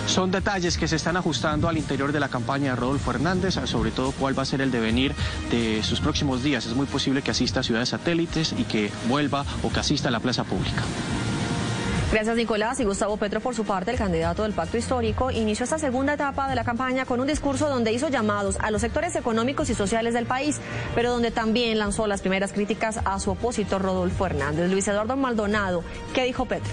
Son 0.06 0.30
detalles 0.30 0.76
que 0.76 0.86
se 0.88 0.96
están 0.96 1.16
ajustando 1.16 1.70
al 1.70 1.78
interior 1.78 2.12
de 2.12 2.20
la 2.20 2.28
campaña 2.28 2.70
de 2.70 2.76
Rodolfo 2.76 3.12
Hernández, 3.12 3.54
sobre 3.64 3.92
todo 3.92 4.12
cuál 4.12 4.38
va 4.38 4.42
a 4.42 4.46
ser 4.46 4.60
el 4.60 4.70
devenir 4.70 5.14
de 5.50 5.82
sus 5.82 6.00
próximos 6.00 6.42
días. 6.42 6.66
Es 6.66 6.74
muy 6.74 6.84
posible 6.84 7.22
que 7.22 7.30
asista 7.30 7.60
a 7.60 7.62
ciudades 7.62 7.88
satélites 7.90 8.54
y 8.58 8.64
que 8.64 8.90
vuelva 9.08 9.46
o 9.62 9.72
que 9.72 9.80
asista 9.80 10.08
a 10.08 10.10
la 10.10 10.20
plaza 10.20 10.44
pública. 10.44 10.82
Gracias 12.12 12.36
Nicolás 12.36 12.78
y 12.78 12.84
Gustavo 12.84 13.16
Petro 13.16 13.40
por 13.40 13.54
su 13.54 13.64
parte, 13.64 13.90
el 13.90 13.96
candidato 13.96 14.42
del 14.42 14.52
pacto 14.52 14.76
histórico, 14.76 15.30
inició 15.30 15.64
esta 15.64 15.78
segunda 15.78 16.12
etapa 16.12 16.46
de 16.46 16.54
la 16.54 16.62
campaña 16.62 17.06
con 17.06 17.20
un 17.20 17.26
discurso 17.26 17.70
donde 17.70 17.90
hizo 17.90 18.10
llamados 18.10 18.58
a 18.60 18.70
los 18.70 18.82
sectores 18.82 19.16
económicos 19.16 19.70
y 19.70 19.74
sociales 19.74 20.12
del 20.12 20.26
país, 20.26 20.60
pero 20.94 21.10
donde 21.10 21.30
también 21.30 21.78
lanzó 21.78 22.06
las 22.06 22.20
primeras 22.20 22.52
críticas 22.52 23.00
a 23.06 23.18
su 23.18 23.30
opositor 23.30 23.80
Rodolfo 23.80 24.26
Hernández. 24.26 24.70
Luis 24.70 24.86
Eduardo 24.88 25.16
Maldonado, 25.16 25.84
¿qué 26.12 26.24
dijo 26.24 26.44
Petro? 26.44 26.70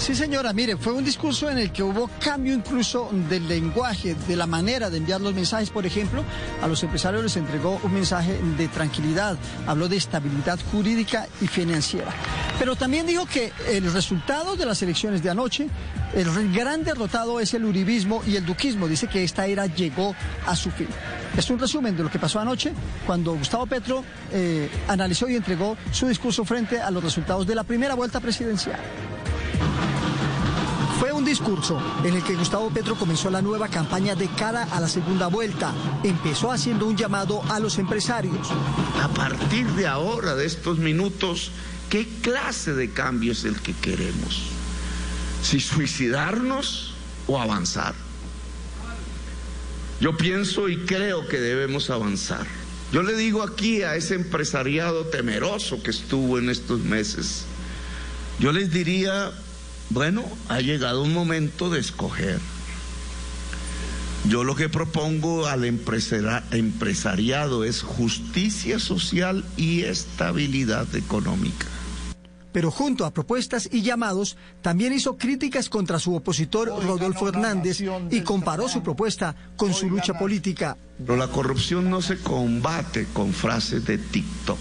Sí, 0.00 0.14
señora, 0.14 0.54
mire, 0.54 0.78
fue 0.78 0.94
un 0.94 1.04
discurso 1.04 1.50
en 1.50 1.58
el 1.58 1.70
que 1.72 1.82
hubo 1.82 2.08
cambio 2.20 2.54
incluso 2.54 3.10
del 3.28 3.46
lenguaje, 3.46 4.16
de 4.26 4.34
la 4.34 4.46
manera 4.46 4.88
de 4.88 4.96
enviar 4.96 5.20
los 5.20 5.34
mensajes. 5.34 5.68
Por 5.68 5.84
ejemplo, 5.84 6.24
a 6.62 6.66
los 6.66 6.82
empresarios 6.82 7.22
les 7.22 7.36
entregó 7.36 7.78
un 7.82 7.92
mensaje 7.92 8.40
de 8.56 8.68
tranquilidad, 8.68 9.36
habló 9.66 9.88
de 9.88 9.98
estabilidad 9.98 10.58
jurídica 10.72 11.26
y 11.42 11.46
financiera. 11.46 12.14
Pero 12.58 12.76
también 12.76 13.06
dijo 13.06 13.26
que 13.26 13.52
el 13.68 13.92
resultado 13.92 14.56
de 14.56 14.64
las 14.64 14.80
elecciones 14.80 15.22
de 15.22 15.28
anoche, 15.28 15.68
el 16.14 16.50
gran 16.50 16.82
derrotado 16.82 17.38
es 17.38 17.52
el 17.52 17.66
uribismo 17.66 18.22
y 18.26 18.36
el 18.36 18.46
duquismo. 18.46 18.88
Dice 18.88 19.06
que 19.06 19.22
esta 19.22 19.46
era 19.46 19.66
llegó 19.66 20.16
a 20.46 20.56
su 20.56 20.70
fin. 20.70 20.88
Es 21.36 21.50
un 21.50 21.58
resumen 21.58 21.94
de 21.94 22.04
lo 22.04 22.10
que 22.10 22.18
pasó 22.18 22.40
anoche 22.40 22.72
cuando 23.06 23.34
Gustavo 23.34 23.66
Petro 23.66 24.02
eh, 24.32 24.70
analizó 24.88 25.28
y 25.28 25.36
entregó 25.36 25.76
su 25.92 26.08
discurso 26.08 26.46
frente 26.46 26.80
a 26.80 26.90
los 26.90 27.04
resultados 27.04 27.46
de 27.46 27.54
la 27.54 27.64
primera 27.64 27.94
vuelta 27.94 28.18
presidencial. 28.18 28.80
Discurso 31.30 31.80
en 32.02 32.16
el 32.16 32.24
que 32.24 32.34
Gustavo 32.34 32.70
Petro 32.70 32.96
comenzó 32.96 33.30
la 33.30 33.40
nueva 33.40 33.68
campaña 33.68 34.16
de 34.16 34.26
cara 34.30 34.64
a 34.64 34.80
la 34.80 34.88
segunda 34.88 35.28
vuelta. 35.28 35.72
Empezó 36.02 36.50
haciendo 36.50 36.86
un 36.86 36.96
llamado 36.96 37.40
a 37.48 37.60
los 37.60 37.78
empresarios. 37.78 38.48
A 39.00 39.06
partir 39.06 39.64
de 39.74 39.86
ahora, 39.86 40.34
de 40.34 40.44
estos 40.44 40.78
minutos, 40.78 41.52
¿qué 41.88 42.08
clase 42.20 42.74
de 42.74 42.90
cambio 42.90 43.30
es 43.30 43.44
el 43.44 43.60
que 43.60 43.74
queremos? 43.74 44.42
Si 45.40 45.60
suicidarnos 45.60 46.94
o 47.28 47.38
avanzar. 47.38 47.94
Yo 50.00 50.16
pienso 50.16 50.68
y 50.68 50.78
creo 50.78 51.28
que 51.28 51.38
debemos 51.38 51.90
avanzar. 51.90 52.44
Yo 52.92 53.04
le 53.04 53.14
digo 53.14 53.44
aquí 53.44 53.82
a 53.82 53.94
ese 53.94 54.16
empresariado 54.16 55.06
temeroso 55.06 55.80
que 55.80 55.92
estuvo 55.92 56.40
en 56.40 56.50
estos 56.50 56.80
meses, 56.80 57.44
yo 58.40 58.50
les 58.50 58.72
diría, 58.72 59.30
bueno, 59.90 60.24
ha 60.48 60.60
llegado 60.60 61.02
un 61.02 61.12
momento 61.12 61.70
de 61.70 61.80
escoger. 61.80 62.40
Yo 64.28 64.44
lo 64.44 64.54
que 64.54 64.68
propongo 64.68 65.46
al 65.46 65.64
empresariado 65.64 67.64
es 67.64 67.82
justicia 67.82 68.78
social 68.78 69.44
y 69.56 69.82
estabilidad 69.82 70.94
económica. 70.94 71.66
Pero 72.52 72.70
junto 72.70 73.04
a 73.04 73.12
propuestas 73.12 73.68
y 73.70 73.82
llamados, 73.82 74.36
también 74.60 74.92
hizo 74.92 75.16
críticas 75.16 75.68
contra 75.68 75.98
su 75.98 76.14
opositor 76.14 76.68
Rodolfo 76.84 77.28
Hernández 77.28 77.80
y 78.10 78.20
comparó 78.22 78.68
su 78.68 78.82
propuesta 78.82 79.34
con 79.56 79.72
su 79.72 79.88
lucha 79.88 80.18
política. 80.18 80.76
Pero 80.98 81.16
la 81.16 81.28
corrupción 81.28 81.88
no 81.88 82.02
se 82.02 82.18
combate 82.18 83.06
con 83.12 83.32
frases 83.32 83.86
de 83.86 83.98
TikTok. 83.98 84.58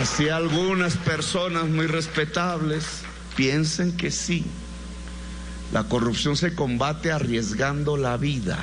Así 0.00 0.30
algunas 0.30 0.96
personas 0.96 1.68
muy 1.68 1.86
respetables 1.86 3.02
piensen 3.36 3.94
que 3.98 4.10
sí. 4.10 4.46
La 5.74 5.84
corrupción 5.84 6.38
se 6.38 6.54
combate 6.54 7.12
arriesgando 7.12 7.98
la 7.98 8.16
vida. 8.16 8.58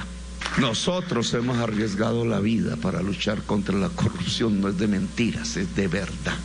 Nosotros 0.57 1.31
hemos 1.35 1.59
arriesgado 1.59 2.25
la 2.25 2.39
vida 2.39 2.75
para 2.77 3.03
luchar 3.03 3.43
contra 3.43 3.75
la 3.75 3.89
corrupción. 3.89 4.61
No 4.61 4.69
es 4.69 4.79
de 4.79 4.87
mentiras, 4.87 5.57
es 5.57 5.75
de 5.75 5.87
verdad. 5.87 6.37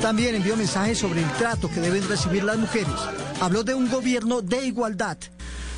También 0.00 0.34
envió 0.34 0.56
mensajes 0.56 0.96
sobre 0.96 1.22
el 1.22 1.30
trato 1.32 1.68
que 1.68 1.80
deben 1.80 2.08
recibir 2.08 2.42
las 2.42 2.56
mujeres. 2.56 2.94
Habló 3.38 3.64
de 3.64 3.74
un 3.74 3.90
gobierno 3.90 4.40
de 4.40 4.64
igualdad. 4.64 5.18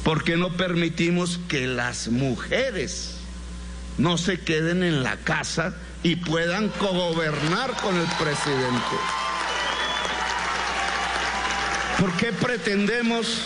¿Por 0.05 0.23
qué 0.23 0.37
no 0.37 0.57
permitimos 0.57 1.41
que 1.49 1.67
las 1.67 2.07
mujeres 2.07 3.17
no 3.99 4.17
se 4.17 4.39
queden 4.39 4.85
en 4.85 5.03
la 5.03 5.17
casa 5.17 5.75
y 6.05 6.17
puedan 6.17 6.69
cogobernar 6.69 7.73
con 7.81 7.97
el 7.97 8.07
presidente. 8.19 8.97
¿Por 11.99 12.13
qué 12.19 12.33
pretendemos 12.33 13.41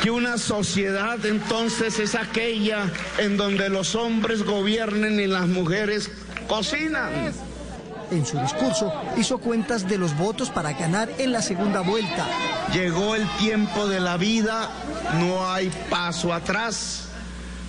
que 0.00 0.12
una 0.12 0.38
sociedad 0.38 1.26
entonces 1.26 1.98
es 1.98 2.14
aquella 2.14 2.88
en 3.18 3.36
donde 3.36 3.68
los 3.68 3.96
hombres 3.96 4.44
gobiernen 4.44 5.18
y 5.18 5.26
las 5.26 5.48
mujeres 5.48 6.10
cocinan? 6.46 7.32
En 8.12 8.26
su 8.26 8.38
discurso 8.38 8.92
hizo 9.16 9.38
cuentas 9.38 9.88
de 9.88 9.98
los 9.98 10.16
votos 10.16 10.50
para 10.50 10.74
ganar 10.74 11.10
en 11.18 11.32
la 11.32 11.42
segunda 11.42 11.80
vuelta. 11.80 12.28
Llegó 12.72 13.16
el 13.16 13.28
tiempo 13.38 13.88
de 13.88 13.98
la 13.98 14.16
vida, 14.18 14.70
no 15.18 15.50
hay 15.50 15.68
paso 15.90 16.32
atrás, 16.32 17.08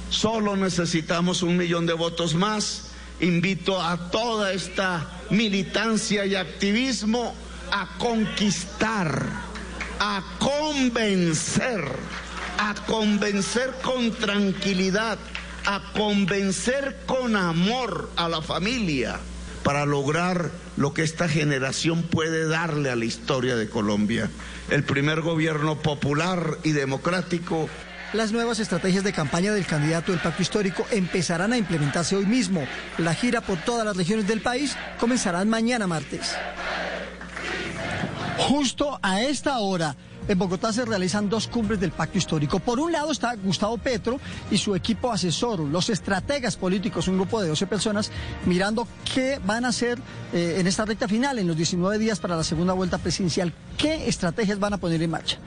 solo 0.10 0.56
necesitamos 0.56 1.42
un 1.42 1.58
millón 1.58 1.88
de 1.88 1.94
votos 1.94 2.36
más 2.36 2.93
invito 3.20 3.82
a 3.82 4.10
toda 4.12 4.54
esta 4.54 5.08
militancia 5.30 6.26
y 6.26 6.36
activismo 6.36 7.34
a 7.72 7.98
conquistar, 7.98 9.26
a 10.00 10.24
convencer, 10.40 11.84
a 12.58 12.76
convencer 12.86 13.74
con 13.82 14.12
tranquilidad, 14.12 15.18
a 15.66 15.82
convencer 15.94 17.02
con 17.06 17.36
amor 17.36 18.12
a 18.16 18.30
la 18.30 18.42
familia 18.42 19.20
para 19.64 19.86
lograr 19.86 20.52
lo 20.76 20.94
que 20.94 21.04
esta 21.04 21.30
generación 21.30 22.04
puede 22.04 22.48
darle 22.48 22.90
a 22.90 22.96
la 22.96 23.06
historia 23.06 23.56
de 23.56 23.70
Colombia. 23.70 24.30
El 24.70 24.84
primer 24.84 25.22
gobierno 25.22 25.80
popular 25.80 26.58
y 26.64 26.72
democrático 26.72 27.70
las 28.14 28.32
nuevas 28.32 28.60
estrategias 28.60 29.04
de 29.04 29.12
campaña 29.12 29.52
del 29.54 29.66
candidato 29.66 30.12
del 30.12 30.22
pacto 30.22 30.42
histórico 30.42 30.86
empezarán 30.92 31.52
a 31.52 31.58
implementarse 31.58 32.16
hoy 32.16 32.26
mismo. 32.26 32.64
La 32.98 33.14
gira 33.14 33.42
por 33.42 33.58
todas 33.58 33.86
las 33.86 33.98
regiones 33.98 34.28
del 34.28 34.42
país 34.42 34.76
comenzará 35.00 35.44
mañana 35.46 35.88
martes. 35.88 36.36
Justo 38.38 39.00
a 39.02 39.22
esta 39.22 39.60
hora, 39.60 39.96
en 40.28 40.38
Bogotá 40.38 40.72
se 40.72 40.86
realizan 40.86 41.28
dos 41.28 41.48
cumbres 41.48 41.80
del 41.80 41.92
pacto 41.92 42.18
histórico. 42.18 42.60
Por 42.60 42.80
un 42.80 42.92
lado 42.92 43.12
está 43.12 43.36
Gustavo 43.36 43.78
Petro 43.78 44.20
y 44.52 44.58
su 44.58 44.76
equipo 44.76 45.12
asesor, 45.12 45.60
los 45.60 45.90
estrategas 45.90 46.56
políticos, 46.56 47.08
un 47.08 47.16
grupo 47.16 47.42
de 47.42 47.50
12 47.50 47.68
personas, 47.68 48.12
mirando 48.46 48.88
qué 49.14 49.40
van 49.46 49.66
a 49.66 49.70
hacer 49.70 50.00
eh, 50.34 50.58
en 50.60 50.68
esta 50.68 50.86
recta 50.86 51.08
final, 51.08 51.40
en 51.40 51.48
los 51.48 51.58
19 51.58 51.98
días 51.98 52.20
para 52.20 52.38
la 52.38 52.44
segunda 52.44 52.74
vuelta 52.74 53.00
presidencial, 53.00 53.54
qué 53.78 54.08
estrategias 54.08 54.60
van 54.60 54.74
a 54.74 54.78
poner 54.78 55.02
en 55.02 55.10
marcha. 55.10 55.38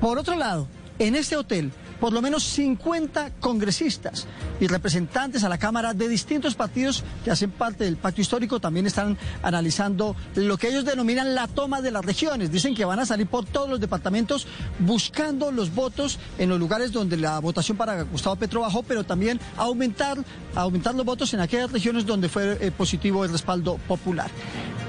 Por 0.00 0.18
otro 0.18 0.36
lado, 0.36 0.68
en 0.98 1.16
este 1.16 1.36
hotel, 1.36 1.72
por 2.00 2.12
lo 2.12 2.22
menos 2.22 2.42
50 2.44 3.32
congresistas 3.40 4.26
y 4.58 4.66
representantes 4.66 5.44
a 5.44 5.48
la 5.48 5.58
Cámara 5.58 5.94
de 5.94 6.08
distintos 6.08 6.54
partidos 6.54 7.04
que 7.24 7.30
hacen 7.30 7.50
parte 7.50 7.84
del 7.84 7.96
pacto 7.96 8.20
histórico 8.20 8.60
también 8.60 8.86
están 8.86 9.16
analizando 9.42 10.16
lo 10.34 10.56
que 10.56 10.68
ellos 10.68 10.84
denominan 10.84 11.34
la 11.34 11.46
toma 11.46 11.82
de 11.82 11.90
las 11.90 12.04
regiones. 12.04 12.50
Dicen 12.50 12.74
que 12.74 12.84
van 12.84 12.98
a 12.98 13.06
salir 13.06 13.26
por 13.26 13.44
todos 13.44 13.68
los 13.68 13.80
departamentos 13.80 14.46
buscando 14.78 15.52
los 15.52 15.74
votos 15.74 16.18
en 16.38 16.48
los 16.48 16.58
lugares 16.58 16.92
donde 16.92 17.16
la 17.16 17.38
votación 17.38 17.76
para 17.76 18.02
Gustavo 18.02 18.36
Petro 18.36 18.62
bajó, 18.62 18.82
pero 18.82 19.04
también 19.04 19.38
aumentar, 19.56 20.18
aumentar 20.54 20.94
los 20.94 21.04
votos 21.04 21.32
en 21.34 21.40
aquellas 21.40 21.70
regiones 21.70 22.06
donde 22.06 22.28
fue 22.28 22.58
eh, 22.60 22.70
positivo 22.70 23.24
el 23.24 23.32
respaldo 23.32 23.78
popular. 23.86 24.30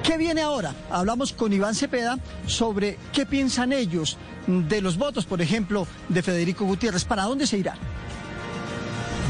¿Qué 0.03 0.17
viene 0.17 0.41
ahora? 0.41 0.73
Hablamos 0.89 1.31
con 1.31 1.53
Iván 1.53 1.75
Cepeda 1.75 2.17
sobre 2.47 2.97
qué 3.13 3.25
piensan 3.25 3.71
ellos 3.71 4.17
de 4.47 4.81
los 4.81 4.97
votos, 4.97 5.25
por 5.25 5.41
ejemplo, 5.41 5.87
de 6.09 6.21
Federico 6.21 6.65
Gutiérrez. 6.65 7.05
¿Para 7.05 7.23
dónde 7.23 7.47
se 7.47 7.57
irá? 7.57 7.75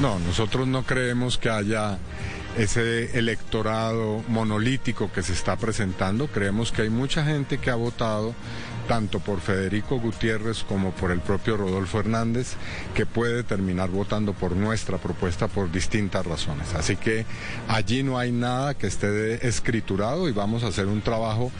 No, 0.01 0.17
nosotros 0.19 0.67
no 0.67 0.83
creemos 0.83 1.37
que 1.37 1.49
haya 1.49 1.97
ese 2.57 3.17
electorado 3.17 4.23
monolítico 4.27 5.11
que 5.11 5.23
se 5.23 5.33
está 5.33 5.55
presentando. 5.57 6.27
Creemos 6.27 6.71
que 6.71 6.83
hay 6.83 6.89
mucha 6.89 7.23
gente 7.23 7.59
que 7.59 7.69
ha 7.69 7.75
votado 7.75 8.33
tanto 8.87 9.19
por 9.19 9.39
Federico 9.39 9.99
Gutiérrez 9.99 10.63
como 10.63 10.91
por 10.91 11.11
el 11.11 11.19
propio 11.19 11.55
Rodolfo 11.55 11.99
Hernández, 11.99 12.55
que 12.93 13.05
puede 13.05 13.43
terminar 13.43 13.89
votando 13.89 14.33
por 14.33 14.55
nuestra 14.55 14.97
propuesta 14.97 15.47
por 15.47 15.71
distintas 15.71 16.25
razones. 16.25 16.73
Así 16.73 16.97
que 16.97 17.25
allí 17.67 18.03
no 18.03 18.17
hay 18.17 18.31
nada 18.31 18.73
que 18.73 18.87
esté 18.87 19.47
escriturado 19.47 20.27
y 20.27 20.33
vamos 20.33 20.63
a 20.63 20.67
hacer 20.67 20.87
un 20.87 21.01
trabajo 21.01 21.51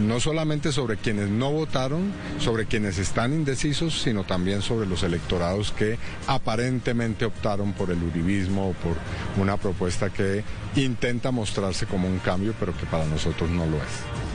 no 0.00 0.20
solamente 0.20 0.72
sobre 0.72 0.96
quienes 0.96 1.28
no 1.28 1.52
votaron, 1.52 2.12
sobre 2.38 2.66
quienes 2.66 2.98
están 2.98 3.32
indecisos, 3.32 4.00
sino 4.00 4.24
también 4.24 4.62
sobre 4.62 4.86
los 4.86 5.02
electorados 5.02 5.72
que 5.72 5.98
aparentemente 6.26 7.24
optaron 7.24 7.72
por 7.72 7.90
el 7.90 8.02
uribismo 8.02 8.70
o 8.70 8.72
por 8.72 8.96
una 9.40 9.56
propuesta 9.56 10.10
que 10.10 10.42
intenta 10.76 11.30
mostrarse 11.30 11.86
como 11.86 12.08
un 12.08 12.18
cambio, 12.18 12.54
pero 12.58 12.76
que 12.76 12.86
para 12.86 13.04
nosotros 13.04 13.50
no 13.50 13.66
lo 13.66 13.76
es. 13.76 14.30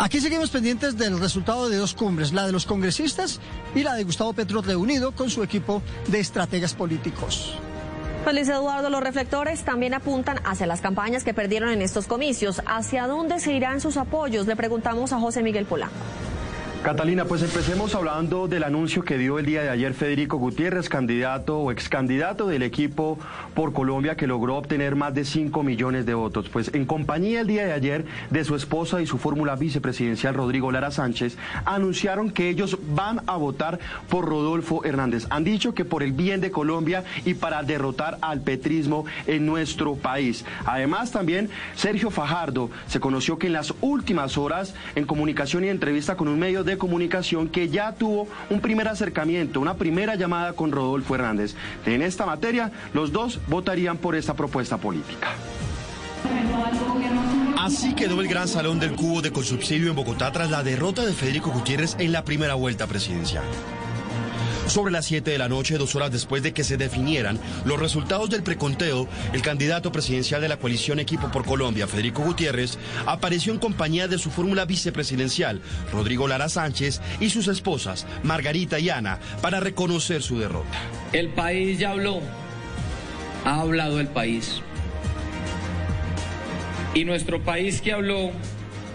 Aquí 0.00 0.20
seguimos 0.20 0.50
pendientes 0.50 0.96
del 0.96 1.18
resultado 1.18 1.68
de 1.68 1.76
dos 1.76 1.92
cumbres, 1.92 2.32
la 2.32 2.46
de 2.46 2.52
los 2.52 2.66
congresistas 2.66 3.40
y 3.74 3.82
la 3.82 3.94
de 3.94 4.04
Gustavo 4.04 4.32
Petro 4.32 4.62
reunido 4.62 5.10
con 5.10 5.28
su 5.28 5.42
equipo 5.42 5.82
de 6.06 6.20
estrategas 6.20 6.72
políticos. 6.72 7.58
Feliz 8.28 8.46
Eduardo, 8.50 8.90
los 8.90 9.00
reflectores 9.02 9.62
también 9.62 9.94
apuntan 9.94 10.38
hacia 10.44 10.66
las 10.66 10.82
campañas 10.82 11.24
que 11.24 11.32
perdieron 11.32 11.70
en 11.70 11.80
estos 11.80 12.06
comicios. 12.06 12.60
¿Hacia 12.66 13.06
dónde 13.06 13.40
se 13.40 13.54
irán 13.54 13.80
sus 13.80 13.96
apoyos? 13.96 14.46
Le 14.46 14.54
preguntamos 14.54 15.14
a 15.14 15.18
José 15.18 15.42
Miguel 15.42 15.64
Polanco. 15.64 15.94
Catalina, 16.82 17.24
pues 17.24 17.42
empecemos 17.42 17.96
hablando 17.96 18.46
del 18.46 18.62
anuncio 18.62 19.04
que 19.04 19.18
dio 19.18 19.40
el 19.40 19.46
día 19.46 19.62
de 19.62 19.68
ayer 19.68 19.94
Federico 19.94 20.38
Gutiérrez, 20.38 20.88
candidato 20.88 21.58
o 21.58 21.72
ex 21.72 21.88
candidato 21.88 22.46
del 22.46 22.62
equipo 22.62 23.18
por 23.54 23.72
Colombia 23.72 24.16
que 24.16 24.28
logró 24.28 24.56
obtener 24.56 24.94
más 24.94 25.12
de 25.12 25.24
5 25.24 25.64
millones 25.64 26.06
de 26.06 26.14
votos. 26.14 26.48
Pues 26.48 26.70
en 26.72 26.86
compañía 26.86 27.40
el 27.40 27.48
día 27.48 27.66
de 27.66 27.72
ayer 27.72 28.06
de 28.30 28.44
su 28.44 28.54
esposa 28.54 29.02
y 29.02 29.06
su 29.06 29.18
fórmula 29.18 29.56
vicepresidencial 29.56 30.34
Rodrigo 30.34 30.70
Lara 30.70 30.92
Sánchez, 30.92 31.36
anunciaron 31.64 32.30
que 32.30 32.48
ellos 32.48 32.78
van 32.94 33.22
a 33.26 33.36
votar 33.36 33.80
por 34.08 34.26
Rodolfo 34.26 34.84
Hernández. 34.84 35.26
Han 35.30 35.42
dicho 35.42 35.74
que 35.74 35.84
por 35.84 36.04
el 36.04 36.12
bien 36.12 36.40
de 36.40 36.52
Colombia 36.52 37.02
y 37.24 37.34
para 37.34 37.64
derrotar 37.64 38.18
al 38.22 38.40
petrismo 38.40 39.04
en 39.26 39.46
nuestro 39.46 39.96
país. 39.96 40.44
Además 40.64 41.10
también 41.10 41.50
Sergio 41.74 42.10
Fajardo 42.10 42.70
se 42.86 43.00
conoció 43.00 43.36
que 43.36 43.48
en 43.48 43.52
las 43.54 43.74
últimas 43.80 44.38
horas 44.38 44.74
en 44.94 45.06
comunicación 45.06 45.64
y 45.64 45.68
entrevista 45.68 46.16
con 46.16 46.28
un 46.28 46.38
medio 46.38 46.64
de 46.64 46.67
comunicación 46.76 47.48
que 47.48 47.68
ya 47.68 47.92
tuvo 47.92 48.28
un 48.50 48.60
primer 48.60 48.88
acercamiento, 48.88 49.60
una 49.60 49.74
primera 49.74 50.16
llamada 50.16 50.52
con 50.52 50.72
Rodolfo 50.72 51.14
Hernández. 51.14 51.54
En 51.86 52.02
esta 52.02 52.26
materia, 52.26 52.72
los 52.92 53.12
dos 53.12 53.40
votarían 53.46 53.96
por 53.96 54.16
esta 54.16 54.34
propuesta 54.34 54.76
política. 54.76 55.28
Así 57.58 57.94
quedó 57.94 58.20
el 58.20 58.28
gran 58.28 58.48
salón 58.48 58.80
del 58.80 58.94
cubo 58.94 59.22
de 59.22 59.30
consubsidio 59.30 59.90
en 59.90 59.96
Bogotá 59.96 60.32
tras 60.32 60.50
la 60.50 60.62
derrota 60.62 61.04
de 61.04 61.12
Federico 61.12 61.50
Gutiérrez 61.50 61.96
en 61.98 62.12
la 62.12 62.24
primera 62.24 62.54
vuelta 62.54 62.86
presidencial. 62.86 63.44
Sobre 64.68 64.92
las 64.92 65.06
7 65.06 65.30
de 65.30 65.38
la 65.38 65.48
noche, 65.48 65.78
dos 65.78 65.94
horas 65.96 66.12
después 66.12 66.42
de 66.42 66.52
que 66.52 66.62
se 66.62 66.76
definieran 66.76 67.40
los 67.64 67.80
resultados 67.80 68.28
del 68.28 68.42
preconteo, 68.42 69.08
el 69.32 69.40
candidato 69.40 69.90
presidencial 69.90 70.42
de 70.42 70.48
la 70.48 70.58
coalición 70.58 70.98
Equipo 70.98 71.30
por 71.30 71.46
Colombia, 71.46 71.86
Federico 71.86 72.22
Gutiérrez, 72.22 72.78
apareció 73.06 73.54
en 73.54 73.60
compañía 73.60 74.08
de 74.08 74.18
su 74.18 74.30
fórmula 74.30 74.66
vicepresidencial, 74.66 75.62
Rodrigo 75.90 76.28
Lara 76.28 76.50
Sánchez, 76.50 77.00
y 77.18 77.30
sus 77.30 77.48
esposas, 77.48 78.06
Margarita 78.22 78.78
y 78.78 78.90
Ana, 78.90 79.18
para 79.40 79.58
reconocer 79.58 80.22
su 80.22 80.38
derrota. 80.38 80.78
El 81.14 81.30
país 81.30 81.78
ya 81.78 81.92
habló, 81.92 82.20
ha 83.46 83.60
hablado 83.62 84.00
el 84.00 84.08
país. 84.08 84.60
Y 86.92 87.06
nuestro 87.06 87.42
país 87.42 87.80
que 87.80 87.92
habló 87.92 88.32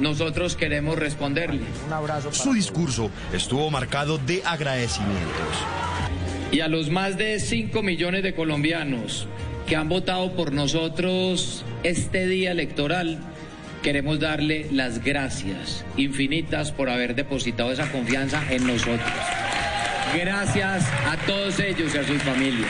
nosotros 0.03 0.55
queremos 0.55 0.99
responderle. 0.99 1.61
Un 1.87 1.93
abrazo. 1.93 2.31
Su 2.31 2.53
discurso 2.53 3.09
estuvo 3.33 3.71
marcado 3.71 4.19
de 4.19 4.43
agradecimientos. 4.45 5.47
Y 6.51 6.59
a 6.59 6.67
los 6.67 6.89
más 6.89 7.17
de 7.17 7.39
5 7.39 7.81
millones 7.81 8.21
de 8.21 8.35
colombianos 8.35 9.27
que 9.67 9.75
han 9.75 9.89
votado 9.89 10.33
por 10.33 10.51
nosotros 10.51 11.65
este 11.81 12.27
día 12.27 12.51
electoral, 12.51 13.17
queremos 13.81 14.19
darle 14.19 14.67
las 14.71 15.03
gracias 15.03 15.83
infinitas 15.97 16.71
por 16.71 16.89
haber 16.89 17.15
depositado 17.15 17.71
esa 17.71 17.91
confianza 17.91 18.43
en 18.51 18.67
nosotros. 18.67 19.11
Gracias 20.15 20.85
a 21.07 21.17
todos 21.25 21.59
ellos 21.59 21.95
y 21.95 21.97
a 21.97 22.03
sus 22.03 22.21
familias 22.21 22.69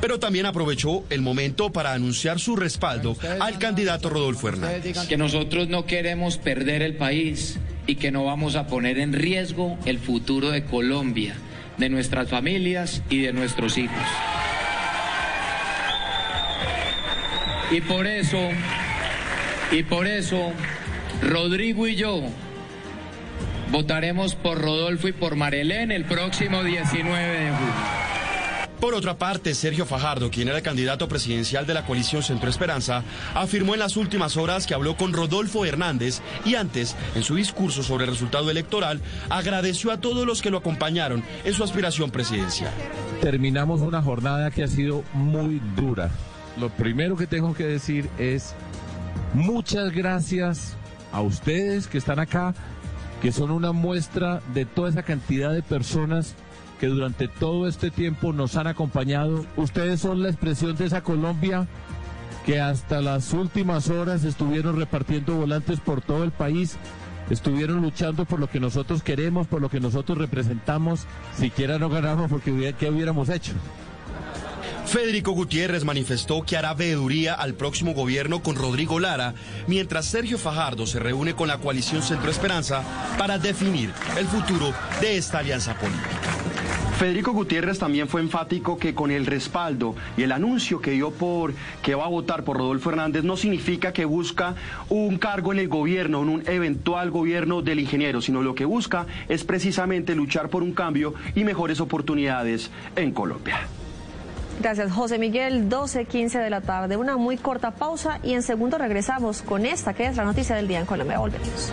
pero 0.00 0.18
también 0.18 0.46
aprovechó 0.46 1.04
el 1.10 1.22
momento 1.22 1.72
para 1.72 1.92
anunciar 1.92 2.38
su 2.38 2.56
respaldo 2.56 3.16
al 3.40 3.58
candidato 3.58 4.10
Rodolfo 4.10 4.48
Hernández. 4.48 5.06
Que 5.08 5.16
nosotros 5.16 5.68
no 5.68 5.86
queremos 5.86 6.38
perder 6.38 6.82
el 6.82 6.96
país 6.96 7.58
y 7.86 7.96
que 7.96 8.10
no 8.10 8.24
vamos 8.24 8.56
a 8.56 8.66
poner 8.66 8.98
en 8.98 9.12
riesgo 9.12 9.78
el 9.84 9.98
futuro 9.98 10.50
de 10.50 10.64
Colombia, 10.64 11.36
de 11.78 11.88
nuestras 11.88 12.28
familias 12.28 13.02
y 13.10 13.20
de 13.20 13.32
nuestros 13.32 13.78
hijos. 13.78 13.96
Y 17.70 17.80
por 17.80 18.06
eso, 18.06 18.38
y 19.72 19.82
por 19.82 20.06
eso, 20.06 20.52
Rodrigo 21.22 21.88
y 21.88 21.96
yo 21.96 22.22
votaremos 23.70 24.36
por 24.36 24.60
Rodolfo 24.60 25.08
y 25.08 25.12
por 25.12 25.34
Marilén 25.34 25.90
el 25.90 26.04
próximo 26.04 26.62
19 26.62 27.40
de 27.40 27.50
julio. 27.50 27.95
Por 28.80 28.94
otra 28.94 29.16
parte, 29.16 29.54
Sergio 29.54 29.86
Fajardo, 29.86 30.30
quien 30.30 30.48
era 30.48 30.58
el 30.58 30.62
candidato 30.62 31.08
presidencial 31.08 31.66
de 31.66 31.72
la 31.72 31.86
coalición 31.86 32.22
Centro 32.22 32.50
Esperanza, 32.50 33.02
afirmó 33.34 33.72
en 33.72 33.80
las 33.80 33.96
últimas 33.96 34.36
horas 34.36 34.66
que 34.66 34.74
habló 34.74 34.96
con 34.96 35.14
Rodolfo 35.14 35.64
Hernández 35.64 36.20
y 36.44 36.56
antes, 36.56 36.94
en 37.14 37.22
su 37.22 37.36
discurso 37.36 37.82
sobre 37.82 38.04
el 38.04 38.10
resultado 38.10 38.50
electoral, 38.50 39.00
agradeció 39.30 39.92
a 39.92 40.00
todos 40.00 40.26
los 40.26 40.42
que 40.42 40.50
lo 40.50 40.58
acompañaron 40.58 41.24
en 41.44 41.54
su 41.54 41.64
aspiración 41.64 42.10
presidencial. 42.10 42.72
Terminamos 43.22 43.80
una 43.80 44.02
jornada 44.02 44.50
que 44.50 44.62
ha 44.62 44.68
sido 44.68 45.04
muy 45.14 45.60
dura. 45.74 46.10
Lo 46.58 46.68
primero 46.68 47.16
que 47.16 47.26
tengo 47.26 47.54
que 47.54 47.64
decir 47.64 48.10
es 48.18 48.54
muchas 49.32 49.90
gracias 49.92 50.76
a 51.12 51.22
ustedes 51.22 51.86
que 51.86 51.96
están 51.96 52.18
acá, 52.18 52.54
que 53.22 53.32
son 53.32 53.50
una 53.50 53.72
muestra 53.72 54.42
de 54.52 54.66
toda 54.66 54.90
esa 54.90 55.02
cantidad 55.02 55.52
de 55.52 55.62
personas 55.62 56.34
que 56.78 56.86
durante 56.86 57.28
todo 57.28 57.68
este 57.68 57.90
tiempo 57.90 58.32
nos 58.32 58.56
han 58.56 58.66
acompañado. 58.66 59.44
Ustedes 59.56 60.00
son 60.00 60.22
la 60.22 60.28
expresión 60.28 60.76
de 60.76 60.86
esa 60.86 61.02
Colombia 61.02 61.66
que 62.44 62.60
hasta 62.60 63.00
las 63.00 63.32
últimas 63.32 63.90
horas 63.90 64.24
estuvieron 64.24 64.78
repartiendo 64.78 65.34
volantes 65.34 65.80
por 65.80 66.00
todo 66.00 66.22
el 66.22 66.30
país, 66.30 66.76
estuvieron 67.28 67.82
luchando 67.82 68.24
por 68.24 68.38
lo 68.38 68.48
que 68.48 68.60
nosotros 68.60 69.02
queremos, 69.02 69.48
por 69.48 69.60
lo 69.60 69.68
que 69.68 69.80
nosotros 69.80 70.16
representamos, 70.16 71.06
siquiera 71.36 71.78
no 71.78 71.88
ganamos 71.88 72.30
porque 72.30 72.74
¿qué 72.78 72.88
hubiéramos 72.88 73.30
hecho? 73.30 73.52
Federico 74.86 75.32
Gutiérrez 75.32 75.84
manifestó 75.84 76.42
que 76.42 76.56
hará 76.56 76.72
veeduría 76.72 77.34
al 77.34 77.54
próximo 77.54 77.92
gobierno 77.92 78.42
con 78.42 78.54
Rodrigo 78.54 79.00
Lara, 79.00 79.34
mientras 79.66 80.06
Sergio 80.06 80.38
Fajardo 80.38 80.86
se 80.86 81.00
reúne 81.00 81.34
con 81.34 81.48
la 81.48 81.58
coalición 81.58 82.02
Centro 82.02 82.30
Esperanza 82.30 82.82
para 83.18 83.36
definir 83.36 83.92
el 84.16 84.26
futuro 84.26 84.72
de 85.00 85.16
esta 85.16 85.40
alianza 85.40 85.76
política. 85.76 86.08
Federico 86.98 87.32
Gutiérrez 87.32 87.78
también 87.78 88.08
fue 88.08 88.20
enfático 88.22 88.78
que 88.78 88.94
con 88.94 89.10
el 89.10 89.26
respaldo 89.26 89.96
y 90.16 90.22
el 90.22 90.32
anuncio 90.32 90.80
que 90.80 90.92
dio 90.92 91.10
por 91.10 91.52
que 91.82 91.94
va 91.94 92.04
a 92.04 92.08
votar 92.08 92.44
por 92.44 92.56
Rodolfo 92.56 92.88
Hernández 92.88 93.24
no 93.24 93.36
significa 93.36 93.92
que 93.92 94.04
busca 94.04 94.54
un 94.88 95.18
cargo 95.18 95.52
en 95.52 95.58
el 95.58 95.68
gobierno, 95.68 96.22
en 96.22 96.28
un 96.28 96.42
eventual 96.46 97.10
gobierno 97.10 97.60
del 97.60 97.80
ingeniero, 97.80 98.22
sino 98.22 98.40
lo 98.40 98.54
que 98.54 98.64
busca 98.64 99.06
es 99.28 99.44
precisamente 99.44 100.14
luchar 100.14 100.48
por 100.48 100.62
un 100.62 100.72
cambio 100.72 101.12
y 101.34 101.44
mejores 101.44 101.80
oportunidades 101.80 102.70
en 102.94 103.12
Colombia. 103.12 103.68
Gracias, 104.66 104.90
José 104.90 105.20
Miguel. 105.20 105.68
12, 105.68 106.06
15 106.06 106.40
de 106.40 106.50
la 106.50 106.60
tarde. 106.60 106.96
Una 106.96 107.16
muy 107.16 107.36
corta 107.36 107.70
pausa 107.70 108.18
y 108.24 108.34
en 108.34 108.42
segundo 108.42 108.78
regresamos 108.78 109.42
con 109.42 109.64
esta 109.64 109.94
que 109.94 110.06
es 110.06 110.16
la 110.16 110.24
noticia 110.24 110.56
del 110.56 110.66
día 110.66 110.80
en 110.80 110.86
Colombia. 110.86 111.20
Volvemos. 111.20 111.70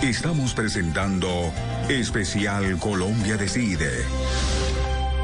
Estamos 0.00 0.54
presentando 0.54 1.28
Especial 1.90 2.78
Colombia 2.78 3.36
Decide. 3.36 3.90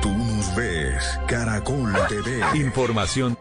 Tú 0.03 0.11
nos 0.11 0.55
ves, 0.55 1.19
Caracol 1.27 1.95
TV. 2.11 2.43
Información. 2.59 3.39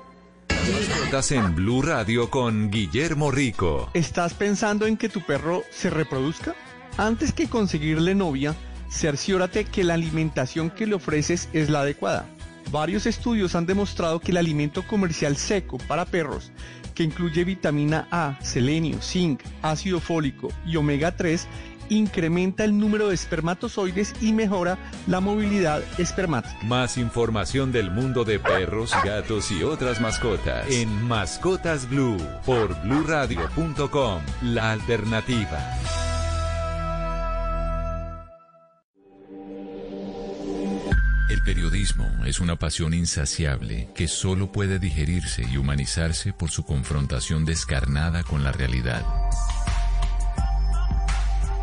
Estás 1.03 1.33
en 1.33 1.55
Blue 1.55 1.81
Radio 1.81 2.29
con 2.29 2.71
Guillermo 2.71 3.31
Rico. 3.31 3.89
¿Estás 3.93 4.33
pensando 4.33 4.87
en 4.87 4.95
que 4.95 5.09
tu 5.09 5.19
perro 5.25 5.61
se 5.71 5.89
reproduzca? 5.89 6.55
Antes 6.97 7.33
que 7.33 7.49
conseguirle 7.49 8.15
novia, 8.15 8.55
cerciórate 8.89 9.65
que 9.65 9.83
la 9.83 9.93
alimentación 9.93 10.69
que 10.69 10.87
le 10.87 10.95
ofreces 10.95 11.49
es 11.53 11.69
la 11.69 11.81
adecuada. 11.81 12.25
Varios 12.71 13.05
estudios 13.05 13.55
han 13.55 13.65
demostrado 13.65 14.19
que 14.19 14.31
el 14.31 14.37
alimento 14.37 14.85
comercial 14.85 15.37
seco 15.37 15.77
para 15.87 16.05
perros 16.05 16.51
que 16.99 17.03
incluye 17.03 17.45
vitamina 17.45 18.09
A, 18.11 18.37
selenio, 18.41 19.01
zinc, 19.01 19.41
ácido 19.61 20.01
fólico 20.01 20.49
y 20.65 20.75
omega 20.75 21.15
3, 21.15 21.47
incrementa 21.87 22.65
el 22.65 22.77
número 22.77 23.07
de 23.07 23.15
espermatozoides 23.15 24.13
y 24.21 24.33
mejora 24.33 24.77
la 25.07 25.21
movilidad 25.21 25.81
espermática. 25.97 26.57
Más 26.63 26.97
información 26.97 27.71
del 27.71 27.89
mundo 27.89 28.25
de 28.25 28.37
perros, 28.37 28.91
gatos 29.03 29.49
y 29.49 29.63
otras 29.63 30.01
mascotas 30.01 30.69
en 30.69 31.07
Mascotas 31.07 31.89
Blue 31.89 32.17
por 32.45 32.75
bluradio.com, 32.83 34.21
la 34.41 34.73
alternativa. 34.73 35.57
El 41.29 41.43
periodismo 41.43 42.25
es 42.25 42.39
una 42.39 42.55
pasión 42.55 42.95
insaciable 42.95 43.89
que 43.93 44.07
solo 44.07 44.51
puede 44.51 44.79
digerirse 44.79 45.43
y 45.43 45.57
humanizarse 45.57 46.33
por 46.33 46.49
su 46.49 46.65
confrontación 46.65 47.45
descarnada 47.45 48.23
con 48.23 48.43
la 48.43 48.51
realidad. 48.51 49.05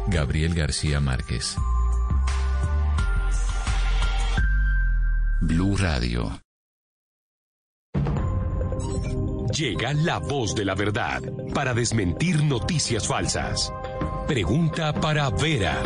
Gabriel 0.07 0.55
García 0.55 1.01
Márquez. 1.01 1.57
Blue 5.41 5.77
Radio. 5.77 6.41
Llega 9.53 9.95
la 9.95 10.19
voz 10.19 10.55
de 10.55 10.65
la 10.65 10.77
verdad 10.77 11.23
para 11.53 11.75
desmentir 11.75 12.45
noticias 12.45 13.09
falsas. 13.09 13.73
Pregunta 14.29 14.93
para 14.93 15.29
Vera. 15.31 15.83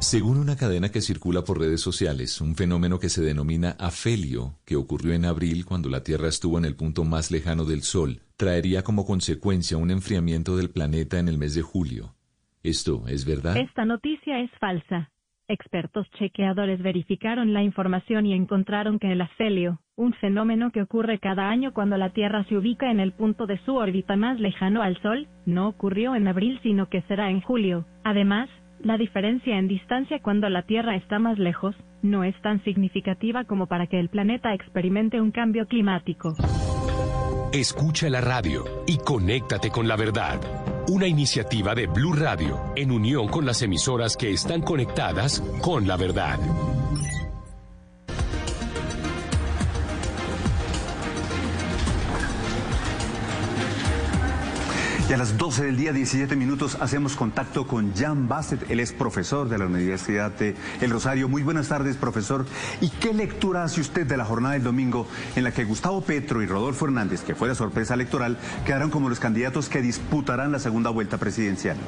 Según 0.00 0.38
una 0.38 0.56
cadena 0.56 0.90
que 0.90 1.00
circula 1.00 1.42
por 1.42 1.58
redes 1.58 1.80
sociales, 1.80 2.40
un 2.40 2.54
fenómeno 2.54 3.00
que 3.00 3.08
se 3.08 3.20
denomina 3.20 3.70
afelio, 3.80 4.54
que 4.64 4.76
ocurrió 4.76 5.12
en 5.12 5.24
abril 5.24 5.66
cuando 5.66 5.88
la 5.88 6.04
Tierra 6.04 6.28
estuvo 6.28 6.56
en 6.56 6.64
el 6.64 6.76
punto 6.76 7.02
más 7.02 7.32
lejano 7.32 7.64
del 7.64 7.82
Sol, 7.82 8.20
traería 8.36 8.84
como 8.84 9.04
consecuencia 9.04 9.76
un 9.76 9.90
enfriamiento 9.90 10.56
del 10.56 10.70
planeta 10.70 11.18
en 11.18 11.26
el 11.28 11.36
mes 11.36 11.56
de 11.56 11.62
julio. 11.62 12.14
¿Esto 12.62 13.08
es 13.08 13.26
verdad? 13.26 13.56
Esta 13.56 13.84
noticia 13.84 14.38
es 14.40 14.50
falsa. 14.60 15.10
Expertos 15.48 16.06
chequeadores 16.12 16.80
verificaron 16.80 17.52
la 17.52 17.64
información 17.64 18.24
y 18.24 18.34
encontraron 18.34 19.00
que 19.00 19.10
el 19.10 19.20
afelio, 19.20 19.80
un 19.96 20.12
fenómeno 20.12 20.70
que 20.70 20.82
ocurre 20.82 21.18
cada 21.18 21.50
año 21.50 21.74
cuando 21.74 21.96
la 21.96 22.10
Tierra 22.12 22.44
se 22.44 22.56
ubica 22.56 22.90
en 22.92 23.00
el 23.00 23.12
punto 23.12 23.46
de 23.46 23.58
su 23.64 23.74
órbita 23.74 24.14
más 24.14 24.38
lejano 24.38 24.80
al 24.80 25.00
Sol, 25.02 25.26
no 25.44 25.66
ocurrió 25.66 26.14
en 26.14 26.28
abril 26.28 26.60
sino 26.62 26.88
que 26.88 27.02
será 27.02 27.30
en 27.30 27.40
julio. 27.40 27.84
Además, 28.04 28.48
la 28.80 28.96
diferencia 28.96 29.58
en 29.58 29.68
distancia 29.68 30.20
cuando 30.22 30.48
la 30.48 30.62
Tierra 30.62 30.96
está 30.96 31.18
más 31.18 31.38
lejos 31.38 31.74
no 32.02 32.24
es 32.24 32.40
tan 32.42 32.62
significativa 32.64 33.44
como 33.44 33.66
para 33.66 33.86
que 33.86 33.98
el 33.98 34.08
planeta 34.08 34.54
experimente 34.54 35.20
un 35.20 35.32
cambio 35.32 35.66
climático. 35.66 36.34
Escucha 37.52 38.08
la 38.08 38.20
radio 38.20 38.64
y 38.86 38.98
conéctate 38.98 39.70
con 39.70 39.88
la 39.88 39.96
verdad. 39.96 40.38
Una 40.88 41.06
iniciativa 41.06 41.74
de 41.74 41.86
Blue 41.86 42.12
Radio 42.12 42.58
en 42.76 42.90
unión 42.90 43.28
con 43.28 43.46
las 43.46 43.62
emisoras 43.62 44.16
que 44.16 44.30
están 44.30 44.62
conectadas 44.62 45.40
con 45.62 45.86
la 45.86 45.96
verdad. 45.96 46.38
Y 55.08 55.12
a 55.14 55.16
las 55.16 55.38
12 55.38 55.64
del 55.64 55.78
día, 55.78 55.94
17 55.94 56.36
minutos, 56.36 56.76
hacemos 56.82 57.16
contacto 57.16 57.66
con 57.66 57.94
Jan 57.94 58.28
Bassett. 58.28 58.70
Él 58.70 58.78
es 58.78 58.92
profesor 58.92 59.48
de 59.48 59.56
la 59.56 59.64
Universidad 59.64 60.32
de 60.32 60.54
El 60.82 60.90
Rosario. 60.90 61.30
Muy 61.30 61.42
buenas 61.42 61.68
tardes, 61.68 61.96
profesor. 61.96 62.44
¿Y 62.82 62.90
qué 62.90 63.14
lectura 63.14 63.64
hace 63.64 63.80
usted 63.80 64.06
de 64.06 64.18
la 64.18 64.26
jornada 64.26 64.52
del 64.52 64.64
domingo 64.64 65.08
en 65.34 65.44
la 65.44 65.52
que 65.52 65.64
Gustavo 65.64 66.02
Petro 66.02 66.42
y 66.42 66.46
Rodolfo 66.46 66.84
Hernández, 66.84 67.22
que 67.22 67.34
fue 67.34 67.48
la 67.48 67.54
sorpresa 67.54 67.94
electoral, 67.94 68.36
quedaron 68.66 68.90
como 68.90 69.08
los 69.08 69.18
candidatos 69.18 69.70
que 69.70 69.80
disputarán 69.80 70.52
la 70.52 70.58
segunda 70.58 70.90
vuelta 70.90 71.16
presidencial? 71.16 71.78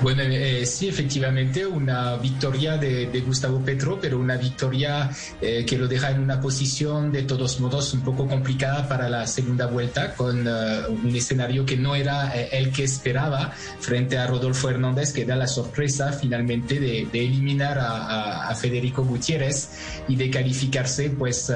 Bueno, 0.00 0.22
eh, 0.22 0.64
sí, 0.64 0.86
efectivamente, 0.86 1.66
una 1.66 2.16
victoria 2.16 2.76
de, 2.76 3.20
Gustavo 3.26 3.60
Petro, 3.60 3.98
pero 4.00 4.18
una 4.18 4.36
victoria 4.36 5.10
eh, 5.40 5.66
que 5.66 5.76
lo 5.76 5.88
deja 5.88 6.12
en 6.12 6.20
una 6.20 6.40
posición 6.40 7.10
de 7.10 7.24
todos 7.24 7.58
modos 7.58 7.92
un 7.94 8.02
poco 8.02 8.28
complicada 8.28 8.88
para 8.88 9.08
la 9.08 9.26
segunda 9.26 9.66
vuelta, 9.66 10.14
con 10.14 10.46
eh, 10.46 10.82
un 10.88 11.14
escenario 11.16 11.66
que 11.66 11.76
no 11.76 11.96
era 11.96 12.32
el 12.32 12.70
que 12.70 12.84
esperaba 12.84 13.50
frente 13.80 14.16
a 14.16 14.28
Rodolfo 14.28 14.70
Hernández, 14.70 15.12
que 15.12 15.24
da 15.24 15.34
la 15.34 15.48
sorpresa 15.48 16.12
finalmente 16.12 16.78
de, 16.78 17.08
eliminar 17.12 17.78
a, 17.80 18.54
Federico 18.54 19.04
Gutiérrez 19.04 19.68
y 20.08 20.16
de 20.16 20.30
calificarse, 20.30 21.10
pues 21.10 21.52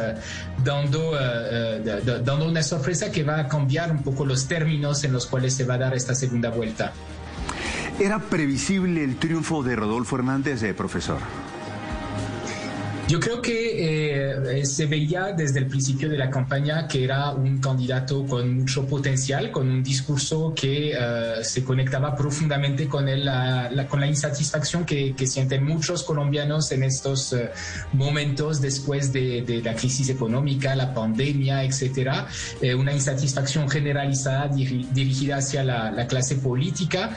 dando, 0.65 1.13
dando 2.23 2.49
una 2.49 2.63
sorpresa 2.63 3.11
que 3.11 3.23
va 3.23 3.41
a 3.41 3.49
cambiar 3.49 3.91
un 3.91 4.03
poco 4.03 4.25
los 4.25 4.47
términos 4.47 5.03
en 5.05 5.13
los 5.13 5.27
cuales 5.27 5.55
se 5.55 5.65
va 5.65 5.75
a 5.75 5.79
dar 5.79 5.95
esta 5.95 6.15
segunda 6.15 6.51
vuelta. 6.51 6.93
¿Era 7.99 8.19
previsible 8.19 9.05
el 9.05 9.17
triunfo 9.17 9.63
de 9.63 9.77
Rodolfo 9.77 10.17
Hernández, 10.17 10.63
eh, 10.63 10.75
profesor? 10.75 11.19
Yo 13.09 13.19
creo 13.19 13.43
que 13.43 14.61
eh, 14.61 14.65
se 14.65 14.87
veía 14.87 15.33
desde 15.33 15.59
el 15.59 15.67
principio 15.67 16.09
de 16.09 16.17
la 16.17 16.31
campaña 16.31 16.87
que 16.87 17.05
era 17.05 17.33
un 17.33 17.59
candidato 17.59 18.25
con 18.25 18.59
mucho 18.59 18.87
potencial, 18.87 19.51
con 19.51 19.69
un 19.69 19.83
discurso 19.83 20.55
que 20.55 20.93
eh, 20.93 21.45
se 21.45 21.65
conectaba 21.65 22.17
profundamente 22.17 22.87
con, 22.87 23.07
la, 23.25 23.87
con 23.89 24.01
la 24.01 24.07
insatisfacción 24.07 24.85
que, 24.87 25.15
sienten 25.23 25.65
muchos 25.65 26.03
colombianos 26.03 26.73
en 26.73 26.83
estos 26.83 27.33
eh, 27.33 27.51
momentos 27.93 28.61
después 28.61 29.13
de, 29.13 29.61
la 29.65 29.75
crisis 29.75 30.09
económica, 30.09 30.75
la 30.75 30.93
pandemia, 30.93 31.65
etcétera. 31.65 32.27
una 32.77 32.93
insatisfacción 32.93 33.69
generalizada 33.69 34.49
dirigida 34.49 35.37
hacia 35.37 35.63
la, 35.65 36.07
clase 36.07 36.37
política. 36.37 37.17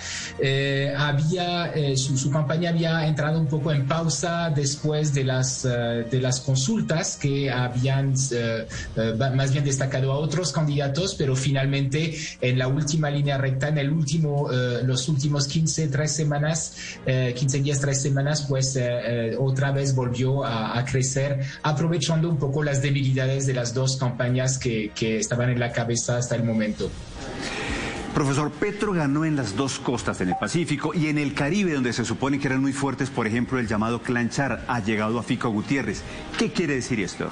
había, 0.98 1.74
su, 1.96 2.18
su, 2.18 2.30
campaña 2.30 2.70
había 2.70 3.08
entrado 3.08 3.40
un 3.40 3.48
poco 3.48 3.72
en 3.72 3.88
pausa 3.88 4.52
después 4.56 5.14
de 5.14 5.24
las 5.24 5.66
de 5.76 6.22
las 6.22 6.40
consultas 6.40 7.18
que 7.18 7.52
habían 7.52 8.14
eh, 8.32 8.68
eh, 8.96 9.14
más 9.36 9.52
bien 9.52 9.64
destacado 9.64 10.12
a 10.12 10.18
otros 10.18 10.52
candidatos, 10.52 11.16
pero 11.16 11.36
finalmente 11.36 12.16
en 12.42 12.58
la 12.58 12.68
última 12.68 13.10
línea 13.10 13.38
recta, 13.38 13.68
en 13.70 13.78
el 13.78 13.92
último, 13.92 14.52
eh, 14.52 14.82
los 14.84 15.08
últimos 15.10 15.48
15, 15.48 15.88
3 15.88 16.12
semanas, 16.12 16.76
15 17.06 17.60
días, 17.62 17.80
3 17.80 18.02
semanas, 18.02 18.46
pues 18.48 18.78
otra 19.40 19.72
vez 19.72 19.96
volvió 19.96 20.44
a, 20.46 20.84
crecer, 20.86 21.40
aprovechando 21.64 22.30
un 22.30 22.38
poco 22.38 22.64
las 22.64 22.82
debilidades 22.82 23.46
de 23.46 23.54
las 23.54 23.74
dos 23.74 23.98
campañas 23.98 24.58
que, 24.58 24.92
que 24.94 25.18
estaban 25.20 25.50
en 25.50 25.60
la 25.60 25.72
cabeza 25.72 26.18
hasta 26.18 26.36
el 26.36 26.44
momento. 26.44 26.90
Profesor, 28.16 28.50
Petro 28.50 28.94
ganó 28.94 29.26
en 29.26 29.36
las 29.36 29.58
dos 29.58 29.78
costas, 29.78 30.22
en 30.22 30.30
el 30.30 30.38
Pacífico 30.40 30.94
y 30.94 31.08
en 31.08 31.18
el 31.18 31.34
Caribe, 31.34 31.74
donde 31.74 31.92
se 31.92 32.06
supone 32.06 32.40
que 32.40 32.48
eran 32.48 32.62
muy 32.62 32.72
fuertes, 32.72 33.10
por 33.10 33.28
ejemplo, 33.28 33.60
el 33.60 33.68
llamado 33.68 34.02
Clanchar, 34.02 34.64
ha 34.70 34.80
llegado 34.80 35.20
a 35.20 35.24
Fico 35.24 35.50
Gutiérrez. 35.50 36.02
¿Qué 36.38 36.50
quiere 36.50 36.76
decir 36.76 37.02
esto? 37.02 37.30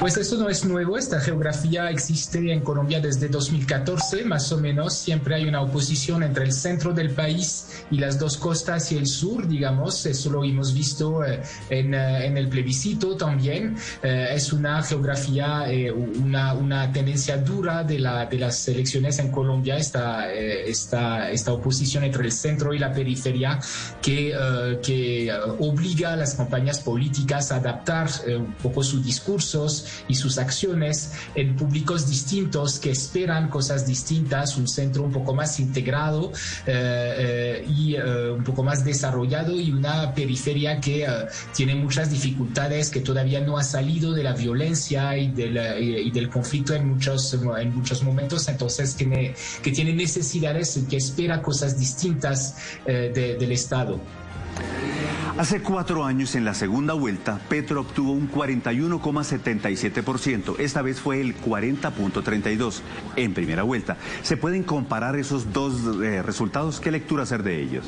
Pues 0.00 0.18
esto 0.18 0.36
no 0.36 0.50
es 0.50 0.62
nuevo, 0.66 0.98
esta 0.98 1.20
geografía 1.20 1.90
existe 1.90 2.52
en 2.52 2.60
Colombia 2.60 3.00
desde 3.00 3.28
2014, 3.28 4.26
más 4.26 4.52
o 4.52 4.58
menos. 4.58 4.92
Siempre 4.92 5.36
hay 5.36 5.48
una 5.48 5.62
oposición 5.62 6.22
entre 6.22 6.44
el 6.44 6.52
centro 6.52 6.92
del 6.92 7.10
país 7.10 7.84
y 7.90 7.96
las 7.96 8.18
dos 8.18 8.36
costas 8.36 8.92
y 8.92 8.98
el 8.98 9.06
sur, 9.06 9.48
digamos. 9.48 10.04
Eso 10.04 10.30
lo 10.30 10.44
hemos 10.44 10.74
visto 10.74 11.24
eh, 11.24 11.40
en, 11.70 11.94
eh, 11.94 12.26
en, 12.26 12.36
el 12.36 12.48
plebiscito 12.48 13.16
también. 13.16 13.74
Eh, 14.02 14.28
es 14.32 14.52
una 14.52 14.82
geografía, 14.82 15.64
una, 15.94 16.52
una, 16.52 16.92
tendencia 16.92 17.38
dura 17.38 17.82
de, 17.82 17.98
la, 17.98 18.26
de 18.26 18.38
las 18.38 18.68
elecciones 18.68 19.18
en 19.18 19.30
Colombia, 19.30 19.78
esta, 19.78 20.30
esta, 20.30 21.30
esta 21.30 21.52
oposición 21.54 22.04
entre 22.04 22.24
el 22.24 22.32
centro 22.32 22.74
y 22.74 22.78
la 22.78 22.92
periferia 22.92 23.58
que, 24.02 24.36
que 24.82 25.32
obliga 25.58 26.12
a 26.12 26.16
las 26.16 26.34
campañas 26.34 26.80
políticas 26.80 27.50
a 27.50 27.56
adaptar 27.56 28.08
un 28.28 28.52
poco 28.62 28.82
sus 28.82 29.02
discursos 29.02 29.84
y 30.08 30.14
sus 30.14 30.38
acciones 30.38 31.12
en 31.34 31.56
públicos 31.56 32.08
distintos 32.08 32.78
que 32.78 32.90
esperan 32.90 33.48
cosas 33.48 33.86
distintas, 33.86 34.56
un 34.56 34.68
centro 34.68 35.02
un 35.02 35.12
poco 35.12 35.34
más 35.34 35.58
integrado 35.60 36.32
eh, 36.66 37.14
eh, 37.18 37.66
y 37.68 37.94
eh, 37.94 38.30
un 38.30 38.44
poco 38.44 38.62
más 38.62 38.84
desarrollado 38.84 39.58
y 39.58 39.70
una 39.72 40.14
periferia 40.14 40.80
que 40.80 41.06
tiene 41.54 41.74
muchas 41.74 42.10
dificultades, 42.10 42.90
que 42.90 43.00
todavía 43.00 43.40
no 43.40 43.58
ha 43.58 43.64
salido 43.64 44.12
de 44.12 44.22
la 44.22 44.32
violencia 44.32 45.16
y, 45.16 45.32
y 45.36 46.10
del 46.10 46.28
conflicto 46.28 46.74
en 46.74 46.88
muchos, 46.88 47.34
en 47.34 47.74
muchos 47.74 48.02
momentos, 48.02 48.48
entonces 48.48 48.94
que, 48.94 49.34
que 49.62 49.72
tiene 49.72 49.92
necesidades, 49.92 50.78
que 50.88 50.96
espera 50.96 51.42
cosas 51.42 51.78
distintas 51.78 52.56
del 52.86 53.52
Estado. 53.52 54.00
Hace 55.38 55.60
cuatro 55.60 56.04
años, 56.04 56.34
en 56.34 56.46
la 56.46 56.54
segunda 56.54 56.94
vuelta, 56.94 57.38
Petro 57.50 57.82
obtuvo 57.82 58.12
un 58.12 58.32
41,77%. 58.32 60.58
Esta 60.58 60.80
vez 60.80 60.98
fue 60.98 61.20
el 61.20 61.36
40,32% 61.36 62.80
en 63.16 63.34
primera 63.34 63.62
vuelta. 63.62 63.98
¿Se 64.22 64.38
pueden 64.38 64.62
comparar 64.62 65.16
esos 65.16 65.52
dos 65.52 65.74
eh, 66.02 66.22
resultados? 66.22 66.80
¿Qué 66.80 66.90
lectura 66.90 67.24
hacer 67.24 67.42
de 67.42 67.60
ellos? 67.60 67.84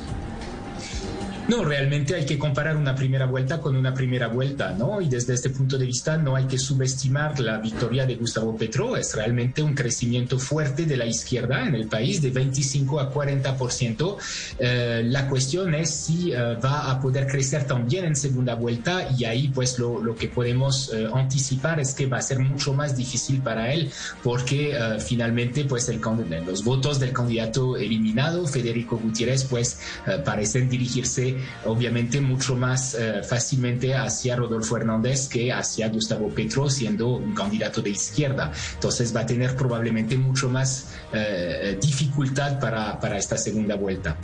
No, 1.49 1.65
realmente 1.65 2.15
hay 2.15 2.27
que 2.27 2.39
comparar 2.39 2.77
una 2.77 2.95
primera 2.95 3.25
vuelta 3.25 3.59
con 3.59 3.75
una 3.75 3.95
primera 3.95 4.29
vuelta, 4.29 4.75
¿no? 4.79 5.01
Y 5.01 5.09
desde 5.09 5.33
este 5.33 5.49
punto 5.49 5.79
de 5.79 5.87
vista 5.87 6.19
no 6.19 6.37
hay 6.37 6.45
que 6.45 6.59
subestimar 6.59 7.41
la 7.41 7.57
victoria 7.57 8.05
de 8.05 8.17
Gustavo 8.17 8.55
Petro. 8.55 8.99
Es 8.99 9.15
realmente 9.15 9.63
un 9.63 9.75
crecimiento 9.75 10.39
fuerte 10.39 10.85
de 10.85 10.99
la 10.99 11.07
izquierda 11.07 11.67
en 11.67 11.75
el 11.75 11.87
país 11.87 12.21
de 12.21 12.33
25 12.33 13.01
a 13.01 13.11
40%. 13.11 14.17
Eh, 14.59 15.03
la 15.07 15.27
cuestión 15.27 15.75
es 15.75 15.89
si 15.89 16.33
eh, 16.33 16.37
va 16.63 16.91
a 16.91 17.01
poder 17.01 17.27
crecer 17.27 17.67
también 17.67 18.05
en 18.05 18.15
segunda 18.15 18.55
vuelta 18.55 19.09
y 19.17 19.25
ahí 19.25 19.49
pues 19.49 19.79
lo, 19.79 20.15
que 20.17 20.29
podemos 20.29 20.93
eh, 20.93 21.09
anticipar 21.15 21.81
es 21.81 21.95
que 21.95 22.05
va 22.05 22.19
a 22.19 22.23
ser 22.23 22.41
mucho 22.41 22.75
más 22.75 22.95
difícil 22.95 23.41
para 23.41 23.73
él 23.73 23.91
porque 24.23 24.77
finalmente 25.01 25.65
pues 25.65 25.89
el, 25.89 26.01
los 26.47 26.63
votos 26.63 27.01
del 27.01 27.13
candidato 27.13 27.79
eliminado, 27.79 28.47
Federico 28.47 28.99
Gutiérrez, 28.99 29.45
pues 29.45 29.79
parecen 30.25 30.69
dirigirse 30.69 31.38
obviamente 31.65 32.21
mucho 32.21 32.55
más 32.55 32.95
eh, 32.95 33.23
fácilmente 33.23 33.95
hacia 33.95 34.37
Rodolfo 34.37 34.77
Hernández 34.77 35.29
que 35.29 35.53
hacia 35.53 35.89
Gustavo 35.89 36.29
Petro 36.29 36.69
siendo 36.71 37.09
un 37.09 37.35
candidato 37.35 37.83
de 37.83 37.91
izquierda. 37.91 38.53
Entonces 38.75 39.15
va 39.15 39.21
a 39.21 39.27
tener 39.27 39.57
probablemente 39.57 40.17
mucho 40.17 40.49
más 40.49 40.95
eh, 41.13 41.79
dificultad 41.81 42.59
para, 42.59 42.99
para 43.01 43.19
esta 43.19 43.37
segunda 43.37 43.75
vuelta. 43.77 44.17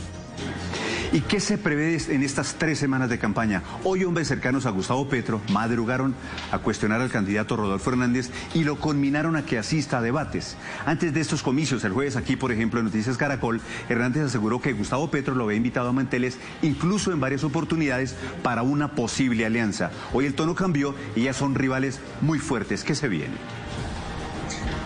¿Y 1.11 1.21
qué 1.21 1.39
se 1.39 1.57
prevé 1.57 1.97
en 2.09 2.23
estas 2.23 2.55
tres 2.55 2.79
semanas 2.79 3.09
de 3.09 3.19
campaña? 3.19 3.63
Hoy 3.83 4.03
hombres 4.03 4.27
cercanos 4.27 4.65
a 4.65 4.71
Gustavo 4.71 5.07
Petro 5.07 5.41
madrugaron 5.51 6.15
a 6.51 6.59
cuestionar 6.59 7.01
al 7.01 7.09
candidato 7.09 7.55
Rodolfo 7.55 7.91
Hernández 7.91 8.31
y 8.53 8.63
lo 8.63 8.79
conminaron 8.79 9.35
a 9.35 9.45
que 9.45 9.57
asista 9.57 9.99
a 9.99 10.01
debates. 10.01 10.57
Antes 10.85 11.13
de 11.13 11.21
estos 11.21 11.43
comicios, 11.43 11.83
el 11.83 11.93
jueves 11.93 12.15
aquí, 12.15 12.35
por 12.35 12.51
ejemplo, 12.51 12.79
en 12.79 12.87
Noticias 12.87 13.17
Caracol, 13.17 13.61
Hernández 13.87 14.23
aseguró 14.23 14.61
que 14.61 14.73
Gustavo 14.73 15.09
Petro 15.09 15.35
lo 15.35 15.45
había 15.45 15.57
invitado 15.57 15.89
a 15.89 15.93
Manteles 15.93 16.37
incluso 16.61 17.11
en 17.11 17.19
varias 17.19 17.43
oportunidades 17.43 18.15
para 18.43 18.63
una 18.63 18.91
posible 18.91 19.45
alianza. 19.45 19.91
Hoy 20.13 20.25
el 20.25 20.33
tono 20.33 20.55
cambió 20.55 20.95
y 21.15 21.23
ya 21.23 21.33
son 21.33 21.55
rivales 21.55 21.99
muy 22.21 22.39
fuertes. 22.39 22.83
¿Qué 22.83 22.95
se 22.95 23.07
viene? 23.07 23.35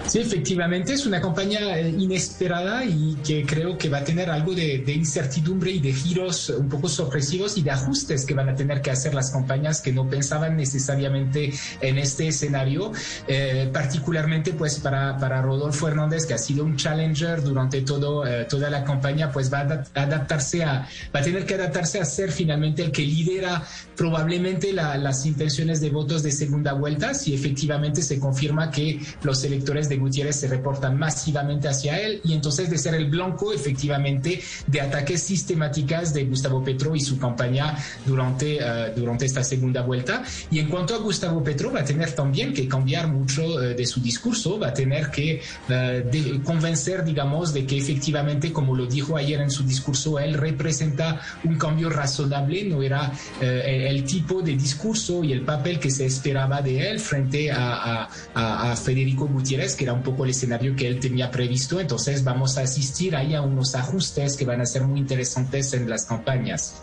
Sí, 0.09 0.17
efectivamente 0.17 0.93
es 0.93 1.05
una 1.05 1.21
campaña 1.21 1.77
eh, 1.77 1.93
inesperada 1.95 2.83
y 2.83 3.15
que 3.23 3.45
creo 3.45 3.77
que 3.77 3.89
va 3.89 3.99
a 3.99 4.03
tener 4.03 4.31
algo 4.31 4.55
de, 4.55 4.83
incertidumbre 4.91 5.69
y 5.69 5.79
de 5.79 5.93
giros 5.93 6.49
un 6.49 6.67
poco 6.67 6.89
sorpresivos 6.89 7.59
y 7.59 7.61
de 7.61 7.69
ajustes 7.69 8.25
que 8.25 8.33
van 8.33 8.49
a 8.49 8.55
tener 8.55 8.81
que 8.81 8.89
hacer 8.89 9.13
las 9.13 9.29
campañas 9.29 9.81
que 9.81 9.91
no 9.91 10.09
pensaban 10.09 10.57
necesariamente 10.57 11.53
en 11.81 11.99
este 11.99 12.27
escenario, 12.27 12.91
eh, 13.27 13.69
particularmente 13.71 14.53
pues 14.53 14.79
para, 14.79 15.15
para 15.19 15.43
Rodolfo 15.43 15.87
Hernández, 15.87 16.25
que 16.25 16.33
ha 16.33 16.39
sido 16.39 16.65
un 16.65 16.75
challenger 16.75 17.43
durante 17.43 17.81
todo, 17.81 18.25
eh, 18.25 18.45
toda 18.49 18.71
la 18.71 18.83
campaña, 18.83 19.31
pues 19.31 19.53
va 19.53 19.59
a 19.59 20.01
adaptarse 20.01 20.63
a, 20.63 20.87
va 21.15 21.19
a 21.19 21.23
tener 21.23 21.45
que 21.45 21.53
adaptarse 21.53 21.99
a 21.99 22.05
ser 22.05 22.31
finalmente 22.31 22.83
el 22.83 22.91
que 22.91 23.03
lidera 23.03 23.63
probablemente 23.95 24.73
las 24.73 25.25
intenciones 25.27 25.81
de 25.81 25.91
votos 25.91 26.23
de 26.23 26.31
segunda 26.31 26.73
vuelta, 26.73 27.13
si 27.13 27.35
efectivamente 27.35 28.01
se 28.01 28.17
confirma 28.17 28.71
que 28.71 28.99
los 29.21 29.43
electores 29.43 29.68
de 29.69 29.97
Gutiérrez 29.97 30.35
se 30.35 30.47
reportan 30.47 30.97
masivamente 30.97 31.67
hacia 31.67 31.99
él 31.99 32.21
y 32.23 32.33
entonces 32.33 32.71
de 32.71 32.77
ser 32.79 32.95
el 32.95 33.05
blanco 33.05 33.53
efectivamente 33.53 34.41
de 34.65 34.81
ataques 34.81 35.21
sistemáticas 35.21 36.11
de 36.11 36.25
Gustavo 36.25 36.63
Petro 36.63 36.95
y 36.95 37.01
su 37.01 37.19
campaña 37.19 37.77
durante, 38.05 38.57
eh, 38.59 38.93
durante 38.95 39.25
esta 39.25 39.43
segunda 39.43 39.83
vuelta. 39.83 40.23
Y 40.49 40.57
en 40.57 40.69
cuanto 40.69 40.95
a 40.95 40.97
Gustavo 40.97 41.43
Petro, 41.43 41.71
va 41.71 41.81
a 41.81 41.85
tener 41.85 42.11
también 42.13 42.51
que 42.51 42.67
cambiar 42.67 43.07
mucho 43.09 43.61
eh, 43.61 43.75
de 43.75 43.85
su 43.85 44.01
discurso, 44.01 44.57
va 44.57 44.69
a 44.69 44.73
tener 44.73 45.11
que 45.11 45.41
eh, 45.69 46.41
convencer, 46.43 47.03
digamos, 47.03 47.53
de 47.53 47.67
que 47.67 47.77
efectivamente, 47.77 48.51
como 48.51 48.75
lo 48.75 48.87
dijo 48.87 49.17
ayer 49.17 49.39
en 49.39 49.51
su 49.51 49.63
discurso, 49.63 50.17
él 50.17 50.33
representa 50.33 51.21
un 51.43 51.57
cambio 51.57 51.91
razonable, 51.91 52.63
no 52.63 52.81
era 52.81 53.11
el 53.39 54.03
tipo 54.03 54.41
de 54.41 54.55
discurso 54.55 55.23
y 55.23 55.31
el 55.31 55.41
papel 55.41 55.79
que 55.79 55.91
se 55.91 56.05
esperaba 56.05 56.61
de 56.61 56.89
él 56.89 56.99
frente 56.99 57.51
a, 57.51 58.09
a, 58.33 58.71
a 58.71 58.75
Federico 58.75 59.27
Gutiérrez, 59.27 59.58
que 59.75 59.89
un 59.91 60.03
poco 60.03 60.23
el 60.23 60.31
escenario 60.31 60.75
que 60.75 60.87
él 60.87 60.99
tenía 60.99 61.29
previsto. 61.31 61.79
Entonces 61.79 62.23
vamos 62.23 62.57
a 62.57 62.61
asistir 62.61 63.15
ahí 63.15 63.35
a 63.35 63.41
unos 63.41 63.75
ajustes 63.75 64.37
que 64.37 64.45
van 64.45 64.61
a 64.61 64.65
ser 64.65 64.83
muy 64.83 64.99
interesantes 64.99 65.73
en 65.73 65.89
las 65.89 66.05
campañas. 66.05 66.75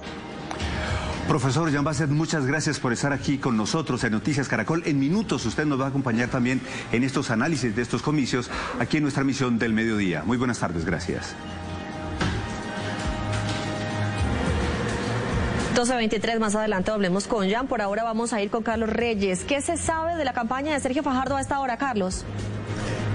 Profesor 1.27 1.73
Jean 1.73 1.83
Basset, 1.83 2.09
muchas 2.09 2.47
gracias 2.47 2.79
por 2.79 2.93
estar 2.93 3.13
aquí 3.13 3.39
con 3.39 3.57
nosotros 3.57 4.05
en 4.05 4.13
Noticias 4.13 4.47
Caracol. 4.47 4.83
En 4.87 4.99
minutos 4.99 5.45
usted 5.45 5.65
nos 5.65 5.81
va 5.81 5.87
a 5.87 5.89
acompañar 5.89 6.29
también 6.29 6.61
en 6.93 7.03
estos 7.03 7.31
análisis 7.31 7.75
de 7.75 7.83
estos 7.83 8.03
comicios 8.03 8.49
aquí 8.79 8.99
en 8.99 9.03
nuestra 9.03 9.25
misión 9.25 9.59
del 9.59 9.73
mediodía. 9.73 10.23
Muy 10.25 10.37
buenas 10.37 10.61
tardes, 10.61 10.85
gracias. 10.85 11.35
12.23, 15.75 16.39
más 16.39 16.55
adelante 16.55 16.91
hablemos 16.91 17.27
con 17.27 17.51
Jan. 17.51 17.67
Por 17.67 17.83
ahora 17.83 18.03
vamos 18.03 18.33
a 18.33 18.41
ir 18.41 18.51
con 18.51 18.63
Carlos 18.63 18.89
Reyes. 18.89 19.45
¿Qué 19.45 19.61
se 19.61 19.77
sabe 19.77 20.17
de 20.17 20.25
la 20.25 20.33
campaña 20.33 20.73
de 20.73 20.81
Sergio 20.81 21.03
Fajardo 21.03 21.37
a 21.37 21.41
esta 21.41 21.61
hora, 21.61 21.77
Carlos? 21.77 22.25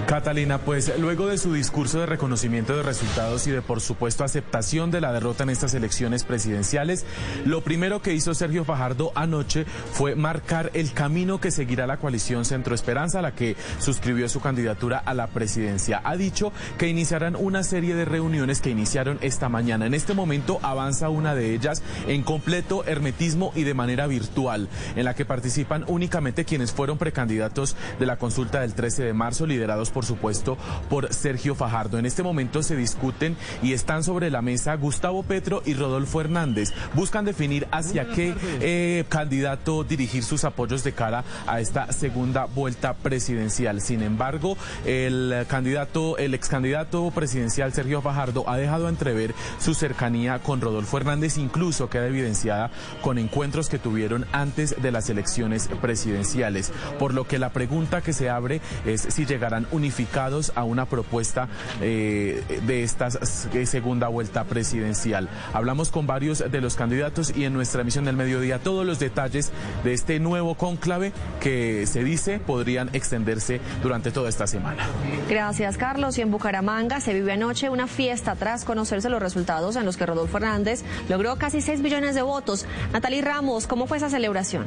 Catalina, 0.06 0.58
pues 0.58 0.92
luego 0.98 1.26
de 1.26 1.38
su 1.38 1.54
discurso 1.54 2.00
de 2.00 2.06
reconocimiento 2.06 2.76
de 2.76 2.82
resultados 2.82 3.46
y 3.46 3.50
de 3.50 3.62
por 3.62 3.80
supuesto 3.80 4.24
aceptación 4.24 4.90
de 4.90 5.00
la 5.00 5.12
derrota 5.12 5.44
en 5.44 5.50
estas 5.50 5.74
elecciones 5.74 6.24
presidenciales, 6.24 7.06
lo 7.44 7.62
primero 7.62 8.02
que 8.02 8.12
hizo 8.12 8.34
Sergio 8.34 8.64
Fajardo 8.64 9.12
anoche 9.14 9.64
fue 9.92 10.14
marcar 10.14 10.70
el 10.74 10.92
camino 10.92 11.40
que 11.40 11.50
seguirá 11.50 11.86
la 11.86 11.96
coalición 11.96 12.44
Centro 12.44 12.74
Esperanza, 12.74 13.22
la 13.22 13.34
que 13.34 13.56
suscribió 13.78 14.28
su 14.28 14.40
candidatura 14.40 14.98
a 14.98 15.14
la 15.14 15.28
presidencia. 15.28 16.02
Ha 16.04 16.16
dicho 16.16 16.52
que 16.78 16.88
iniciarán 16.88 17.36
una 17.36 17.62
serie 17.62 17.94
de 17.94 18.04
reuniones 18.04 18.60
que 18.60 18.70
iniciaron 18.70 19.18
esta 19.22 19.48
mañana. 19.48 19.86
En 19.86 19.94
este 19.94 20.14
momento 20.14 20.58
avanza 20.62 21.08
una 21.08 21.34
de 21.34 21.54
ellas 21.54 21.82
en 22.06 22.22
completo 22.22 22.84
hermetismo 22.84 23.52
y 23.54 23.62
de 23.62 23.74
manera 23.74 24.06
virtual, 24.08 24.68
en 24.96 25.04
la 25.04 25.14
que 25.14 25.24
participan 25.24 25.84
únicamente 25.86 26.44
quienes 26.44 26.72
fueron 26.72 26.98
precandidatos 26.98 27.76
de 27.98 28.06
la 28.06 28.16
consulta 28.16 28.60
del 28.60 28.74
13 28.74 29.04
de 29.04 29.12
marzo, 29.12 29.46
liderados 29.46 29.91
por 29.92 30.04
supuesto, 30.04 30.56
por 30.88 31.12
Sergio 31.12 31.54
Fajardo. 31.54 31.98
En 31.98 32.06
este 32.06 32.22
momento 32.22 32.62
se 32.62 32.76
discuten 32.76 33.36
y 33.62 33.72
están 33.72 34.04
sobre 34.04 34.30
la 34.30 34.42
mesa 34.42 34.74
Gustavo 34.76 35.22
Petro 35.22 35.62
y 35.64 35.74
Rodolfo 35.74 36.20
Hernández. 36.20 36.72
Buscan 36.94 37.24
definir 37.24 37.66
hacia 37.70 38.08
qué 38.08 38.34
eh, 38.60 39.04
candidato 39.08 39.84
dirigir 39.84 40.24
sus 40.24 40.44
apoyos 40.44 40.84
de 40.84 40.92
cara 40.92 41.24
a 41.46 41.60
esta 41.60 41.92
segunda 41.92 42.46
vuelta 42.46 42.94
presidencial. 42.94 43.80
Sin 43.80 44.02
embargo, 44.02 44.56
el 44.84 45.46
candidato, 45.48 46.18
el 46.18 46.34
ex 46.34 46.48
candidato 46.48 47.10
presidencial 47.14 47.72
Sergio 47.72 48.02
Fajardo 48.02 48.48
ha 48.48 48.56
dejado 48.56 48.88
entrever 48.88 49.34
su 49.58 49.74
cercanía 49.74 50.38
con 50.40 50.60
Rodolfo 50.60 50.96
Hernández, 50.96 51.38
incluso 51.38 51.88
queda 51.88 52.06
evidenciada 52.06 52.70
con 53.00 53.18
encuentros 53.18 53.68
que 53.68 53.78
tuvieron 53.78 54.26
antes 54.32 54.80
de 54.80 54.90
las 54.90 55.10
elecciones 55.10 55.68
presidenciales. 55.80 56.72
Por 56.98 57.14
lo 57.14 57.24
que 57.24 57.38
la 57.38 57.50
pregunta 57.50 58.02
que 58.02 58.12
se 58.12 58.30
abre 58.30 58.60
es 58.86 59.02
si 59.02 59.26
llegarán 59.26 59.66
un 59.70 59.81
unificados 59.82 60.52
a 60.54 60.62
una 60.62 60.86
propuesta 60.86 61.48
eh, 61.80 62.44
de 62.64 62.84
esta 62.84 63.08
eh, 63.52 63.66
segunda 63.66 64.06
vuelta 64.06 64.44
presidencial. 64.44 65.28
Hablamos 65.52 65.90
con 65.90 66.06
varios 66.06 66.38
de 66.38 66.60
los 66.60 66.76
candidatos 66.76 67.36
y 67.36 67.44
en 67.44 67.52
nuestra 67.52 67.80
emisión 67.80 68.04
del 68.04 68.16
mediodía 68.16 68.60
todos 68.60 68.86
los 68.86 69.00
detalles 69.00 69.50
de 69.82 69.92
este 69.92 70.20
nuevo 70.20 70.54
cónclave 70.54 71.12
que 71.40 71.84
se 71.86 72.04
dice 72.04 72.38
podrían 72.38 72.90
extenderse 72.92 73.60
durante 73.82 74.12
toda 74.12 74.28
esta 74.28 74.46
semana. 74.46 74.86
Gracias, 75.28 75.76
Carlos. 75.76 76.16
Y 76.16 76.22
en 76.22 76.30
Bucaramanga 76.30 77.00
se 77.00 77.12
vive 77.12 77.32
anoche 77.32 77.68
una 77.68 77.88
fiesta 77.88 78.36
tras 78.36 78.64
conocerse 78.64 79.08
los 79.08 79.20
resultados 79.20 79.74
en 79.74 79.84
los 79.84 79.96
que 79.96 80.06
Rodolfo 80.06 80.36
Hernández 80.36 80.84
logró 81.08 81.34
casi 81.36 81.60
6 81.60 81.80
millones 81.80 82.14
de 82.14 82.22
votos. 82.22 82.66
Natalie 82.92 83.22
Ramos, 83.22 83.66
¿cómo 83.66 83.88
fue 83.88 83.96
esa 83.96 84.10
celebración? 84.10 84.64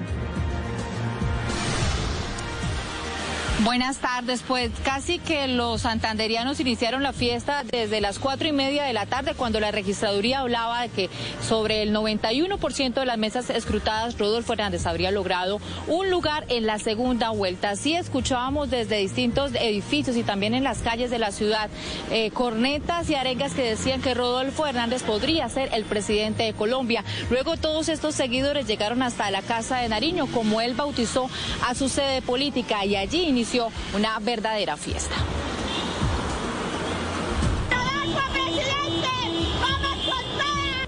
Buenas 3.65 3.97
tardes, 3.97 4.43
pues 4.47 4.69
casi 4.83 5.17
que 5.17 5.47
los 5.47 5.81
santanderianos 5.81 6.59
iniciaron 6.59 7.01
la 7.01 7.13
fiesta 7.13 7.63
desde 7.63 7.99
las 7.99 8.19
cuatro 8.19 8.47
y 8.47 8.51
media 8.51 8.83
de 8.83 8.93
la 8.93 9.07
tarde 9.07 9.33
cuando 9.35 9.59
la 9.59 9.71
registraduría 9.71 10.41
hablaba 10.41 10.83
de 10.83 10.89
que 10.89 11.09
sobre 11.41 11.81
el 11.81 11.91
91% 11.91 12.93
de 12.93 13.05
las 13.07 13.17
mesas 13.17 13.49
escrutadas 13.49 14.19
Rodolfo 14.19 14.53
Hernández 14.53 14.85
habría 14.85 15.09
logrado 15.09 15.59
un 15.87 16.11
lugar 16.11 16.45
en 16.49 16.67
la 16.67 16.77
segunda 16.77 17.31
vuelta. 17.31 17.71
Así 17.71 17.95
escuchábamos 17.95 18.69
desde 18.69 18.97
distintos 18.97 19.51
edificios 19.55 20.15
y 20.15 20.21
también 20.21 20.53
en 20.53 20.63
las 20.63 20.83
calles 20.83 21.09
de 21.09 21.17
la 21.17 21.31
ciudad 21.31 21.71
eh, 22.11 22.29
cornetas 22.29 23.09
y 23.09 23.15
arengas 23.15 23.55
que 23.55 23.63
decían 23.63 23.99
que 23.99 24.13
Rodolfo 24.13 24.67
Hernández 24.67 25.01
podría 25.01 25.49
ser 25.49 25.73
el 25.73 25.85
presidente 25.85 26.43
de 26.43 26.53
Colombia. 26.53 27.03
Luego 27.31 27.57
todos 27.57 27.89
estos 27.89 28.13
seguidores 28.13 28.67
llegaron 28.67 29.01
hasta 29.01 29.31
la 29.31 29.41
casa 29.41 29.79
de 29.79 29.89
Nariño, 29.89 30.27
como 30.27 30.61
él 30.61 30.75
bautizó 30.75 31.31
a 31.67 31.73
su 31.73 31.89
sede 31.89 32.21
política 32.21 32.85
y 32.85 32.95
allí 32.95 33.23
inició 33.23 33.54
una 33.93 34.19
verdadera 34.19 34.75
fiesta. 34.75 35.15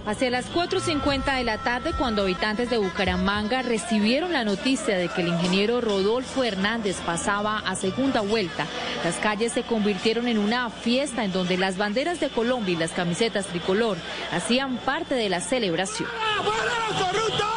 Hacia 0.07 0.29
las 0.29 0.49
4.50 0.53 1.35
de 1.35 1.43
la 1.43 1.57
tarde, 1.57 1.91
cuando 1.91 2.21
habitantes 2.21 2.69
de 2.69 2.77
Bucaramanga 2.77 3.61
recibieron 3.61 4.31
la 4.31 4.45
noticia 4.45 4.97
de 4.97 5.09
que 5.09 5.19
el 5.19 5.27
ingeniero 5.27 5.81
Rodolfo 5.81 6.45
Hernández 6.45 6.95
pasaba 7.05 7.59
a 7.59 7.75
segunda 7.75 8.21
vuelta, 8.21 8.65
las 9.03 9.17
calles 9.17 9.51
se 9.51 9.63
convirtieron 9.63 10.29
en 10.29 10.37
una 10.37 10.69
fiesta 10.69 11.25
en 11.25 11.33
donde 11.33 11.57
las 11.57 11.77
banderas 11.77 12.21
de 12.21 12.29
Colombia 12.29 12.73
y 12.73 12.77
las 12.77 12.91
camisetas 12.91 13.47
tricolor 13.47 13.97
hacían 14.31 14.77
parte 14.77 15.13
de 15.13 15.27
la 15.27 15.41
celebración. 15.41 16.07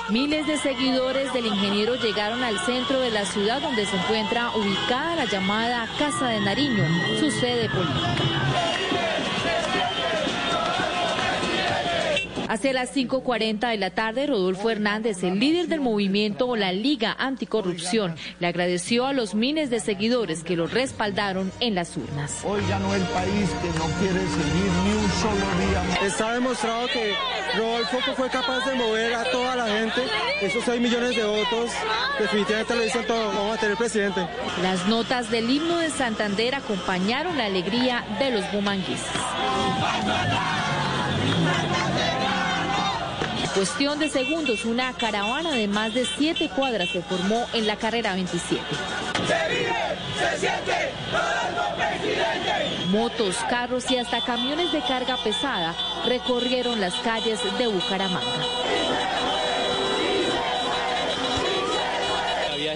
Miles 0.09 0.45
de 0.49 0.57
seguidores 0.57 1.33
del 1.33 1.47
ingeniero 1.47 1.95
llegaron 1.95 2.43
al 2.43 2.59
centro 2.59 2.99
de 2.99 3.13
la 3.13 3.27
ciudad 3.27 3.63
donde 3.63 3.87
se 3.87 3.95
encuentra 3.95 4.51
ubicada 4.57 5.15
la 5.15 5.27
llamada 5.27 5.87
Casa 6.01 6.27
de 6.31 6.41
Nariño, 6.41 6.85
su 7.21 7.31
sede 7.31 7.69
política. 7.69 9.20
Hacia 12.51 12.73
las 12.73 12.93
5.40 12.97 13.71
de 13.71 13.77
la 13.77 13.91
tarde, 13.91 14.27
Rodolfo 14.27 14.71
Hernández, 14.71 15.23
el 15.23 15.39
líder 15.39 15.69
del 15.69 15.81
movimiento 15.81 16.57
La 16.57 16.73
Liga 16.73 17.15
Anticorrupción, 17.17 18.17
le 18.41 18.49
agradeció 18.49 19.07
a 19.07 19.13
los 19.13 19.37
miles 19.37 19.71
de 19.71 19.79
seguidores 19.79 20.43
que 20.43 20.57
lo 20.57 20.67
respaldaron 20.67 21.53
en 21.61 21.77
las 21.77 21.97
urnas. 21.97 22.41
Hoy 22.45 22.61
ganó 22.69 22.93
el 22.93 23.03
país 23.03 23.49
que 23.63 23.79
no 23.79 23.85
quiere 24.01 24.19
seguir 24.19 24.71
ni 24.85 24.93
un 24.95 25.11
solo 25.13 25.95
día 25.95 26.09
Está 26.09 26.35
demostrado 26.35 26.89
que 26.89 27.15
Rodolfo 27.57 27.99
fue 28.17 28.29
capaz 28.29 28.67
de 28.67 28.75
mover 28.75 29.15
a 29.15 29.31
toda 29.31 29.55
la 29.55 29.69
gente. 29.69 30.03
Esos 30.43 30.65
6 30.65 30.81
millones 30.81 31.15
de 31.15 31.23
votos 31.23 31.71
definitivamente 32.19 32.75
lo 32.75 32.83
dicen 32.83 33.07
todo. 33.07 33.29
Vamos 33.29 33.59
a 33.59 33.61
tener 33.61 33.77
presidente. 33.77 34.27
Las 34.61 34.89
notas 34.89 35.31
del 35.31 35.49
himno 35.49 35.79
de 35.79 35.91
Santander 35.91 36.57
acompañaron 36.57 37.39
la 37.39 37.45
alegría 37.45 38.05
de 38.19 38.33
los 38.33 38.51
bumangueses. 38.51 39.07
Cuestión 43.55 43.99
de 43.99 44.09
segundos, 44.09 44.65
una 44.65 44.93
caravana 44.93 45.53
de 45.53 45.69
más 45.69 45.95
de 45.95 46.07
siete 46.07 46.49
cuadras 46.49 46.89
se 46.91 47.03
formó 47.03 47.47
en 47.53 47.67
la 47.67 47.77
carrera 47.77 48.15
27. 48.15 48.63
Se 49.27 49.55
vive, 49.55 49.73
se 50.19 50.39
siente. 50.39 50.91
Motos, 52.91 53.37
carros 53.49 53.89
y 53.91 53.99
hasta 53.99 54.21
camiones 54.25 54.73
de 54.73 54.81
carga 54.81 55.17
pesada 55.23 55.77
recorrieron 56.07 56.81
las 56.81 56.95
calles 56.97 57.39
de 57.57 57.69
Bucaramanga. 57.69 58.21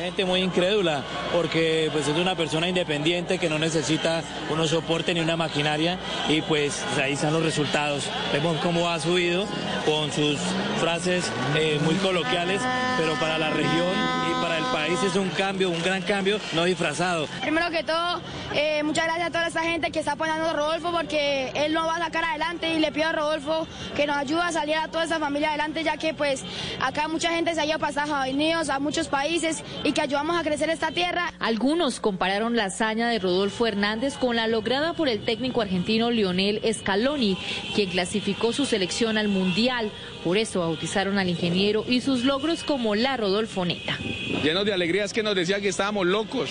Gente 0.04 0.24
muy 0.26 0.40
incrédula 0.40 1.02
porque 1.32 1.88
pues 1.92 2.06
es 2.06 2.16
una 2.16 2.34
persona 2.34 2.68
independiente 2.68 3.38
que 3.38 3.48
no 3.48 3.58
necesita 3.58 4.22
unos 4.50 4.68
soporte 4.70 5.14
ni 5.14 5.20
una 5.20 5.36
maquinaria 5.36 5.98
y 6.28 6.42
pues 6.42 6.84
ahí 7.02 7.14
están 7.14 7.32
los 7.32 7.42
resultados. 7.42 8.04
Vemos 8.32 8.58
cómo 8.62 8.90
ha 8.90 9.00
subido 9.00 9.46
con 9.86 10.12
sus 10.12 10.38
frases 10.78 11.30
eh, 11.56 11.80
muy 11.84 11.94
coloquiales, 11.96 12.60
pero 12.98 13.14
para 13.14 13.38
la 13.38 13.50
región 13.50 13.88
y 14.30 14.42
para 14.42 14.53
país 14.84 15.02
es 15.02 15.16
un 15.16 15.30
cambio, 15.30 15.70
un 15.70 15.82
gran 15.82 16.02
cambio, 16.02 16.38
no 16.52 16.64
disfrazado. 16.64 17.26
Primero 17.40 17.70
que 17.70 17.82
todo, 17.82 18.20
eh, 18.54 18.82
muchas 18.82 19.06
gracias 19.06 19.28
a 19.28 19.30
toda 19.30 19.46
esa 19.46 19.62
gente 19.62 19.90
que 19.90 20.00
está 20.00 20.12
apoyando 20.12 20.50
a 20.50 20.52
Rodolfo 20.52 20.92
porque 20.92 21.50
él 21.54 21.72
no 21.72 21.86
va 21.86 21.96
a 21.96 22.00
sacar 22.00 22.22
adelante 22.22 22.74
y 22.74 22.78
le 22.80 22.92
pido 22.92 23.08
a 23.08 23.12
Rodolfo 23.12 23.66
que 23.96 24.06
nos 24.06 24.16
ayude 24.16 24.42
a 24.42 24.52
salir 24.52 24.74
a 24.76 24.88
toda 24.88 25.04
esa 25.04 25.18
familia 25.18 25.48
adelante 25.48 25.84
ya 25.84 25.96
que 25.96 26.12
pues 26.12 26.44
acá 26.82 27.08
mucha 27.08 27.30
gente 27.30 27.54
se 27.54 27.62
ha 27.62 27.64
ido 27.64 27.78
a 27.82 27.88
Estados 27.88 28.28
Unidos, 28.28 28.68
a 28.68 28.78
muchos 28.78 29.08
países 29.08 29.64
y 29.84 29.92
que 29.92 30.02
ayudamos 30.02 30.38
a 30.38 30.42
crecer 30.42 30.68
esta 30.68 30.90
tierra. 30.90 31.32
Algunos 31.38 31.98
compararon 31.98 32.54
la 32.54 32.66
hazaña 32.66 33.08
de 33.08 33.18
Rodolfo 33.18 33.66
Hernández 33.66 34.18
con 34.18 34.36
la 34.36 34.48
lograda 34.48 34.92
por 34.92 35.08
el 35.08 35.24
técnico 35.24 35.62
argentino 35.62 36.10
Lionel 36.10 36.60
Scaloni, 36.74 37.38
quien 37.74 37.88
clasificó 37.88 38.52
su 38.52 38.66
selección 38.66 39.16
al 39.16 39.28
Mundial. 39.28 39.90
Por 40.24 40.38
eso 40.38 40.60
bautizaron 40.60 41.18
al 41.18 41.28
ingeniero 41.28 41.84
y 41.86 42.00
sus 42.00 42.24
logros 42.24 42.64
como 42.64 42.94
la 42.94 43.16
Rodolfo 43.18 43.66
Neta. 43.66 43.98
Llenos 44.42 44.64
de 44.64 44.72
alegría 44.72 45.04
es 45.04 45.12
que 45.12 45.22
nos 45.22 45.34
decía 45.34 45.60
que 45.60 45.68
estábamos 45.68 46.06
locos 46.06 46.50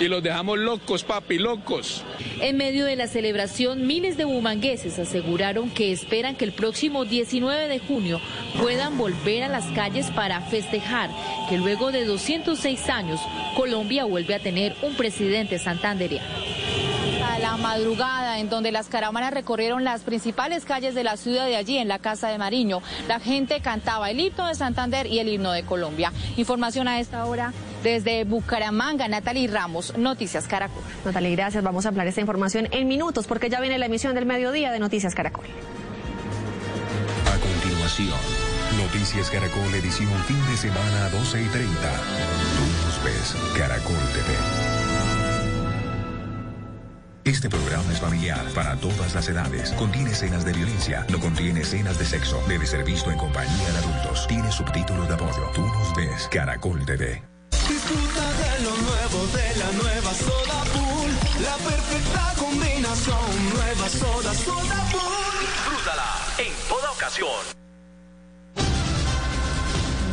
y 0.00 0.08
los 0.08 0.22
dejamos 0.22 0.58
locos, 0.58 1.04
papi, 1.04 1.38
locos. 1.38 2.02
En 2.40 2.56
medio 2.56 2.84
de 2.84 2.96
la 2.96 3.06
celebración, 3.06 3.86
miles 3.86 4.16
de 4.16 4.24
bumangueses 4.24 4.98
aseguraron 4.98 5.70
que 5.70 5.92
esperan 5.92 6.34
que 6.34 6.44
el 6.44 6.52
próximo 6.52 7.04
19 7.04 7.68
de 7.68 7.78
junio 7.78 8.20
puedan 8.60 8.98
volver 8.98 9.44
a 9.44 9.48
las 9.48 9.66
calles 9.66 10.10
para 10.10 10.40
festejar 10.40 11.10
que 11.48 11.58
luego 11.58 11.92
de 11.92 12.04
206 12.04 12.88
años 12.88 13.20
Colombia 13.56 14.04
vuelve 14.04 14.34
a 14.34 14.40
tener 14.40 14.74
un 14.82 14.94
presidente 14.94 15.58
santandereano 15.60 16.26
la 17.56 17.62
madrugada 17.62 18.40
en 18.40 18.48
donde 18.48 18.72
las 18.72 18.88
caravanas 18.88 19.32
recorrieron 19.32 19.84
las 19.84 20.02
principales 20.02 20.64
calles 20.64 20.94
de 20.94 21.04
la 21.04 21.16
ciudad 21.16 21.46
de 21.46 21.54
allí, 21.54 21.78
en 21.78 21.86
la 21.86 22.00
Casa 22.00 22.28
de 22.28 22.36
Mariño. 22.36 22.82
La 23.06 23.20
gente 23.20 23.60
cantaba 23.60 24.10
el 24.10 24.18
himno 24.18 24.48
de 24.48 24.56
Santander 24.56 25.06
y 25.06 25.20
el 25.20 25.28
himno 25.28 25.52
de 25.52 25.62
Colombia. 25.62 26.12
Información 26.36 26.88
a 26.88 26.98
esta 26.98 27.24
hora 27.26 27.52
desde 27.84 28.24
Bucaramanga, 28.24 29.06
Natalie 29.06 29.46
Ramos, 29.46 29.96
Noticias 29.96 30.48
Caracol. 30.48 30.82
Natalie, 31.04 31.36
gracias. 31.36 31.62
Vamos 31.62 31.86
a 31.86 31.90
ampliar 31.90 32.08
esta 32.08 32.20
información 32.20 32.66
en 32.72 32.88
minutos 32.88 33.26
porque 33.28 33.48
ya 33.48 33.60
viene 33.60 33.78
la 33.78 33.86
emisión 33.86 34.16
del 34.16 34.26
mediodía 34.26 34.72
de 34.72 34.80
Noticias 34.80 35.14
Caracol. 35.14 35.44
A 37.26 37.38
continuación, 37.38 38.18
Noticias 38.78 39.30
Caracol, 39.30 39.72
edición 39.74 40.10
fin 40.24 40.44
de 40.50 40.56
semana 40.56 41.08
12 41.10 41.42
y 41.42 41.46
30. 41.46 41.70
Tú 41.70 42.86
nos 42.86 43.04
ves, 43.04 43.36
Caracol 43.56 43.96
TV. 44.12 44.73
Este 47.24 47.48
programa 47.48 47.90
es 47.90 48.00
familiar 48.00 48.44
para 48.54 48.76
todas 48.76 49.14
las 49.14 49.26
edades. 49.30 49.72
Contiene 49.72 50.10
escenas 50.10 50.44
de 50.44 50.52
violencia, 50.52 51.06
no 51.08 51.18
contiene 51.18 51.62
escenas 51.62 51.98
de 51.98 52.04
sexo. 52.04 52.38
Debe 52.46 52.66
ser 52.66 52.84
visto 52.84 53.10
en 53.10 53.16
compañía 53.16 53.72
de 53.72 53.78
adultos. 53.78 54.26
Tiene 54.26 54.52
subtítulos 54.52 55.08
de 55.08 55.14
apoyo. 55.14 55.50
Tú 55.54 55.62
nos 55.62 55.96
ves, 55.96 56.28
Caracol 56.30 56.84
TV. 56.84 57.22
Disfruta 57.66 58.30
de 58.30 58.64
lo 58.64 58.76
nuevo 58.76 59.26
de 59.32 59.56
la 59.56 59.72
nueva 59.72 60.12
Soda 60.12 60.64
Pool. 60.74 61.10
La 61.42 61.56
perfecta 61.66 62.34
combinación. 62.38 63.54
Nueva 63.54 63.88
Soda 63.88 64.34
Soda 64.34 64.84
Pool. 64.92 65.40
Disfrútala 65.40 66.12
en 66.36 66.68
toda 66.68 66.90
ocasión 66.90 67.64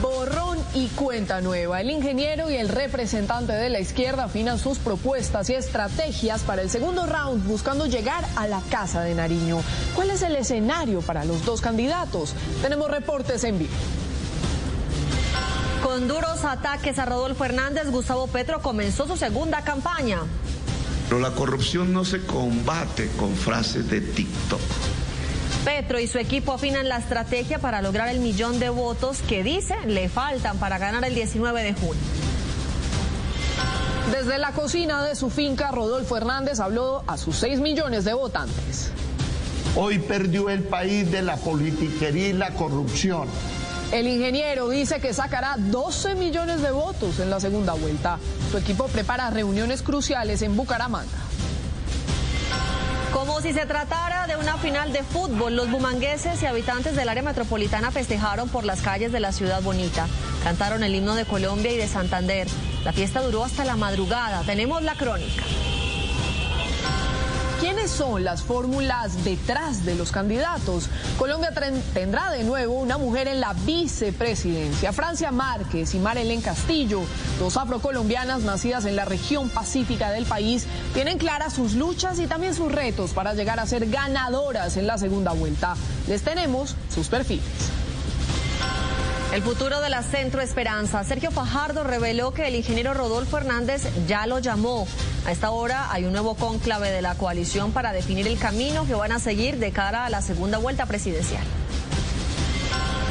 borrón 0.01 0.50
y 0.74 0.88
cuenta 0.90 1.41
nueva. 1.41 1.82
El 1.82 1.90
ingeniero 1.90 2.50
y 2.50 2.56
el 2.56 2.69
representante 2.69 3.53
de 3.53 3.69
la 3.69 3.80
izquierda 3.80 4.25
afinan 4.25 4.59
sus 4.59 4.77
propuestas 4.80 5.50
y 5.50 5.53
estrategias 5.53 6.41
para 6.43 6.61
el 6.61 6.69
segundo 6.69 7.06
round 7.06 7.45
buscando 7.45 7.85
llegar 7.85 8.25
a 8.35 8.48
la 8.48 8.61
Casa 8.69 9.01
de 9.01 9.16
Nariño. 9.16 9.61
¿Cuál 9.95 10.11
es 10.11 10.22
el 10.22 10.35
escenario 10.35 11.01
para 11.01 11.25
los 11.25 11.45
dos 11.45 11.61
candidatos? 11.61 12.33
Tenemos 12.61 12.90
reportes 12.90 13.43
en 13.43 13.59
vivo. 13.59 13.72
Con 15.83 16.08
duros 16.08 16.45
ataques 16.45 17.00
a 17.00 17.06
Rodolfo 17.06 17.43
Hernández, 17.43 17.90
Gustavo 17.90 18.27
Petro 18.27 18.61
comenzó 18.61 19.08
su 19.08 19.17
segunda 19.17 19.64
campaña. 19.64 20.19
Pero 21.09 21.19
la 21.19 21.32
corrupción 21.32 21.91
no 21.91 22.06
se 22.06 22.22
combate 22.22 23.09
con 23.17 23.35
frases 23.35 23.90
de 23.90 24.00
TikTok. 24.00 24.61
Petro 25.64 25.99
y 25.99 26.07
su 26.07 26.17
equipo 26.17 26.53
afinan 26.53 26.90
la 26.90 26.98
estrategia 26.98 27.59
para 27.59 27.83
lograr 27.83 28.07
el 28.07 28.19
millón 28.19 28.59
de 28.59 28.69
votos 28.69 29.22
que 29.22 29.43
dice 29.43 29.75
le 29.85 30.09
faltan 30.09 30.57
para 30.57 30.80
ganar 30.80 31.06
el 31.06 31.14
19 31.14 31.61
de 31.61 31.73
junio. 31.73 32.01
Desde 34.11 34.40
la 34.40 34.53
cocina 34.53 35.03
de 35.03 35.15
su 35.15 35.30
finca, 35.30 35.69
Rodolfo 35.72 36.17
Hernández 36.17 36.59
habló 36.59 37.03
a 37.06 37.17
sus 37.17 37.35
6 37.38 37.59
millones 37.59 38.06
de 38.06 38.14
votantes. 38.14 38.91
Hoy 39.75 39.99
perdió 39.99 40.49
el 40.49 40.64
país 40.64 41.11
de 41.11 41.22
la 41.22 41.38
politiquería 41.38 42.30
y 42.30 42.33
la 42.33 42.51
corrupción. 42.56 43.27
El 43.91 44.07
ingeniero 44.07 44.69
dice 44.69 44.99
que 44.99 45.14
sacará 45.14 45.56
12 45.57 46.15
millones 46.15 46.61
de 46.61 46.72
votos 46.72 47.19
en 47.19 47.30
la 47.30 47.40
segunda 47.40 47.73
vuelta. 47.73 48.17
Su 48.49 48.57
equipo 48.57 48.88
prepara 48.88 49.30
reuniones 49.30 49.81
cruciales 49.81 50.41
en 50.41 50.57
Bucaramanga. 50.57 51.31
Como 53.22 53.40
si 53.40 53.53
se 53.53 53.67
tratara 53.67 54.25
de 54.25 54.35
una 54.35 54.58
final 54.58 54.91
de 54.91 55.03
fútbol, 55.03 55.56
los 55.56 55.69
bumangueses 55.69 56.41
y 56.41 56.48
habitantes 56.48 56.95
del 56.95 57.08
área 57.08 57.22
metropolitana 57.22 57.91
festejaron 57.91 58.50
por 58.50 58.66
las 58.66 58.82
calles 58.82 59.11
de 59.11 59.19
la 59.19 59.32
ciudad 59.32 59.61
bonita. 59.61 60.08
Cantaron 60.43 60.83
el 60.83 60.95
himno 60.95 61.14
de 61.14 61.25
Colombia 61.25 61.72
y 61.72 61.77
de 61.77 61.88
Santander. 61.88 62.48
La 62.83 62.93
fiesta 62.93 63.22
duró 63.22 63.43
hasta 63.43 63.64
la 63.64 63.75
madrugada. 63.75 64.41
Tenemos 64.41 64.82
la 64.82 64.95
crónica. 64.95 65.43
¿Quiénes 67.92 68.10
son 68.10 68.24
las 68.24 68.44
fórmulas 68.44 69.26
detrás 69.26 69.84
de 69.84 69.95
los 69.95 70.11
candidatos? 70.11 70.88
Colombia 71.18 71.52
tendrá 71.94 72.32
de 72.32 72.44
nuevo 72.44 72.76
una 72.76 72.98
mujer 72.98 73.28
en 73.28 73.42
la 73.42 73.53
vicepresidencia. 73.53 74.94
Francia 74.94 75.32
Márquez 75.32 75.94
y 75.94 76.00
Marilén 76.00 76.42
Castillo, 76.42 77.02
dos 77.38 77.58
afrocolombianas 77.58 78.44
nacidas 78.44 78.86
en 78.86 78.95
la 78.95 79.03
región 79.03 79.50
pacífica 79.50 80.10
del 80.11 80.26
país, 80.26 80.68
tienen 80.94 81.18
claras 81.18 81.53
sus 81.53 81.74
luchas 81.74 82.20
y 82.20 82.28
también 82.28 82.56
sus 82.56 82.72
retos 82.72 83.11
para 83.11 83.34
llegar 83.34 83.60
a 83.60 83.66
ser 83.66 83.90
ganadoras 83.90 84.78
en 84.78 84.88
la 84.88 84.98
segunda 84.98 85.34
vuelta. 85.34 85.76
Les 86.08 86.22
tenemos 86.22 86.76
sus 86.94 87.10
perfiles. 87.10 87.44
El 89.34 89.42
futuro 89.44 89.80
de 89.80 89.90
la 89.90 90.03
Centro 90.03 90.42
Esperanza. 90.42 91.03
Sergio 91.03 91.32
Fajardo 91.32 91.84
reveló 91.84 92.34
que 92.34 92.48
el 92.48 92.56
ingeniero 92.56 92.94
Rodolfo 92.94 93.38
Hernández 93.38 93.88
ya 94.06 94.28
lo 94.28 94.40
llamó. 94.40 94.88
A 95.25 95.32
esta 95.32 95.51
hora 95.51 95.91
hay 95.91 96.06
un 96.06 96.14
nuevo 96.14 96.35
cónclave 96.35 96.90
de 96.90 97.01
la 97.01 97.16
coalición 97.16 97.72
para 97.72 97.93
definir 97.93 98.27
el 98.27 98.40
camino 98.40 98.88
que 98.88 98.95
van 98.95 99.11
a 99.11 99.19
seguir 99.19 99.58
de 99.58 99.72
cara 99.72 100.06
a 100.06 100.09
la 100.09 100.22
segunda 100.22 100.58
vuelta 100.58 100.88
presidencial. 100.88 101.43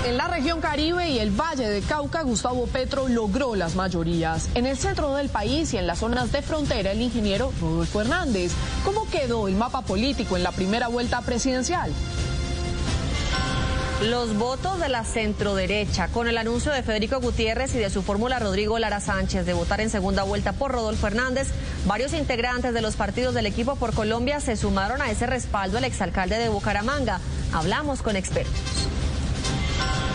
En 0.05 0.17
la 0.17 0.27
región 0.27 0.61
Caribe 0.61 1.09
y 1.11 1.19
el 1.19 1.31
Valle 1.31 1.69
de 1.69 1.83
Cauca, 1.83 2.23
Gustavo 2.23 2.67
Petro 2.67 3.07
logró 3.09 3.55
las 3.55 3.77
mayorías. 3.77 4.49
En 4.55 4.67
el 4.67 4.77
centro 4.77 5.15
del 5.15 5.29
país 5.29 5.73
y 5.73 5.77
en 5.77 5.87
las 5.87 5.99
zonas 5.99 6.33
de 6.33 6.43
frontera, 6.43 6.91
el 6.91 7.01
ingeniero 7.01 7.53
Rodolfo 7.61 8.01
Hernández. 8.01 8.53
¿Cómo 8.85 9.09
quedó 9.09 9.47
el 9.47 9.55
mapa 9.55 9.83
político 9.83 10.37
en 10.37 10.43
la 10.43 10.53
primera 10.53 10.89
vuelta 10.89 11.21
presidencial? 11.21 11.93
Los 14.03 14.35
votos 14.39 14.81
de 14.81 14.89
la 14.89 15.05
centroderecha, 15.05 16.09
con 16.09 16.27
el 16.27 16.39
anuncio 16.39 16.73
de 16.73 16.83
Federico 16.83 17.21
Gutiérrez 17.21 17.75
y 17.75 17.79
de 17.79 17.91
su 17.91 18.03
fórmula 18.03 18.39
Rodrigo 18.39 18.79
Lara 18.79 18.99
Sánchez 18.99 19.45
de 19.45 19.53
votar 19.53 19.83
en 19.83 19.91
segunda 19.91 20.23
vuelta 20.23 20.55
por 20.55 20.73
Rodolfo 20.73 21.07
Hernández, 21.07 21.49
varios 21.85 22.15
integrantes 22.15 22.73
de 22.73 22.81
los 22.81 22.97
partidos 22.97 23.35
del 23.35 23.45
equipo 23.45 23.77
por 23.77 23.93
Colombia 23.93 24.41
se 24.41 24.57
sumaron 24.57 25.03
a 25.03 25.11
ese 25.11 25.27
respaldo 25.27 25.77
al 25.77 25.85
exalcalde 25.85 26.39
de 26.39 26.49
Bucaramanga. 26.49 27.21
Hablamos 27.53 28.01
con 28.01 28.17
expertos. 28.17 28.55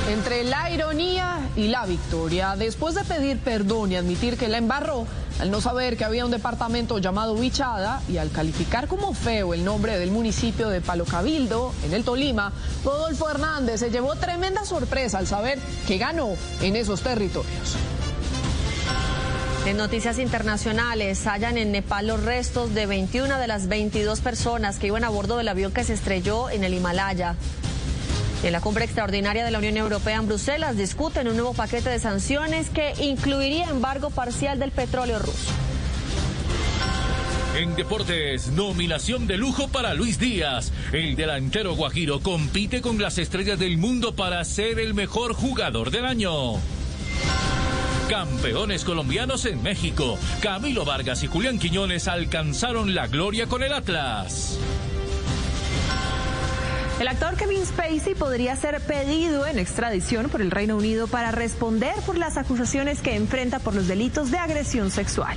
Entre 0.10 0.44
la 0.44 0.72
ironía 0.72 1.38
y 1.56 1.68
la 1.68 1.86
victoria, 1.86 2.56
después 2.56 2.96
de 2.96 3.04
pedir 3.04 3.38
perdón 3.38 3.92
y 3.92 3.98
admitir 3.98 4.36
que 4.36 4.48
la 4.48 4.58
embarró, 4.58 5.06
al 5.40 5.52
no 5.52 5.62
saber 5.62 5.98
que 5.98 6.06
había 6.06 6.26
un 6.26 6.32
departamento 6.32 6.98
llamado 7.00 7.36
Bichada 7.36 8.02
y 8.08 8.18
al 8.18 8.32
calificar 8.32 8.88
como 8.88 9.14
feo 9.14 9.54
el 9.54 9.66
nombre 9.66 9.98
del 9.98 10.12
municipio 10.12 10.70
de 10.70 10.82
Palo 10.82 11.06
Cabildo, 11.06 11.74
en 11.84 11.94
el 11.94 12.04
Tolima, 12.04 12.54
Rodolfo 12.84 13.30
Hernández 13.30 13.80
se 13.82 13.92
llevó 13.92 14.16
tremenda 14.16 14.66
sorpresa 14.66 15.18
al 15.18 15.28
saber 15.28 15.60
que 15.88 15.98
ganó 15.98 16.30
en 16.62 16.76
esos 16.76 17.02
territorios. 17.02 17.76
En 19.66 19.78
noticias 19.78 20.20
internacionales, 20.20 21.26
hallan 21.26 21.58
en 21.58 21.72
Nepal 21.72 22.06
los 22.06 22.22
restos 22.24 22.76
de 22.76 22.86
21 22.86 23.40
de 23.40 23.48
las 23.48 23.68
22 23.68 24.22
personas 24.22 24.78
que 24.78 24.88
iban 24.88 25.04
a 25.04 25.10
bordo 25.10 25.38
del 25.38 25.48
avión 25.48 25.72
que 25.72 25.84
se 25.84 25.94
estrelló 25.94 26.52
en 26.52 26.64
el 26.64 26.76
Himalaya. 26.76 27.36
En 28.46 28.52
la 28.52 28.62
cumbre 28.62 28.86
extraordinaria 28.86 29.44
de 29.44 29.50
la 29.50 29.58
Unión 29.58 29.76
Europea 29.76 30.18
en 30.18 30.28
Bruselas 30.28 30.78
discuten 30.78 31.28
un 31.28 31.36
nuevo 31.36 31.56
paquete 31.56 31.90
de 31.90 31.98
sanciones 31.98 32.70
que 32.70 32.94
incluiría 33.04 33.68
embargo 33.72 34.12
parcial 34.12 34.60
del 34.60 34.70
petróleo 34.70 35.18
ruso. 35.18 35.52
En 37.58 37.76
deportes, 37.76 38.50
nominación 38.50 39.26
de 39.26 39.38
lujo 39.38 39.68
para 39.70 39.96
Luis 39.96 40.20
Díaz. 40.20 40.72
El 40.92 41.16
delantero 41.16 41.74
guajiro 41.74 42.20
compite 42.20 42.82
con 42.82 43.02
las 43.02 43.18
estrellas 43.18 43.58
del 43.58 43.80
mundo 43.80 44.16
para 44.16 44.44
ser 44.46 44.78
el 44.78 44.94
mejor 44.94 45.34
jugador 45.34 45.90
del 45.90 46.06
año. 46.06 46.60
Campeones 48.08 48.86
colombianos 48.86 49.46
en 49.46 49.64
México. 49.64 50.20
Camilo 50.42 50.86
Vargas 50.86 51.24
y 51.24 51.28
Julián 51.28 51.58
Quiñones 51.58 52.08
alcanzaron 52.08 52.94
la 52.94 53.08
gloria 53.08 53.48
con 53.48 53.64
el 53.64 53.74
Atlas. 53.74 54.60
El 57.00 57.10
actor 57.10 57.36
Kevin 57.36 57.66
Spacey 57.66 58.16
podría 58.16 58.56
ser 58.56 58.80
pedido 58.80 59.46
en 59.46 59.60
extradición 59.60 60.30
por 60.30 60.42
el 60.42 60.50
Reino 60.50 60.78
Unido 60.78 61.08
para 61.08 61.32
responder 61.32 61.94
por 62.06 62.18
las 62.18 62.38
acusaciones 62.38 63.02
que 63.02 63.16
enfrenta 63.16 63.60
por 63.60 63.76
los 63.76 63.88
delitos 63.88 64.32
de 64.32 64.38
agresión 64.38 64.90
sexual. 64.92 65.36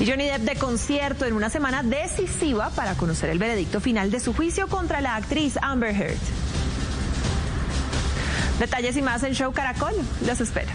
Y 0.00 0.06
Johnny 0.06 0.26
Depp 0.26 0.42
de 0.42 0.56
concierto 0.56 1.24
en 1.24 1.32
una 1.32 1.48
semana 1.48 1.82
decisiva 1.82 2.70
para 2.70 2.94
conocer 2.94 3.30
el 3.30 3.38
veredicto 3.38 3.80
final 3.80 4.10
de 4.10 4.20
su 4.20 4.34
juicio 4.34 4.68
contra 4.68 5.00
la 5.00 5.16
actriz 5.16 5.58
Amber 5.62 5.94
Heard. 5.94 6.18
Detalles 8.58 8.96
y 8.98 9.02
más 9.02 9.22
en 9.22 9.32
Show 9.32 9.52
Caracol. 9.52 9.94
Los 10.26 10.42
espero. 10.42 10.70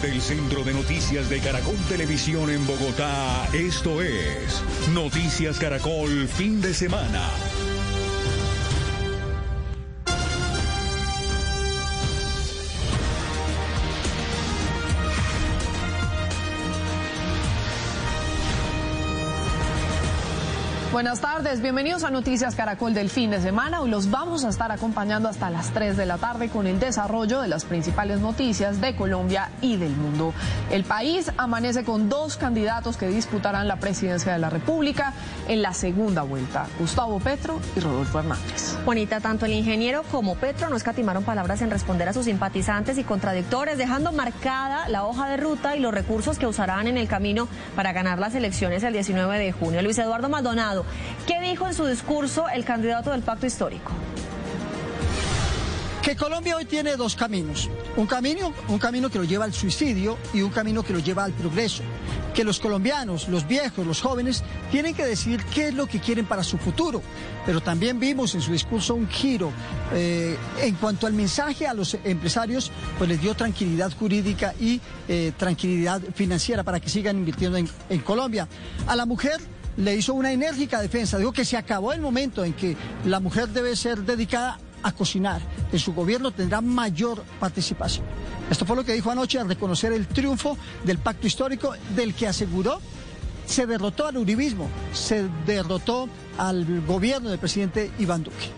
Desde 0.00 0.14
el 0.14 0.22
Centro 0.22 0.64
de 0.64 0.72
Noticias 0.72 1.28
de 1.28 1.40
Caracol 1.40 1.76
Televisión 1.88 2.48
en 2.48 2.66
Bogotá, 2.66 3.46
esto 3.52 4.00
es 4.00 4.62
Noticias 4.94 5.58
Caracol 5.58 6.26
Fin 6.26 6.62
de 6.62 6.72
Semana. 6.72 7.28
Buenas 20.92 21.20
tardes, 21.20 21.62
bienvenidos 21.62 22.02
a 22.02 22.10
Noticias 22.10 22.56
Caracol 22.56 22.94
del 22.94 23.10
fin 23.10 23.30
de 23.30 23.40
semana. 23.40 23.80
Hoy 23.80 23.90
los 23.90 24.10
vamos 24.10 24.44
a 24.44 24.48
estar 24.48 24.72
acompañando 24.72 25.28
hasta 25.28 25.48
las 25.48 25.70
3 25.70 25.96
de 25.96 26.04
la 26.04 26.18
tarde 26.18 26.48
con 26.48 26.66
el 26.66 26.80
desarrollo 26.80 27.40
de 27.40 27.46
las 27.46 27.64
principales 27.64 28.18
noticias 28.18 28.80
de 28.80 28.96
Colombia 28.96 29.50
y 29.60 29.76
del 29.76 29.92
mundo. 29.92 30.34
El 30.68 30.82
país 30.82 31.30
amanece 31.36 31.84
con 31.84 32.08
dos 32.08 32.36
candidatos 32.36 32.96
que 32.96 33.06
disputarán 33.06 33.68
la 33.68 33.76
presidencia 33.76 34.32
de 34.32 34.40
la 34.40 34.50
República 34.50 35.14
en 35.46 35.62
la 35.62 35.74
segunda 35.74 36.22
vuelta, 36.22 36.66
Gustavo 36.80 37.20
Petro 37.20 37.60
y 37.76 37.80
Rodolfo 37.80 38.18
Hernández. 38.18 38.76
Juanita, 38.84 39.20
tanto 39.20 39.46
el 39.46 39.52
ingeniero 39.52 40.02
como 40.10 40.34
Petro 40.34 40.70
no 40.70 40.76
escatimaron 40.76 41.22
palabras 41.22 41.62
en 41.62 41.70
responder 41.70 42.08
a 42.08 42.12
sus 42.12 42.24
simpatizantes 42.24 42.98
y 42.98 43.04
contradictores, 43.04 43.78
dejando 43.78 44.10
marcada 44.10 44.88
la 44.88 45.04
hoja 45.04 45.28
de 45.28 45.36
ruta 45.36 45.76
y 45.76 45.78
los 45.78 45.94
recursos 45.94 46.36
que 46.36 46.48
usarán 46.48 46.88
en 46.88 46.98
el 46.98 47.06
camino 47.06 47.46
para 47.76 47.92
ganar 47.92 48.18
las 48.18 48.34
elecciones 48.34 48.82
el 48.82 48.92
19 48.92 49.38
de 49.38 49.52
junio. 49.52 49.82
Luis 49.82 49.96
Eduardo 49.96 50.28
Maldonado 50.28 50.79
¿Qué 51.26 51.40
dijo 51.40 51.66
en 51.66 51.74
su 51.74 51.86
discurso 51.86 52.48
el 52.48 52.64
candidato 52.64 53.10
del 53.10 53.22
pacto 53.22 53.46
histórico? 53.46 53.92
Que 56.02 56.16
Colombia 56.16 56.56
hoy 56.56 56.64
tiene 56.64 56.96
dos 56.96 57.14
caminos, 57.14 57.68
un 57.94 58.06
camino, 58.06 58.54
un 58.68 58.78
camino 58.78 59.10
que 59.10 59.18
lo 59.18 59.24
lleva 59.24 59.44
al 59.44 59.52
suicidio 59.52 60.16
y 60.32 60.40
un 60.40 60.50
camino 60.50 60.82
que 60.82 60.94
lo 60.94 60.98
lleva 60.98 61.24
al 61.24 61.32
progreso. 61.32 61.82
Que 62.32 62.42
los 62.42 62.58
colombianos, 62.58 63.28
los 63.28 63.46
viejos, 63.46 63.86
los 63.86 64.00
jóvenes, 64.00 64.42
tienen 64.70 64.94
que 64.94 65.04
decidir 65.04 65.44
qué 65.52 65.68
es 65.68 65.74
lo 65.74 65.86
que 65.86 66.00
quieren 66.00 66.24
para 66.24 66.42
su 66.42 66.56
futuro. 66.56 67.02
Pero 67.44 67.60
también 67.60 68.00
vimos 68.00 68.34
en 68.34 68.40
su 68.40 68.50
discurso 68.52 68.94
un 68.94 69.08
giro 69.08 69.52
eh, 69.92 70.38
en 70.62 70.74
cuanto 70.76 71.06
al 71.06 71.12
mensaje 71.12 71.66
a 71.66 71.74
los 71.74 71.92
empresarios, 72.02 72.72
pues 72.96 73.10
les 73.10 73.20
dio 73.20 73.34
tranquilidad 73.34 73.92
jurídica 73.92 74.54
y 74.58 74.80
eh, 75.06 75.32
tranquilidad 75.36 76.00
financiera 76.14 76.62
para 76.62 76.80
que 76.80 76.88
sigan 76.88 77.18
invirtiendo 77.18 77.58
en, 77.58 77.68
en 77.90 78.00
Colombia. 78.00 78.48
A 78.86 78.96
la 78.96 79.04
mujer 79.04 79.38
le 79.76 79.94
hizo 79.94 80.14
una 80.14 80.32
enérgica 80.32 80.80
defensa, 80.80 81.18
dijo 81.18 81.32
que 81.32 81.44
se 81.44 81.56
acabó 81.56 81.92
el 81.92 82.00
momento 82.00 82.44
en 82.44 82.52
que 82.52 82.76
la 83.04 83.20
mujer 83.20 83.48
debe 83.48 83.76
ser 83.76 83.98
dedicada 84.02 84.58
a 84.82 84.92
cocinar. 84.92 85.40
En 85.72 85.78
su 85.78 85.92
gobierno 85.92 86.30
tendrá 86.30 86.60
mayor 86.60 87.22
participación. 87.38 88.04
Esto 88.50 88.64
fue 88.64 88.76
lo 88.76 88.84
que 88.84 88.92
dijo 88.92 89.10
anoche 89.10 89.38
al 89.38 89.48
reconocer 89.48 89.92
el 89.92 90.06
triunfo 90.06 90.56
del 90.84 90.98
pacto 90.98 91.26
histórico 91.26 91.74
del 91.94 92.14
que 92.14 92.26
aseguró 92.26 92.80
se 93.46 93.66
derrotó 93.66 94.06
al 94.06 94.16
uribismo, 94.16 94.68
se 94.92 95.28
derrotó 95.44 96.08
al 96.38 96.64
gobierno 96.86 97.30
del 97.30 97.38
presidente 97.38 97.90
Iván 97.98 98.22
Duque. 98.22 98.48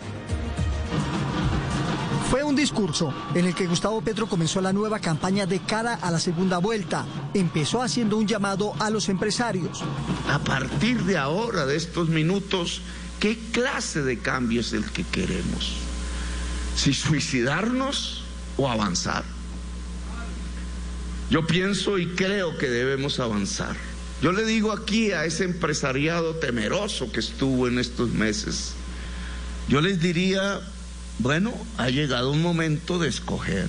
Fue 2.32 2.42
un 2.42 2.56
discurso 2.56 3.12
en 3.34 3.44
el 3.44 3.54
que 3.54 3.66
Gustavo 3.66 4.00
Petro 4.00 4.26
comenzó 4.26 4.62
la 4.62 4.72
nueva 4.72 5.00
campaña 5.00 5.44
de 5.44 5.60
cara 5.60 5.98
a 6.00 6.10
la 6.10 6.18
segunda 6.18 6.56
vuelta. 6.56 7.04
Empezó 7.34 7.82
haciendo 7.82 8.16
un 8.16 8.26
llamado 8.26 8.72
a 8.78 8.88
los 8.88 9.10
empresarios. 9.10 9.84
A 10.30 10.38
partir 10.38 11.02
de 11.02 11.18
ahora, 11.18 11.66
de 11.66 11.76
estos 11.76 12.08
minutos, 12.08 12.80
¿qué 13.20 13.38
clase 13.52 14.00
de 14.00 14.18
cambio 14.20 14.62
es 14.62 14.72
el 14.72 14.90
que 14.92 15.04
queremos? 15.04 15.74
¿Si 16.74 16.94
suicidarnos 16.94 18.24
o 18.56 18.70
avanzar? 18.70 19.24
Yo 21.28 21.46
pienso 21.46 21.98
y 21.98 22.06
creo 22.14 22.56
que 22.56 22.70
debemos 22.70 23.20
avanzar. 23.20 23.76
Yo 24.22 24.32
le 24.32 24.46
digo 24.46 24.72
aquí 24.72 25.12
a 25.12 25.26
ese 25.26 25.44
empresariado 25.44 26.36
temeroso 26.36 27.12
que 27.12 27.20
estuvo 27.20 27.68
en 27.68 27.78
estos 27.78 28.08
meses, 28.08 28.72
yo 29.68 29.80
les 29.80 30.00
diría, 30.00 30.60
bueno, 31.18 31.52
ha 31.78 31.89
llegado 31.91 32.32
un 32.32 32.42
momento 32.42 32.99
de 32.99 33.08
escoger. 33.08 33.68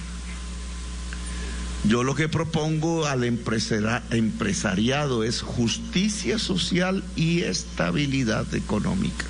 Yo 1.85 2.03
lo 2.03 2.15
que 2.15 2.29
propongo 2.29 3.05
al 3.05 3.25
empresariado 3.25 5.23
es 5.23 5.41
justicia 5.41 6.39
social 6.39 7.03
y 7.17 7.41
estabilidad 7.41 8.53
económica. 8.55 9.25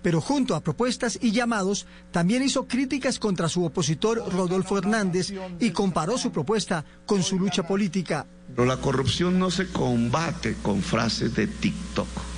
Pero 0.00 0.20
junto 0.20 0.54
a 0.54 0.60
propuestas 0.60 1.18
y 1.20 1.32
llamados, 1.32 1.86
también 2.12 2.42
hizo 2.42 2.68
críticas 2.68 3.18
contra 3.18 3.48
su 3.48 3.64
opositor 3.64 4.22
Rodolfo 4.32 4.78
Hernández 4.78 5.32
y 5.58 5.70
comparó 5.70 6.18
su 6.18 6.30
propuesta 6.30 6.84
con 7.06 7.22
su 7.22 7.38
lucha 7.38 7.66
política. 7.66 8.26
Pero 8.54 8.66
la 8.66 8.76
corrupción 8.76 9.38
no 9.38 9.50
se 9.50 9.66
combate 9.68 10.56
con 10.62 10.82
frases 10.82 11.34
de 11.34 11.46
TikTok. 11.46 12.33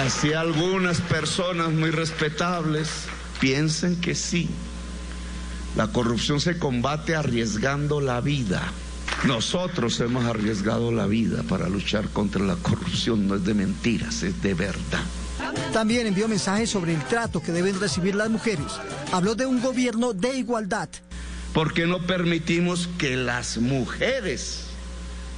Así 0.00 0.32
algunas 0.32 0.98
personas 1.02 1.72
muy 1.72 1.90
respetables 1.90 2.88
piensen 3.38 4.00
que 4.00 4.14
sí. 4.14 4.48
La 5.76 5.88
corrupción 5.88 6.40
se 6.40 6.58
combate 6.58 7.14
arriesgando 7.14 8.00
la 8.00 8.22
vida. 8.22 8.62
Nosotros 9.24 10.00
hemos 10.00 10.24
arriesgado 10.24 10.90
la 10.90 11.06
vida 11.06 11.42
para 11.42 11.68
luchar 11.68 12.08
contra 12.08 12.42
la 12.42 12.56
corrupción. 12.56 13.28
No 13.28 13.34
es 13.34 13.44
de 13.44 13.52
mentiras, 13.52 14.22
es 14.22 14.40
de 14.40 14.54
verdad. 14.54 15.04
También 15.74 16.06
envió 16.06 16.28
mensajes 16.28 16.70
sobre 16.70 16.94
el 16.94 17.04
trato 17.04 17.42
que 17.42 17.52
deben 17.52 17.78
recibir 17.78 18.14
las 18.14 18.30
mujeres. 18.30 18.72
Habló 19.12 19.34
de 19.34 19.44
un 19.44 19.60
gobierno 19.60 20.14
de 20.14 20.34
igualdad. 20.34 20.88
¿Por 21.52 21.74
qué 21.74 21.86
no 21.86 22.06
permitimos 22.06 22.88
que 22.96 23.18
las 23.18 23.58
mujeres 23.58 24.62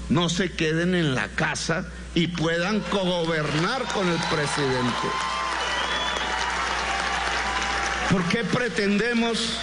no 0.09 0.29
se 0.29 0.53
queden 0.53 0.95
en 0.95 1.17
la 1.17 1.27
casa 1.31 1.89
y 2.15 2.27
puedan 2.29 2.81
cogobernar 2.81 3.85
con 3.95 4.09
el 4.09 4.19
presidente. 4.31 5.09
¿Por 8.11 8.25
qué 8.25 8.45
pretendemos 8.45 9.57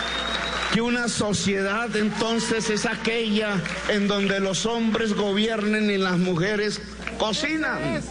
que 0.74 0.82
una 0.82 1.08
sociedad 1.08 1.96
entonces 1.96 2.70
es 2.70 2.86
aquella 2.86 3.62
en 3.90 4.08
donde 4.08 4.40
los 4.40 4.66
hombres 4.66 5.14
gobiernen 5.14 5.92
y 5.92 5.98
las 5.98 6.18
mujeres 6.18 6.82
cocinan? 7.20 8.02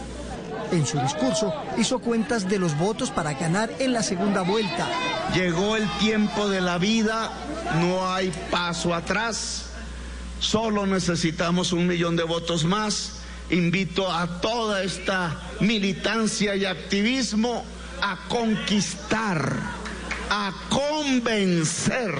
En 0.71 0.85
su 0.85 0.99
discurso 0.99 1.53
hizo 1.77 1.99
cuentas 1.99 2.47
de 2.47 2.59
los 2.59 2.77
votos 2.77 3.11
para 3.11 3.33
ganar 3.33 3.71
en 3.79 3.91
la 3.91 4.03
segunda 4.03 4.41
vuelta. 4.41 4.87
Llegó 5.33 5.75
el 5.75 5.89
tiempo 5.97 6.47
de 6.47 6.61
la 6.61 6.77
vida, 6.77 7.31
no 7.81 8.09
hay 8.09 8.31
paso 8.51 8.93
atrás, 8.93 9.65
solo 10.39 10.85
necesitamos 10.85 11.73
un 11.73 11.87
millón 11.87 12.15
de 12.15 12.23
votos 12.23 12.63
más 12.63 13.18
invito 13.49 14.11
a 14.11 14.41
toda 14.41 14.83
esta 14.83 15.39
militancia 15.59 16.55
y 16.55 16.65
activismo 16.65 17.65
a 18.01 18.27
conquistar, 18.27 19.53
a 20.29 20.53
convencer, 20.69 22.13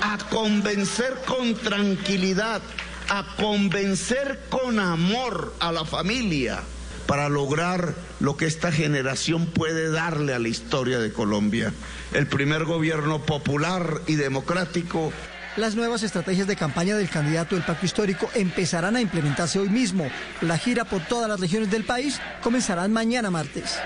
a 0.00 0.18
convencer 0.30 1.18
con 1.26 1.54
tranquilidad, 1.54 2.62
a 3.08 3.36
convencer 3.36 4.40
con 4.48 4.78
amor 4.78 5.54
a 5.60 5.72
la 5.72 5.84
familia, 5.84 6.60
para 7.06 7.28
lograr 7.28 7.94
lo 8.20 8.36
que 8.36 8.46
esta 8.46 8.72
generación 8.72 9.46
puede 9.46 9.90
darle 9.90 10.34
a 10.34 10.38
la 10.38 10.48
historia 10.48 10.98
de 10.98 11.12
Colombia. 11.12 11.72
El 12.14 12.26
primer 12.26 12.64
gobierno 12.64 13.20
popular 13.22 14.00
y 14.06 14.14
democrático 14.14 15.12
las 15.56 15.74
nuevas 15.74 16.02
estrategias 16.02 16.46
de 16.46 16.56
campaña 16.56 16.96
del 16.96 17.10
candidato 17.10 17.54
del 17.54 17.64
pacto 17.64 17.86
histórico 17.86 18.30
empezarán 18.34 18.96
a 18.96 19.00
implementarse 19.00 19.58
hoy 19.58 19.68
mismo. 19.68 20.08
La 20.40 20.56
gira 20.56 20.84
por 20.84 21.04
todas 21.06 21.28
las 21.28 21.40
regiones 21.40 21.70
del 21.70 21.84
país 21.84 22.20
comenzará 22.42 22.88
mañana 22.88 23.30
martes. 23.30 23.78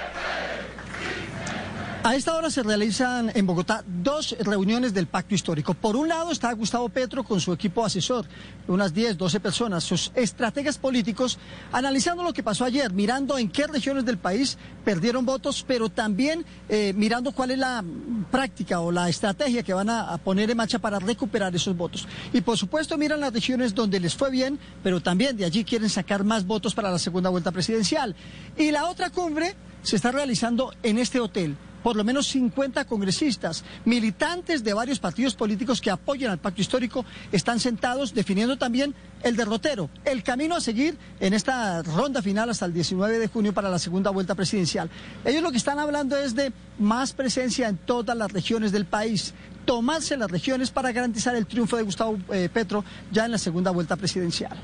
A 2.07 2.15
esta 2.15 2.37
hora 2.37 2.51
se 2.51 2.63
realizan 2.63 3.33
en 3.35 3.49
Bogotá 3.49 3.83
dos 3.85 4.37
reuniones 4.39 4.95
del 4.95 5.09
pacto 5.09 5.35
histórico. 5.35 5.75
Por 5.75 5.97
un 5.97 6.07
lado 6.07 6.31
está 6.31 6.53
Gustavo 6.53 6.89
Petro 6.89 7.25
con 7.25 7.41
su 7.41 7.53
equipo 7.53 7.85
asesor, 7.85 8.27
unas 8.69 8.95
10, 8.95 9.19
12 9.19 9.41
personas, 9.41 9.83
sus 9.83 10.13
estrategas 10.15 10.79
políticos, 10.79 11.37
analizando 11.73 12.23
lo 12.23 12.33
que 12.33 12.45
pasó 12.45 12.65
ayer, 12.65 12.93
mirando 12.93 13.37
en 13.39 13.51
qué 13.51 13.67
regiones 13.67 14.05
del 14.05 14.19
país 14.19 14.57
perdieron 14.85 15.27
votos, 15.27 15.65
pero 15.67 15.89
también 15.89 16.47
eh, 16.69 16.93
mirando 16.95 17.33
cuál 17.33 17.51
es 17.51 17.59
la 17.59 17.83
práctica 18.31 18.79
o 18.79 18.93
la 18.93 19.09
estrategia 19.09 19.65
que 19.65 19.75
van 19.75 19.91
a, 19.91 20.13
a 20.13 20.19
poner 20.19 20.49
en 20.49 20.59
marcha 20.59 20.79
para 20.79 21.01
recuperar 21.01 21.57
esos 21.57 21.77
votos. 21.77 22.07
Y 22.33 22.41
por 22.41 22.57
supuesto 22.57 22.97
miran 22.97 23.19
las 23.19 23.33
regiones 23.33 23.75
donde 23.75 23.99
les 23.99 24.15
fue 24.15 24.31
bien, 24.31 24.61
pero 24.81 25.01
también 25.01 25.37
de 25.37 25.45
allí 25.45 25.65
quieren 25.65 25.91
sacar 25.91 26.23
más 26.23 26.47
votos 26.47 26.73
para 26.73 26.93
la 26.93 27.01
segunda 27.01 27.31
vuelta 27.31 27.51
presidencial. 27.51 28.15
Y 28.57 28.71
la 28.71 28.87
otra 28.87 29.11
cumbre 29.11 29.57
se 29.83 29.97
está 29.97 30.13
realizando 30.13 30.73
en 30.85 30.99
este 30.99 31.19
hotel 31.19 31.57
por 31.87 31.95
lo 31.95 32.03
menos 32.03 32.27
50 32.27 32.85
congresistas, 32.87 33.63
militantes 33.85 34.65
de 34.65 34.75
varios 34.75 34.99
partidos 34.99 35.37
políticos 35.37 35.81
que 35.81 35.89
apoyan 35.89 36.33
al 36.33 36.39
pacto 36.39 36.61
histórico, 36.61 37.05
están 37.31 37.61
sentados 37.61 38.13
definiendo 38.13 38.59
también 38.59 38.93
el 39.23 39.37
derrotero, 39.37 39.89
el 40.05 40.25
camino 40.25 40.57
a 40.57 40.61
seguir 40.61 40.99
en 41.21 41.33
esta 41.33 41.85
ronda 41.85 42.23
final 42.23 42.51
hasta 42.51 42.67
el 42.67 42.73
19 42.73 43.21
de 43.21 43.29
junio 43.29 43.55
para 43.55 43.71
la 43.71 43.79
segunda 43.79 44.11
vuelta 44.11 44.35
presidencial. 44.35 44.91
Ellos 45.25 45.45
lo 45.45 45.53
que 45.53 45.59
están 45.59 45.79
hablando 45.79 46.17
es 46.17 46.35
de 46.35 46.53
más 46.81 47.13
presencia 47.13 47.69
en 47.69 47.77
todas 47.77 48.17
las 48.17 48.33
regiones 48.33 48.73
del 48.73 48.87
país, 48.87 49.33
tomarse 49.65 50.17
las 50.17 50.29
regiones 50.29 50.73
para 50.73 50.91
garantizar 50.91 51.37
el 51.37 51.47
triunfo 51.47 51.77
de 51.77 51.85
Gustavo 51.85 52.19
eh, 52.33 52.49
Petro 52.53 52.85
ya 53.13 53.27
en 53.27 53.31
la 53.31 53.39
segunda 53.39 53.71
vuelta 53.71 53.95
presidencial. 53.95 54.59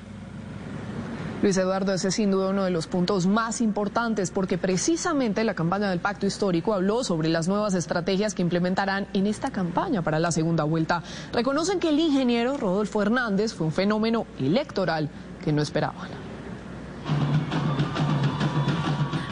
Luis 1.42 1.56
Eduardo, 1.56 1.92
ese 1.92 2.06
es 2.08 2.14
sin 2.14 2.30
duda 2.30 2.50
uno 2.50 2.62
de 2.62 2.70
los 2.70 2.86
puntos 2.86 3.26
más 3.26 3.60
importantes 3.60 4.30
porque 4.30 4.58
precisamente 4.58 5.42
la 5.42 5.54
campaña 5.54 5.90
del 5.90 5.98
pacto 5.98 6.24
histórico 6.24 6.72
habló 6.72 7.02
sobre 7.02 7.28
las 7.28 7.48
nuevas 7.48 7.74
estrategias 7.74 8.32
que 8.32 8.42
implementarán 8.42 9.08
en 9.12 9.26
esta 9.26 9.50
campaña 9.50 10.02
para 10.02 10.20
la 10.20 10.30
segunda 10.30 10.62
vuelta. 10.62 11.02
Reconocen 11.32 11.80
que 11.80 11.88
el 11.88 11.98
ingeniero 11.98 12.56
Rodolfo 12.58 13.02
Hernández 13.02 13.54
fue 13.54 13.66
un 13.66 13.72
fenómeno 13.72 14.24
electoral 14.38 15.10
que 15.44 15.52
no 15.52 15.62
esperaban. 15.62 16.10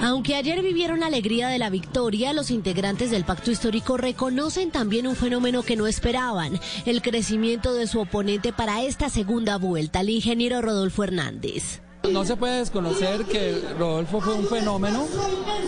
Aunque 0.02 0.34
ayer 0.34 0.62
vivieron 0.62 0.98
la 0.98 1.06
alegría 1.06 1.46
de 1.46 1.58
la 1.60 1.70
victoria, 1.70 2.32
los 2.32 2.50
integrantes 2.50 3.12
del 3.12 3.24
pacto 3.24 3.52
histórico 3.52 3.96
reconocen 3.96 4.72
también 4.72 5.06
un 5.06 5.14
fenómeno 5.14 5.62
que 5.62 5.76
no 5.76 5.86
esperaban, 5.86 6.58
el 6.86 7.02
crecimiento 7.02 7.72
de 7.72 7.86
su 7.86 8.00
oponente 8.00 8.52
para 8.52 8.82
esta 8.82 9.10
segunda 9.10 9.58
vuelta, 9.58 10.00
el 10.00 10.10
ingeniero 10.10 10.60
Rodolfo 10.60 11.04
Hernández. 11.04 11.82
No 12.08 12.24
se 12.24 12.36
puede 12.36 12.58
desconocer 12.58 13.24
que 13.24 13.62
Rodolfo 13.78 14.20
fue 14.20 14.34
un 14.34 14.46
fenómeno, 14.46 15.06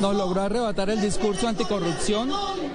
nos 0.01 0.17
logró 0.17 0.43
arrebatar 0.43 0.91
el 0.91 1.01
discurso 1.01 1.47
anticorrupción, 1.47 2.31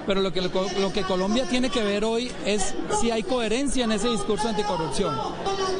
pero 0.06 0.20
lo 0.20 0.32
que, 0.32 0.40
lo 0.40 0.92
que 0.92 1.02
Colombia 1.02 1.44
tiene 1.48 1.68
que 1.68 1.82
ver 1.82 2.04
hoy 2.04 2.30
es 2.46 2.74
si 3.00 3.10
hay 3.10 3.22
coherencia 3.22 3.84
en 3.84 3.92
ese 3.92 4.08
discurso 4.08 4.48
anticorrupción. 4.48 5.14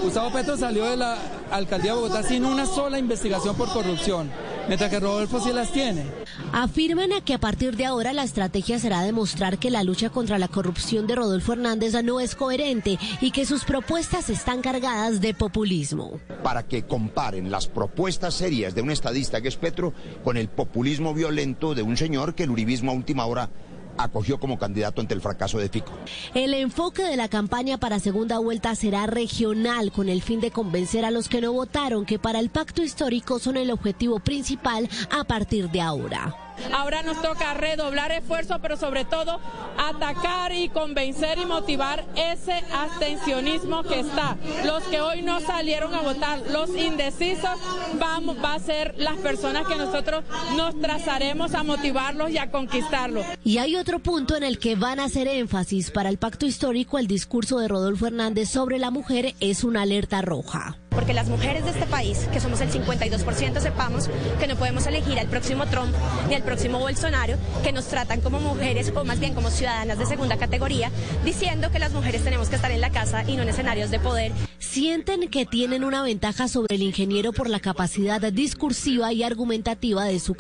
Gustavo 0.03 0.31
Petro 0.33 0.57
salió 0.57 0.85
de 0.85 0.97
la 0.97 1.17
alcaldía 1.51 1.93
de 1.93 2.01
Bogotá 2.01 2.23
sin 2.23 2.45
una 2.45 2.67
sola 2.67 2.99
investigación 2.99 3.57
por 3.57 3.73
corrupción 3.73 4.31
mientras 4.69 4.91
que 4.91 5.01
Rodolfo 5.01 5.41
sí 5.41 5.53
las 5.53 5.73
tiene. 5.73 6.07
Afirman 6.53 7.11
que 7.25 7.35
a 7.35 7.39
partir 7.39 7.77
de 7.77 7.85
ahora 7.85 8.13
la 8.13 8.23
estrategia 8.23 8.79
será 8.79 9.03
demostrar 9.03 9.59
que 9.59 9.71
la 9.71 9.85
lucha 9.85 10.11
contra 10.11 10.39
la 10.39 10.49
corrupción 10.49 11.07
de 11.07 11.15
Rodolfo 11.15 11.53
Hernández 11.53 11.95
no 12.03 12.21
es 12.21 12.35
coherente 12.35 12.99
y 13.21 13.31
que 13.31 13.45
sus 13.45 13.65
propuestas 13.65 14.31
están 14.31 14.63
cargadas 14.63 15.21
de 15.21 15.35
populismo. 15.35 16.21
Para 16.43 16.67
que 16.67 16.85
comparen 16.85 17.51
las 17.51 17.67
propuestas 17.67 18.35
serias 18.35 18.75
de 18.75 18.83
un 18.83 18.91
estadista 18.91 19.41
que 19.41 19.49
es 19.49 19.57
Petro 19.57 19.93
con 20.25 20.37
el 20.37 20.49
populismo 20.49 21.13
violento 21.13 21.75
de 21.75 21.83
un 21.83 21.97
señor 21.97 22.35
que 22.35 22.45
el 22.45 22.51
uribismo 22.51 22.93
a 22.93 22.95
última 22.95 23.27
hora 23.27 23.51
acogió 23.99 24.39
como 24.39 24.59
candidato 24.59 25.01
ante 25.01 25.15
el 25.15 25.21
fracaso 25.21 25.59
de 25.59 25.69
Fico. 25.69 25.93
El 26.35 26.55
enfoque 26.55 27.03
de 27.03 27.17
la 27.17 27.29
campaña 27.29 27.79
para 27.79 28.01
segunda 28.01 28.39
vuelta 28.39 28.75
será 28.75 29.07
regional 29.07 29.93
con 29.93 30.09
el 30.09 30.23
fin 30.23 30.41
de 30.41 30.51
convencer 30.51 31.05
a 31.05 31.11
los 31.11 31.29
que 31.29 31.41
no 31.41 31.53
votaron 31.53 32.07
que 32.07 32.19
para 32.19 32.39
el 32.39 32.51
pacto 32.51 32.83
histórico 32.83 33.39
son 33.39 33.57
el 33.57 33.71
objetivo 33.71 34.21
principal 34.21 34.89
a 35.11 35.25
partir 35.25 35.71
de 35.71 35.81
ahora. 35.81 36.48
Ahora 36.73 37.03
nos 37.03 37.21
toca 37.23 37.55
redoblar 37.55 38.13
esfuerzo, 38.13 38.59
pero 38.61 38.77
sobre 38.77 39.05
todo 39.05 39.41
atacar 39.77 40.53
y 40.53 40.69
convencer 40.69 41.39
y 41.39 41.47
motivar 41.47 42.05
ese 42.17 42.65
abstencionismo 42.73 43.83
que 43.83 44.01
está. 44.01 44.37
Los 44.65 44.83
que 44.85 45.01
hoy 45.01 45.23
no 45.23 45.41
salieron 45.41 45.95
a 45.95 46.01
votar, 46.01 46.41
los 46.51 46.71
indecisos, 46.71 47.59
vamos, 47.99 48.37
va 48.43 48.55
a 48.55 48.59
ser 48.59 48.95
las 48.99 49.17
personas 49.17 49.67
que 49.67 49.77
nosotros 49.77 50.25
nos 50.57 50.79
trazaremos 50.81 51.55
a 51.55 51.63
motivarlos 51.63 52.31
y 52.31 52.39
a 52.39 52.51
conquistarlos. 52.51 53.25
Y 53.45 53.59
hay 53.59 53.77
otro 53.77 53.99
punto 53.99 54.37
en 54.37 54.43
el 54.43 54.59
que 54.59 54.77
van 54.77 55.01
a 55.01 55.05
hacer 55.05 55.29
énfasis 55.29 55.91
para 55.91 56.09
el 56.09 56.19
pacto 56.19 56.47
histórico, 56.47 56.99
el 56.99 57.07
discurso 57.07 57.59
de 57.59 57.69
Rodolfo 57.69 58.07
Hernández 58.07 58.49
sobre 58.49 58.79
la 58.79 58.91
mujer 58.91 59.35
es 59.41 59.65
una 59.65 59.83
alerta 59.83 60.23
roja 60.23 60.79
porque 60.91 61.15
las 61.15 61.29
mujeres 61.29 61.65
de 61.65 61.71
este 61.71 61.87
país, 61.87 62.29
que 62.33 62.41
somos 62.41 62.61
el 62.61 62.71
52%, 62.71 63.61
sepamos 63.61 64.11
que 64.39 64.47
no 64.47 64.57
podemos 64.57 64.87
elegir 64.87 65.19
al 65.19 65.29
próximo 65.29 65.67
Trump 65.67 65.95
ni 66.29 66.35
al 66.35 66.43
próximo 66.43 66.79
Bolsonaro, 66.79 67.37
que 67.63 67.73
nos 67.73 67.87
tratan 67.87 68.21
como 68.21 68.41
mujeres 68.41 68.93
o 68.95 69.05
más 69.05 69.21
bien 69.21 69.35
como 69.35 69.51
ciudadanas 69.51 69.99
de 69.99 70.07
segunda 70.07 70.37
categoría, 70.37 70.91
diciendo 71.25 71.71
que 71.71 71.79
las 71.79 71.93
mujeres 71.93 72.25
tenemos 72.25 72.49
que 72.49 72.57
estar 72.57 72.71
en 72.71 72.81
la 72.81 72.91
casa 72.91 73.25
y 73.29 73.37
no 73.37 73.43
en 73.43 73.49
escenarios 73.49 73.91
de 73.91 73.99
poder. 73.99 74.33
Sienten 74.59 75.29
que 75.29 75.47
tienen 75.47 75.85
una 75.85 76.03
ventaja 76.03 76.49
sobre 76.49 76.77
el 76.77 76.83
ingeniero 76.83 77.33
por 77.33 77.49
la 77.49 77.61
capacidad 77.61 78.21
discursiva 78.21 79.13
y 79.13 79.23
argumentativa 79.23 80.05
de 80.05 80.21
su 80.21 80.35